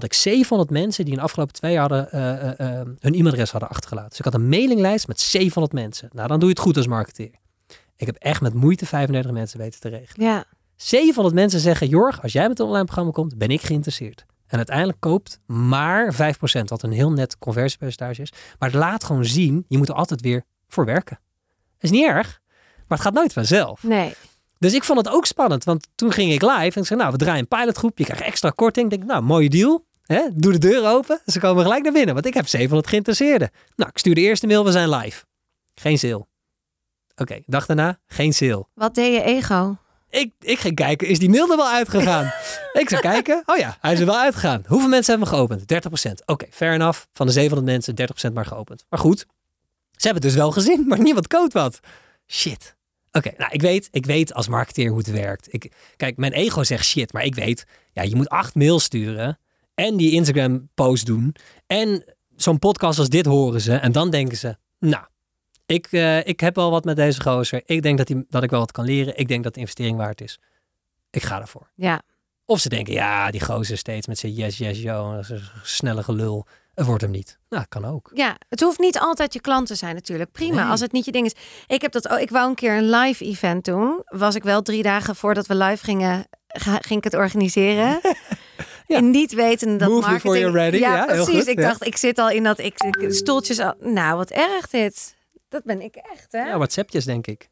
had 0.00 0.10
ik 0.10 0.16
700 0.16 0.70
mensen 0.70 1.04
die 1.04 1.12
in 1.12 1.18
de 1.18 1.24
afgelopen 1.24 1.54
twee 1.54 1.72
jaar 1.72 1.80
hadden, 1.80 2.12
eh, 2.12 2.50
eh, 2.50 2.80
eh, 2.80 2.86
hun 2.98 3.14
e-mailadres 3.14 3.50
hadden 3.50 3.68
achtergelaten. 3.68 4.08
Dus 4.08 4.18
ik 4.18 4.24
had 4.24 4.34
een 4.34 4.48
mailinglijst 4.48 5.06
met 5.06 5.20
700 5.20 5.72
mensen. 5.72 6.08
Nou, 6.12 6.28
dan 6.28 6.38
doe 6.38 6.48
je 6.48 6.54
het 6.54 6.64
goed 6.64 6.76
als 6.76 6.86
marketeer. 6.86 7.30
Ik 7.96 8.06
heb 8.06 8.16
echt 8.16 8.40
met 8.40 8.54
moeite 8.54 8.86
35 8.86 9.32
mensen 9.32 9.58
weten 9.58 9.80
te 9.80 9.88
regelen. 9.88 10.26
Ja. 10.26 10.44
700 10.76 11.34
mensen 11.34 11.60
zeggen, 11.60 11.88
Jorg, 11.88 12.22
als 12.22 12.32
jij 12.32 12.48
met 12.48 12.58
een 12.58 12.66
online 12.66 12.84
programma 12.84 13.10
komt, 13.10 13.38
ben 13.38 13.48
ik 13.48 13.60
geïnteresseerd. 13.60 14.24
En 14.46 14.56
uiteindelijk 14.56 15.00
koopt 15.00 15.40
maar 15.46 16.14
5%, 16.14 16.16
wat 16.64 16.82
een 16.82 16.92
heel 16.92 17.12
net 17.12 17.38
conversiepercentage 17.38 18.22
is. 18.22 18.32
Maar 18.58 18.68
het 18.68 18.78
laat 18.78 19.04
gewoon 19.04 19.24
zien, 19.24 19.64
je 19.68 19.78
moet 19.78 19.88
er 19.88 19.94
altijd 19.94 20.20
weer 20.20 20.44
voor 20.68 20.84
werken. 20.84 21.20
Is 21.78 21.90
niet 21.90 22.06
erg, 22.06 22.40
maar 22.86 22.98
het 22.98 23.06
gaat 23.06 23.14
nooit 23.14 23.32
vanzelf. 23.32 23.82
Nee. 23.82 24.14
Dus 24.58 24.74
ik 24.74 24.84
vond 24.84 24.98
het 24.98 25.08
ook 25.08 25.26
spannend, 25.26 25.64
want 25.64 25.88
toen 25.94 26.12
ging 26.12 26.32
ik 26.32 26.42
live 26.42 26.74
en 26.74 26.80
ik 26.80 26.86
zei, 26.86 27.00
nou, 27.00 27.12
we 27.12 27.18
draaien 27.18 27.38
een 27.38 27.58
pilotgroep, 27.58 27.98
je 27.98 28.04
krijgt 28.04 28.22
extra 28.22 28.50
korting. 28.50 28.92
Ik 28.92 28.98
denk, 28.98 29.10
nou, 29.10 29.22
mooie 29.22 29.48
deal. 29.48 29.86
Hè? 30.08 30.28
Doe 30.34 30.52
de 30.52 30.58
deur 30.58 30.86
open, 30.86 31.20
ze 31.26 31.40
komen 31.40 31.62
gelijk 31.62 31.82
naar 31.82 31.92
binnen, 31.92 32.14
want 32.14 32.26
ik 32.26 32.34
heb 32.34 32.46
700 32.46 32.88
geïnteresseerden. 32.88 33.50
Nou, 33.76 33.90
ik 33.90 33.98
stuur 33.98 34.14
de 34.14 34.20
eerste 34.20 34.46
mail, 34.46 34.64
we 34.64 34.70
zijn 34.70 34.88
live. 34.88 35.24
Geen 35.74 35.98
sale. 35.98 36.26
Oké, 37.16 37.40
dag 37.46 37.66
daarna, 37.66 37.98
geen 38.06 38.32
sale. 38.32 38.66
Wat 38.74 38.94
deed 38.94 39.14
je 39.14 39.22
ego? 39.22 39.76
Ik, 40.10 40.32
ik 40.40 40.58
ging 40.58 40.74
kijken, 40.74 41.08
is 41.08 41.18
die 41.18 41.28
mail 41.28 41.50
er 41.50 41.56
wel 41.56 41.68
uitgegaan? 41.68 42.24
ik 42.82 42.88
zou 42.88 43.00
kijken, 43.00 43.42
oh 43.46 43.56
ja, 43.56 43.76
hij 43.80 43.92
is 43.92 44.00
er 44.00 44.06
wel 44.06 44.18
uitgegaan. 44.18 44.64
Hoeveel 44.66 44.88
mensen 44.88 45.18
hebben 45.18 45.28
hem 45.32 45.38
geopend? 45.38 46.10
30%. 46.20 46.24
Oké, 46.24 46.46
fair 46.50 46.72
enough. 46.72 47.04
Van 47.12 47.26
de 47.26 47.32
700 47.32 47.70
mensen 47.70 48.30
30% 48.30 48.32
maar 48.32 48.46
geopend. 48.46 48.84
Maar 48.88 49.00
goed, 49.00 49.18
ze 49.96 50.06
hebben 50.06 50.22
het 50.22 50.32
dus 50.32 50.40
wel 50.40 50.52
gezien, 50.52 50.86
maar 50.88 51.00
niemand 51.00 51.26
code 51.26 51.58
wat. 51.58 51.80
Shit. 52.26 52.76
Oké, 53.12 53.30
nou 53.36 53.52
ik 53.52 53.60
weet, 53.60 53.88
ik 53.90 54.06
weet 54.06 54.34
als 54.34 54.48
marketeer 54.48 54.88
hoe 54.88 54.98
het 54.98 55.10
werkt. 55.10 55.52
Ik, 55.52 55.72
kijk, 55.96 56.16
mijn 56.16 56.32
ego 56.32 56.64
zegt 56.64 56.84
shit, 56.84 57.12
maar 57.12 57.24
ik 57.24 57.34
weet, 57.34 57.64
ja, 57.92 58.02
je 58.02 58.16
moet 58.16 58.28
acht 58.28 58.54
mails 58.54 58.84
sturen 58.84 59.38
en 59.78 59.96
die 59.96 60.12
Instagram 60.12 60.68
post 60.74 61.06
doen 61.06 61.34
en 61.66 62.04
zo'n 62.36 62.58
podcast 62.58 62.98
als 62.98 63.08
dit 63.08 63.26
horen 63.26 63.60
ze 63.60 63.74
en 63.74 63.92
dan 63.92 64.10
denken 64.10 64.36
ze, 64.36 64.56
nou, 64.78 65.04
ik, 65.66 65.86
eh, 65.90 66.26
ik 66.26 66.40
heb 66.40 66.54
wel 66.54 66.70
wat 66.70 66.84
met 66.84 66.96
deze 66.96 67.20
gozer. 67.20 67.62
Ik 67.64 67.82
denk 67.82 67.98
dat, 67.98 68.06
die, 68.06 68.26
dat 68.28 68.42
ik 68.42 68.50
wel 68.50 68.60
wat 68.60 68.72
kan 68.72 68.84
leren. 68.84 69.16
Ik 69.16 69.28
denk 69.28 69.44
dat 69.44 69.54
de 69.54 69.60
investering 69.60 69.96
waard 69.96 70.20
is. 70.20 70.38
Ik 71.10 71.22
ga 71.22 71.40
ervoor. 71.40 71.70
Ja. 71.74 72.02
Of 72.44 72.60
ze 72.60 72.68
denken, 72.68 72.92
ja, 72.92 73.30
die 73.30 73.40
gozer 73.44 73.78
steeds 73.78 74.06
met 74.06 74.18
zijn 74.18 74.32
yes, 74.32 74.58
yes, 74.58 74.82
yo. 74.82 75.20
Snelle 75.62 76.02
gelul. 76.02 76.46
Het 76.74 76.86
wordt 76.86 77.02
hem 77.02 77.10
niet. 77.10 77.38
Nou, 77.48 77.64
kan 77.68 77.84
ook. 77.84 78.10
Ja, 78.14 78.36
het 78.48 78.60
hoeft 78.60 78.78
niet 78.78 78.98
altijd 78.98 79.32
je 79.32 79.40
klant 79.40 79.66
te 79.66 79.74
zijn 79.74 79.94
natuurlijk. 79.94 80.32
Prima, 80.32 80.62
Nee. 80.62 80.70
als 80.70 80.80
het 80.80 80.92
niet 80.92 81.04
je 81.04 81.12
ding 81.12 81.26
is. 81.26 81.34
Ik 81.66 81.82
heb 81.82 81.92
dat 81.92 82.08
ook. 82.08 82.18
Ik 82.18 82.30
wou 82.30 82.48
een 82.48 82.54
keer 82.54 82.76
een 82.76 82.90
live 82.90 83.24
event 83.24 83.64
doen. 83.64 84.02
Was 84.04 84.34
ik 84.34 84.42
wel 84.42 84.62
drie 84.62 84.82
dagen 84.82 85.16
voordat 85.16 85.46
we 85.46 85.54
live 85.54 85.84
gingen, 85.84 86.26
ging 86.80 86.98
ik 86.98 87.04
het 87.04 87.14
organiseren. 87.14 88.00
Ja. 88.88 88.96
En 88.96 89.10
niet 89.10 89.32
weten 89.32 89.78
dat 89.78 89.88
Move 89.88 90.08
marketing... 90.10 90.34
you're 90.44 90.58
ready. 90.58 90.76
Ja, 90.76 90.94
Ja, 90.94 91.04
heel 91.12 91.24
precies. 91.24 91.38
goed, 91.38 91.46
ik 91.48 91.60
dacht, 91.60 91.86
ik 91.86 91.96
zit 91.96 92.18
al 92.18 92.30
in 92.30 92.42
dat 92.42 92.58
ik, 92.58 92.74
ik- 92.82 93.12
stoeltjes. 93.12 93.58
Al, 93.58 93.74
nou, 93.80 94.16
wat 94.16 94.30
erg 94.30 94.68
dit. 94.68 95.16
Dat 95.48 95.64
ben 95.64 95.80
ik 95.80 95.94
echt, 95.96 96.26
hè? 96.32 96.46
Ja, 96.46 96.56
WhatsAppjes 96.56 97.04
denk 97.04 97.26
ik. 97.26 97.48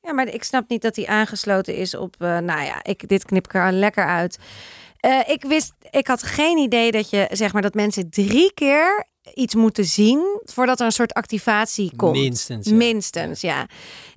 Ja, 0.00 0.12
maar 0.12 0.28
ik 0.28 0.42
snap 0.44 0.68
niet 0.68 0.82
dat 0.82 0.96
hij 0.96 1.06
aangesloten 1.06 1.74
is 1.76 1.94
op. 1.94 2.14
eh, 2.18 2.38
nou 2.38 2.62
ja, 2.64 2.84
ik, 2.84 3.08
dit 3.08 3.24
knip 3.24 3.44
ik 3.44 3.54
er 3.54 3.72
lekker 3.72 4.06
uit. 4.06 4.38
Eh, 5.00 5.20
ik 5.26 5.42
wist, 5.44 5.72
ik 5.90 6.06
had 6.06 6.22
geen 6.22 6.58
idee 6.58 6.90
dat 6.90 7.10
je 7.10 7.28
zeg 7.32 7.52
maar 7.52 7.62
dat 7.62 7.74
mensen 7.74 8.10
drie 8.10 8.52
keer 8.54 9.06
iets 9.34 9.54
moeten 9.54 9.84
zien 9.84 10.40
voordat 10.44 10.80
er 10.80 10.86
een 10.86 10.92
soort 10.92 11.12
activatie 11.12 11.92
komt. 11.96 12.16
Minstens. 12.16 12.68
ja. 12.68 12.74
Minstens, 12.74 13.40
ja. 13.40 13.66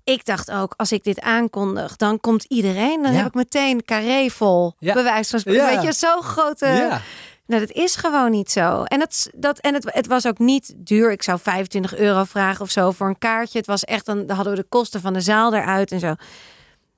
Ik 0.09 0.25
dacht 0.25 0.51
ook, 0.51 0.73
als 0.77 0.91
ik 0.91 1.03
dit 1.03 1.21
aankondig, 1.21 1.95
dan 1.95 2.19
komt 2.19 2.43
iedereen. 2.43 3.01
Dan 3.01 3.11
Ja. 3.11 3.17
heb 3.17 3.27
ik 3.27 3.33
meteen 3.33 3.83
carré 3.85 4.29
vol. 4.29 4.73
Ja. 4.79 4.93
Bewijs 4.93 5.29
van 5.29 5.39
spreken. 5.39 5.63
Ja. 5.63 5.75
Weet 5.75 5.83
je, 5.83 5.93
zo'n 5.93 6.21
grote. 6.23 6.65
Ja. 6.67 7.01
Nou, 7.45 7.61
dat 7.65 7.71
is 7.75 7.95
gewoon 7.95 8.31
niet 8.31 8.51
zo. 8.51 8.83
En, 8.83 8.99
dat, 8.99 9.29
dat, 9.35 9.59
en 9.59 9.73
het, 9.73 9.93
het 9.93 10.07
was 10.07 10.27
ook 10.27 10.37
niet 10.37 10.73
duur. 10.77 11.11
Ik 11.11 11.23
zou 11.23 11.39
25 11.39 11.95
euro 11.97 12.23
vragen 12.23 12.61
of 12.61 12.71
zo 12.71 12.91
voor 12.91 13.07
een 13.07 13.17
kaartje. 13.17 13.57
Het 13.57 13.67
was 13.67 13.83
echt, 13.83 14.05
dan 14.05 14.29
hadden 14.29 14.53
we 14.53 14.59
de 14.61 14.65
kosten 14.69 15.01
van 15.01 15.13
de 15.13 15.21
zaal 15.21 15.53
eruit 15.53 15.91
en 15.91 15.99
zo. 15.99 16.13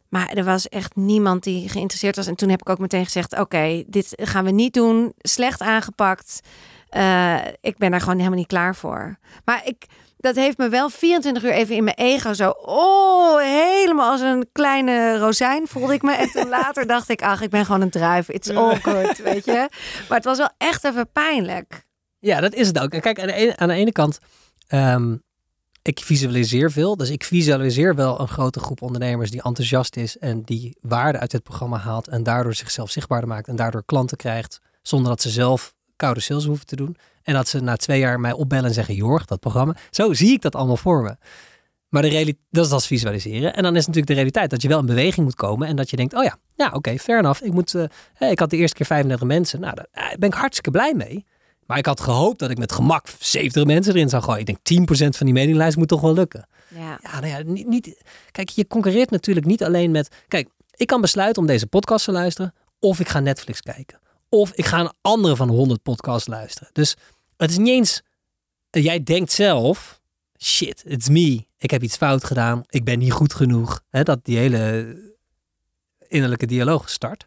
Maar 0.09 0.29
er 0.29 0.43
was 0.43 0.67
echt 0.69 0.95
niemand 0.95 1.43
die 1.43 1.69
geïnteresseerd 1.69 2.15
was. 2.15 2.27
En 2.27 2.35
toen 2.35 2.49
heb 2.49 2.59
ik 2.61 2.69
ook 2.69 2.79
meteen 2.79 3.05
gezegd: 3.05 3.39
Oké, 3.39 3.83
dit 3.87 4.13
gaan 4.15 4.43
we 4.45 4.51
niet 4.51 4.73
doen. 4.73 5.13
Slecht 5.17 5.61
aangepakt. 5.61 6.39
Eh, 6.89 7.35
ik 7.61 7.77
ben 7.77 7.91
daar 7.91 7.99
gewoon 8.01 8.17
helemaal 8.17 8.37
niet 8.37 8.47
klaar 8.47 8.75
voor. 8.75 9.17
Maar 9.45 9.61
ik, 9.65 9.85
dat 10.21 10.35
heeft 10.35 10.57
me 10.57 10.69
wel 10.69 10.89
24 10.89 11.43
uur 11.43 11.51
even 11.51 11.75
in 11.75 11.83
mijn 11.83 11.95
ego 11.95 12.33
zo. 12.33 12.49
Oh, 12.49 13.39
helemaal 13.39 14.11
als 14.11 14.21
een 14.21 14.49
kleine 14.51 15.17
rozijn 15.17 15.67
voelde 15.67 15.93
ik 15.93 16.01
me. 16.01 16.13
En 16.13 16.31
toen 16.31 16.49
later 16.59 16.87
dacht 16.87 17.09
ik: 17.09 17.21
Ach, 17.21 17.41
ik 17.41 17.49
ben 17.49 17.65
gewoon 17.65 17.81
een 17.81 17.89
druif. 17.89 18.29
It's 18.29 18.49
all 18.49 18.75
good, 18.75 19.17
weet 19.17 19.45
je. 19.45 19.69
Maar 20.07 20.17
het 20.17 20.25
was 20.25 20.37
wel 20.37 20.49
echt 20.57 20.83
even 20.83 21.11
pijnlijk. 21.11 21.85
Ja, 22.19 22.39
dat 22.39 22.53
is 22.53 22.67
het 22.67 22.79
ook. 22.79 22.93
En 22.93 23.01
kijk, 23.01 23.19
aan 23.19 23.27
de 23.27 23.33
ene, 23.33 23.57
aan 23.57 23.67
de 23.67 23.73
ene 23.73 23.91
kant, 23.91 24.19
ehm, 24.67 25.15
ik 25.81 25.99
visualiseer 25.99 26.71
veel. 26.71 26.97
Dus 26.97 27.09
ik 27.09 27.23
visualiseer 27.23 27.95
wel 27.95 28.19
een 28.19 28.27
grote 28.27 28.59
groep 28.59 28.81
ondernemers 28.81 29.31
die 29.31 29.43
enthousiast 29.43 29.95
is 29.95 30.17
en 30.17 30.41
die 30.41 30.77
waarde 30.81 31.19
uit 31.19 31.31
dit 31.31 31.43
programma 31.43 31.77
haalt 31.77 32.07
en 32.07 32.23
daardoor 32.23 32.53
zichzelf 32.53 32.91
zichtbaarder 32.91 33.29
maakt 33.29 33.47
en 33.47 33.55
daardoor 33.55 33.85
klanten 33.85 34.17
krijgt 34.17 34.59
zonder 34.81 35.09
dat 35.09 35.21
ze 35.21 35.29
zelf 35.29 35.73
koude 35.95 36.19
sales 36.19 36.45
hoeven 36.45 36.65
te 36.65 36.75
doen. 36.75 36.97
En 37.23 37.33
dat 37.33 37.47
ze 37.47 37.59
na 37.59 37.75
twee 37.75 37.99
jaar 37.99 38.19
mij 38.19 38.31
opbellen 38.31 38.65
en 38.65 38.73
zeggen, 38.73 38.95
Jorg, 38.95 39.25
dat 39.25 39.39
programma. 39.39 39.75
Zo 39.89 40.13
zie 40.13 40.31
ik 40.31 40.41
dat 40.41 40.55
allemaal 40.55 40.77
voor 40.77 41.01
me. 41.01 41.15
Maar 41.89 42.01
de 42.01 42.07
realiteit, 42.07 42.45
dat 42.49 42.65
is 42.65 42.71
als 42.71 42.87
visualiseren. 42.87 43.53
En 43.55 43.63
dan 43.63 43.75
is 43.75 43.79
natuurlijk 43.79 44.07
de 44.07 44.13
realiteit 44.13 44.49
dat 44.49 44.61
je 44.61 44.67
wel 44.67 44.79
in 44.79 44.85
beweging 44.85 45.25
moet 45.25 45.35
komen. 45.35 45.67
En 45.67 45.75
dat 45.75 45.89
je 45.89 45.95
denkt, 45.95 46.13
oh 46.13 46.23
ja, 46.23 46.37
ja 46.55 46.71
oké, 46.73 46.97
fair 46.97 47.19
enough. 47.19 47.43
Ik, 47.43 47.53
moet, 47.53 47.75
eh, 47.75 48.31
ik 48.31 48.39
had 48.39 48.49
de 48.49 48.57
eerste 48.57 48.75
keer 48.75 48.85
35 48.85 49.27
mensen. 49.27 49.59
Nou, 49.59 49.75
daar 49.75 49.87
eh, 49.91 50.17
ben 50.17 50.29
ik 50.29 50.35
hartstikke 50.35 50.71
blij 50.71 50.93
mee. 50.93 51.25
Maar 51.65 51.77
ik 51.77 51.85
had 51.85 51.99
gehoopt 51.99 52.39
dat 52.39 52.49
ik 52.49 52.57
met 52.57 52.71
gemak 52.71 53.07
70 53.19 53.65
mensen 53.65 53.93
erin 53.93 54.09
zou 54.09 54.23
gooien. 54.23 54.39
Ik 54.39 54.45
denk 54.45 54.89
10% 54.89 55.17
van 55.17 55.25
die 55.25 55.35
mailinglijst 55.35 55.77
moet 55.77 55.87
toch 55.87 56.01
wel 56.01 56.13
lukken. 56.13 56.47
Ja. 56.67 56.99
Ja, 57.01 57.19
nou 57.19 57.27
ja, 57.27 57.41
niet, 57.51 57.67
niet, 57.67 58.03
kijk, 58.31 58.49
je 58.49 58.67
concurreert 58.67 59.09
natuurlijk 59.09 59.45
niet 59.45 59.63
alleen 59.63 59.91
met... 59.91 60.15
Kijk, 60.27 60.49
ik 60.75 60.87
kan 60.87 61.01
besluiten 61.01 61.41
om 61.41 61.47
deze 61.47 61.67
podcast 61.67 62.05
te 62.05 62.11
luisteren. 62.11 62.53
Of 62.79 62.99
ik 62.99 63.09
ga 63.09 63.19
Netflix 63.19 63.61
kijken. 63.61 63.99
Of 64.33 64.51
ik 64.53 64.65
ga 64.65 64.79
een 64.79 64.91
andere 65.01 65.35
van 65.35 65.49
100 65.49 65.81
podcasts 65.83 66.27
luisteren. 66.27 66.69
Dus 66.73 66.95
het 67.37 67.49
is 67.49 67.57
niet 67.57 67.67
eens... 67.67 68.01
Jij 68.69 69.03
denkt 69.03 69.31
zelf... 69.31 70.01
shit, 70.39 70.83
it's 70.85 71.09
me. 71.09 71.45
Ik 71.57 71.71
heb 71.71 71.83
iets 71.83 71.97
fout 71.97 72.23
gedaan. 72.23 72.63
Ik 72.69 72.83
ben 72.83 72.99
niet 72.99 73.11
goed 73.11 73.33
genoeg. 73.33 73.81
Dat 73.89 74.19
die 74.25 74.37
hele 74.37 74.95
innerlijke 76.07 76.45
dialoog 76.45 76.89
start. 76.89 77.25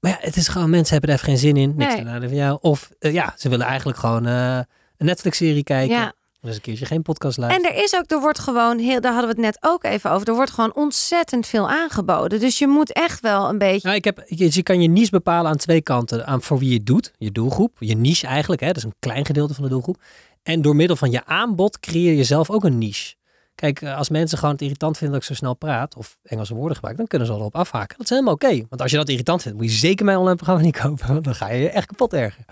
Maar 0.00 0.10
ja, 0.10 0.16
het 0.20 0.36
is 0.36 0.48
gewoon, 0.48 0.70
mensen 0.70 0.92
hebben 0.92 1.10
er 1.10 1.16
even 1.16 1.28
geen 1.28 1.38
zin 1.38 1.56
in. 1.56 1.74
Niks 1.76 1.94
Nee. 1.94 2.20
van 2.20 2.34
jou. 2.34 2.58
Of 2.60 2.90
eh, 2.98 3.12
ja, 3.12 3.34
ze 3.38 3.48
willen 3.48 3.66
eigenlijk 3.66 3.98
gewoon 3.98 4.26
eh, 4.26 4.56
een 4.96 5.06
Netflix-serie 5.06 5.64
kijken. 5.64 5.96
Ja. 5.96 6.12
Eens 6.42 6.54
een 6.54 6.62
keertje 6.62 6.86
geen 6.86 7.02
podcast 7.02 7.36
En 7.36 7.42
luisteren. 7.42 7.76
er 7.76 7.82
is 7.84 7.94
ook, 7.94 8.10
er 8.10 8.20
wordt 8.20 8.38
gewoon 8.38 8.78
heel, 8.78 9.00
daar 9.00 9.12
hadden 9.12 9.36
we 9.36 9.42
het 9.42 9.44
net 9.44 9.70
ook 9.70 9.84
even 9.84 10.10
over. 10.10 10.28
Er 10.28 10.34
wordt 10.34 10.50
gewoon 10.50 10.74
ontzettend 10.74 11.46
veel 11.46 11.70
aangeboden. 11.70 12.40
Dus 12.40 12.58
je 12.58 12.66
moet 12.66 12.92
echt 12.92 13.20
wel 13.20 13.48
een 13.48 13.58
beetje. 13.58 13.80
Nou, 13.82 13.96
ik 13.96 14.04
heb, 14.04 14.22
je, 14.26 14.48
je 14.50 14.62
kan 14.62 14.82
je 14.82 14.88
niche 14.88 15.10
bepalen 15.10 15.50
aan 15.50 15.56
twee 15.56 15.82
kanten. 15.82 16.26
Aan 16.26 16.42
voor 16.42 16.58
wie 16.58 16.68
je 16.68 16.74
het 16.74 16.86
doet, 16.86 17.12
je 17.18 17.32
doelgroep. 17.32 17.76
Je 17.78 17.96
niche 17.96 18.26
eigenlijk, 18.26 18.60
hè, 18.60 18.66
dat 18.66 18.76
is 18.76 18.84
een 18.84 18.94
klein 18.98 19.24
gedeelte 19.24 19.54
van 19.54 19.62
de 19.62 19.68
doelgroep. 19.68 20.02
En 20.42 20.62
door 20.62 20.76
middel 20.76 20.96
van 20.96 21.10
je 21.10 21.24
aanbod 21.24 21.80
creëer 21.80 22.14
je 22.14 22.24
zelf 22.24 22.50
ook 22.50 22.64
een 22.64 22.78
niche. 22.78 23.14
Kijk, 23.54 23.80
eh, 23.82 23.96
als 23.96 24.08
mensen 24.08 24.38
gewoon 24.38 24.52
het 24.54 24.62
irritant 24.62 24.96
vinden 24.96 25.14
dat 25.14 25.28
ik 25.28 25.34
zo 25.34 25.38
snel 25.38 25.54
praat 25.54 25.96
of 25.96 26.18
Engelse 26.22 26.54
woorden 26.54 26.74
gebruik, 26.74 26.96
dan 26.96 27.06
kunnen 27.06 27.28
ze 27.28 27.34
erop 27.34 27.56
afhaken. 27.56 27.96
Dat 27.96 28.04
is 28.04 28.10
helemaal 28.10 28.34
oké. 28.34 28.66
Want 28.68 28.80
als 28.82 28.90
je 28.90 28.96
dat 28.96 29.08
irritant 29.08 29.42
vindt, 29.42 29.58
moet 29.58 29.70
je 29.70 29.76
zeker 29.76 30.04
mijn 30.04 30.18
online 30.18 30.36
programma 30.36 30.62
niet 30.62 30.78
kopen. 30.82 31.06
Want 31.08 31.24
dan 31.24 31.34
ga 31.34 31.50
je 31.50 31.62
je 31.62 31.70
echt 31.70 31.86
kapot 31.86 32.12
ergeren. 32.12 32.44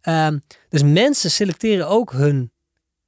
Ehm, 0.00 0.38
dus 0.68 0.82
mensen 0.82 1.30
selecteren 1.30 1.88
ook 1.88 2.12
hun. 2.12 2.52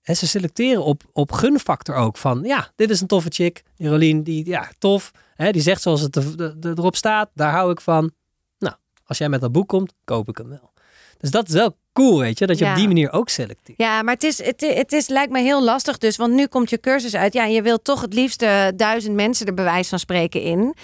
En 0.03 0.17
ze 0.17 0.27
selecteren 0.27 0.85
op, 0.85 1.03
op 1.13 1.33
gunfactor 1.33 1.95
ook. 1.95 2.17
Van 2.17 2.41
ja, 2.45 2.71
dit 2.77 2.91
is 2.91 3.01
een 3.01 3.07
toffe 3.07 3.29
chick. 3.33 3.63
Die 3.77 3.89
Rolien, 3.89 4.23
die 4.23 4.47
ja, 4.47 4.69
tof. 4.79 5.11
Hè, 5.35 5.51
die 5.51 5.63
zegt 5.63 5.83
zoals 5.83 6.01
het 6.01 6.17
er- 6.17 6.35
er- 6.43 6.57
er- 6.61 6.79
erop 6.79 6.97
staat. 6.97 7.31
Daar 7.35 7.53
hou 7.53 7.71
ik 7.71 7.81
van. 7.81 8.11
Nou, 8.59 8.75
als 9.05 9.19
jij 9.19 9.29
met 9.29 9.41
dat 9.41 9.53
boek 9.53 9.69
komt, 9.69 9.93
koop 10.05 10.29
ik 10.29 10.37
hem 10.39 10.49
wel. 10.49 10.71
Dus 11.19 11.31
dat 11.31 11.49
is 11.49 11.55
wel 11.55 11.77
cool, 11.93 12.19
weet 12.19 12.39
je. 12.39 12.47
Dat 12.47 12.59
je 12.59 12.65
Ja. 12.65 12.71
op 12.71 12.77
die 12.77 12.87
manier 12.87 13.13
ook 13.13 13.29
selecteert. 13.29 13.79
Ja, 13.79 14.03
maar 14.03 14.15
het, 14.15 14.23
is, 14.23 14.45
het, 14.45 14.61
het 14.61 14.93
is, 14.93 15.09
lijkt 15.09 15.33
me 15.33 15.41
heel 15.41 15.65
lastig 15.65 15.99
dus. 15.99 16.17
Want 16.17 16.33
nu 16.35 16.47
komt 16.47 16.71
je 16.71 16.81
cursus 16.81 17.15
uit. 17.15 17.33
Ja, 17.33 17.45
je 17.45 17.63
wilt 17.63 17.85
toch 17.85 18.01
het 18.01 18.15
liefst 18.15 18.41
duizend 18.77 19.15
mensen 19.15 19.47
er 19.47 19.55
bewijs 19.55 19.89
van 19.89 19.99
spreken 19.99 20.43
in. 20.43 20.75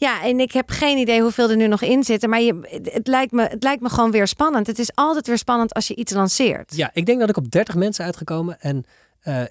Ja, 0.00 0.22
en 0.22 0.40
ik 0.40 0.52
heb 0.52 0.70
geen 0.70 0.98
idee 0.98 1.22
hoeveel 1.22 1.50
er 1.50 1.56
nu 1.56 1.66
nog 1.66 1.82
in 1.82 2.04
zitten. 2.04 2.30
Maar 2.30 2.40
je, 2.40 2.80
het, 2.82 3.06
lijkt 3.06 3.32
me, 3.32 3.42
het 3.42 3.62
lijkt 3.62 3.82
me 3.82 3.88
gewoon 3.88 4.10
weer 4.10 4.26
spannend. 4.26 4.66
Het 4.66 4.78
is 4.78 4.94
altijd 4.94 5.26
weer 5.26 5.38
spannend 5.38 5.74
als 5.74 5.88
je 5.88 5.94
iets 5.94 6.12
lanceert. 6.12 6.76
Ja, 6.76 6.90
ik 6.92 7.06
denk 7.06 7.20
dat 7.20 7.28
ik 7.28 7.36
op 7.36 7.50
30 7.50 7.74
mensen 7.74 8.04
uitgekomen. 8.04 8.60
En 8.60 8.84
eh, 9.20 9.42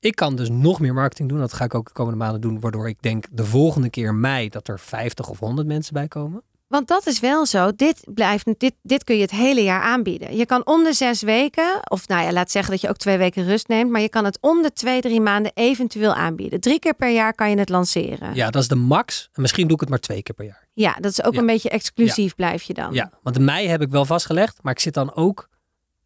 ik 0.00 0.14
kan 0.14 0.36
dus 0.36 0.48
nog 0.48 0.80
meer 0.80 0.94
marketing 0.94 1.28
doen. 1.28 1.38
Dat 1.38 1.52
ga 1.52 1.64
ik 1.64 1.74
ook 1.74 1.86
de 1.86 1.92
komende 1.92 2.18
maanden 2.18 2.40
doen. 2.40 2.60
Waardoor 2.60 2.88
ik 2.88 3.02
denk 3.02 3.26
de 3.30 3.44
volgende 3.44 3.90
keer 3.90 4.14
mei 4.14 4.48
dat 4.48 4.68
er 4.68 4.80
50 4.80 5.28
of 5.28 5.38
100 5.38 5.66
mensen 5.66 5.94
bij 5.94 6.08
komen. 6.08 6.42
Want 6.68 6.88
dat 6.88 7.06
is 7.06 7.20
wel 7.20 7.46
zo. 7.46 7.70
Dit, 7.76 8.00
blijft, 8.14 8.48
dit, 8.58 8.72
dit 8.82 9.04
kun 9.04 9.14
je 9.16 9.22
het 9.22 9.30
hele 9.30 9.62
jaar 9.62 9.82
aanbieden. 9.82 10.36
Je 10.36 10.46
kan 10.46 10.66
om 10.66 10.84
de 10.84 10.92
zes 10.92 11.22
weken, 11.22 11.80
of 11.90 12.08
nou 12.08 12.22
ja, 12.24 12.32
laat 12.32 12.50
zeggen 12.50 12.72
dat 12.72 12.80
je 12.80 12.88
ook 12.88 12.96
twee 12.96 13.18
weken 13.18 13.44
rust 13.44 13.68
neemt. 13.68 13.90
Maar 13.90 14.00
je 14.00 14.08
kan 14.08 14.24
het 14.24 14.38
om 14.40 14.62
de 14.62 14.72
twee, 14.72 15.00
drie 15.00 15.20
maanden 15.20 15.52
eventueel 15.54 16.14
aanbieden. 16.14 16.60
Drie 16.60 16.78
keer 16.78 16.94
per 16.94 17.10
jaar 17.10 17.34
kan 17.34 17.50
je 17.50 17.58
het 17.58 17.68
lanceren. 17.68 18.34
Ja, 18.34 18.50
dat 18.50 18.62
is 18.62 18.68
de 18.68 18.74
max. 18.74 19.28
En 19.32 19.42
misschien 19.42 19.64
doe 19.66 19.74
ik 19.74 19.80
het 19.80 19.88
maar 19.88 19.98
twee 19.98 20.22
keer 20.22 20.34
per 20.34 20.44
jaar. 20.44 20.66
Ja, 20.72 20.96
dat 21.00 21.10
is 21.10 21.22
ook 21.22 21.32
Ja. 21.34 21.40
een 21.40 21.46
beetje 21.46 21.70
exclusief 21.70 22.34
blijf 22.34 22.62
je 22.62 22.74
dan. 22.74 22.92
Ja, 22.92 23.10
want 23.22 23.36
in 23.36 23.44
mei 23.44 23.68
heb 23.68 23.82
ik 23.82 23.90
wel 23.90 24.04
vastgelegd. 24.04 24.58
Maar 24.62 24.72
ik 24.72 24.80
zit 24.80 24.94
dan 24.94 25.14
ook 25.14 25.48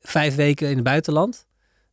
vijf 0.00 0.34
weken 0.34 0.68
in 0.68 0.74
het 0.74 0.84
buitenland. 0.84 1.46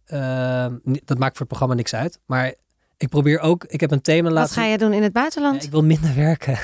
Ehm, 0.06 0.76
dat 0.84 1.18
maakt 1.18 1.32
voor 1.32 1.40
het 1.40 1.48
programma 1.48 1.74
niks 1.76 1.94
uit. 1.94 2.20
Maar 2.26 2.54
ik 2.98 3.10
probeer 3.10 3.40
ook, 3.40 3.64
ik 3.64 3.80
heb 3.80 3.92
een 3.92 4.02
thema 4.02 4.24
Wat 4.30 4.38
laten 4.38 4.54
ga 4.54 4.64
je 4.66 4.78
doen 4.78 4.94
in 4.94 5.04
het 5.04 5.14
buitenland? 5.14 5.56
Ja, 5.56 5.66
ik 5.66 5.72
wil 5.72 5.84
minder 5.84 6.16
werken. 6.16 6.58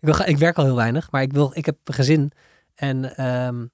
Ik, 0.00 0.14
wil, 0.14 0.14
ik 0.26 0.38
werk 0.38 0.56
al 0.56 0.64
heel 0.64 0.74
weinig, 0.74 1.10
maar 1.10 1.22
ik, 1.22 1.32
wil, 1.32 1.50
ik 1.54 1.66
heb 1.66 1.76
een 1.84 1.94
gezin. 1.94 2.32
En 2.74 3.16
ehm, 3.16 3.64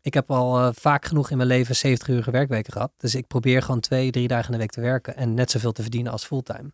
ik 0.00 0.14
heb 0.14 0.30
al 0.30 0.58
eh, 0.58 0.68
vaak 0.74 1.04
genoeg 1.04 1.30
in 1.30 1.36
mijn 1.36 1.48
leven 1.48 1.76
70 1.76 2.08
uur 2.08 2.30
werkweken 2.30 2.72
gehad. 2.72 2.92
Dus 2.96 3.14
ik 3.14 3.26
probeer 3.26 3.62
gewoon 3.62 3.80
twee, 3.80 4.10
drie 4.10 4.28
dagen 4.28 4.46
in 4.46 4.52
de 4.52 4.58
week 4.58 4.70
te 4.70 4.80
werken. 4.80 5.16
En 5.16 5.34
net 5.34 5.50
zoveel 5.50 5.72
te 5.72 5.82
verdienen 5.82 6.12
als 6.12 6.24
fulltime. 6.24 6.72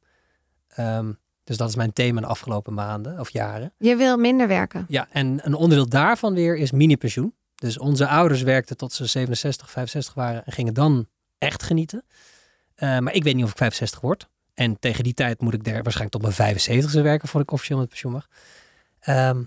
Ehm, 0.69 1.13
dus 1.45 1.57
dat 1.57 1.69
is 1.69 1.77
mijn 1.77 1.93
thema 1.93 2.21
de 2.21 2.27
afgelopen 2.27 2.75
maanden 2.75 3.21
of 3.21 3.31
jaren. 3.31 3.73
Je 3.79 3.97
wil 3.97 4.17
minder 4.17 4.49
werken. 4.49 4.85
Ja, 4.89 5.09
en 5.11 5.41
een 5.43 5.55
onderdeel 5.55 5.89
daarvan 5.89 6.35
weer 6.35 6.57
is 6.57 6.71
mini-pensioen. 6.71 7.35
Dus 7.55 7.79
onze 7.79 8.07
ouders 8.09 8.43
werkten 8.43 8.77
tot 8.77 8.93
ze 8.93 9.07
67, 9.07 9.71
65 9.71 10.15
waren 10.15 10.45
en 10.45 10.53
gingen 10.53 10.75
dan 10.75 11.07
echt 11.39 11.63
genieten. 11.63 12.05
Eh, 12.75 12.99
maar 12.99 13.15
ik 13.15 13.25
weet 13.25 13.35
niet 13.35 13.45
of 13.45 13.51
ik 13.51 13.57
65 13.57 14.01
word. 14.01 14.29
En 14.55 14.79
tegen 14.79 15.05
die 15.05 15.15
tijd 15.15 15.41
moet 15.41 15.55
ik 15.55 15.65
daar 15.65 15.83
waarschijnlijk 15.83 16.23
tot 16.23 16.37
mijn 16.37 16.57
75ste 16.57 17.03
werken 17.03 17.29
voordat 17.29 17.49
ik 17.49 17.55
officieel 17.55 17.79
met 17.79 17.89
pensioen 17.89 18.13
mag. 18.13 18.29
Ehm, 19.03 19.45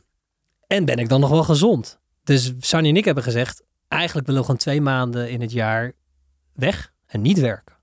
en 0.68 0.86
ben 0.86 0.98
ik 0.98 1.10
dan 1.10 1.20
nog 1.20 1.30
wel 1.30 1.44
gezond. 1.44 2.00
Dus 2.24 2.54
Sanny 2.60 2.90
en 2.90 2.98
ik 2.98 3.06
hebben 3.06 3.24
gezegd, 3.24 3.64
eigenlijk 3.88 4.28
willen 4.28 4.42
we 4.42 4.48
gewoon 4.48 4.62
twee 4.62 4.82
maanden 4.82 5.30
in 5.30 5.42
het 5.42 5.52
jaar 5.52 5.92
weg 6.54 6.94
en 7.06 7.22
niet 7.22 7.40
werken. 7.40 7.76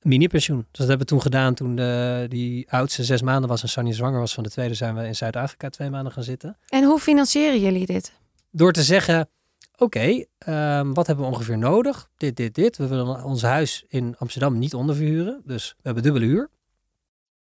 Mini-pensioen. 0.00 0.58
Dus 0.58 0.66
dat 0.70 0.88
hebben 0.88 1.06
we 1.06 1.12
toen 1.12 1.22
gedaan 1.22 1.54
toen 1.54 1.76
de, 1.76 2.26
die 2.28 2.70
oudste 2.72 3.04
zes 3.04 3.22
maanden 3.22 3.48
was 3.48 3.62
en 3.62 3.68
Sanny 3.68 3.92
zwanger 3.92 4.20
was 4.20 4.34
van 4.34 4.42
de 4.42 4.50
tweede. 4.50 4.74
Zijn 4.74 4.94
we 4.94 5.06
in 5.06 5.14
Zuid-Afrika 5.14 5.68
twee 5.68 5.90
maanden 5.90 6.12
gaan 6.12 6.22
zitten 6.22 6.56
En 6.68 6.84
hoe 6.84 6.98
financieren 6.98 7.60
jullie 7.60 7.86
dit? 7.86 8.12
door 8.50 8.72
te 8.72 8.82
zeggen: 8.82 9.28
Oké, 9.76 10.24
ehm, 10.38 10.92
wat 10.92 11.06
hebben 11.06 11.24
we 11.24 11.30
ongeveer 11.30 11.58
nodig? 11.58 12.08
Dit, 12.16 12.36
dit, 12.36 12.54
dit. 12.54 12.76
We 12.76 12.86
willen 12.86 13.24
ons 13.24 13.42
huis 13.42 13.84
in 13.88 14.14
Amsterdam 14.18 14.58
niet 14.58 14.74
onderverhuren. 14.74 15.42
Dus 15.44 15.68
we 15.76 15.82
hebben 15.82 16.02
dubbele 16.02 16.26
huur. 16.26 16.50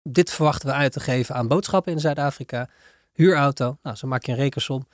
Dit 0.03 0.31
verwachten 0.31 0.69
we 0.69 0.75
uit 0.75 0.93
te 0.93 1.01
geven 1.01 1.35
aan 1.35 1.49
boodschappen 1.49 1.93
in 1.93 2.01
Zuid-Afrika. 2.01 2.69
Huurauto. 3.17 3.79
Nou, 3.83 3.97
zo 3.97 4.07
maak 4.07 4.25
je 4.25 4.33
een 4.33 4.39
rekensom. 4.39 4.87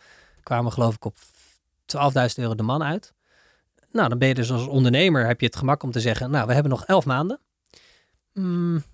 Kwamen 0.42 0.72
geloof 0.72 0.94
ik 0.94 1.04
op 1.04 1.16
12.000 1.18 2.34
euro 2.36 2.54
de 2.54 2.62
man 2.62 2.82
uit. 2.82 3.12
Nou, 3.90 4.08
dan 4.08 4.18
ben 4.18 4.28
je 4.28 4.34
dus 4.34 4.50
als 4.50 4.66
ondernemer 4.66 5.26
heb 5.26 5.40
je 5.40 5.46
het 5.46 5.56
gemak 5.56 5.82
om 5.82 5.90
te 5.90 6.00
zeggen: 6.00 6.30
Nou, 6.30 6.46
we 6.46 6.52
hebben 6.52 6.70
nog 6.70 6.84
11 6.84 7.04
maanden. 7.04 7.40
Hmm, 8.32 8.84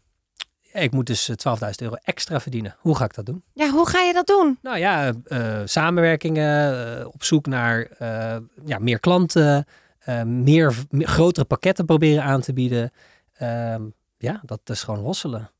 ik 0.72 0.92
moet 0.92 1.06
dus 1.06 1.28
eh, 1.28 1.56
12.000 1.56 1.70
euro 1.76 1.94
extra 2.02 2.40
verdienen. 2.40 2.76
Hoe 2.78 2.96
ga 2.96 3.04
ik 3.04 3.14
dat 3.14 3.26
doen? 3.26 3.42
Ja, 3.52 3.70
hoe 3.70 3.88
ga 3.88 4.00
je 4.00 4.12
dat 4.12 4.26
doen? 4.26 4.58
Nou 4.62 4.78
ja, 4.78 5.12
eh, 5.24 5.60
samenwerkingen, 5.64 6.98
eh, 6.98 7.06
op 7.06 7.24
zoek 7.24 7.46
naar 7.46 7.82
eh, 7.82 8.36
ja, 8.64 8.78
meer 8.78 9.00
klanten, 9.00 9.66
eh, 9.98 10.22
meer, 10.22 10.74
meer 10.90 11.08
grotere 11.08 11.46
pakketten 11.46 11.84
proberen 11.84 12.22
aan 12.22 12.40
te 12.40 12.52
bieden. 12.52 12.90
Ehm, 13.32 13.82
ja, 14.18 14.40
dat 14.44 14.60
is 14.64 14.82
gewoon 14.82 15.00
hosselen. 15.00 15.50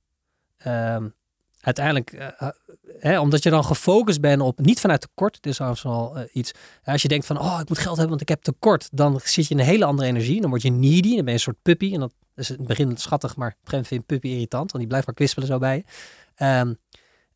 Uiteindelijk, 1.60 2.12
eh, 2.12 2.48
hè, 2.98 3.20
omdat 3.20 3.42
je 3.42 3.50
dan 3.50 3.64
gefocust 3.64 4.20
bent 4.20 4.42
op, 4.42 4.58
niet 4.58 4.80
vanuit 4.80 5.00
tekort, 5.00 5.42
trouwens 5.42 5.82
wel 5.82 6.16
eh, 6.16 6.24
iets. 6.32 6.52
Als 6.84 7.02
je 7.02 7.08
denkt 7.08 7.26
van, 7.26 7.40
oh, 7.40 7.58
ik 7.60 7.68
moet 7.68 7.78
geld 7.78 7.96
hebben, 7.96 8.08
want 8.08 8.20
ik 8.20 8.28
heb 8.28 8.42
tekort, 8.42 8.88
dan 8.92 9.20
zit 9.24 9.46
je 9.46 9.54
in 9.54 9.60
een 9.60 9.66
hele 9.66 9.84
andere 9.84 10.08
energie. 10.08 10.40
Dan 10.40 10.50
word 10.50 10.62
je 10.62 10.70
needy, 10.70 11.14
dan 11.14 11.16
ben 11.16 11.26
je 11.26 11.32
een 11.32 11.38
soort 11.38 11.62
puppy. 11.62 11.94
En 11.94 12.00
dat 12.00 12.12
is 12.36 12.50
in 12.50 12.56
het 12.56 12.66
begin 12.66 12.96
schattig, 12.96 13.36
maar 13.36 13.56
op 13.64 13.72
een 13.72 13.84
vind 13.84 14.06
puppy 14.06 14.28
irritant, 14.28 14.72
want 14.72 14.78
die 14.78 14.86
blijft 14.86 15.06
maar 15.06 15.14
kwispelen 15.14 15.48
zo 15.48 15.58
bij 15.58 15.76
je. 15.76 15.84
Ehm, 16.34 16.74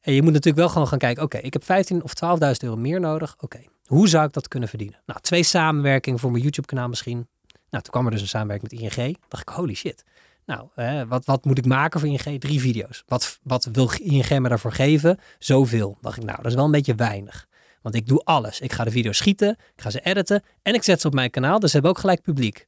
en 0.01 0.13
je 0.13 0.23
moet 0.23 0.33
natuurlijk 0.33 0.57
wel 0.57 0.69
gewoon 0.69 0.89
gaan 0.89 0.99
kijken, 0.99 1.23
oké, 1.23 1.39
ik 1.39 1.53
heb 1.53 1.65
15 1.65 2.03
of 2.03 2.15
12.000 2.15 2.63
euro 2.63 2.77
meer 2.77 3.01
nodig. 3.01 3.35
Oké, 3.41 3.61
hoe 3.85 4.09
zou 4.09 4.27
ik 4.27 4.33
dat 4.33 4.49
kunnen 4.49 4.69
verdienen? 4.69 5.01
Nou, 5.07 5.21
twee 5.21 5.43
samenwerkingen 5.43 6.19
voor 6.19 6.31
mijn 6.31 6.43
YouTube 6.43 6.67
kanaal 6.67 6.89
misschien. 6.89 7.29
Nou, 7.71 7.85
toen 7.85 7.93
kwam 7.93 8.05
er 8.05 8.11
dus 8.11 8.21
een 8.21 8.29
samenwerking 8.29 8.71
met 8.71 8.97
ING. 8.97 9.17
dacht 9.29 9.49
ik, 9.49 9.55
holy 9.55 9.75
shit. 9.75 10.05
Nou, 10.47 10.69
hè, 10.75 11.07
wat, 11.07 11.25
wat 11.25 11.45
moet 11.45 11.59
ik 11.59 11.67
maken 11.67 12.01
voor 12.01 12.09
ING? 12.09 12.41
Drie 12.41 12.61
video's. 12.61 13.03
Wat, 13.07 13.39
wat 13.43 13.69
wil 13.73 13.91
ING 14.01 14.39
me 14.39 14.49
daarvoor 14.49 14.73
geven? 14.73 15.19
Zoveel. 15.39 15.99
Dacht 16.01 16.17
ik, 16.17 16.25
nou, 16.25 16.37
dat 16.37 16.47
is 16.47 16.55
wel 16.55 16.65
een 16.65 16.71
beetje 16.71 16.95
weinig. 16.95 17.47
Want 17.83 17.95
ik 17.95 18.07
doe 18.07 18.21
alles. 18.25 18.61
Ik 18.61 18.73
ga 18.73 18.85
de 18.85 18.91
video's 18.91 19.17
schieten, 19.17 19.51
ik 19.51 19.81
ga 19.81 19.91
ze 19.91 20.01
editen 20.01 20.43
en 20.63 20.75
ik 20.75 20.83
zet 20.83 21.01
ze 21.01 21.07
op 21.07 21.15
mijn 21.15 21.31
kanaal. 21.31 21.59
Dus 21.59 21.69
ze 21.69 21.77
hebben 21.77 21.91
ook 21.91 21.99
gelijk 21.99 22.23
publiek. 22.23 22.67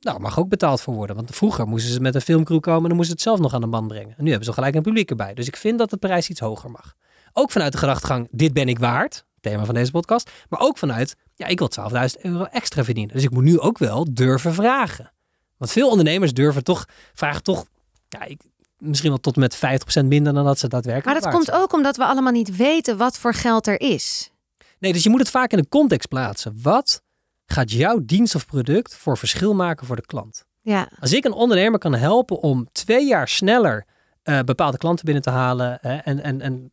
Nou, 0.00 0.20
mag 0.20 0.38
ook 0.38 0.48
betaald 0.48 0.80
voor 0.80 0.94
worden. 0.94 1.16
Want 1.16 1.30
vroeger 1.36 1.66
moesten 1.66 1.92
ze 1.92 2.00
met 2.00 2.14
een 2.14 2.20
filmcrew 2.20 2.60
komen 2.60 2.82
en 2.82 2.88
dan 2.88 2.96
moesten 2.96 3.18
ze 3.18 3.22
het 3.22 3.22
zelf 3.22 3.38
nog 3.38 3.54
aan 3.54 3.60
de 3.60 3.76
band 3.76 3.88
brengen. 3.88 4.14
En 4.16 4.24
nu 4.24 4.28
hebben 4.28 4.46
ze 4.46 4.52
gelijk 4.52 4.74
een 4.74 4.82
publiek 4.82 5.10
erbij. 5.10 5.34
Dus 5.34 5.46
ik 5.46 5.56
vind 5.56 5.78
dat 5.78 5.90
de 5.90 5.96
prijs 5.96 6.28
iets 6.28 6.40
hoger 6.40 6.70
mag. 6.70 6.94
Ook 7.32 7.50
vanuit 7.50 7.72
de 7.72 7.78
gedachtegang, 7.78 8.28
dit 8.30 8.52
ben 8.52 8.68
ik 8.68 8.78
waard. 8.78 9.24
Thema 9.40 9.64
van 9.64 9.74
deze 9.74 9.90
podcast. 9.90 10.30
Maar 10.48 10.60
ook 10.60 10.78
vanuit, 10.78 11.16
ja, 11.34 11.46
ik 11.46 11.58
wil 11.58 11.70
12.000 11.80 12.20
euro 12.20 12.44
extra 12.44 12.84
verdienen. 12.84 13.14
Dus 13.14 13.24
ik 13.24 13.30
moet 13.30 13.44
nu 13.44 13.58
ook 13.60 13.78
wel 13.78 14.06
durven 14.14 14.54
vragen. 14.54 15.12
Want 15.58 15.70
veel 15.72 15.88
ondernemers 15.88 16.32
durven 16.34 16.64
toch, 16.64 16.84
vragen 17.14 17.42
toch, 17.42 17.66
ja, 18.08 18.22
ik, 18.24 18.40
misschien 18.78 19.08
wel 19.10 19.18
tot 19.18 19.36
met 19.36 19.56
50% 19.56 20.04
minder 20.04 20.32
dan 20.34 20.44
dat 20.44 20.58
ze 20.58 20.68
daadwerkelijk 20.68 21.12
Maar 21.20 21.22
dat 21.24 21.32
komt 21.32 21.44
zijn. 21.46 21.60
ook 21.62 21.72
omdat 21.72 21.96
we 21.96 22.04
allemaal 22.04 22.32
niet 22.32 22.56
weten 22.56 22.96
wat 22.96 23.18
voor 23.18 23.34
geld 23.34 23.66
er 23.66 23.80
is. 23.80 24.30
Nee, 24.78 24.92
dus 24.92 25.02
je 25.02 25.10
moet 25.10 25.20
het 25.20 25.30
vaak 25.30 25.50
in 25.52 25.58
de 25.58 25.68
context 25.68 26.08
plaatsen. 26.08 26.58
Wat 26.62 27.02
gaat 27.46 27.70
jouw 27.70 27.98
dienst 28.02 28.34
of 28.34 28.46
product 28.46 28.94
voor 28.96 29.18
verschil 29.18 29.54
maken 29.54 29.86
voor 29.86 29.96
de 29.96 30.06
klant? 30.06 30.44
Ja, 30.60 30.88
Als 31.00 31.12
ik 31.12 31.24
een 31.24 31.32
ondernemer 31.32 31.78
kan 31.78 31.94
helpen 31.94 32.40
om 32.40 32.68
twee 32.72 33.06
jaar 33.06 33.28
sneller 33.28 33.86
eh, 34.22 34.40
bepaalde 34.40 34.78
klanten 34.78 35.04
binnen 35.04 35.22
te 35.22 35.30
halen. 35.30 35.80
en, 35.80 36.22
en, 36.22 36.40
en 36.40 36.72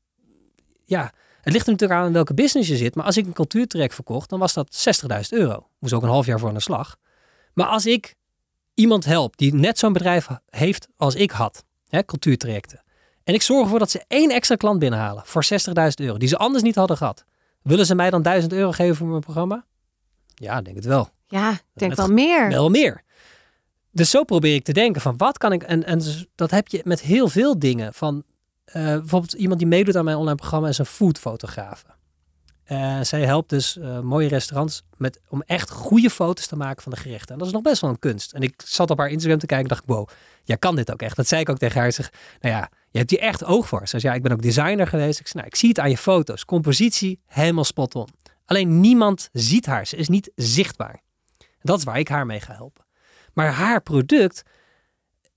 ja, 0.86 1.11
het 1.41 1.53
ligt 1.53 1.65
er 1.65 1.71
natuurlijk 1.71 1.99
aan 1.99 2.07
in 2.07 2.13
welke 2.13 2.34
business 2.34 2.69
je 2.69 2.77
zit. 2.77 2.95
Maar 2.95 3.05
als 3.05 3.17
ik 3.17 3.25
een 3.25 3.34
cultuurtrek 3.34 3.93
verkocht, 3.93 4.29
dan 4.29 4.39
was 4.39 4.53
dat 4.53 4.86
60.000 5.11 5.19
euro. 5.29 5.67
Moest 5.79 5.93
ook 5.93 6.03
een 6.03 6.09
half 6.09 6.25
jaar 6.25 6.39
voor 6.39 6.47
aan 6.47 6.53
de 6.53 6.61
slag. 6.61 6.97
Maar 7.53 7.65
als 7.67 7.86
ik 7.86 8.15
iemand 8.74 9.05
help 9.05 9.38
die 9.38 9.53
net 9.53 9.78
zo'n 9.80 9.93
bedrijf 9.93 10.28
heeft 10.49 10.88
als 10.97 11.15
ik 11.15 11.32
had, 11.32 11.63
hè, 11.88 12.05
cultuurtrajecten. 12.05 12.84
En 13.24 13.34
ik 13.34 13.41
zorg 13.41 13.63
ervoor 13.63 13.80
dat 13.80 13.91
ze 13.91 14.03
één 14.07 14.30
extra 14.30 14.55
klant 14.55 14.80
binnenhalen 14.80 15.24
voor 15.26 15.43
60.000 15.43 15.53
euro, 15.95 16.17
die 16.17 16.28
ze 16.28 16.38
anders 16.38 16.63
niet 16.63 16.76
hadden 16.76 16.97
gehad. 16.97 17.26
Willen 17.61 17.86
ze 17.86 17.95
mij 17.95 18.09
dan 18.09 18.21
1000 18.21 18.53
euro 18.53 18.71
geven 18.71 18.95
voor 18.95 19.07
mijn 19.07 19.21
programma? 19.21 19.65
Ja, 20.36 20.61
denk 20.61 20.76
het 20.76 20.86
wel. 20.86 21.09
ja 21.28 21.51
ik 21.51 21.61
denk 21.74 21.95
wel 21.95 22.07
meer. 22.07 22.49
Wel 22.49 22.69
meer. 22.69 23.03
dus 23.91 24.09
zo 24.09 24.24
probeer 24.24 24.55
ik 24.55 24.63
te 24.63 24.74
denken 24.74 25.01
van 25.01 25.17
wat 25.17 25.38
kan 25.38 25.51
ik... 25.51 25.63
En, 25.63 25.86
en 25.86 25.99
dus 25.99 26.26
dat 26.36 26.51
heb 26.51 26.67
je 26.67 26.82
met 26.84 27.01
heel 27.01 27.28
veel 27.28 27.59
dingen. 27.59 27.93
Van 27.93 28.24
eh, 28.65 28.84
bijvoorbeeld 28.84 29.34
iemand 29.34 29.59
die 29.59 29.67
meedoet 29.67 29.95
aan 29.95 30.05
mijn 30.05 30.17
online 30.17 30.38
programma 30.38 30.67
is 30.67 30.78
een 30.78 30.86
foodfotograaf. 30.86 31.86
Uh, 32.74 33.01
zij 33.01 33.21
helpt 33.21 33.49
dus 33.49 33.78
uh, 33.78 33.99
mooie 33.99 34.28
restaurants 34.28 34.84
met, 34.97 35.21
om 35.30 35.41
echt 35.41 35.69
goede 35.69 36.09
foto's 36.09 36.47
te 36.47 36.55
maken 36.55 36.84
van 36.84 36.91
de 36.91 36.97
gerechten. 36.97 37.32
En 37.32 37.38
dat 37.38 37.47
is 37.47 37.53
nog 37.53 37.61
best 37.61 37.82
wel 37.82 37.89
een 37.89 37.99
kunst. 37.99 38.34
En 38.34 38.41
ik 38.41 38.61
zat 38.65 38.89
op 38.89 38.97
haar 38.97 39.09
Instagram 39.09 39.39
te 39.39 39.45
kijken 39.45 39.69
en 39.69 39.76
dacht 39.76 39.84
ik, 39.89 39.95
wow, 39.95 40.09
jij 40.43 40.57
kan 40.57 40.76
dit 40.76 40.91
ook 40.91 41.01
echt. 41.01 41.15
Dat 41.15 41.28
zei 41.28 41.41
ik 41.41 41.49
ook 41.49 41.57
tegen 41.57 41.82
haar. 41.82 41.91
Zeg, 41.91 42.11
nou 42.41 42.55
ja, 42.55 42.69
je 42.91 42.97
hebt 42.97 43.09
hier 43.09 43.19
echt 43.19 43.43
oog 43.43 43.67
voor. 43.67 43.88
Ze 43.88 43.99
zei, 43.99 44.01
ja, 44.01 44.13
ik 44.13 44.24
ben 44.24 44.32
ook 44.32 44.41
designer 44.41 44.88
geweest. 44.88 45.19
Ik 45.19 45.28
zei, 45.28 45.38
nou, 45.38 45.47
ik 45.47 45.55
zie 45.55 45.69
het 45.69 45.80
aan 45.80 45.89
je 45.89 45.97
foto's. 45.97 46.45
Compositie, 46.45 47.19
helemaal 47.26 47.63
spot 47.63 47.95
on. 47.95 48.07
Alleen 48.45 48.80
niemand 48.80 49.30
ziet 49.32 49.65
haar. 49.65 49.88
Ze 49.88 49.95
is 49.95 50.07
niet 50.07 50.32
zichtbaar. 50.36 51.01
Dat 51.61 51.78
is 51.78 51.84
waar 51.84 51.99
ik 51.99 52.07
haar 52.07 52.26
mee 52.26 52.39
ga 52.39 52.53
helpen. 52.53 52.86
Maar 53.34 53.51
haar 53.51 53.82
product. 53.82 54.43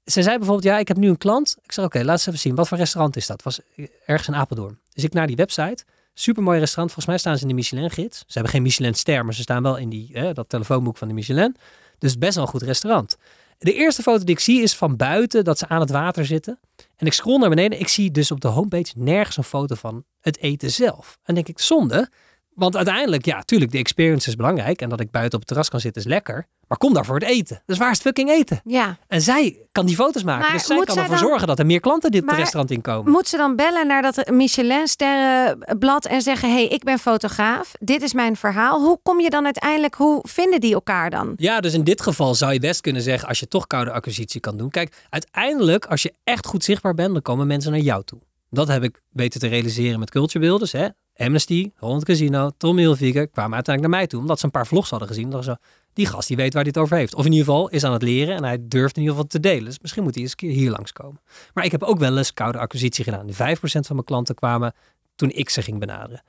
Ze 0.05 0.22
zei 0.22 0.37
bijvoorbeeld: 0.37 0.66
Ja, 0.66 0.78
ik 0.78 0.89
heb 0.89 0.97
nu 0.97 1.09
een 1.09 1.18
klant. 1.18 1.57
Ik 1.62 1.72
zeg: 1.72 1.84
Oké, 1.84 1.99
laat 1.99 2.16
eens 2.16 2.26
even 2.26 2.39
zien. 2.39 2.55
Wat 2.55 2.68
voor 2.68 2.78
restaurant 2.78 3.16
is 3.16 3.26
dat? 3.26 3.43
Was 3.43 3.61
ergens 4.07 4.28
in 4.28 4.34
Apeldoorn. 4.34 4.80
Dus 4.93 5.05
ik 5.05 5.12
naar 5.12 5.26
die 5.26 5.37
website. 5.37 5.84
Supermooi 6.18 6.58
restaurant. 6.58 6.92
Volgens 6.92 7.06
mij 7.06 7.18
staan 7.18 7.36
ze 7.36 7.42
in 7.42 7.48
de 7.48 7.54
Michelin-gids. 7.54 8.18
Ze 8.18 8.24
hebben 8.32 8.52
geen 8.52 8.62
Michelin-ster, 8.62 9.24
maar 9.24 9.34
ze 9.34 9.42
staan 9.42 9.62
wel 9.62 9.76
in 9.76 9.88
die, 9.88 10.08
hè, 10.12 10.32
dat 10.32 10.48
telefoonboek 10.48 10.96
van 10.96 11.08
de 11.08 11.14
Michelin. 11.14 11.56
Dus 11.98 12.18
best 12.18 12.34
wel 12.34 12.44
een 12.44 12.50
goed 12.50 12.62
restaurant. 12.62 13.16
De 13.58 13.72
eerste 13.72 14.02
foto 14.02 14.24
die 14.24 14.34
ik 14.34 14.40
zie 14.40 14.62
is 14.62 14.74
van 14.74 14.96
buiten, 14.96 15.44
dat 15.44 15.58
ze 15.58 15.68
aan 15.68 15.80
het 15.80 15.90
water 15.90 16.26
zitten. 16.26 16.58
En 16.96 17.06
ik 17.06 17.12
scroll 17.12 17.38
naar 17.38 17.48
beneden. 17.48 17.80
Ik 17.80 17.88
zie 17.88 18.10
dus 18.10 18.30
op 18.30 18.40
de 18.40 18.48
homepage 18.48 18.92
nergens 18.94 19.36
een 19.36 19.44
foto 19.44 19.74
van 19.74 20.04
het 20.20 20.38
eten 20.38 20.70
zelf. 20.70 21.18
En 21.22 21.34
denk 21.34 21.48
ik, 21.48 21.58
zonde. 21.58 22.10
Want 22.57 22.76
uiteindelijk, 22.76 23.24
ja, 23.24 23.42
tuurlijk, 23.42 23.72
de 23.72 23.78
experience 23.78 24.28
is 24.28 24.36
belangrijk. 24.36 24.80
En 24.82 24.88
dat 24.88 25.00
ik 25.00 25.11
buiten 25.11 25.32
op 25.34 25.38
het 25.38 25.48
terras 25.48 25.68
kan 25.68 25.80
zitten 25.80 26.02
is 26.02 26.09
lekker. 26.09 26.46
Maar 26.68 26.78
kom 26.78 26.94
daar 26.94 27.04
voor 27.04 27.14
het 27.14 27.24
eten. 27.28 27.62
Dus 27.66 27.78
waar 27.78 27.90
is 27.90 27.94
het 27.98 28.07
fucking 28.07 28.30
eten? 28.30 28.61
Ja. 28.64 28.98
En 29.09 29.22
zij 29.22 29.66
kan 29.72 29.86
die 29.86 29.94
foto's 29.96 30.22
maken. 30.22 30.42
Maar 30.42 30.52
dus 30.52 30.66
zij 30.66 30.76
kan 30.78 30.96
ervoor 30.96 31.09
dan- 31.16 31.18
zorgen 31.18 31.46
dat 31.46 31.59
er 31.59 31.66
meer 31.66 31.80
klanten 31.80 32.11
dit 32.11 32.30
restaurant 32.32 32.70
inkomen. 32.70 33.12
Moet 33.12 33.28
ze 33.28 33.36
dan 33.36 33.57
bellen 33.57 33.86
naar 33.86 34.02
dat 34.02 34.30
Michelin-sterrenblad 34.30 36.07
en 36.07 36.22
zeggen: 36.22 36.50
hey, 36.52 36.66
ik 36.66 36.84
ben 36.84 36.98
fotograaf, 36.98 37.72
dit 37.80 38.02
is 38.02 38.12
mijn 38.12 38.36
verhaal. 38.36 38.80
Hoe 38.80 38.98
kom 39.02 39.20
je 39.20 39.30
dan 39.30 39.44
uiteindelijk, 39.44 39.94
hoe 39.94 40.20
vinden 40.28 40.61
die 40.61 40.74
elkaar 40.74 41.11
dan? 41.11 41.32
Ja, 41.36 41.61
dus 41.61 41.74
in 41.74 41.84
dit 41.84 42.02
geval 42.02 42.34
zou 42.34 42.52
je 42.52 42.61
best 42.61 42.80
kunnen 42.80 43.02
zeggen, 43.02 43.28
als 43.28 43.40
je 43.40 43.48
toch 43.48 43.66
koude 43.66 43.90
acquisitie 43.90 44.40
kan 44.40 44.57
doen. 44.57 44.70
Kijk, 44.70 45.04
uiteindelijk, 45.11 45.86
als 45.86 46.02
je 46.02 46.14
echt 46.24 46.46
goed 46.46 46.64
zichtbaar 46.64 46.94
bent, 46.94 47.12
dan 47.12 47.22
komen 47.22 47.46
mensen 47.46 47.70
naar 47.70 47.80
jou 47.80 48.04
toe. 48.04 48.18
Dat 48.50 48.68
heb 48.68 48.82
ik 48.82 49.00
weten 49.12 49.40
te 49.40 49.46
realiseren 49.46 49.98
met 49.98 50.11
Culture 50.11 50.38
Builders. 50.44 50.72
Hè? 50.72 50.86
Amnesty, 51.16 51.70
Holland 51.76 52.04
Casino, 52.04 52.50
Tom 52.56 52.76
Hilfiger 52.76 53.28
kwamen 53.28 53.54
uiteindelijk 53.54 53.94
naar 53.94 54.00
mij 54.00 54.10
toe. 54.10 54.20
Omdat 54.20 54.38
ze 54.38 54.44
een 54.44 54.50
paar 54.50 54.66
vlogs 54.66 54.90
hadden 54.90 55.08
gezien. 55.08 55.30
Dat 55.30 55.44
ze, 55.44 55.58
die 55.92 56.06
gast 56.06 56.28
die 56.28 56.36
weet 56.36 56.54
waar 56.54 56.64
het 56.64 56.78
over 56.78 56.96
heeft. 56.96 57.14
Of 57.14 57.24
in 57.24 57.32
ieder 57.32 57.46
geval 57.46 57.68
is 57.68 57.84
aan 57.84 57.92
het 57.92 58.02
leren 58.02 58.36
en 58.36 58.44
hij 58.44 58.58
durft 58.60 58.96
in 58.96 59.02
ieder 59.02 59.16
geval 59.16 59.30
te 59.30 59.40
delen. 59.40 59.64
Dus 59.64 59.80
misschien 59.80 60.02
moet 60.02 60.14
hij 60.14 60.22
eens 60.22 60.32
een 60.32 60.36
keer 60.36 60.50
hier 60.50 60.70
langskomen. 60.70 61.20
Maar 61.54 61.64
ik 61.64 61.70
heb 61.70 61.82
ook 61.82 61.98
wel 61.98 62.16
eens 62.16 62.34
koude 62.34 62.58
acquisitie 62.58 63.04
gedaan. 63.04 63.26
Die 63.26 63.34
5% 63.34 63.36
van 63.60 63.82
mijn 63.88 64.04
klanten 64.04 64.34
kwamen 64.34 64.74
toen 65.14 65.30
ik 65.30 65.50
ze 65.50 65.62
ging 65.62 65.78
benaderen. 65.78 66.22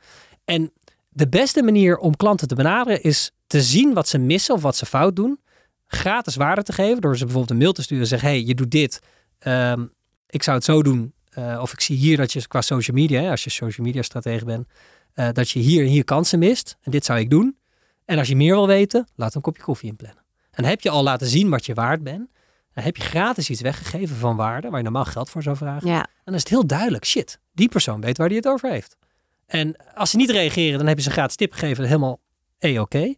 En 0.45 0.71
de 1.09 1.29
beste 1.29 1.63
manier 1.63 1.97
om 1.97 2.15
klanten 2.15 2.47
te 2.47 2.55
benaderen 2.55 3.03
is 3.03 3.31
te 3.47 3.61
zien 3.61 3.93
wat 3.93 4.07
ze 4.07 4.17
missen 4.17 4.55
of 4.55 4.61
wat 4.61 4.75
ze 4.75 4.85
fout 4.85 5.15
doen. 5.15 5.39
Gratis 5.87 6.35
waarde 6.35 6.63
te 6.63 6.73
geven 6.73 7.01
door 7.01 7.17
ze 7.17 7.23
bijvoorbeeld 7.23 7.51
een 7.51 7.57
mail 7.57 7.73
te 7.73 7.81
sturen 7.81 8.03
en 8.03 8.09
zeggen: 8.09 8.29
hey, 8.29 8.43
je 8.43 8.55
doet 8.55 8.71
dit. 8.71 9.01
Ehm, 9.39 9.85
ik 10.27 10.43
zou 10.43 10.57
het 10.57 10.65
zo 10.65 10.83
doen. 10.83 11.13
Eh, 11.37 11.59
of 11.61 11.73
ik 11.73 11.81
zie 11.81 11.97
hier 11.97 12.17
dat 12.17 12.33
je 12.33 12.47
qua 12.47 12.61
social 12.61 12.97
media, 12.97 13.21
hè, 13.21 13.29
als 13.29 13.43
je 13.43 13.49
social 13.49 13.85
media 13.85 14.01
stratege 14.01 14.45
bent, 14.45 14.67
eh, 15.13 15.29
dat 15.31 15.49
je 15.49 15.59
hier 15.59 15.83
en 15.83 15.89
hier 15.89 16.03
kansen 16.03 16.39
mist. 16.39 16.77
En 16.81 16.91
dit 16.91 17.05
zou 17.05 17.19
ik 17.19 17.29
doen. 17.29 17.57
En 18.05 18.17
als 18.17 18.27
je 18.27 18.35
meer 18.35 18.53
wil 18.53 18.67
weten, 18.67 19.07
laat 19.15 19.35
een 19.35 19.41
kopje 19.41 19.63
koffie 19.63 19.89
inplannen. 19.89 20.23
En 20.51 20.65
heb 20.65 20.81
je 20.81 20.89
al 20.89 21.03
laten 21.03 21.27
zien 21.27 21.49
wat 21.49 21.65
je 21.65 21.73
waard 21.73 22.03
bent. 22.03 22.29
Dan 22.73 22.83
heb 22.83 22.97
je 22.97 23.03
gratis 23.03 23.49
iets 23.49 23.61
weggegeven 23.61 24.15
van 24.15 24.35
waarde, 24.35 24.69
waar 24.69 24.77
je 24.77 24.83
normaal 24.83 25.05
geld 25.05 25.29
voor 25.29 25.43
zou 25.43 25.55
vragen. 25.55 25.87
Ja, 25.87 25.99
En 25.99 26.23
dan 26.23 26.33
is 26.33 26.39
het 26.39 26.49
heel 26.49 26.67
duidelijk, 26.67 27.05
shit, 27.05 27.39
die 27.53 27.69
persoon 27.69 28.01
weet 28.01 28.17
waar 28.17 28.27
hij 28.27 28.35
het 28.35 28.47
over 28.47 28.69
heeft. 28.69 28.97
En 29.45 29.75
als 29.95 30.09
ze 30.09 30.17
niet 30.17 30.29
reageren, 30.29 30.77
dan 30.77 30.87
heb 30.87 30.97
je 30.97 31.03
ze 31.03 31.09
een 31.09 31.15
gratis 31.15 31.35
tip 31.35 31.53
gegeven, 31.53 31.83
helemaal 31.83 32.19
e-oké. 32.59 33.13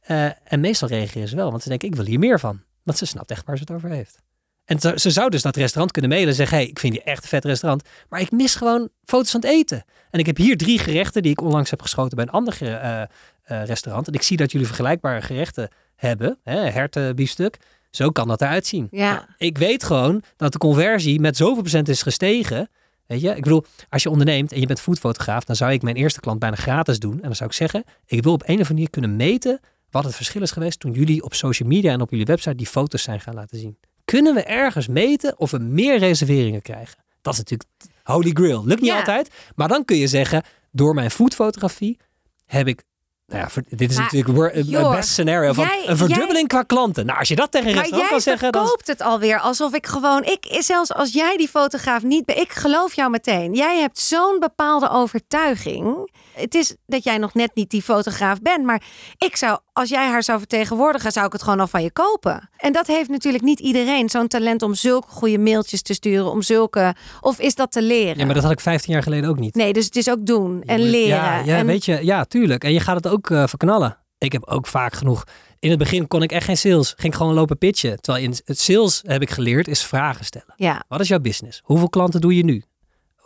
Eh, 0.00 0.52
en 0.52 0.60
meestal 0.60 0.88
reageren 0.88 1.28
ze 1.28 1.36
wel, 1.36 1.50
want 1.50 1.62
ze 1.62 1.68
denken, 1.68 1.88
ik 1.88 1.94
wil 1.94 2.04
hier 2.04 2.18
meer 2.18 2.40
van. 2.40 2.62
Want 2.82 2.98
ze 2.98 3.06
snapt 3.06 3.30
echt 3.30 3.46
waar 3.46 3.56
ze 3.56 3.62
het 3.62 3.72
over 3.72 3.90
heeft. 3.90 4.22
En 4.64 4.80
ze, 4.80 5.10
zou 5.10 5.30
dus 5.30 5.42
dat 5.42 5.56
restaurant 5.56 5.92
kunnen 5.92 6.10
mailen 6.10 6.28
en 6.28 6.36
zeggen, 6.36 6.56
hey, 6.56 6.66
ik 6.66 6.78
vind 6.78 6.94
je 6.94 7.02
echt 7.02 7.22
een 7.22 7.28
vet 7.28 7.44
restaurant, 7.44 7.88
maar 8.08 8.20
ik 8.20 8.30
mis 8.30 8.54
gewoon 8.54 8.88
foto's 9.04 9.30
van 9.30 9.40
het 9.40 9.50
eten. 9.50 9.84
En 10.10 10.18
ik 10.18 10.26
heb 10.26 10.36
hier 10.36 10.56
drie 10.56 10.78
gerechten 10.78 11.22
die 11.22 11.30
ik 11.30 11.40
onlangs 11.40 11.70
heb 11.70 11.82
geschoten 11.82 12.16
bij 12.16 12.24
een 12.24 12.32
ander 12.32 12.56
eh, 12.60 13.00
eh, 13.00 13.06
restaurant. 13.44 14.06
En 14.06 14.12
ik 14.12 14.22
zie 14.22 14.36
dat 14.36 14.52
jullie 14.52 14.66
vergelijkbare 14.66 15.22
gerechten 15.22 15.68
hebben, 15.96 16.38
hè, 16.44 16.56
hertenbiefstuk. 16.70 17.56
Zo 17.90 18.10
kan 18.10 18.28
dat 18.28 18.40
eruit 18.40 18.66
zien. 18.66 18.88
Ja. 18.90 19.12
Nou, 19.12 19.24
ik 19.36 19.58
weet 19.58 19.84
gewoon 19.84 20.22
dat 20.36 20.52
de 20.52 20.58
conversie 20.58 21.20
met 21.20 21.36
zoveel 21.36 21.60
procent 21.60 21.88
is 21.88 22.02
gestegen. 22.02 22.68
Weet 23.06 23.20
je, 23.20 23.28
ik 23.28 23.42
bedoel, 23.42 23.64
als 23.88 24.02
je 24.02 24.10
onderneemt 24.10 24.52
en 24.52 24.60
je 24.60 24.66
bent 24.66 24.80
foodfotograaf, 24.80 25.44
dan 25.44 25.56
zou 25.56 25.72
ik 25.72 25.82
mijn 25.82 25.96
eerste 25.96 26.20
klant 26.20 26.38
bijna 26.38 26.56
gratis 26.56 26.98
doen. 26.98 27.14
En 27.14 27.22
dan 27.22 27.34
zou 27.34 27.50
ik 27.50 27.56
zeggen, 27.56 27.84
ik 28.06 28.22
wil 28.22 28.32
op 28.32 28.40
een 28.40 28.46
of 28.46 28.50
andere 28.50 28.72
manier 28.72 28.90
kunnen 28.90 29.16
meten 29.16 29.60
wat 29.90 30.04
het 30.04 30.14
verschil 30.14 30.42
is 30.42 30.50
geweest 30.50 30.80
toen 30.80 30.92
jullie 30.92 31.22
op 31.22 31.34
social 31.34 31.68
media 31.68 31.92
en 31.92 32.00
op 32.00 32.10
jullie 32.10 32.26
website 32.26 32.54
die 32.54 32.66
foto's 32.66 33.02
zijn 33.02 33.20
gaan 33.20 33.34
laten 33.34 33.58
zien. 33.58 33.76
Kunnen 34.04 34.34
we 34.34 34.42
ergens 34.42 34.88
meten 34.88 35.34
of 35.38 35.50
we 35.50 35.58
meer 35.58 35.98
reserveringen 35.98 36.62
krijgen? 36.62 37.04
Dat 37.22 37.32
is 37.32 37.38
natuurlijk 37.38 37.70
holy 38.02 38.30
grail. 38.32 38.64
Lukt 38.66 38.80
niet 38.80 38.90
Ja. 38.90 38.96
altijd, 38.98 39.30
maar 39.54 39.68
dan 39.68 39.84
kun 39.84 39.96
je 39.96 40.06
zeggen, 40.06 40.42
door 40.70 40.94
mijn 40.94 41.10
foodfotografie 41.10 41.98
heb 42.46 42.66
ik, 42.66 42.82
nou 43.26 43.40
ja, 43.54 43.62
dit 43.76 43.90
is 43.90 43.96
Maar, 43.96 44.04
natuurlijk 44.12 44.66
joh, 44.66 44.90
best 44.94 45.08
scenario 45.08 45.52
van 45.52 45.64
jij- 45.64 45.82
een 45.88 45.96
verdubbeling 45.96 46.48
qua 46.48 46.62
klanten. 46.62 47.06
Nou, 47.06 47.18
als 47.18 47.28
je 47.28 47.36
dat 47.36 47.50
tegen 47.50 47.68
een 47.68 47.74
restaurant 47.74 48.02
jij 48.02 48.10
kan 48.12 48.20
zeggen, 48.20 48.52
dan 48.52 48.62
verkoopt 48.62 48.86
het 48.86 49.02
alweer 49.02 49.38
alsof 49.40 49.74
ik 49.74 49.86
gewoon, 49.86 50.24
ik 50.24 50.46
zelfs 50.58 50.92
als 50.92 51.12
jij 51.12 51.36
die 51.36 51.48
fotograaf 51.48 52.02
niet 52.02 52.24
ben, 52.24 52.40
ik 52.40 52.52
geloof 52.52 52.94
jou 52.94 53.10
meteen. 53.10 53.54
Jij 53.54 53.78
hebt 53.80 53.98
zo'n 53.98 54.36
bepaalde 54.40 54.88
overtuiging. 54.90 56.12
Het 56.32 56.54
is 56.54 56.76
dat 56.86 57.04
jij 57.04 57.18
nog 57.18 57.34
net 57.34 57.50
niet 57.54 57.70
die 57.70 57.82
fotograaf 57.82 58.40
bent, 58.40 58.64
maar 58.64 58.82
ik 59.18 59.36
zou, 59.36 59.58
als 59.74 59.88
jij 59.88 60.08
haar 60.08 60.22
zou 60.22 60.38
vertegenwoordigen, 60.38 61.12
zou 61.12 61.26
ik 61.26 61.32
het 61.32 61.42
gewoon 61.42 61.60
al 61.60 61.66
van 61.66 61.82
je 61.82 61.90
kopen. 61.90 62.48
En 62.56 62.72
dat 62.72 62.86
heeft 62.86 63.08
natuurlijk 63.08 63.44
niet 63.44 63.60
iedereen 63.60 64.08
zo'n 64.08 64.28
talent 64.28 64.62
om 64.62 64.74
zulke 64.74 65.08
goede 65.08 65.38
mailtjes 65.38 65.82
te 65.82 65.94
sturen, 65.94 66.30
om 66.30 66.42
zulke, 66.42 66.94
of 67.20 67.38
is 67.38 67.54
dat 67.54 67.72
te 67.72 67.82
leren? 67.82 68.18
Ja, 68.18 68.24
maar 68.24 68.34
dat 68.34 68.42
had 68.42 68.52
ik 68.52 68.60
15 68.60 68.92
jaar 68.92 69.02
geleden 69.02 69.30
ook 69.30 69.38
niet. 69.38 69.54
Nee, 69.54 69.72
dus 69.72 69.84
het 69.84 69.96
is 69.96 70.10
ook 70.10 70.26
doen 70.26 70.62
en 70.62 70.80
leren. 70.80 71.16
Ja, 71.16 71.38
ja 71.38 71.56
en, 71.56 71.66
weet 71.66 71.84
je, 71.84 72.04
ja, 72.04 72.24
tuurlijk. 72.24 72.64
En 72.64 72.72
je 72.72 72.80
gaat 72.80 72.96
het 72.96 73.08
ook 73.08 73.30
eh, 73.30 73.46
verknallen. 73.46 73.98
Ik 74.18 74.32
heb 74.32 74.44
ook 74.44 74.66
vaak 74.66 74.94
genoeg. 74.94 75.24
In 75.58 75.70
het 75.70 75.78
begin 75.78 76.08
kon 76.08 76.22
ik 76.22 76.32
echt 76.32 76.44
geen 76.44 76.56
sales. 76.56 76.94
Ging 76.96 77.12
ik 77.12 77.18
gewoon 77.18 77.34
lopen 77.34 77.58
pitchen. 77.58 78.00
Terwijl 78.00 78.24
in 78.24 78.36
het 78.44 78.58
sales 78.60 79.02
heb 79.06 79.22
ik 79.22 79.30
geleerd 79.30 79.68
is 79.68 79.82
vragen 79.84 80.24
stellen. 80.24 80.54
ja. 80.56 80.84
Wat 80.88 81.00
is 81.00 81.08
jouw 81.08 81.18
business? 81.18 81.60
Hoeveel 81.64 81.88
klanten 81.88 82.20
doe 82.20 82.36
je 82.36 82.44
nu? 82.44 82.62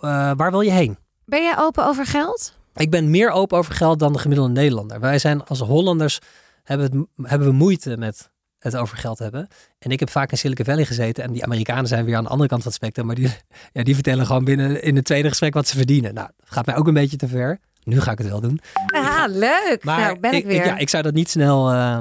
Eh, 0.00 0.30
waar 0.36 0.50
wil 0.50 0.60
je 0.60 0.70
heen? 0.70 0.98
Ben 1.24 1.42
jij 1.42 1.58
open 1.58 1.86
over 1.86 2.06
geld? 2.06 2.57
Ik 2.78 2.90
ben 2.90 3.10
meer 3.10 3.30
open 3.30 3.58
over 3.58 3.74
geld 3.74 3.98
dan 3.98 4.12
de 4.12 4.18
gemiddelde 4.18 4.52
Nederlander. 4.52 5.00
Wij 5.00 5.18
zijn 5.18 5.44
als 5.44 5.60
Hollanders 5.60 6.18
hebben, 6.64 6.90
het, 7.16 7.28
hebben 7.30 7.48
we 7.48 7.54
moeite 7.54 7.96
met 7.96 8.30
het 8.58 8.76
over 8.76 8.96
geld 8.96 9.18
hebben. 9.18 9.48
En 9.78 9.90
ik 9.90 10.00
heb 10.00 10.10
vaak 10.10 10.30
in 10.30 10.38
Silicon 10.38 10.64
Valley 10.64 10.84
gezeten. 10.84 11.24
En 11.24 11.32
die 11.32 11.44
Amerikanen 11.44 11.86
zijn 11.86 12.04
weer 12.04 12.16
aan 12.16 12.24
de 12.24 12.30
andere 12.30 12.48
kant 12.48 12.62
van 12.62 12.70
het 12.70 12.80
spectrum. 12.80 13.06
Maar 13.06 13.14
die, 13.14 13.28
ja, 13.72 13.82
die 13.82 13.94
vertellen 13.94 14.26
gewoon 14.26 14.44
binnen 14.44 14.82
in 14.82 14.96
het 14.96 15.04
tweede 15.04 15.28
gesprek 15.28 15.54
wat 15.54 15.68
ze 15.68 15.76
verdienen. 15.76 16.14
Nou, 16.14 16.28
dat 16.36 16.48
gaat 16.48 16.66
mij 16.66 16.76
ook 16.76 16.86
een 16.86 16.94
beetje 16.94 17.16
te 17.16 17.28
ver. 17.28 17.58
Nu 17.82 18.00
ga 18.00 18.10
ik 18.10 18.18
het 18.18 18.28
wel 18.28 18.40
doen. 18.40 18.60
Ah, 18.86 19.24
leuk. 19.28 19.78
Maar 19.84 20.00
nou, 20.00 20.20
ben 20.20 20.32
ik, 20.32 20.44
weer. 20.46 20.64
ja, 20.64 20.76
ik 20.78 20.88
zou 20.88 21.02
dat 21.02 21.14
niet 21.14 21.30
snel. 21.30 21.70
eh, 21.70 22.00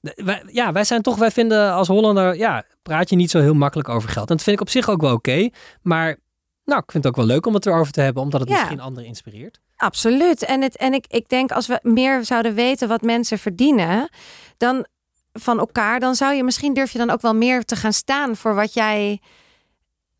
wij, 0.00 0.42
ja, 0.46 0.72
wij 0.72 0.84
zijn 0.84 1.02
toch, 1.02 1.16
wij 1.16 1.30
vinden 1.30 1.72
als 1.72 1.88
Hollander, 1.88 2.36
ja, 2.36 2.64
praat 2.82 3.10
je 3.10 3.16
niet 3.16 3.30
zo 3.30 3.40
heel 3.40 3.54
makkelijk 3.54 3.88
over 3.88 4.08
geld. 4.08 4.30
En 4.30 4.36
dat 4.36 4.44
vind 4.44 4.56
ik 4.56 4.62
op 4.62 4.68
zich 4.70 4.88
ook 4.88 5.00
wel 5.00 5.12
oké. 5.12 5.48
maar 5.82 6.16
nou, 6.64 6.80
ik 6.80 6.90
vind 6.90 7.04
het 7.04 7.12
ook 7.12 7.18
wel 7.18 7.26
leuk 7.34 7.46
om 7.46 7.54
het 7.54 7.66
erover 7.66 7.92
te 7.92 8.00
hebben, 8.00 8.22
omdat 8.22 8.40
het 8.40 8.48
Ja. 8.48 8.56
misschien 8.56 8.80
anderen 8.80 9.08
inspireert. 9.08 9.60
Absoluut. 9.78 10.44
En, 10.44 10.62
het, 10.62 10.76
en 10.76 10.94
ik, 10.94 11.04
ik 11.08 11.28
denk 11.28 11.50
als 11.50 11.66
we 11.66 11.78
meer 11.82 12.24
zouden 12.24 12.54
weten 12.54 12.88
wat 12.88 13.02
mensen 13.02 13.38
verdienen, 13.38 14.08
dan 14.56 14.86
van 15.32 15.58
elkaar, 15.58 16.00
dan 16.00 16.14
zou 16.14 16.34
je 16.34 16.44
misschien 16.44 16.74
durf 16.74 16.92
je 16.92 16.98
dan 16.98 17.10
ook 17.10 17.20
wel 17.20 17.34
meer 17.34 17.64
te 17.64 17.76
gaan 17.76 17.92
staan 17.92 18.36
voor 18.36 18.54
wat 18.54 18.74
jij 18.74 19.20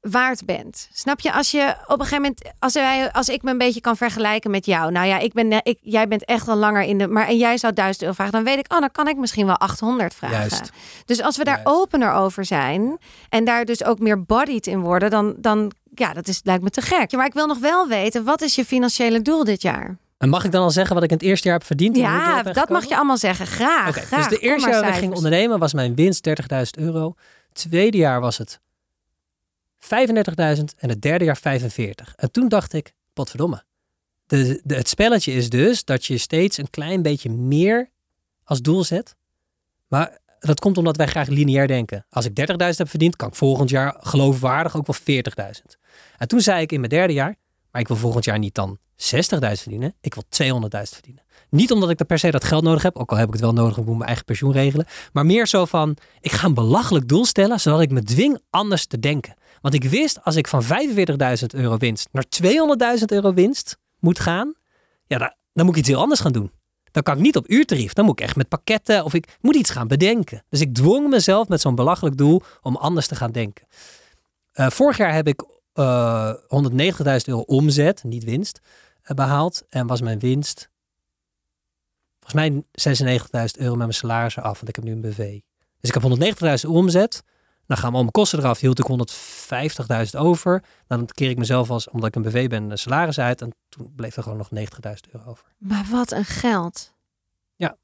waard 0.01 0.45
bent. 0.45 0.89
Snap 0.93 1.21
je? 1.21 1.33
Als 1.33 1.51
je 1.51 1.75
op 1.87 2.01
een 2.01 2.07
gegeven 2.07 2.23
moment, 2.23 2.43
als, 2.59 2.75
wij, 2.75 3.13
als 3.13 3.29
ik 3.29 3.43
me 3.43 3.51
een 3.51 3.59
beetje 3.59 3.81
kan 3.81 3.97
vergelijken 3.97 4.51
met 4.51 4.67
jou, 4.67 4.93
nou 4.93 5.07
ja, 5.07 5.19
ik 5.19 5.33
ben, 5.33 5.53
ik, 5.63 5.79
jij 5.81 6.09
bent 6.09 6.25
echt 6.25 6.49
al 6.49 6.57
langer 6.57 6.83
in 6.83 6.99
de, 6.99 7.09
maar 7.09 7.27
en 7.27 7.37
jij 7.37 7.59
zou 7.59 7.73
1000 7.73 8.03
euro 8.03 8.15
vragen, 8.15 8.33
dan 8.33 8.45
weet 8.45 8.59
ik, 8.59 8.73
oh, 8.73 8.81
dan 8.81 8.91
kan 8.91 9.09
ik 9.09 9.17
misschien 9.17 9.47
wel 9.47 9.57
800 9.57 10.15
vragen. 10.15 10.37
Juist. 10.37 10.71
Dus 11.05 11.23
als 11.23 11.37
we 11.37 11.45
daar 11.45 11.61
Juist. 11.63 11.81
opener 11.81 12.13
over 12.13 12.45
zijn 12.45 12.99
en 13.29 13.45
daar 13.45 13.65
dus 13.65 13.85
ook 13.85 13.99
meer 13.99 14.25
bodied 14.25 14.67
in 14.67 14.81
worden, 14.81 15.11
dan, 15.11 15.35
dan 15.39 15.73
ja, 15.99 16.13
dat 16.13 16.29
is, 16.29 16.41
lijkt 16.45 16.63
me 16.63 16.71
te 16.71 16.81
gek. 16.81 17.13
Maar 17.13 17.27
ik 17.27 17.33
wil 17.33 17.47
nog 17.47 17.59
wel 17.59 17.89
weten, 17.89 18.25
wat 18.25 18.43
is 18.43 18.55
je 18.55 18.65
financiële 18.65 19.23
doel 19.23 19.45
dit 19.45 19.63
jaar? 19.63 19.97
En 20.19 20.29
mag 20.29 20.45
ik 20.45 20.53
dan 20.53 20.63
al 20.63 20.71
zeggen 20.71 20.95
wat 20.95 21.05
ik 21.05 21.11
in 21.11 21.17
het 21.17 21.25
eerste 21.25 21.49
jaar 21.49 21.57
heb 21.57 21.67
verdiend? 21.67 21.97
Ja, 21.97 22.43
dat 22.43 22.69
mag 22.69 22.85
je 22.85 22.97
allemaal 22.97 23.17
zeggen. 23.17 23.47
Graag. 23.47 24.09
Dus 24.09 24.29
de 24.29 24.39
eerste 24.39 24.71
jaar 24.71 24.83
dat 24.83 24.91
ik 24.91 24.99
ging 24.99 25.15
ondernemen 25.15 25.59
was 25.59 25.73
mijn 25.73 25.95
winst 25.95 26.29
30.000 26.29 26.35
euro. 26.71 27.15
Tweede 27.53 27.97
jaar 27.97 28.21
was 28.21 28.39
het 28.39 28.61
35.000 29.81 29.89
en 30.77 30.89
het 30.89 31.03
derde 31.03 31.25
jaar 31.25 31.37
45. 31.37 32.13
En 32.17 32.31
toen 32.31 32.49
dacht 32.49 32.73
ik, 32.73 32.95
potverdomme. 33.13 33.63
De, 34.27 34.61
de, 34.65 34.75
het 34.75 34.89
spelletje 34.89 35.33
is 35.33 35.51
dus 35.51 35.85
dat 35.85 36.05
je 36.05 36.19
steeds 36.19 36.57
een 36.57 36.71
klein 36.71 37.03
beetje 37.03 37.31
meer 37.31 37.91
als 38.45 38.61
doel 38.61 38.85
zet. 38.85 39.17
Maar 39.89 40.19
dat 40.39 40.61
komt 40.61 40.79
omdat 40.79 40.97
wij 40.97 41.07
graag 41.07 41.29
lineair 41.29 41.67
denken. 41.67 42.07
Als 42.11 42.25
ik 42.25 42.51
30.000 42.51 42.57
heb 42.57 42.89
verdiend, 42.89 43.17
kan 43.17 43.29
ik 43.29 43.35
volgend 43.35 43.71
jaar 43.71 43.97
geloofwaardig 43.99 44.77
ook 44.77 44.87
wel 44.87 45.23
40.000. 45.23 45.79
En 46.17 46.29
toen 46.29 46.41
zei 46.41 46.61
ik 46.63 46.73
in 46.73 46.79
mijn 46.79 46.91
derde 46.91 47.13
jaar, 47.13 47.37
maar 47.71 47.81
ik 47.81 47.89
wil 47.89 47.97
volgend 47.97 48.25
jaar 48.25 48.39
niet 48.39 48.55
dan 48.55 48.79
60.000 48.79 49.39
verdienen, 49.39 49.95
ik 50.01 50.15
wil 50.15 50.25
200.000 50.43 50.69
verdienen. 50.71 51.23
Niet 51.51 51.73
omdat 51.73 51.91
ik 51.91 52.01
er 52.01 52.07
per 52.07 52.19
se 52.19 52.31
dat 52.31 52.45
geld 52.45 52.63
nodig 52.63 52.83
heb, 52.83 52.97
ook 52.97 53.11
al 53.11 53.17
heb 53.17 53.27
ik 53.27 53.33
het 53.33 53.43
wel 53.43 53.53
nodig, 53.53 53.77
moet 53.77 53.87
mijn 53.87 54.03
eigen 54.03 54.25
pensioen 54.25 54.53
regelen. 54.53 54.87
Maar 55.13 55.27
meer 55.27 55.47
zo 55.47 55.65
van, 55.65 55.97
ik 56.21 56.33
ga 56.33 56.47
een 56.47 56.55
belachelijk 56.55 57.09
doel 57.09 57.25
stellen, 57.25 57.61
zodat 57.61 57.81
ik 57.81 57.91
me 57.91 58.03
dwing 58.03 58.39
anders 58.51 58.87
te 58.87 58.99
denken. 58.99 59.35
Want 59.61 59.75
ik 59.75 59.85
wist, 59.85 60.25
als 60.25 60.37
ik 60.37 60.49
van 60.49 60.65
45.000 60.65 60.69
euro 61.55 61.77
winst 61.77 62.09
naar 62.13 62.25
200.000 62.99 63.05
euro 63.07 63.33
winst 63.35 63.79
moet 63.99 64.21
gaan, 64.21 64.55
ja, 65.07 65.19
dan, 65.19 65.33
dan 65.53 65.65
moet 65.65 65.75
ik 65.75 65.81
iets 65.81 65.89
heel 65.89 66.01
anders 66.01 66.21
gaan 66.21 66.33
doen. 66.33 66.51
Dan 66.91 67.03
kan 67.03 67.17
ik 67.17 67.23
niet 67.23 67.37
op 67.37 67.51
uurtarief. 67.51 67.93
Dan 67.93 68.05
moet 68.05 68.21
ik 68.21 68.27
echt 68.27 68.37
met 68.37 68.49
pakketten 68.49 69.05
of 69.05 69.15
ik 69.15 69.37
moet 69.41 69.55
iets 69.55 69.71
gaan 69.71 69.89
bedenken. 69.89 70.45
Dus 70.49 70.61
ik 70.61 70.75
dwong 70.75 71.09
mezelf 71.09 71.49
met 71.49 71.61
zo'n 71.61 71.75
belachelijk 71.75 72.17
doel 72.17 72.43
om 72.63 72.77
anders 72.77 73.07
te 73.07 73.15
gaan 73.15 73.33
denken. 73.33 73.67
Uh, 74.55 74.71
vorig 74.71 74.97
jaar 74.97 75.15
heb 75.15 75.29
ik 75.29 75.45
uh, 75.79 76.33
190.000 76.33 76.41
euro 77.25 77.41
omzet, 77.41 78.05
niet 78.05 78.25
winst, 78.25 78.61
uh, 79.05 79.17
behaald. 79.17 79.63
En 79.69 79.87
was 79.87 80.01
mijn 80.01 80.19
winst 80.19 80.71
volgens 82.29 82.65
mij 82.75 83.49
96.000 83.57 83.61
euro 83.61 83.71
met 83.71 83.79
mijn 83.79 83.93
salaris 83.93 84.39
af, 84.39 84.57
want 84.57 84.69
ik 84.69 84.75
heb 84.75 84.85
nu 84.85 84.93
een 84.93 85.01
BV. 85.01 85.41
Dus 85.81 85.91
ik 85.91 86.03
heb 86.03 86.63
190.000 86.65 86.71
omzet. 86.71 87.23
Dan 87.67 87.77
gaan 87.77 87.93
al 87.93 88.01
mijn 88.01 88.11
kosten 88.11 88.39
eraf. 88.39 88.61
Hield 88.61 88.79
ik 88.79 88.87
150.000 90.13 90.21
over. 90.21 90.63
Dan 90.87 91.07
keer 91.07 91.31
ik 91.31 91.39
mezelf 91.39 91.71
als, 91.71 91.89
omdat 91.89 92.09
ik 92.09 92.15
een 92.15 92.23
BV 92.23 92.49
ben, 92.49 92.71
een 92.71 92.79
salaris 92.79 93.19
uit. 93.19 93.41
En 93.41 93.55
toen 93.69 93.93
bleef 93.97 94.17
er 94.17 94.23
gewoon 94.23 94.39
nog 94.39 94.49
90.000 94.55 94.63
euro 95.13 95.31
over. 95.31 95.45
Maar 95.59 95.87
wat 95.91 96.13
een 96.13 96.25
geld. 96.25 96.95
Ja. 97.57 97.77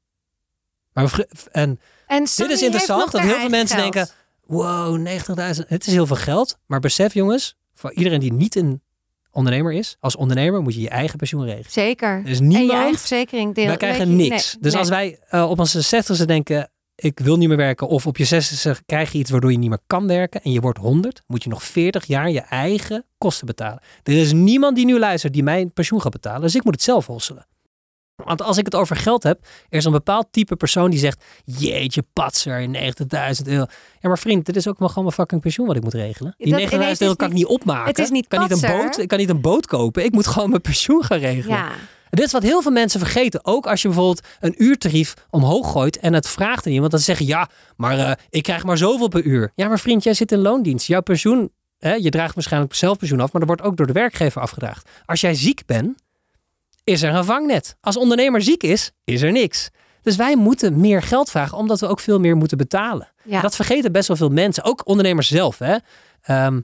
Maar 0.93 1.25
en, 1.51 1.79
en 2.07 2.19
dit 2.19 2.49
is 2.49 2.61
interessant, 2.61 3.11
dat 3.11 3.21
heel 3.21 3.39
veel 3.39 3.49
mensen 3.49 3.77
geld. 3.77 3.93
denken... 3.93 4.13
Wow, 4.45 5.07
90.000. 5.07 5.67
Het 5.67 5.87
is 5.87 5.93
heel 5.93 6.05
veel 6.05 6.15
geld. 6.15 6.57
Maar 6.65 6.79
besef 6.79 7.13
jongens, 7.13 7.57
voor 7.75 7.93
iedereen 7.93 8.19
die 8.19 8.33
niet 8.33 8.55
een 8.55 8.81
ondernemer 9.31 9.73
is, 9.73 9.97
als 9.99 10.15
ondernemer 10.15 10.61
moet 10.61 10.73
je 10.73 10.81
je 10.81 10.89
eigen 10.89 11.17
pensioen 11.17 11.45
regelen. 11.45 11.71
Zeker. 11.71 12.21
Er 12.23 12.29
is 12.29 12.39
niemand, 12.39 12.69
en 12.69 12.75
je 12.75 12.81
eigen 12.81 12.99
verzekering 12.99 13.55
deel. 13.55 13.65
wij 13.65 13.77
krijgen 13.77 14.09
je- 14.09 14.15
niks. 14.15 14.53
nee, 14.53 14.61
dus 14.61 14.71
nee. 14.71 14.81
als 14.81 14.89
wij 14.89 15.19
uh, 15.31 15.49
op 15.49 15.59
onze 15.59 15.81
60 15.81 16.25
denken, 16.25 16.69
ik 16.95 17.19
wil 17.19 17.37
niet 17.37 17.47
meer 17.47 17.57
werken, 17.57 17.87
of 17.87 18.07
op 18.07 18.17
je 18.17 18.25
60 18.25 18.81
krijg 18.85 19.11
je 19.11 19.17
iets 19.17 19.29
waardoor 19.31 19.51
je 19.51 19.57
niet 19.57 19.69
meer 19.69 19.79
kan 19.87 20.07
werken 20.07 20.41
en 20.41 20.51
je 20.51 20.59
wordt 20.59 20.77
100, 20.77 21.21
moet 21.27 21.43
je 21.43 21.49
nog 21.49 21.63
40 21.63 22.05
jaar 22.05 22.29
je 22.31 22.41
eigen 22.41 23.05
kosten 23.17 23.45
betalen. 23.45 23.79
Er 24.03 24.13
is 24.13 24.33
niemand 24.33 24.75
die 24.75 24.85
nu 24.85 24.99
luistert 24.99 25.33
die 25.33 25.43
mijn 25.43 25.73
pensioen 25.73 26.01
gaat 26.01 26.11
betalen, 26.11 26.41
dus 26.41 26.55
ik 26.55 26.63
moet 26.63 26.73
het 26.73 26.83
zelf 26.83 27.05
hosselen. 27.05 27.47
Want 28.23 28.41
als 28.41 28.57
ik 28.57 28.65
het 28.65 28.75
over 28.75 28.95
geld 28.95 29.23
heb, 29.23 29.39
er 29.69 29.77
is 29.77 29.85
een 29.85 29.91
bepaald 29.91 30.27
type 30.31 30.55
persoon 30.55 30.89
die 30.89 30.99
zegt, 30.99 31.23
jeetje 31.45 32.03
patser, 32.13 32.67
90.000 32.67 33.47
euro. 33.47 33.65
Ja, 33.99 34.07
maar 34.09 34.19
vriend, 34.19 34.45
dit 34.45 34.55
is 34.55 34.67
ook 34.67 34.79
wel 34.79 34.87
gewoon 34.87 35.03
mijn 35.03 35.15
fucking 35.15 35.41
pensioen 35.41 35.67
wat 35.67 35.75
ik 35.75 35.83
moet 35.83 35.93
regelen. 35.93 36.33
Die 36.37 36.51
Dat 36.51 36.59
90.000 36.59 36.73
ineens 36.73 37.01
euro 37.01 37.13
kan 37.15 37.27
ik 37.27 37.33
niet- 37.33 37.45
opmaken. 37.45 37.85
het 37.87 37.99
is 37.99 38.09
niet 38.09 38.23
ik 38.23 38.29
kan 38.29 38.39
niet, 38.41 38.51
een 38.63 38.69
boot, 38.77 38.97
ik 38.97 39.07
kan 39.07 39.17
niet 39.17 39.29
een 39.29 39.41
boot 39.41 39.65
kopen. 39.67 40.03
Ik 40.03 40.11
moet 40.11 40.27
gewoon 40.27 40.49
mijn 40.49 40.61
pensioen 40.61 41.03
gaan 41.03 41.19
regelen. 41.19 41.57
Ja. 41.57 41.71
Dit 42.09 42.25
is 42.25 42.31
wat 42.31 42.43
heel 42.43 42.61
veel 42.61 42.71
mensen 42.71 42.99
vergeten. 42.99 43.45
Ook 43.45 43.67
als 43.67 43.81
je 43.81 43.87
bijvoorbeeld 43.87 44.27
een 44.39 44.63
uurtarief 44.63 45.13
omhoog 45.29 45.71
gooit 45.71 45.97
en 45.99 46.13
het 46.13 46.27
vraagt 46.27 46.65
aan 46.65 46.71
iemand. 46.73 46.91
Dan 46.91 46.99
zeggen 46.99 47.25
ja, 47.25 47.49
maar 47.75 47.99
eh, 47.99 48.11
ik 48.29 48.43
krijg 48.43 48.63
maar 48.63 48.77
zoveel 48.77 49.07
per 49.07 49.23
uur. 49.23 49.51
Ja, 49.55 49.67
maar 49.67 49.79
vriend, 49.79 50.03
jij 50.03 50.13
zit 50.13 50.31
in 50.31 50.39
loondienst. 50.39 50.87
Jouw 50.87 51.01
pensioen, 51.01 51.51
hè, 51.77 51.93
je 51.93 52.09
draagt 52.09 52.35
waarschijnlijk 52.35 52.73
zelf 52.73 52.97
pensioen 52.97 53.19
af, 53.19 53.31
maar 53.31 53.41
dat 53.41 53.49
wordt 53.49 53.63
ook 53.71 53.77
door 53.77 53.87
de 53.87 53.93
werkgever 53.93 54.41
afgedraagd. 54.41 54.89
Als 55.05 55.21
jij 55.21 55.33
ziek 55.35 55.65
bent, 55.65 56.03
is 56.85 57.01
er 57.03 57.13
een 57.15 57.25
vangnet. 57.25 57.77
Als 57.81 57.97
ondernemer 57.97 58.41
ziek 58.41 58.63
is, 58.63 58.91
is 59.03 59.21
er 59.21 59.31
niks. 59.31 59.69
Dus 60.01 60.15
wij 60.15 60.35
moeten 60.35 60.79
meer 60.79 61.01
geld 61.01 61.29
vragen, 61.29 61.57
omdat 61.57 61.79
we 61.79 61.87
ook 61.87 61.99
veel 61.99 62.19
meer 62.19 62.35
moeten 62.35 62.57
betalen. 62.57 63.11
Ja. 63.23 63.41
Dat 63.41 63.55
vergeten 63.55 63.91
best 63.91 64.07
wel 64.07 64.17
veel 64.17 64.29
mensen. 64.29 64.63
Ook 64.63 64.87
ondernemers 64.87 65.27
zelf. 65.27 65.57
Hè? 65.59 65.75
Ehm, 66.21 66.61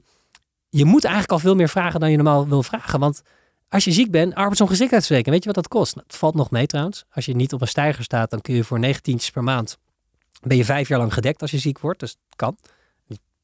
je 0.68 0.84
moet 0.84 1.02
eigenlijk 1.04 1.32
al 1.32 1.38
veel 1.38 1.54
meer 1.54 1.68
vragen 1.68 2.00
dan 2.00 2.10
je 2.10 2.16
normaal 2.16 2.48
wil 2.48 2.62
vragen. 2.62 3.00
Want 3.00 3.22
als 3.68 3.84
je 3.84 3.92
ziek 3.92 4.10
bent, 4.10 4.34
arbeidsongeschiktheidsverzekering, 4.34 5.34
weet 5.34 5.44
je 5.48 5.52
wat 5.60 5.64
dat 5.64 5.80
kost? 5.80 5.94
Nou, 5.94 6.06
Het 6.06 6.16
valt 6.16 6.34
nog 6.34 6.50
mee 6.50 6.66
trouwens. 6.66 7.04
Als 7.10 7.24
je 7.24 7.34
niet 7.34 7.52
op 7.52 7.60
een 7.60 7.68
stijger 7.68 8.04
staat, 8.04 8.30
dan 8.30 8.40
kun 8.40 8.54
je 8.54 8.64
voor 8.64 8.78
19 8.78 9.20
per 9.32 9.42
maand, 9.42 9.78
ben 10.42 10.56
je 10.56 10.64
vijf 10.64 10.88
jaar 10.88 10.98
lang 10.98 11.12
gedekt 11.14 11.42
als 11.42 11.50
je 11.50 11.58
ziek 11.58 11.78
wordt. 11.78 12.00
Dus 12.00 12.10
het 12.10 12.36
kan. 12.36 12.56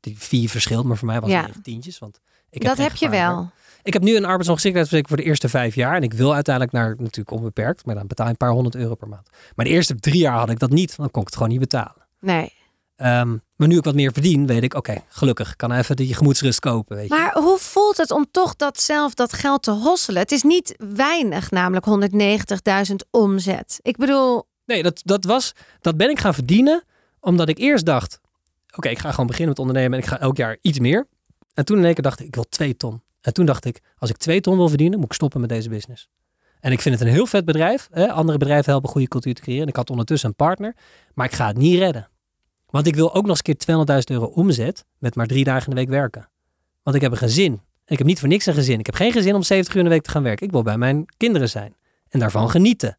Die 0.01 0.19
vier 0.19 0.49
verschilt, 0.49 0.85
maar 0.85 0.97
voor 0.97 1.07
mij 1.07 1.21
was 1.21 1.31
Ja. 1.31 1.37
het 1.47 1.67
19, 1.67 1.93
want 1.99 2.21
ik 2.51 2.65
dat 2.65 2.77
geen 2.77 2.85
heb 2.85 2.97
je 2.97 3.09
wel. 3.09 3.51
Ik 3.83 3.93
heb 3.93 4.03
nu 4.03 4.17
een 4.17 4.25
arbeidsongeschiktheidsverzekering 4.25 5.09
voor 5.09 5.17
de 5.17 5.23
eerste 5.23 5.49
vijf 5.49 5.75
jaar. 5.75 5.97
En 5.97 6.03
ik 6.03 6.13
wil 6.13 6.35
uiteindelijk 6.35 6.75
naar 6.75 6.95
natuurlijk 6.99 7.31
onbeperkt. 7.31 7.87
Maar 7.87 7.95
dan 7.95 8.07
betaal 8.07 8.27
je 8.27 8.33
een 8.33 8.39
paar 8.39 8.51
honderd 8.51 8.75
euro 8.75 8.95
per 8.95 9.09
maand. 9.09 9.29
Maar 9.55 9.65
de 9.65 9.71
eerste 9.71 9.95
drie 9.95 10.21
jaar 10.21 10.39
had 10.39 10.51
ik 10.51 10.59
dat 10.59 10.71
niet. 10.71 10.97
Dan 10.97 11.11
kon 11.11 11.21
ik 11.21 11.27
het 11.27 11.37
gewoon 11.37 11.53
niet 11.53 11.61
betalen. 11.61 12.07
Nee. 12.21 12.53
Ehm, 12.97 13.37
maar 13.57 13.69
nu 13.69 13.77
ik 13.77 13.85
wat 13.85 13.95
meer 13.95 14.13
verdien, 14.13 14.47
weet 14.47 14.63
ik, 14.63 14.75
oké, 14.75 15.03
gelukkig. 15.09 15.57
Kan 15.57 15.73
even 15.73 15.97
die 15.97 16.15
gemoedsrust 16.15 16.61
kopen, 16.61 16.97
weet 16.97 17.09
je. 17.09 17.15
Maar 17.15 17.33
hoe 17.35 17.59
voelt 17.59 17.97
het 17.97 18.11
om 18.11 18.27
toch 18.31 18.57
dat 18.57 18.81
zelf 18.81 19.15
dat 19.15 19.33
geld 19.33 19.63
te 19.63 19.71
hosselen? 19.71 20.23
Het 20.23 20.33
is 20.33 20.43
niet 20.43 20.75
weinig, 20.79 21.51
namelijk 21.51 21.87
190.000 22.91 22.95
omzet. 23.11 23.79
Ik 23.83 23.97
bedoel, 23.97 24.47
Nee, 24.69 24.83
dat, 24.83 25.01
dat, 25.05 25.25
was, 25.25 25.53
dat 25.81 25.97
ben 25.97 26.11
ik 26.11 26.19
gaan 26.19 26.35
verdienen. 26.35 26.83
Omdat 27.21 27.49
ik 27.49 27.59
eerst 27.59 27.87
dacht, 27.87 28.21
oké, 28.77 28.89
ik 28.89 28.99
ga 28.99 29.11
gewoon 29.11 29.27
beginnen 29.27 29.49
met 29.49 29.59
ondernemen. 29.59 29.93
En 29.93 30.05
ik 30.05 30.11
ga 30.11 30.21
elk 30.21 30.37
jaar 30.37 30.59
iets 30.61 30.79
meer. 30.79 31.07
En 31.55 31.65
toen 31.65 31.79
in 31.79 31.85
één 31.85 31.95
keer 31.95 32.03
dacht 32.03 32.21
ik, 32.21 32.27
ik 32.27 32.35
wil 32.35 32.49
twee 32.49 32.77
ton. 32.77 33.03
En 33.21 33.33
toen 33.33 33.47
dacht 33.47 33.65
ik, 33.65 33.81
als 33.97 34.11
ik 34.11 34.17
twee 34.17 34.41
ton 34.41 34.57
wil 34.57 34.69
verdienen, 34.69 34.99
moet 34.99 35.09
ik 35.09 35.15
stoppen 35.15 35.41
met 35.41 35.49
deze 35.49 35.69
business. 35.69 36.09
En 36.61 36.73
ik 36.73 36.81
vind 36.81 36.99
het 36.99 37.09
een 37.09 37.15
heel 37.15 37.27
vet 37.27 37.45
bedrijf. 37.45 37.89
Hè? 37.91 38.13
Andere 38.13 38.39
bedrijven 38.39 38.71
helpen 38.71 38.91
goede 38.91 39.09
cultuur 39.09 39.35
te 39.35 39.43
creëren. 39.43 39.63
En 39.63 39.69
ik 39.69 39.77
had 39.77 39.91
ondertussen 39.91 40.29
een 40.29 40.35
partner. 40.35 40.77
Maar 41.15 41.27
ik 41.27 41.33
ga 41.33 41.47
het 41.47 41.57
niet 41.57 41.79
redden. 41.79 42.09
Want 42.67 42.87
ik 42.87 42.95
wil 42.95 43.15
ook 43.15 43.27
nog 43.27 43.41
eens 43.45 43.67
een 43.67 43.85
keer 43.87 44.03
200.000 44.11 44.15
euro 44.17 44.25
omzet 44.25 44.85
met 44.99 45.15
maar 45.15 45.27
drie 45.27 45.45
dagen 45.45 45.69
in 45.69 45.71
de 45.71 45.81
week 45.81 45.91
werken. 45.91 46.29
Want 46.83 46.97
ik 46.97 47.03
heb 47.03 47.13
een 47.13 47.19
gezin. 47.19 47.61
Ik 47.87 47.99
heb 47.99 48.07
niet 48.07 48.19
voor 48.19 48.29
niks 48.29 48.47
een 48.47 48.55
gezin. 48.55 48.79
Ik 48.79 48.87
heb 48.87 48.95
geen 48.95 49.13
gezin 49.13 49.35
om 49.35 49.43
70 49.43 49.75
uur 49.75 49.81
in 49.81 49.87
de 49.87 49.95
week 49.95 50.03
te 50.03 50.11
gaan 50.11 50.23
werken. 50.23 50.47
Ik 50.47 50.53
wil 50.53 50.63
bij 50.63 50.79
mijn 50.79 51.07
kinderen 51.17 51.49
zijn. 51.49 51.77
En 52.09 52.21
daarvan 52.21 52.51
genieten. 52.51 52.99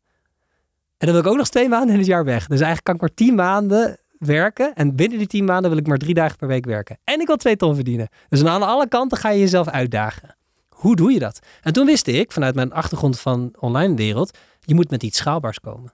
En 0.97 1.07
dan 1.07 1.11
wil 1.11 1.20
ik 1.20 1.28
ook 1.28 1.38
nog 1.38 1.49
twee 1.49 1.70
maanden 1.70 1.89
in 1.89 1.97
het 1.97 2.07
jaar 2.07 2.24
weg. 2.24 2.39
Dus 2.39 2.49
eigenlijk 2.49 2.84
kan 2.84 2.95
ik 2.95 3.01
maar 3.01 3.13
10 3.13 3.36
maanden 3.36 3.99
werken. 4.20 4.74
En 4.76 4.95
binnen 4.95 5.17
die 5.17 5.28
10 5.28 5.45
maanden 5.45 5.70
wil 5.70 5.80
ik 5.80 5.88
maar 5.88 5.97
drie 5.97 6.13
dagen 6.13 6.38
per 6.38 6.47
week 6.47 6.65
werken. 6.65 6.97
En 7.03 7.20
ik 7.22 7.28
wil 7.28 7.36
twee 7.38 7.55
ton 7.55 7.76
verdienen. 7.76 8.07
Dus 8.30 8.43
aan 8.45 8.63
alle 8.63 8.88
kanten 8.88 9.17
ga 9.17 9.30
je 9.30 9.39
jezelf 9.39 9.67
uitdagen. 9.67 10.36
Hoe 10.70 10.95
doe 10.95 11.11
je 11.11 11.20
dat? 11.20 11.39
En 11.61 11.74
toen 11.74 11.86
wist 11.86 12.07
ik, 12.07 12.32
vanuit 12.32 12.55
mijn 12.55 12.74
achtergrond 12.74 13.20
van 13.20 13.53
online 13.59 13.95
wereld, 13.95 14.38
je 14.59 14.76
moet 14.76 14.89
met 14.89 15.03
iets 15.03 15.17
schaalbaars 15.17 15.59
komen. 15.59 15.93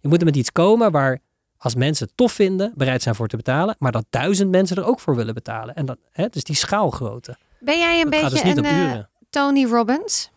Je 0.00 0.08
moet 0.08 0.18
er 0.18 0.24
met 0.24 0.36
iets 0.36 0.52
komen 0.52 0.90
waar 0.90 1.18
als 1.56 1.74
mensen 1.74 2.06
het 2.06 2.16
tof 2.16 2.32
vinden, 2.32 2.72
bereid 2.76 3.02
zijn 3.02 3.14
voor 3.14 3.28
te 3.28 3.36
betalen, 3.36 3.76
maar 3.78 3.92
dat 3.92 4.04
duizend 4.10 4.50
mensen 4.50 4.76
er 4.76 4.84
ook 4.84 5.00
voor 5.00 5.16
willen 5.16 5.34
betalen. 5.34 5.74
En 5.74 5.86
dat, 5.86 5.98
hè, 6.10 6.28
dus 6.28 6.44
die 6.44 6.56
schaalgrootte. 6.56 7.36
ben 7.60 7.78
jij 7.78 7.96
een 8.00 8.10
Dat 8.10 8.20
beetje 8.20 8.30
dus 8.30 8.42
niet 8.42 8.56
een 8.56 8.64
eh. 8.64 8.98
Tony 9.30 9.64
Robbins? 9.64 10.30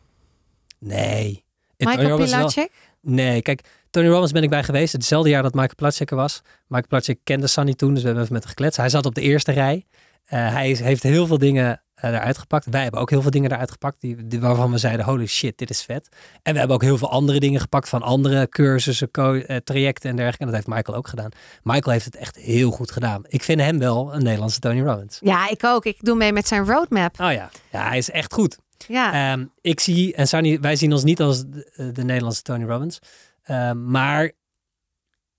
Nee. 0.79 1.43
Michael 1.77 2.07
wel- 2.07 2.17
Pilatschik? 2.17 2.71
Nee, 3.01 3.41
kijk, 3.41 3.61
Tony 3.93 4.07
Robbins 4.07 4.31
ben 4.31 4.43
ik 4.43 4.49
bij 4.49 4.63
geweest. 4.63 4.93
Hetzelfde 4.93 5.29
jaar 5.29 5.43
dat 5.43 5.53
Michael 5.53 5.75
Platschek 5.75 6.11
er 6.11 6.15
was. 6.17 6.41
Michael 6.67 6.87
Platschek 6.87 7.19
kende 7.23 7.47
Sunny 7.47 7.73
toen, 7.73 7.89
dus 7.93 7.99
we 7.99 8.05
hebben 8.05 8.23
even 8.23 8.33
met 8.35 8.43
hem 8.43 8.51
gekletst. 8.51 8.77
Hij 8.79 8.89
zat 8.89 9.05
op 9.05 9.15
de 9.15 9.21
eerste 9.21 9.51
rij. 9.51 9.85
Eh, 10.25 10.51
hij 10.53 10.69
is- 10.71 10.79
heeft 10.79 11.03
heel 11.03 11.27
veel 11.27 11.37
dingen 11.37 11.81
eh, 11.95 12.09
eruit 12.09 12.37
gepakt. 12.37 12.65
Wij 12.69 12.81
hebben 12.81 12.99
ook 13.01 13.09
heel 13.09 13.21
veel 13.21 13.31
dingen 13.31 13.51
eruit 13.51 13.71
gepakt 13.71 14.01
die, 14.01 14.27
die, 14.27 14.39
waarvan 14.39 14.71
we 14.71 14.77
zeiden, 14.77 15.05
holy 15.05 15.25
shit, 15.27 15.57
dit 15.57 15.69
is 15.69 15.81
vet. 15.81 16.09
En 16.41 16.51
we 16.53 16.57
hebben 16.59 16.75
ook 16.75 16.81
heel 16.83 16.97
veel 16.97 17.09
andere 17.09 17.39
dingen 17.39 17.59
gepakt 17.59 17.89
van 17.89 18.01
andere 18.01 18.49
cursussen, 18.49 19.11
co- 19.11 19.33
eh, 19.35 19.57
trajecten 19.57 20.09
en 20.09 20.15
dergelijke. 20.15 20.45
En 20.45 20.51
dat 20.51 20.55
heeft 20.55 20.67
Michael 20.77 20.97
ook 20.97 21.07
gedaan. 21.07 21.29
Michael 21.63 21.91
heeft 21.91 22.05
het 22.05 22.15
echt 22.15 22.35
heel 22.35 22.71
goed 22.71 22.91
gedaan. 22.91 23.21
Ik 23.27 23.43
vind 23.43 23.61
hem 23.61 23.79
wel 23.79 24.13
een 24.13 24.23
Nederlandse 24.23 24.59
Tony 24.59 24.81
Robbins. 24.81 25.17
Ja, 25.21 25.49
ik 25.49 25.63
ook. 25.65 25.85
Ik 25.85 25.97
doe 25.99 26.15
mee 26.15 26.33
met 26.33 26.47
zijn 26.47 26.65
roadmap. 26.65 27.19
Oh 27.19 27.31
ja, 27.31 27.49
ja 27.71 27.87
hij 27.87 27.97
is 27.97 28.09
echt 28.11 28.33
goed. 28.33 28.57
Ja. 28.87 29.31
Ehm, 29.31 29.45
ik 29.61 29.79
zie, 29.79 30.13
en 30.15 30.27
Sunny, 30.27 30.59
wij 30.59 30.75
zien 30.75 30.91
ons 30.93 31.03
niet 31.03 31.21
als 31.21 31.43
de, 31.45 31.91
de 31.93 32.03
Nederlandse 32.03 32.41
Tony 32.41 32.63
Robbins. 32.65 32.99
Ehm, 33.43 33.91
maar 33.91 34.31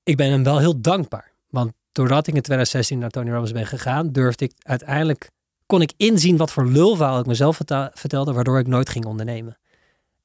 ik 0.02 0.16
ben 0.16 0.30
hem 0.30 0.44
wel 0.44 0.58
heel 0.58 0.80
dankbaar. 0.80 1.32
Want 1.48 1.72
doordat 1.92 2.26
ik 2.26 2.34
in 2.34 2.42
2016 2.42 2.98
naar 2.98 3.10
Tony 3.10 3.30
Robbins 3.30 3.52
ben 3.52 3.66
gegaan, 3.66 4.12
durfde 4.12 4.44
ik 4.44 4.52
uiteindelijk, 4.58 5.30
kon 5.66 5.82
ik 5.82 5.92
inzien 5.96 6.36
wat 6.36 6.52
voor 6.52 6.66
lulverhaal 6.66 7.18
ik 7.18 7.26
mezelf 7.26 7.60
vertelde, 7.92 8.32
waardoor 8.32 8.58
ik 8.58 8.66
nooit 8.66 8.88
ging 8.88 9.04
ondernemen. 9.04 9.58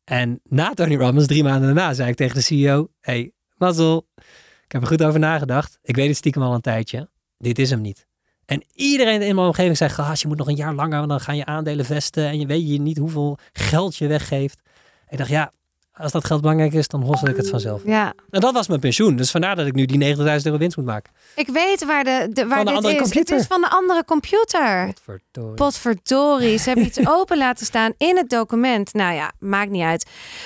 En 0.03 0.39
na 0.43 0.73
Tony 0.73 0.95
Robbins, 0.95 1.27
drie 1.27 1.43
maanden 1.43 1.75
daarna, 1.75 1.93
zei 1.93 2.09
ik 2.09 2.15
tegen 2.15 2.35
de 2.35 2.41
CEO, 2.41 2.89
hey, 3.01 3.31
Mazzel, 3.57 4.07
ik 4.65 4.71
heb 4.71 4.81
er 4.81 4.87
goed 4.87 5.03
over 5.03 5.19
nagedacht. 5.19 5.79
Ik 5.81 5.95
weet 5.95 6.07
het 6.07 6.17
stiekem 6.17 6.41
al 6.41 6.53
een 6.53 6.61
tijdje. 6.61 7.09
Dit 7.37 7.59
is 7.59 7.69
hem 7.69 7.81
niet. 7.81 8.07
En 8.45 8.63
iedereen 8.73 9.21
in 9.21 9.35
mijn 9.35 9.47
omgeving 9.47 9.77
zei, 9.77 9.89
gaas, 9.89 10.21
je 10.21 10.27
moet 10.27 10.37
nog 10.37 10.47
een 10.47 10.55
jaar 10.55 10.73
langer, 10.73 10.97
want 10.97 11.09
dan 11.09 11.19
gaan 11.19 11.37
je 11.37 11.45
aandelen 11.45 11.85
vesten 11.85 12.27
en 12.27 12.39
je 12.39 12.45
weet 12.45 12.69
je 12.69 12.81
niet 12.81 12.97
hoeveel 12.97 13.37
geld 13.53 13.95
je 13.95 14.07
weggeeft. 14.07 14.61
Ik 15.09 15.17
dacht, 15.17 15.29
ja, 15.29 15.51
als 15.99 16.11
dat 16.11 16.25
geld 16.25 16.41
belangrijk 16.41 16.73
is, 16.73 16.87
dan 16.87 17.01
hossel 17.01 17.27
ik 17.27 17.35
het 17.37 17.49
vanzelf. 17.49 17.81
Ja. 17.85 18.13
En 18.29 18.39
dat 18.41 18.53
was 18.53 18.67
mijn 18.67 18.79
pensioen. 18.79 19.15
Dus 19.15 19.31
vandaar 19.31 19.55
dat 19.55 19.67
ik 19.67 19.73
nu 19.73 19.85
die 19.85 20.15
90.000 20.15 20.23
euro 20.23 20.57
winst 20.57 20.77
moet 20.77 20.85
maken. 20.85 21.13
Ik 21.35 21.47
weet 21.47 21.85
waar, 21.85 22.03
de, 22.03 22.29
de, 22.33 22.47
waar 22.47 22.57
Van 22.57 22.65
de 22.65 22.71
dit 22.71 22.75
andere 22.75 22.93
is. 22.93 23.01
computer. 23.01 23.33
Het 23.35 23.41
is 23.41 23.47
van 23.47 23.61
de 23.61 23.69
andere 23.69 24.05
computer. 24.05 24.85
Godverdorie. 24.85 25.53
Potverdorie, 25.53 26.57
ze 26.57 26.67
hebben 26.69 26.85
iets 26.85 27.07
open 27.17 27.37
laten 27.37 27.65
staan 27.65 27.93
in 27.97 28.17
het 28.17 28.29
document. 28.29 28.93
Nou 28.93 29.13
ja, 29.13 29.31
maakt 29.39 29.69
niet 29.71 29.83
uit. 29.83 30.05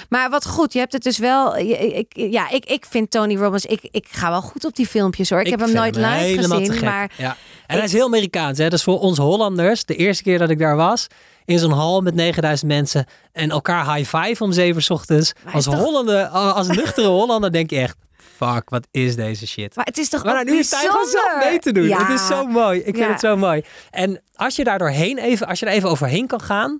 Maar 0.10 0.30
wat 0.30 0.46
goed, 0.46 0.74
je 0.74 0.80
hebt 0.80 0.94
het 0.94 1.04
dus 1.04 1.18
wel. 1.18 1.58
Ik, 1.58 2.06
ja, 2.16 2.50
ik, 2.50 2.66
ik 2.66 2.86
vind 2.90 3.12
Tony 3.12 3.36
Robbins. 3.36 3.66
Ik, 3.66 3.88
ik 3.92 4.06
ga 4.10 4.30
wel 4.30 4.42
goed 4.42 4.66
op 4.66 4.76
die 4.76 4.88
filmpjes 4.88 5.30
hoor. 5.30 5.40
Ik, 5.40 5.50
heb 5.50 5.60
hem 5.60 5.74
nooit 5.74 5.96
live 5.96 6.08
helemaal 6.08 6.58
te 6.58 6.66
gezien, 6.66 6.74
gek. 6.74 6.90
maar 6.90 7.12
Ja. 7.18 7.38
En 7.68 7.76
hij 7.76 7.86
is 7.86 7.94
heel 7.94 8.06
Amerikaans. 8.06 8.58
Hè? 8.58 8.64
Dat 8.64 8.74
is 8.74 8.84
voor 8.84 9.00
ons 9.00 9.18
Hollanders. 9.18 9.86
De 9.86 9.96
eerste 9.96 10.24
keer 10.24 10.40
dat 10.40 10.50
ik 10.50 10.60
daar 10.60 10.76
was. 10.76 11.08
In 11.46 11.60
zo'n 11.60 11.72
hal 11.72 12.02
met 12.02 12.14
9000 12.16 12.68
mensen. 12.72 13.06
En 13.32 13.50
elkaar 13.52 13.96
high 13.96 14.18
five 14.18 14.44
om 14.44 14.52
7 14.52 14.76
uur 14.76 14.82
's 14.82 14.90
ochtends. 14.90 15.34
Als 15.54 15.64
toch- 15.66 15.76
Hollander, 15.76 16.26
als 16.28 16.68
nuchtere 16.68 17.08
Hollander 17.20 17.52
denk 17.52 17.70
je 17.70 17.78
echt... 17.80 17.96
Fuck, 18.36 18.70
wat 18.70 18.88
is 18.92 19.16
deze 19.16 19.48
shit? 19.48 19.76
maar 19.76 19.86
het 19.86 19.98
is 19.98 20.10
toch 20.10 20.24
Maar 20.24 20.34
nou, 20.34 20.46
nu 20.46 20.58
is 20.58 20.70
tijd 20.70 20.88
om 20.90 21.08
zelf 21.10 21.44
mee 21.50 21.60
te 21.60 21.72
doen. 21.72 21.88
Ja. 21.88 22.06
Het 22.08 22.20
is 22.20 22.28
zo 22.28 22.46
mooi. 22.48 22.80
Ik 22.80 22.96
vind 22.96 23.08
het 23.10 23.20
zo 23.20 23.38
mooi. 23.38 23.62
En 23.92 24.22
als 24.36 24.56
je 24.56 24.64
daar 24.64 24.78
doorheen 24.78 25.18
even, 25.18 25.48
als 25.48 25.60
je 25.60 25.66
er 25.66 25.72
even 25.72 25.90
overheen 25.90 26.28
kan 26.28 26.42
gaan. 26.42 26.80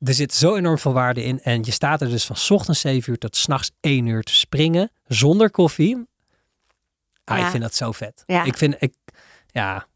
Er 0.00 0.14
zit 0.14 0.34
zo 0.34 0.54
enorm 0.56 0.78
veel 0.78 0.92
waarde 0.92 1.24
in. 1.24 1.40
En 1.42 1.62
je 1.64 1.70
staat 1.70 2.00
er 2.00 2.08
dus 2.10 2.24
van 2.24 2.36
's 2.36 2.50
ochtends 2.50 2.80
7 2.80 3.10
uur 3.12 3.18
tot 3.18 3.36
's 3.36 3.46
nachts 3.46 3.70
1 3.80 4.06
uur 4.06 4.22
te 4.22 4.34
springen. 4.34 4.90
Zonder 5.06 5.50
koffie. 5.50 6.06
Ah, 7.24 7.38
Ja. 7.38 7.44
Ik 7.44 7.50
vind 7.50 7.62
dat 7.62 7.74
zo 7.74 7.92
vet. 7.92 8.22
Ik 8.44 8.56
vind, 8.56 8.74
ik, 8.78 8.94
ja. 9.46 9.86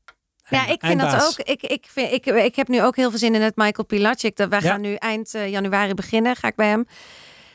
Ja, 0.50 0.66
ik 0.66 0.80
vind 0.84 1.00
dat 1.00 1.14
ook. 1.26 1.46
Ik, 1.46 1.62
ik, 1.62 1.84
vind, 1.88 2.12
ik, 2.12 2.26
ik 2.26 2.56
heb 2.56 2.68
nu 2.68 2.82
ook 2.82 2.96
heel 2.96 3.10
veel 3.10 3.18
zin 3.18 3.34
in 3.34 3.42
het 3.42 3.56
Michael 3.56 3.86
Pilacic. 3.86 4.36
Dat 4.36 4.48
wij 4.48 4.60
Ja. 4.62 4.70
gaan 4.70 4.80
nu 4.80 4.94
eind 4.94 5.34
eh, 5.34 5.48
januari 5.50 5.94
beginnen. 5.94 6.36
Ga 6.36 6.48
ik 6.48 6.54
bij 6.54 6.68
hem. 6.68 6.86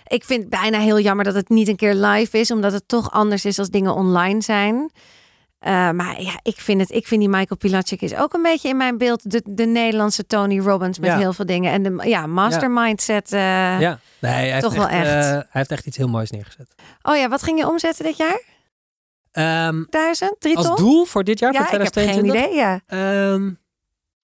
Ik 0.07 0.23
vind 0.23 0.39
het 0.41 0.49
bijna 0.49 0.79
heel 0.79 0.99
jammer 0.99 1.25
dat 1.25 1.33
het 1.35 1.49
niet 1.49 1.67
een 1.67 1.75
keer 1.75 1.93
live 1.93 2.39
is, 2.39 2.51
omdat 2.51 2.71
het 2.71 2.87
toch 2.87 3.11
anders 3.11 3.45
is 3.45 3.59
als 3.59 3.69
dingen 3.69 3.93
online 3.93 4.41
zijn. 4.41 4.91
Eh, 5.59 5.89
maar 5.91 6.21
ja, 6.21 6.39
ik 6.43 6.55
vind 6.59 6.81
het. 6.81 6.91
Ik 6.91 7.07
vind 7.07 7.19
die 7.21 7.29
Michael 7.29 7.57
Pilacic 7.57 8.01
is 8.01 8.15
ook 8.15 8.33
een 8.33 8.41
beetje 8.41 8.69
in 8.69 8.77
mijn 8.77 8.97
beeld 8.97 9.31
de, 9.31 9.41
de 9.45 9.65
Nederlandse 9.65 10.25
Tony 10.25 10.59
Robbins 10.59 10.99
met 10.99 11.09
Ja. 11.09 11.17
heel 11.17 11.33
veel 11.33 11.45
dingen 11.45 11.71
en 11.71 11.83
de 11.83 12.09
ja 12.09 12.27
mastermind 12.27 13.01
set. 13.01 13.31
eh, 13.33 13.39
Ja, 13.79 13.99
nee, 14.19 14.31
hij 14.31 14.49
heeft, 14.51 14.61
Toch 14.63 14.75
wel 14.75 14.87
echt, 14.87 15.05
echt. 15.07 15.25
hij 15.25 15.45
heeft 15.51 15.71
echt 15.71 15.85
iets 15.85 15.97
heel 15.97 16.07
moois 16.07 16.31
neergezet. 16.31 16.67
Oh 17.01 17.15
ja, 17.15 17.29
wat 17.29 17.43
ging 17.43 17.59
je 17.59 17.67
omzetten 17.67 18.05
dit 18.05 18.17
jaar? 18.17 18.41
Ehm, 19.35 19.83
Duizend, 19.89 20.35
drie 20.39 20.57
als 20.57 20.65
ton? 20.65 20.75
doel 20.75 21.05
voor 21.05 21.23
dit 21.23 21.39
jaar, 21.39 21.53
ja, 21.53 21.57
voor 21.57 21.65
ik 21.65 21.83
heb 21.83 21.93
geen 21.93 22.03
2022? 22.03 22.45
idee. 22.45 22.55
Ja. 22.55 22.81
Ehm, 23.33 23.47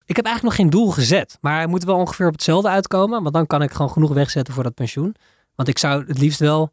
ik 0.05 0.15
heb 0.15 0.25
eigenlijk 0.25 0.43
nog 0.43 0.55
geen 0.55 0.69
doel 0.69 0.91
gezet. 0.91 1.37
Maar 1.41 1.55
hij 1.55 1.67
moet 1.67 1.83
wel 1.83 1.95
ongeveer 1.95 2.27
op 2.27 2.31
hetzelfde 2.31 2.69
uitkomen. 2.69 3.21
Want 3.21 3.33
dan 3.33 3.47
kan 3.47 3.61
ik 3.61 3.71
gewoon 3.71 3.91
genoeg 3.91 4.13
wegzetten 4.13 4.53
voor 4.53 4.63
dat 4.63 4.73
pensioen. 4.73 5.15
Want 5.55 5.69
ik 5.69 5.77
zou 5.77 6.05
het 6.07 6.17
liefst 6.17 6.39
wel... 6.39 6.71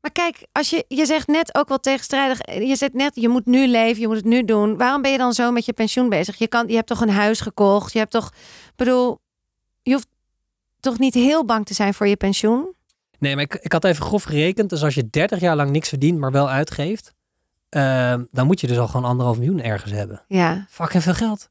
Maar 0.00 0.12
kijk, 0.12 0.46
als 0.52 0.70
je, 0.70 0.84
je 0.88 1.06
zegt 1.06 1.26
net 1.26 1.54
ook 1.54 1.68
wel 1.68 1.78
tegenstrijdig. 1.78 2.38
Je 2.54 2.76
zegt 2.76 2.92
net, 2.92 3.14
je 3.14 3.28
moet 3.28 3.46
nu 3.46 3.66
leven, 3.66 4.00
je 4.00 4.06
moet 4.06 4.16
het 4.16 4.24
nu 4.24 4.44
doen. 4.44 4.76
Waarom 4.76 5.02
ben 5.02 5.12
je 5.12 5.18
dan 5.18 5.32
zo 5.32 5.50
met 5.50 5.64
je 5.64 5.72
pensioen 5.72 6.08
bezig? 6.08 6.36
Je, 6.36 6.48
kan, 6.48 6.68
je 6.68 6.74
hebt 6.74 6.86
toch 6.86 7.00
een 7.00 7.10
huis 7.10 7.40
gekocht? 7.40 7.92
Je 7.92 7.98
hebt 7.98 8.10
toch, 8.10 8.26
ik 8.66 8.76
bedoel, 8.76 9.18
je 9.82 9.92
hoeft 9.92 10.08
toch 10.80 10.98
niet 10.98 11.14
heel 11.14 11.44
bang 11.44 11.66
te 11.66 11.74
zijn 11.74 11.94
voor 11.94 12.06
je 12.06 12.16
pensioen? 12.16 12.74
Nee, 13.18 13.34
maar 13.34 13.44
ik, 13.44 13.54
ik 13.54 13.72
had 13.72 13.84
even 13.84 14.04
grof 14.04 14.22
gerekend. 14.22 14.70
Dus 14.70 14.82
als 14.82 14.94
je 14.94 15.10
30 15.10 15.40
jaar 15.40 15.56
lang 15.56 15.70
niks 15.70 15.88
verdient, 15.88 16.18
maar 16.18 16.32
wel 16.32 16.48
uitgeeft... 16.48 17.14
ehm, 17.68 18.24
dan 18.30 18.46
moet 18.46 18.60
je 18.60 18.66
dus 18.66 18.78
al 18.78 18.86
gewoon 18.88 19.06
anderhalf 19.10 19.36
miljoen 19.38 19.62
ergens 19.62 19.92
hebben. 19.92 20.22
Ja. 20.28 20.66
Fucking 20.70 21.02
veel 21.02 21.14
geld. 21.14 21.48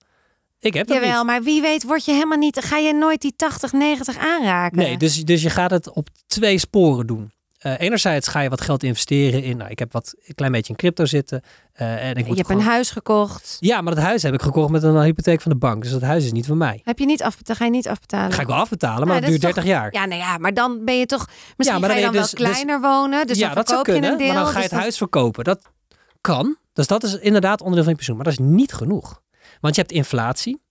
Ik 0.60 0.74
heb 0.74 0.88
dat 0.88 0.96
Jawel, 0.98 1.18
niet. 1.18 1.26
maar 1.26 1.44
wie 1.44 1.62
weet 1.62 1.84
word 1.84 2.06
je 2.06 2.12
helemaal 2.12 2.38
niet, 2.38 2.60
ga 2.66 2.78
je 2.78 2.94
nooit 2.94 3.22
die 3.22 3.34
80, 3.36 3.72
90 3.74 4.18
aanraken? 4.18 4.78
Nee, 4.78 4.98
dus, 4.98 5.24
dus 5.26 5.42
je 5.42 5.50
gaat 5.50 5.72
het 5.72 5.90
op 5.90 6.08
twee 6.28 6.58
sporen 6.58 7.08
doen. 7.08 7.34
Eh, 7.58 7.80
enerzijds 7.80 8.28
ga 8.28 8.40
je 8.40 8.50
wat 8.50 8.62
geld 8.62 8.84
investeren 8.84 9.44
in... 9.44 9.58
Nou, 9.58 9.70
ik 9.70 9.80
heb 9.80 9.92
wat, 9.92 10.14
een 10.26 10.36
klein 10.36 10.52
beetje 10.52 10.70
in 10.72 10.76
crypto 10.80 11.06
zitten. 11.06 11.42
eh, 11.74 12.04
en 12.04 12.10
ik 12.12 12.18
je 12.18 12.26
moet 12.26 12.36
hebt 12.38 12.48
gewoon- 12.50 12.62
een 12.62 12.68
huis 12.68 12.90
gekocht. 12.92 13.58
Ja, 13.60 13.82
maar 13.82 13.96
dat 13.96 14.04
huis 14.04 14.24
heb 14.24 14.34
ik 14.34 14.42
gekocht 14.42 14.70
met 14.72 14.84
een 14.84 15.02
hypotheek 15.02 15.42
van 15.42 15.52
de 15.52 15.58
bank. 15.58 15.82
Dus 15.84 15.92
dat 15.92 16.02
huis 16.02 16.26
is 16.26 16.32
niet 16.32 16.46
van 16.46 16.58
mij. 16.58 16.82
Heb 16.84 17.00
je 17.00 17.06
niet 17.06 17.24
afbetalen? 17.24 17.56
Ga 17.58 17.66
je 17.66 17.72
niet 17.72 17.88
afbetalen? 17.88 18.32
Ga 18.32 18.42
ik 18.42 18.48
wel 18.48 18.56
afbetalen, 18.56 19.08
maar 19.08 19.16
Ja, 19.16 19.22
dat 19.22 19.32
dat 19.32 19.42
duurt 19.42 19.44
is 19.58 19.64
30 19.64 19.72
jaar. 19.74 19.94
Ja, 19.94 20.06
nou 20.06 20.22
ja, 20.22 20.38
maar 20.38 20.54
dan 20.54 20.86
ben 20.86 20.98
je 21.00 21.06
toch. 21.06 21.28
Misschien 21.58 21.80
maar 21.82 21.90
ga 21.90 21.96
je 21.96 22.02
dan 22.04 22.12
wel 22.14 22.22
dus- 22.22 22.34
kleiner 22.34 22.82
wonen. 22.82 23.28
Dus 23.28 23.38
ja, 23.38 23.46
dan 23.48 23.56
dat 23.56 23.68
zou 23.68 23.80
verkoop 23.80 23.86
je 23.86 23.92
kunnen. 24.02 24.12
een 24.12 24.18
deel. 24.26 24.34
maar 24.36 24.44
dan 24.44 24.52
ga 24.54 24.58
je 24.60 24.62
dus 24.64 24.72
het 24.72 24.80
huis 24.82 24.98
verkopen. 24.98 25.44
Dat 25.44 25.62
kan. 26.26 26.58
Dus 26.74 26.88
dat 26.88 27.04
is 27.04 27.18
inderdaad 27.20 27.60
onderdeel 27.60 27.84
van 27.84 27.92
je 27.92 27.98
pensioen. 27.98 28.16
Maar 28.16 28.26
dat 28.26 28.34
is 28.34 28.46
niet 28.46 28.74
genoeg. 28.74 29.22
Want 29.62 29.76
je 29.76 29.82
hebt 29.82 29.94
inflatie. 29.94 30.64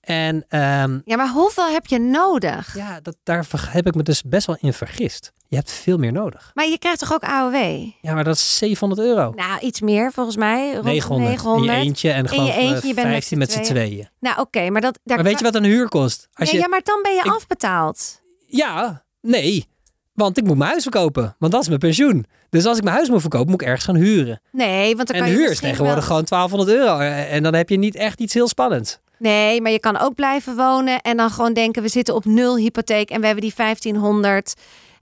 En 0.00 0.44
ehm, 0.48 0.98
Ja, 1.04 1.16
maar 1.16 1.28
hoeveel 1.28 1.68
heb 1.68 1.86
je 1.86 1.98
nodig? 1.98 2.76
ja, 2.76 3.00
dat, 3.00 3.16
daar 3.22 3.46
heb 3.70 3.86
ik 3.86 3.94
me 3.94 4.02
dus 4.02 4.22
best 4.22 4.46
wel 4.46 4.56
in 4.60 4.72
vergist. 4.72 5.32
Je 5.48 5.56
hebt 5.56 5.70
veel 5.70 5.96
meer 5.98 6.12
nodig. 6.12 6.50
Maar 6.54 6.66
je 6.68 6.78
krijgt 6.78 6.98
toch 6.98 7.12
ook 7.12 7.22
AOW? 7.24 7.54
Ja, 8.00 8.14
maar 8.14 8.24
dat 8.24 8.34
is 8.34 8.56
700 8.58 9.00
euro. 9.00 9.32
Nou, 9.36 9.60
iets 9.60 9.80
meer 9.80 10.12
volgens 10.12 10.36
mij. 10.36 10.72
Rond 10.72 10.84
900. 10.84 11.30
900. 11.30 11.70
In 11.72 11.78
je 11.78 11.84
eentje 11.86 12.10
en 12.10 12.28
gewoon 12.28 12.44
je 12.44 12.52
eentje, 12.52 12.88
je 12.88 12.94
bent 12.94 13.06
met 13.06 13.16
15 13.16 13.38
met 13.38 13.52
z'n 13.52 13.60
tweeën. 13.62 14.08
Nou, 14.20 14.38
oké, 14.40 14.70
maar 14.70 14.80
dat. 14.80 14.98
Daar 15.04 15.16
Maar 15.16 15.26
weet 15.26 15.38
je 15.38 15.44
wat 15.44 15.54
een 15.54 15.64
huur 15.64 15.88
kost? 15.88 16.28
Als 16.32 16.46
Nee, 16.48 16.56
je, 16.56 16.62
Ja, 16.62 16.68
maar 16.68 16.80
dan 16.84 17.02
ben 17.02 17.12
je 17.14 17.22
Ik- 17.24 17.32
afbetaald. 17.32 18.20
Ja, 18.46 19.04
nee. 19.20 19.68
Want 20.12 20.38
ik 20.38 20.44
moet 20.44 20.56
mijn 20.56 20.70
huis 20.70 20.82
verkopen. 20.82 21.36
Want 21.38 21.52
dat 21.52 21.60
is 21.62 21.68
mijn 21.68 21.80
pensioen. 21.80 22.26
Dus 22.50 22.66
als 22.66 22.76
ik 22.76 22.82
mijn 22.82 22.94
huis 22.96 23.08
moet 23.08 23.20
verkopen, 23.20 23.50
moet 23.50 23.60
ik 23.60 23.66
ergens 23.66 23.84
gaan 23.84 23.94
huren. 23.96 24.40
Nee, 24.52 24.96
want 24.96 25.08
dan 25.08 25.16
En 25.16 25.22
kan 25.22 25.30
de 25.30 25.36
je 25.36 25.42
huur 25.42 25.50
is 25.52 25.58
tegenwoordig 25.60 25.94
wel- 25.94 26.04
gewoon 26.06 26.24
1200 26.24 26.78
euro. 26.78 26.98
En 27.28 27.42
dan 27.42 27.54
heb 27.54 27.68
je 27.68 27.76
niet 27.78 27.94
echt 27.94 28.20
iets 28.20 28.34
heel 28.34 28.48
spannends. 28.48 28.98
Nee, 29.18 29.60
maar 29.60 29.70
je 29.70 29.80
kan 29.80 29.98
ook 29.98 30.14
blijven 30.14 30.56
wonen 30.56 31.00
en 31.00 31.16
dan 31.16 31.30
gewoon 31.30 31.52
denken: 31.52 31.82
we 31.82 31.88
zitten 31.88 32.14
op 32.14 32.24
nul 32.24 32.56
hypotheek 32.56 33.10
en 33.10 33.20
we 33.20 33.26
hebben 33.26 33.44
die 33.44 33.54
1500 33.56 34.54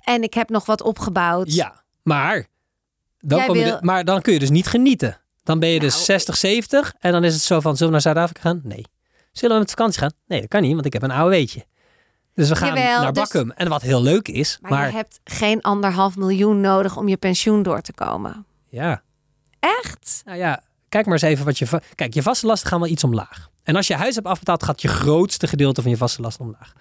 en 0.05 0.23
ik 0.23 0.35
heb 0.35 0.49
nog 0.49 0.67
wat 0.67 0.83
opgebouwd. 0.83 1.53
Ja, 1.55 1.83
maar 2.03 2.47
dan, 3.19 3.53
wil- 3.53 3.55
de- 3.65 3.79
maar 3.81 4.05
dan 4.05 4.21
kun 4.23 4.33
je 4.33 4.39
dus 4.39 4.51
niet 4.51 4.67
genieten. 4.67 5.21
Dan 5.43 5.59
ben 5.59 5.69
je 5.69 5.81
dus 5.81 5.93
Nou, 5.93 6.05
60, 6.05 6.37
70 6.37 6.95
en 6.99 7.13
dan 7.13 7.25
is 7.25 7.35
het 7.35 7.43
zo 7.43 7.61
van, 7.61 7.73
zullen 7.77 7.87
we 7.87 7.93
naar 7.93 8.15
Zuid-Afrika 8.15 8.41
gaan? 8.41 8.61
Nee. 8.65 8.85
Zullen 9.33 9.55
we 9.55 9.61
met 9.63 9.71
vakantie 9.71 10.01
gaan? 10.01 10.13
Nee, 10.27 10.41
dat 10.41 10.49
kan 10.49 10.63
niet, 10.63 10.73
want 10.75 10.87
ik 10.87 10.93
heb 10.93 11.03
een 11.03 11.11
AOW'tje. 11.13 11.65
Dus 12.39 12.49
we 12.49 12.57
gaan 12.57 12.69
Jawel, 12.69 13.03
naar 13.03 13.13
dus- 13.13 13.23
Bakkum. 13.23 13.51
En 13.51 13.69
wat 13.69 13.83
heel 13.83 14.03
leuk 14.03 14.29
is, 14.29 14.59
Maar, 14.61 14.71
maar, 14.71 14.87
je 14.87 14.95
hebt 14.97 15.21
geen 15.25 15.61
anderhalf 15.63 16.17
miljoen 16.17 16.61
nodig 16.61 16.97
om 16.97 17.09
je 17.09 17.17
pensioen 17.17 17.63
door 17.63 17.81
te 17.81 17.93
komen. 17.93 18.47
ja, 18.69 19.03
Echt? 19.61 20.23
nou 20.25 20.39
ja, 20.39 20.63
kijk 20.89 21.05
maar 21.05 21.15
eens 21.15 21.23
even 21.23 21.45
wat 21.45 21.59
je... 21.59 21.67
va- 21.67 21.81
Kijk, 21.95 22.15
je 22.15 22.23
vaste 22.23 22.47
lasten 22.47 22.69
gaan 22.69 22.81
wel 22.81 22.89
iets 22.89 23.05
omlaag. 23.05 23.49
En 23.63 23.77
als 23.77 23.87
je 23.87 23.95
huis 23.95 24.15
hebt 24.15 24.27
afbetaald, 24.27 24.63
gaat 24.63 24.83
je 24.83 24.89
grootste 24.89 25.47
gedeelte 25.47 25.83
van 25.83 25.91
je 25.91 25.97
vaste 25.97 26.23
lasten 26.23 26.45
omlaag. 26.45 26.73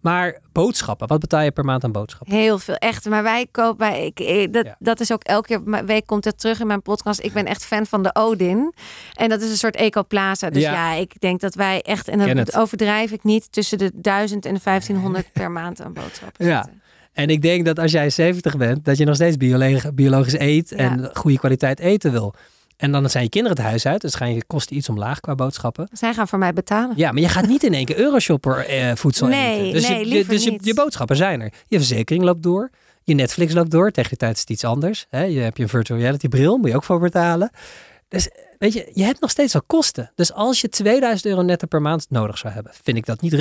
Maar 0.00 0.38
boodschappen, 0.52 1.08
wat 1.08 1.20
betaal 1.20 1.42
je 1.42 1.50
per 1.50 1.64
maand 1.64 1.84
aan 1.84 1.92
boodschappen? 1.92 2.36
Heel 2.36 2.58
veel, 2.58 2.74
echt. 2.74 3.04
Maar 3.08 3.22
wij 3.22 3.46
kopen, 3.50 3.78
wij, 3.90 4.06
ik, 4.06 4.20
ik- 4.20 4.52
dat, 4.52 4.64
Ja. 4.64 4.76
dat 4.78 5.00
is 5.00 5.12
ook 5.12 5.22
elke 5.22 5.82
week 5.86 6.06
komt 6.06 6.24
het 6.24 6.40
terug 6.40 6.60
in 6.60 6.66
mijn 6.66 6.82
podcast. 6.82 7.20
Ik 7.22 7.32
ben 7.32 7.46
echt 7.46 7.64
fan 7.64 7.86
van 7.86 8.02
de 8.02 8.10
Odin. 8.14 8.74
En 9.14 9.28
dat 9.28 9.40
is 9.42 9.50
een 9.50 9.56
soort 9.56 9.76
ecoplaza. 9.76 10.50
Dus 10.50 10.62
ja, 10.62 10.92
Ja. 10.92 11.00
ik 11.00 11.20
denk 11.20 11.40
dat 11.40 11.54
wij 11.54 11.82
echt, 11.82 12.08
en 12.08 12.34
dat 12.36 12.56
overdrijf 12.56 13.10
ik 13.10 13.24
niet, 13.24 13.52
tussen 13.52 13.78
de 13.78 13.90
1000 13.94 14.44
en 14.46 14.54
de 14.54 14.60
1500 14.60 15.32
per 15.32 15.50
maand 15.50 15.82
aan 15.82 15.92
boodschappen 15.92 16.46
Ja. 16.46 16.62
zitten. 16.62 16.82
En 17.12 17.28
ik 17.28 17.42
denk 17.42 17.64
dat 17.64 17.78
als 17.78 17.92
jij 17.92 18.10
70 18.10 18.56
bent, 18.56 18.84
dat 18.84 18.96
je 18.98 19.04
nog 19.04 19.14
steeds 19.14 19.36
biologisch, 19.36 19.94
biologisch 19.94 20.38
eet 20.38 20.72
en 20.72 21.10
goede 21.14 21.38
kwaliteit 21.38 21.78
eten 21.80 22.12
wil. 22.12 22.34
En 22.78 22.92
dan 22.92 23.10
zijn 23.10 23.24
je 23.24 23.30
kinderen 23.30 23.56
het 23.56 23.66
huis 23.66 23.86
uit, 23.86 24.00
dus 24.00 24.14
gaan 24.14 24.34
je 24.34 24.44
kosten 24.46 24.76
iets 24.76 24.88
omlaag 24.88 25.20
qua 25.20 25.34
boodschappen. 25.34 25.88
Zij 25.92 26.14
gaan 26.14 26.28
voor 26.28 26.38
mij 26.38 26.52
betalen. 26.52 26.96
Ja, 26.96 27.12
maar 27.12 27.22
je 27.22 27.28
gaat 27.28 27.46
niet 27.46 27.62
in 27.62 27.74
één 27.74 27.84
keer 27.84 27.98
Euroshopper 27.98 28.66
eh, 28.66 28.94
voedsel 28.94 29.26
Nee, 29.26 29.60
eten. 29.60 29.72
Dus, 29.72 29.88
nee, 29.88 30.08
je, 30.08 30.24
dus 30.24 30.44
je, 30.44 30.58
je 30.62 30.74
boodschappen 30.74 31.16
zijn 31.16 31.40
er. 31.40 31.52
Je 31.66 31.76
verzekering 31.76 32.24
loopt 32.24 32.42
door. 32.42 32.70
Je 33.02 33.14
Netflix 33.14 33.52
loopt 33.54 33.70
door. 33.70 33.90
Tegen 33.90 34.08
die 34.08 34.18
tijd 34.18 34.34
is 34.34 34.40
het 34.40 34.50
iets 34.50 34.64
anders. 34.64 35.06
Hè? 35.10 35.22
Je 35.22 35.40
hebt 35.40 35.56
je 35.56 35.68
virtual 35.68 35.98
reality 35.98 36.28
bril, 36.28 36.56
moet 36.56 36.70
je 36.70 36.76
ook 36.76 36.84
voor 36.84 37.00
betalen. 37.00 37.50
Dus 38.08 38.28
weet 38.58 38.72
je, 38.72 38.90
je 38.92 39.04
hebt 39.04 39.20
nog 39.20 39.30
steeds 39.30 39.52
wel 39.52 39.62
kosten. 39.66 40.12
Dus 40.14 40.32
als 40.32 40.60
je 40.60 40.68
2000 40.68 41.26
euro 41.26 41.42
netto 41.42 41.66
per 41.66 41.82
maand 41.82 42.06
nodig 42.08 42.38
zou 42.38 42.54
hebben, 42.54 42.72
vind 42.82 42.96
ik 42.96 43.06
dat 43.06 43.20
niet, 43.20 43.34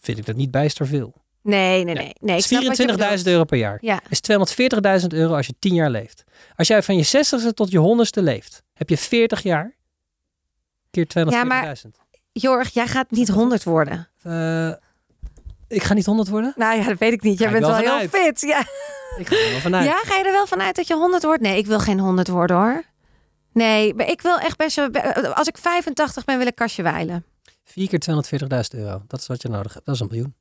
vind 0.00 0.18
ik 0.18 0.26
dat 0.26 0.36
niet 0.36 0.50
bijster 0.50 0.86
veel. 0.86 1.14
Nee, 1.42 1.84
nee, 1.84 1.94
nee. 1.94 2.12
nee. 2.20 2.36
je 2.36 2.74
24.000 2.76 2.96
bedoelt. 2.96 3.26
euro 3.26 3.44
per 3.44 3.58
jaar 3.58 3.78
Ja, 3.80 4.00
is 4.08 4.20
240.000 5.00 5.06
euro 5.08 5.34
als 5.34 5.46
je 5.46 5.54
10 5.58 5.74
jaar 5.74 5.90
leeft. 5.90 6.24
Als 6.56 6.68
jij 6.68 6.82
van 6.82 6.96
je 6.96 7.06
60ste 7.06 7.54
tot 7.54 7.70
je 7.70 8.06
100ste 8.18 8.22
leeft, 8.22 8.62
heb 8.74 8.88
je 8.88 8.96
40 8.98 9.42
jaar 9.42 9.76
keer 10.90 11.06
240.000. 11.06 11.28
Ja, 11.28 11.44
maar- 11.44 11.76
Jorg, 12.32 12.68
jij 12.68 12.86
gaat 12.86 13.10
niet 13.10 13.28
100 13.28 13.64
worden. 13.64 14.08
Eh, 14.22 14.72
ik 15.68 15.82
ga 15.82 15.94
niet 15.94 16.06
100 16.06 16.28
worden? 16.28 16.52
Nou 16.56 16.78
ja, 16.78 16.84
dat 16.84 16.98
weet 16.98 17.12
ik 17.12 17.22
niet. 17.22 17.38
Jij 17.38 17.46
Ga 17.46 17.52
bent 17.52 17.66
wel 17.66 17.80
wel 17.80 17.98
heel 17.98 18.08
fit. 18.08 18.40
Ja. 18.40 18.60
Ik 19.16 19.28
ga 19.28 19.36
er 19.36 19.50
wel 19.50 19.60
vanuit. 19.60 19.84
ja, 19.84 19.98
ga 20.04 20.16
je 20.16 20.24
er 20.24 20.32
wel 20.32 20.46
vanuit 20.46 20.76
dat 20.76 20.86
je 20.86 20.94
100 20.94 21.22
wordt? 21.22 21.42
Nee, 21.42 21.58
ik 21.58 21.66
wil 21.66 21.78
geen 21.78 21.98
100 21.98 22.28
worden 22.28 22.56
hoor. 22.56 22.84
Nee, 23.52 23.94
maar 23.94 24.08
ik 24.08 24.20
wil 24.22 24.38
echt 24.38 24.56
best 24.56 24.76
wel... 24.76 24.90
Als 25.34 25.48
ik 25.48 25.58
85 25.58 26.24
ben, 26.24 26.38
wil 26.38 26.46
ik 26.46 26.54
kastje 26.54 26.82
wijlen. 26.82 27.24
4 27.64 27.88
keer 27.88 27.98
240.000 27.98 28.78
euro. 28.80 29.02
Dat 29.06 29.20
is 29.20 29.26
wat 29.26 29.42
je 29.42 29.48
nodig 29.48 29.74
hebt. 29.74 29.86
Dat 29.86 29.94
is 29.94 30.00
een 30.00 30.06
miljoen. 30.10 30.34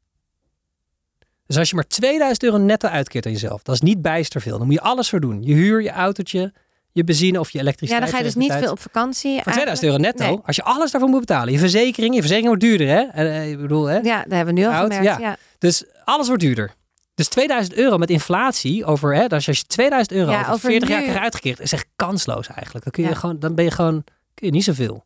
Dus 1.48 1.58
als 1.58 1.70
je 1.70 1.76
maar 1.76 1.88
2000 1.88 2.44
euro 2.44 2.58
netto 2.58 2.88
uitkeert 2.88 3.26
aan 3.26 3.32
jezelf, 3.32 3.62
dat 3.64 3.76
is 3.76 3.82
niet 3.82 4.02
bijster 4.02 4.42
veel. 4.42 4.58
Dan 4.58 4.66
moet 4.68 4.76
je 4.76 4.82
alles 4.82 5.10
voor 5.10 5.20
doen. 5.20 5.44
Je 5.44 5.54
huur, 5.54 5.82
je 5.82 5.90
autootje, 5.92 6.54
je 6.92 7.04
benzine 7.04 7.40
of 7.40 7.50
je 7.50 7.58
Ja, 7.58 7.64
elektriciteit. 7.64 8.02
dan 8.04 8.12
ga 8.12 8.18
je 8.18 8.24
dus 8.24 8.36
niet 8.36 8.54
veel 8.54 8.72
op 8.72 8.80
vakantie. 8.80 9.42
Voor 9.44 9.52
2000 9.52 9.88
euro 9.88 10.00
netto, 10.02 10.26
Nee. 10.26 10.40
als 10.46 10.56
je 10.56 10.64
alles 10.64 10.92
daarvoor 10.92 11.10
moet 11.10 11.20
betalen. 11.20 11.54
Je 11.54 11.60
verzekering, 11.60 12.14
je 12.14 12.20
verzekering 12.22 12.48
wordt 12.48 12.62
duurder 12.64 12.88
hè. 12.88 13.02
En, 13.02 13.28
eh, 13.28 13.50
ik 13.52 13.60
bedoel 13.62 13.86
hè. 13.86 13.98
Ja, 13.98 14.24
dat 14.24 14.32
hebben 14.32 14.54
we 14.56 14.60
nu 14.62 14.66
al 14.68 14.74
Oud, 14.74 14.94
gemerkt. 14.94 15.20
ja. 15.20 15.28
Ja. 15.28 15.38
Dus 15.58 15.84
alles 16.04 16.28
wordt 16.28 16.44
duurder. 16.44 16.72
Dus 17.16 17.28
2000 17.28 17.76
euro 17.76 17.98
met 17.98 18.10
inflatie 18.10 18.86
over, 18.86 19.16
hè, 19.16 19.28
als 19.30 19.46
je 19.46 19.64
2000 19.68 20.18
euro 20.18 20.32
Ja, 20.32 20.40
over, 20.40 20.54
over 20.54 20.70
40 20.70 20.90
jaar 20.90 21.02
krijgt 21.02 21.20
uitgekeerd, 21.20 21.60
is 21.60 21.72
echt 21.72 21.86
kansloos 21.96 22.48
eigenlijk. 22.48 22.84
Dan, 22.84 22.94
kun 22.94 23.04
je 23.04 23.10
Ja. 23.10 23.16
gewoon, 23.16 23.40
dan 23.40 23.56
ben 23.56 23.66
je 23.66 23.72
gewoon, 23.72 24.04
kun 24.34 24.48
je 24.48 24.52
niet 24.54 24.64
zoveel. 24.64 25.06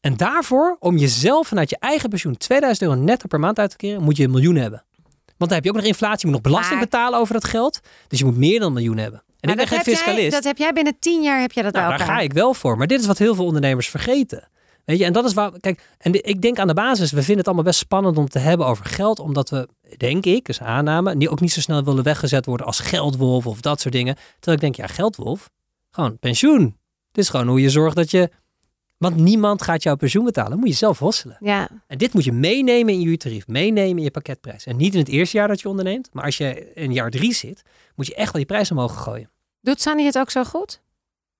En 0.00 0.16
daarvoor, 0.16 0.76
om 0.80 0.96
jezelf 0.96 1.46
vanuit 1.48 1.70
je 1.70 1.76
eigen 1.80 2.08
pensioen 2.08 2.36
2000 2.36 2.88
euro 2.88 3.00
netto 3.00 3.26
per 3.26 3.40
maand 3.40 3.58
uit 3.58 3.70
te 3.70 3.76
keren, 3.76 4.02
moet 4.02 4.16
je 4.16 4.24
een 4.24 4.30
miljoen 4.30 4.56
hebben. 4.56 4.84
Want 5.38 5.50
dan 5.50 5.52
heb 5.52 5.64
je 5.64 5.70
ook 5.70 5.76
nog 5.76 5.84
inflatie, 5.84 6.18
je 6.20 6.26
moet 6.26 6.42
nog 6.42 6.52
belasting 6.52 6.74
Maar- 6.80 6.88
betalen 6.88 7.18
over 7.18 7.32
dat 7.34 7.44
geld. 7.44 7.80
Dus 8.08 8.18
je 8.18 8.24
moet 8.24 8.36
meer 8.36 8.58
dan 8.58 8.68
een 8.68 8.72
miljoen 8.74 8.96
hebben. 8.96 9.22
En 9.26 9.34
Maar 9.40 9.50
ik 9.50 9.56
ben 9.56 9.66
geen 9.68 9.76
jij- 9.84 9.94
fiscalist. 9.94 10.32
dat 10.32 10.44
heb 10.44 10.56
jij 10.58 10.72
binnen 10.72 10.96
tien 10.98 11.22
jaar 11.22 11.40
heb 11.40 11.52
jij 11.52 11.62
dat 11.62 11.72
Nou, 11.72 11.88
daar 11.88 11.98
ga 12.06 12.18
ik 12.18 12.32
wel 12.32 12.54
voor. 12.54 12.76
Maar 12.76 12.86
dit 12.86 13.00
is 13.00 13.06
wat 13.06 13.18
heel 13.18 13.34
veel 13.34 13.44
ondernemers 13.44 13.88
vergeten. 13.88 14.48
Weet 14.84 14.98
je, 14.98 15.04
en 15.04 15.12
dat 15.12 15.24
is 15.24 15.34
waar. 15.34 15.50
Kijk, 15.60 15.88
en 15.98 16.12
de- 16.12 16.20
ik 16.20 16.40
denk 16.42 16.58
aan 16.58 16.66
de 16.66 16.74
basis, 16.74 17.10
we 17.10 17.16
vinden 17.18 17.36
het 17.36 17.46
allemaal 17.46 17.64
best 17.64 17.78
spannend 17.78 18.16
om 18.18 18.28
te 18.28 18.38
hebben 18.38 18.66
over 18.66 18.84
geld, 18.84 19.18
omdat 19.18 19.50
we, 19.50 19.68
denk 19.96 20.24
ik, 20.26 20.44
dus 20.44 20.60
aanname, 20.60 21.14
niet, 21.14 21.28
ook 21.28 21.40
niet 21.40 21.52
zo 21.52 21.60
snel 21.60 21.84
willen 21.84 22.04
weggezet 22.04 22.46
worden 22.46 22.66
als 22.66 22.78
geldwolf 22.80 23.46
of 23.46 23.60
dat 23.60 23.80
soort 23.80 23.94
dingen. 23.94 24.14
Terwijl 24.14 24.56
ik 24.56 24.60
denk, 24.62 24.74
ja, 24.88 24.94
geldwolf, 24.94 25.50
gewoon 25.90 26.18
pensioen. 26.18 26.62
Het 27.08 27.18
is 27.18 27.28
gewoon 27.28 27.46
hoe 27.48 27.60
je 27.60 27.70
zorgt 27.70 27.96
dat 27.96 28.10
je. 28.10 28.30
Want 28.98 29.16
niemand 29.16 29.62
gaat 29.62 29.82
jouw 29.82 29.96
pensioen 29.96 30.24
betalen. 30.24 30.50
Dan 30.50 30.58
moet 30.58 30.68
je 30.68 30.74
zelf 30.74 30.98
hosselen. 30.98 31.36
Ja, 31.40 31.68
En 31.86 31.98
dit 31.98 32.14
moet 32.14 32.24
je 32.24 32.32
meenemen 32.32 32.94
in 32.94 33.00
je 33.00 33.16
tarief, 33.16 33.46
meenemen 33.46 33.96
in 33.96 34.02
je 34.02 34.10
pakketprijs. 34.10 34.66
En 34.66 34.76
niet 34.76 34.92
in 34.92 34.98
het 34.98 35.08
eerste 35.08 35.36
jaar 35.36 35.48
dat 35.48 35.60
je 35.60 35.68
onderneemt, 35.68 36.08
maar 36.12 36.24
als 36.24 36.36
je 36.36 36.72
in 36.74 36.92
jaar 36.92 37.10
drie 37.10 37.34
zit, 37.34 37.62
moet 37.94 38.06
je 38.06 38.14
echt 38.14 38.32
wel 38.32 38.40
je 38.40 38.46
prijs 38.46 38.70
omhoog 38.70 39.02
gooien. 39.02 39.30
doet 39.60 39.80
Sunny 39.80 40.04
het 40.04 40.18
ook 40.18 40.30
zo 40.30 40.44
goed? 40.44 40.80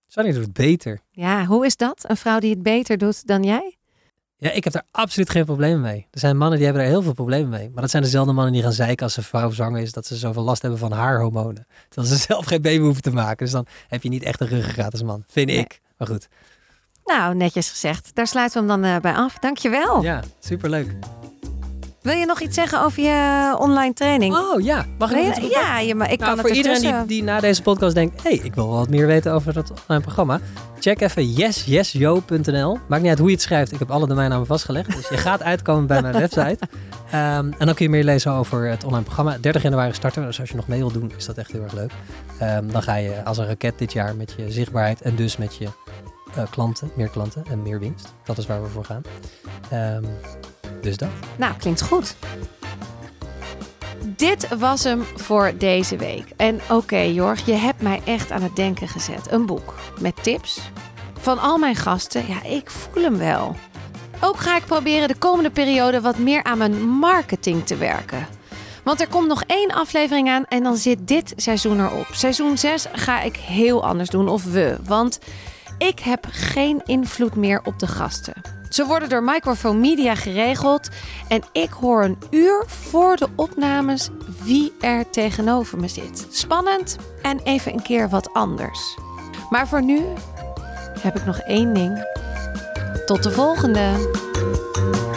Sanny 0.07 0.33
doet 0.33 0.43
het 0.43 0.53
beter. 0.53 1.01
Ja, 1.11 1.45
hoe 1.47 1.67
is 1.67 1.77
dat? 1.77 2.05
Een 2.09 2.17
vrouw 2.17 2.39
die 2.39 2.51
het 2.51 2.63
beter 2.63 2.99
doet 2.99 3.27
dan 3.27 3.43
jij? 3.43 3.77
Ja, 4.37 4.51
ik 4.51 4.65
heb 4.65 4.73
daar 4.73 4.87
absoluut 4.91 5.31
geen 5.31 5.45
probleem 5.45 5.81
mee. 5.81 6.07
Er 6.11 6.19
zijn 6.21 6.37
mannen 6.37 6.57
die 6.57 6.65
hebben 6.67 6.83
daar 6.85 6.93
heel 6.93 7.03
veel 7.03 7.13
problemen 7.13 7.49
mee. 7.51 7.71
Maar 7.71 7.81
dat 7.83 7.91
zijn 7.91 8.03
dezelfde 8.03 8.33
mannen 8.33 8.53
die 8.53 8.63
gaan 8.63 8.73
zeiken 8.73 9.05
als 9.05 9.17
een 9.17 9.23
vrouw 9.23 9.51
zwanger 9.51 9.83
is 9.83 9.93
dat 9.93 10.07
ze 10.07 10.17
zoveel 10.17 10.43
last 10.43 10.63
hebben 10.63 10.81
van 10.81 10.93
haarhormonen. 10.93 11.67
Terwijl 11.89 12.15
ze 12.15 12.23
zelf 12.29 12.45
geen 12.45 12.63
baby 12.63 12.83
hoeven 12.83 13.03
te 13.03 13.11
maken. 13.11 13.37
Dus 13.45 13.51
dan 13.51 13.67
heb 13.89 14.03
je 14.03 14.09
niet 14.09 14.23
echt 14.23 14.41
een 14.41 14.47
ruggengraat 14.47 14.93
als 14.93 15.03
man, 15.03 15.25
vind 15.27 15.47
Nee. 15.47 15.59
ik. 15.59 15.81
Maar 15.97 16.09
goed, 16.09 16.29
Nou, 17.09 17.35
netjes 17.35 17.71
gezegd. 17.71 18.11
Daar 18.15 18.27
sluiten 18.27 18.65
we 18.67 18.73
hem 18.73 18.83
dan 18.83 18.91
eh, 18.95 19.01
bij 19.01 19.13
af. 19.15 19.39
Dankjewel. 19.39 20.03
ja, 20.03 20.21
superleuk. 20.41 20.95
Wil 22.03 22.17
je 22.17 22.27
nog 22.27 22.41
iets 22.41 22.55
zeggen 22.55 22.83
over 22.83 23.03
je 23.03 23.55
online 23.59 23.93
training? 23.93 24.37
Oh 24.37 24.61
ja, 24.61 24.85
mag 24.99 25.11
ik 25.13 25.35
je- 25.35 25.49
ja, 25.51 25.79
je, 25.79 25.95
maar 25.95 26.13
ik 26.13 26.19
Nou, 26.19 26.31
kan 26.31 26.41
voor 26.41 26.49
het 26.49 26.57
iedereen 26.59 27.07
die, 27.07 27.23
na 27.23 27.41
deze 27.41 27.63
podcast 27.63 27.95
denkt, 27.95 28.23
hé, 28.23 28.29
hey, 28.37 28.39
ik 28.45 28.55
wil 28.55 28.69
wel 28.69 28.77
wat 28.79 28.89
meer 28.89 29.07
weten 29.07 29.33
over 29.33 29.53
dat 29.53 29.71
online 29.71 30.03
programma. 30.05 30.41
Check 30.81 31.01
even 31.01 31.33
yesyesyo.nl. 31.33 32.79
Maakt 32.89 33.03
niet 33.03 33.11
uit 33.11 33.19
hoe 33.19 33.29
je 33.29 33.35
het 33.35 33.43
schrijft. 33.43 33.73
Ik 33.73 33.79
heb 33.79 33.91
alle 33.91 34.07
domeinnamen 34.07 34.47
vastgelegd. 34.47 34.97
Dus 34.97 35.09
je 35.09 35.17
gaat 35.29 35.43
uitkomen 35.43 35.87
bij 35.87 36.03
mijn 36.03 36.15
website. 36.15 36.59
Ehm, 37.11 37.51
en 37.59 37.67
dan 37.67 37.75
kun 37.75 37.85
je 37.85 37.91
meer 37.91 38.05
lezen 38.05 38.33
over 38.33 38.69
het 38.69 38.85
online 38.85 39.05
programma. 39.05 39.37
30 39.41 39.63
januari 39.63 39.93
starten. 39.93 40.25
Dus 40.27 40.41
als 40.41 40.49
je 40.49 40.57
nog 40.57 40.69
mee 40.69 40.79
wil 40.79 40.93
doen, 40.93 41.13
is 41.17 41.27
dat 41.27 41.37
echt 41.37 41.53
heel 41.53 41.63
erg 41.63 41.73
leuk. 41.73 41.91
Ehm, 42.39 42.67
dan 42.67 42.83
ga 42.83 42.95
je 42.95 43.25
als 43.25 43.39
een 43.39 43.47
raket 43.47 43.79
dit 43.79 43.93
jaar 43.93 44.17
met 44.17 44.35
je 44.37 44.51
zichtbaarheid 44.53 45.01
en 45.01 45.17
dus 45.17 45.37
met 45.37 45.57
je 45.57 45.65
eh, 45.65 45.71
klanten, 46.51 46.91
meer 46.95 47.09
klanten 47.09 47.45
en 47.51 47.63
meer 47.63 47.79
winst. 47.79 48.15
Dat 48.25 48.39
is 48.39 48.47
waar 48.47 48.63
we 48.63 48.69
voor 48.69 48.85
gaan. 48.85 49.03
Ehm, 49.71 50.05
dus 50.81 50.97
dat. 50.97 51.09
Nou, 51.37 51.55
klinkt 51.57 51.83
goed. 51.83 52.17
Dit 54.17 54.59
was 54.59 54.85
hem 54.85 55.03
voor 55.17 55.53
deze 55.59 55.97
week. 55.97 56.33
En 56.37 56.61
oké, 56.71 56.99
Jorg, 56.99 57.47
je 57.47 57.53
hebt 57.53 57.83
mij 57.83 58.01
echt 58.05 58.31
aan 58.31 58.43
het 58.43 58.57
denken 58.57 58.89
gezet. 58.89 59.33
Een 59.33 59.47
boek 59.47 59.75
met 60.01 60.23
tips 60.23 60.61
van 61.21 61.39
al 61.39 61.59
mijn 61.59 61.77
gasten. 61.77 62.25
Ja, 62.29 62.43
ik 62.43 62.71
voel 62.71 63.03
hem 63.03 63.19
wel. 63.19 63.57
Ook 64.21 64.37
ga 64.37 64.57
ik 64.57 64.65
proberen 64.65 65.09
de 65.09 65.19
komende 65.19 65.51
periode 65.51 66.01
wat 66.01 66.19
meer 66.19 66.45
aan 66.45 66.59
mijn 66.59 66.89
marketing 66.89 67.67
te 67.67 67.77
werken. 67.77 68.27
Want 68.85 69.01
er 69.01 69.09
komt 69.09 69.29
nog 69.29 69.43
één 69.47 69.73
aflevering 69.73 70.29
aan 70.29 70.45
en 70.45 70.63
dan 70.63 70.77
zit 70.77 71.09
dit 71.09 71.33
seizoen 71.37 71.81
erop. 71.81 72.07
Seizoen 72.13 72.59
6 72.59 72.87
ga 72.93 73.21
ik 73.21 73.37
heel 73.37 73.85
anders 73.85 74.09
doen, 74.09 74.29
of 74.29 74.45
we. 74.45 74.77
Want 74.85 75.19
ik 75.79 75.99
heb 75.99 76.27
geen 76.31 76.83
invloed 76.85 77.37
meer 77.37 77.61
op 77.65 77.79
de 77.79 77.87
gasten. 77.87 78.35
Ze 78.69 78.87
worden 78.87 79.09
door 79.09 79.23
Microphone 79.23 79.79
Media 79.79 80.15
geregeld 80.15 80.89
en 81.29 81.43
ik 81.53 81.71
hoor 81.71 82.05
een 82.05 82.19
uur 82.31 82.65
voor 82.67 83.17
de 83.17 83.29
opnames 83.37 84.09
wie 84.43 84.73
er 84.81 85.11
tegenover 85.11 85.79
me 85.79 85.89
zit. 85.89 86.27
Spannend 86.31 86.97
en 87.23 87.39
even 87.39 87.73
een 87.73 87.83
keer 87.83 88.09
wat 88.09 88.33
anders. 88.33 88.99
Maar 89.51 89.69
voor 89.69 89.83
nu 89.83 90.03
heb 91.01 91.17
ik 91.17 91.25
nog 91.25 91.39
één 91.39 91.75
ding. 91.75 92.07
Tot 93.07 93.23
de 93.23 93.31
volgende! 93.31 95.08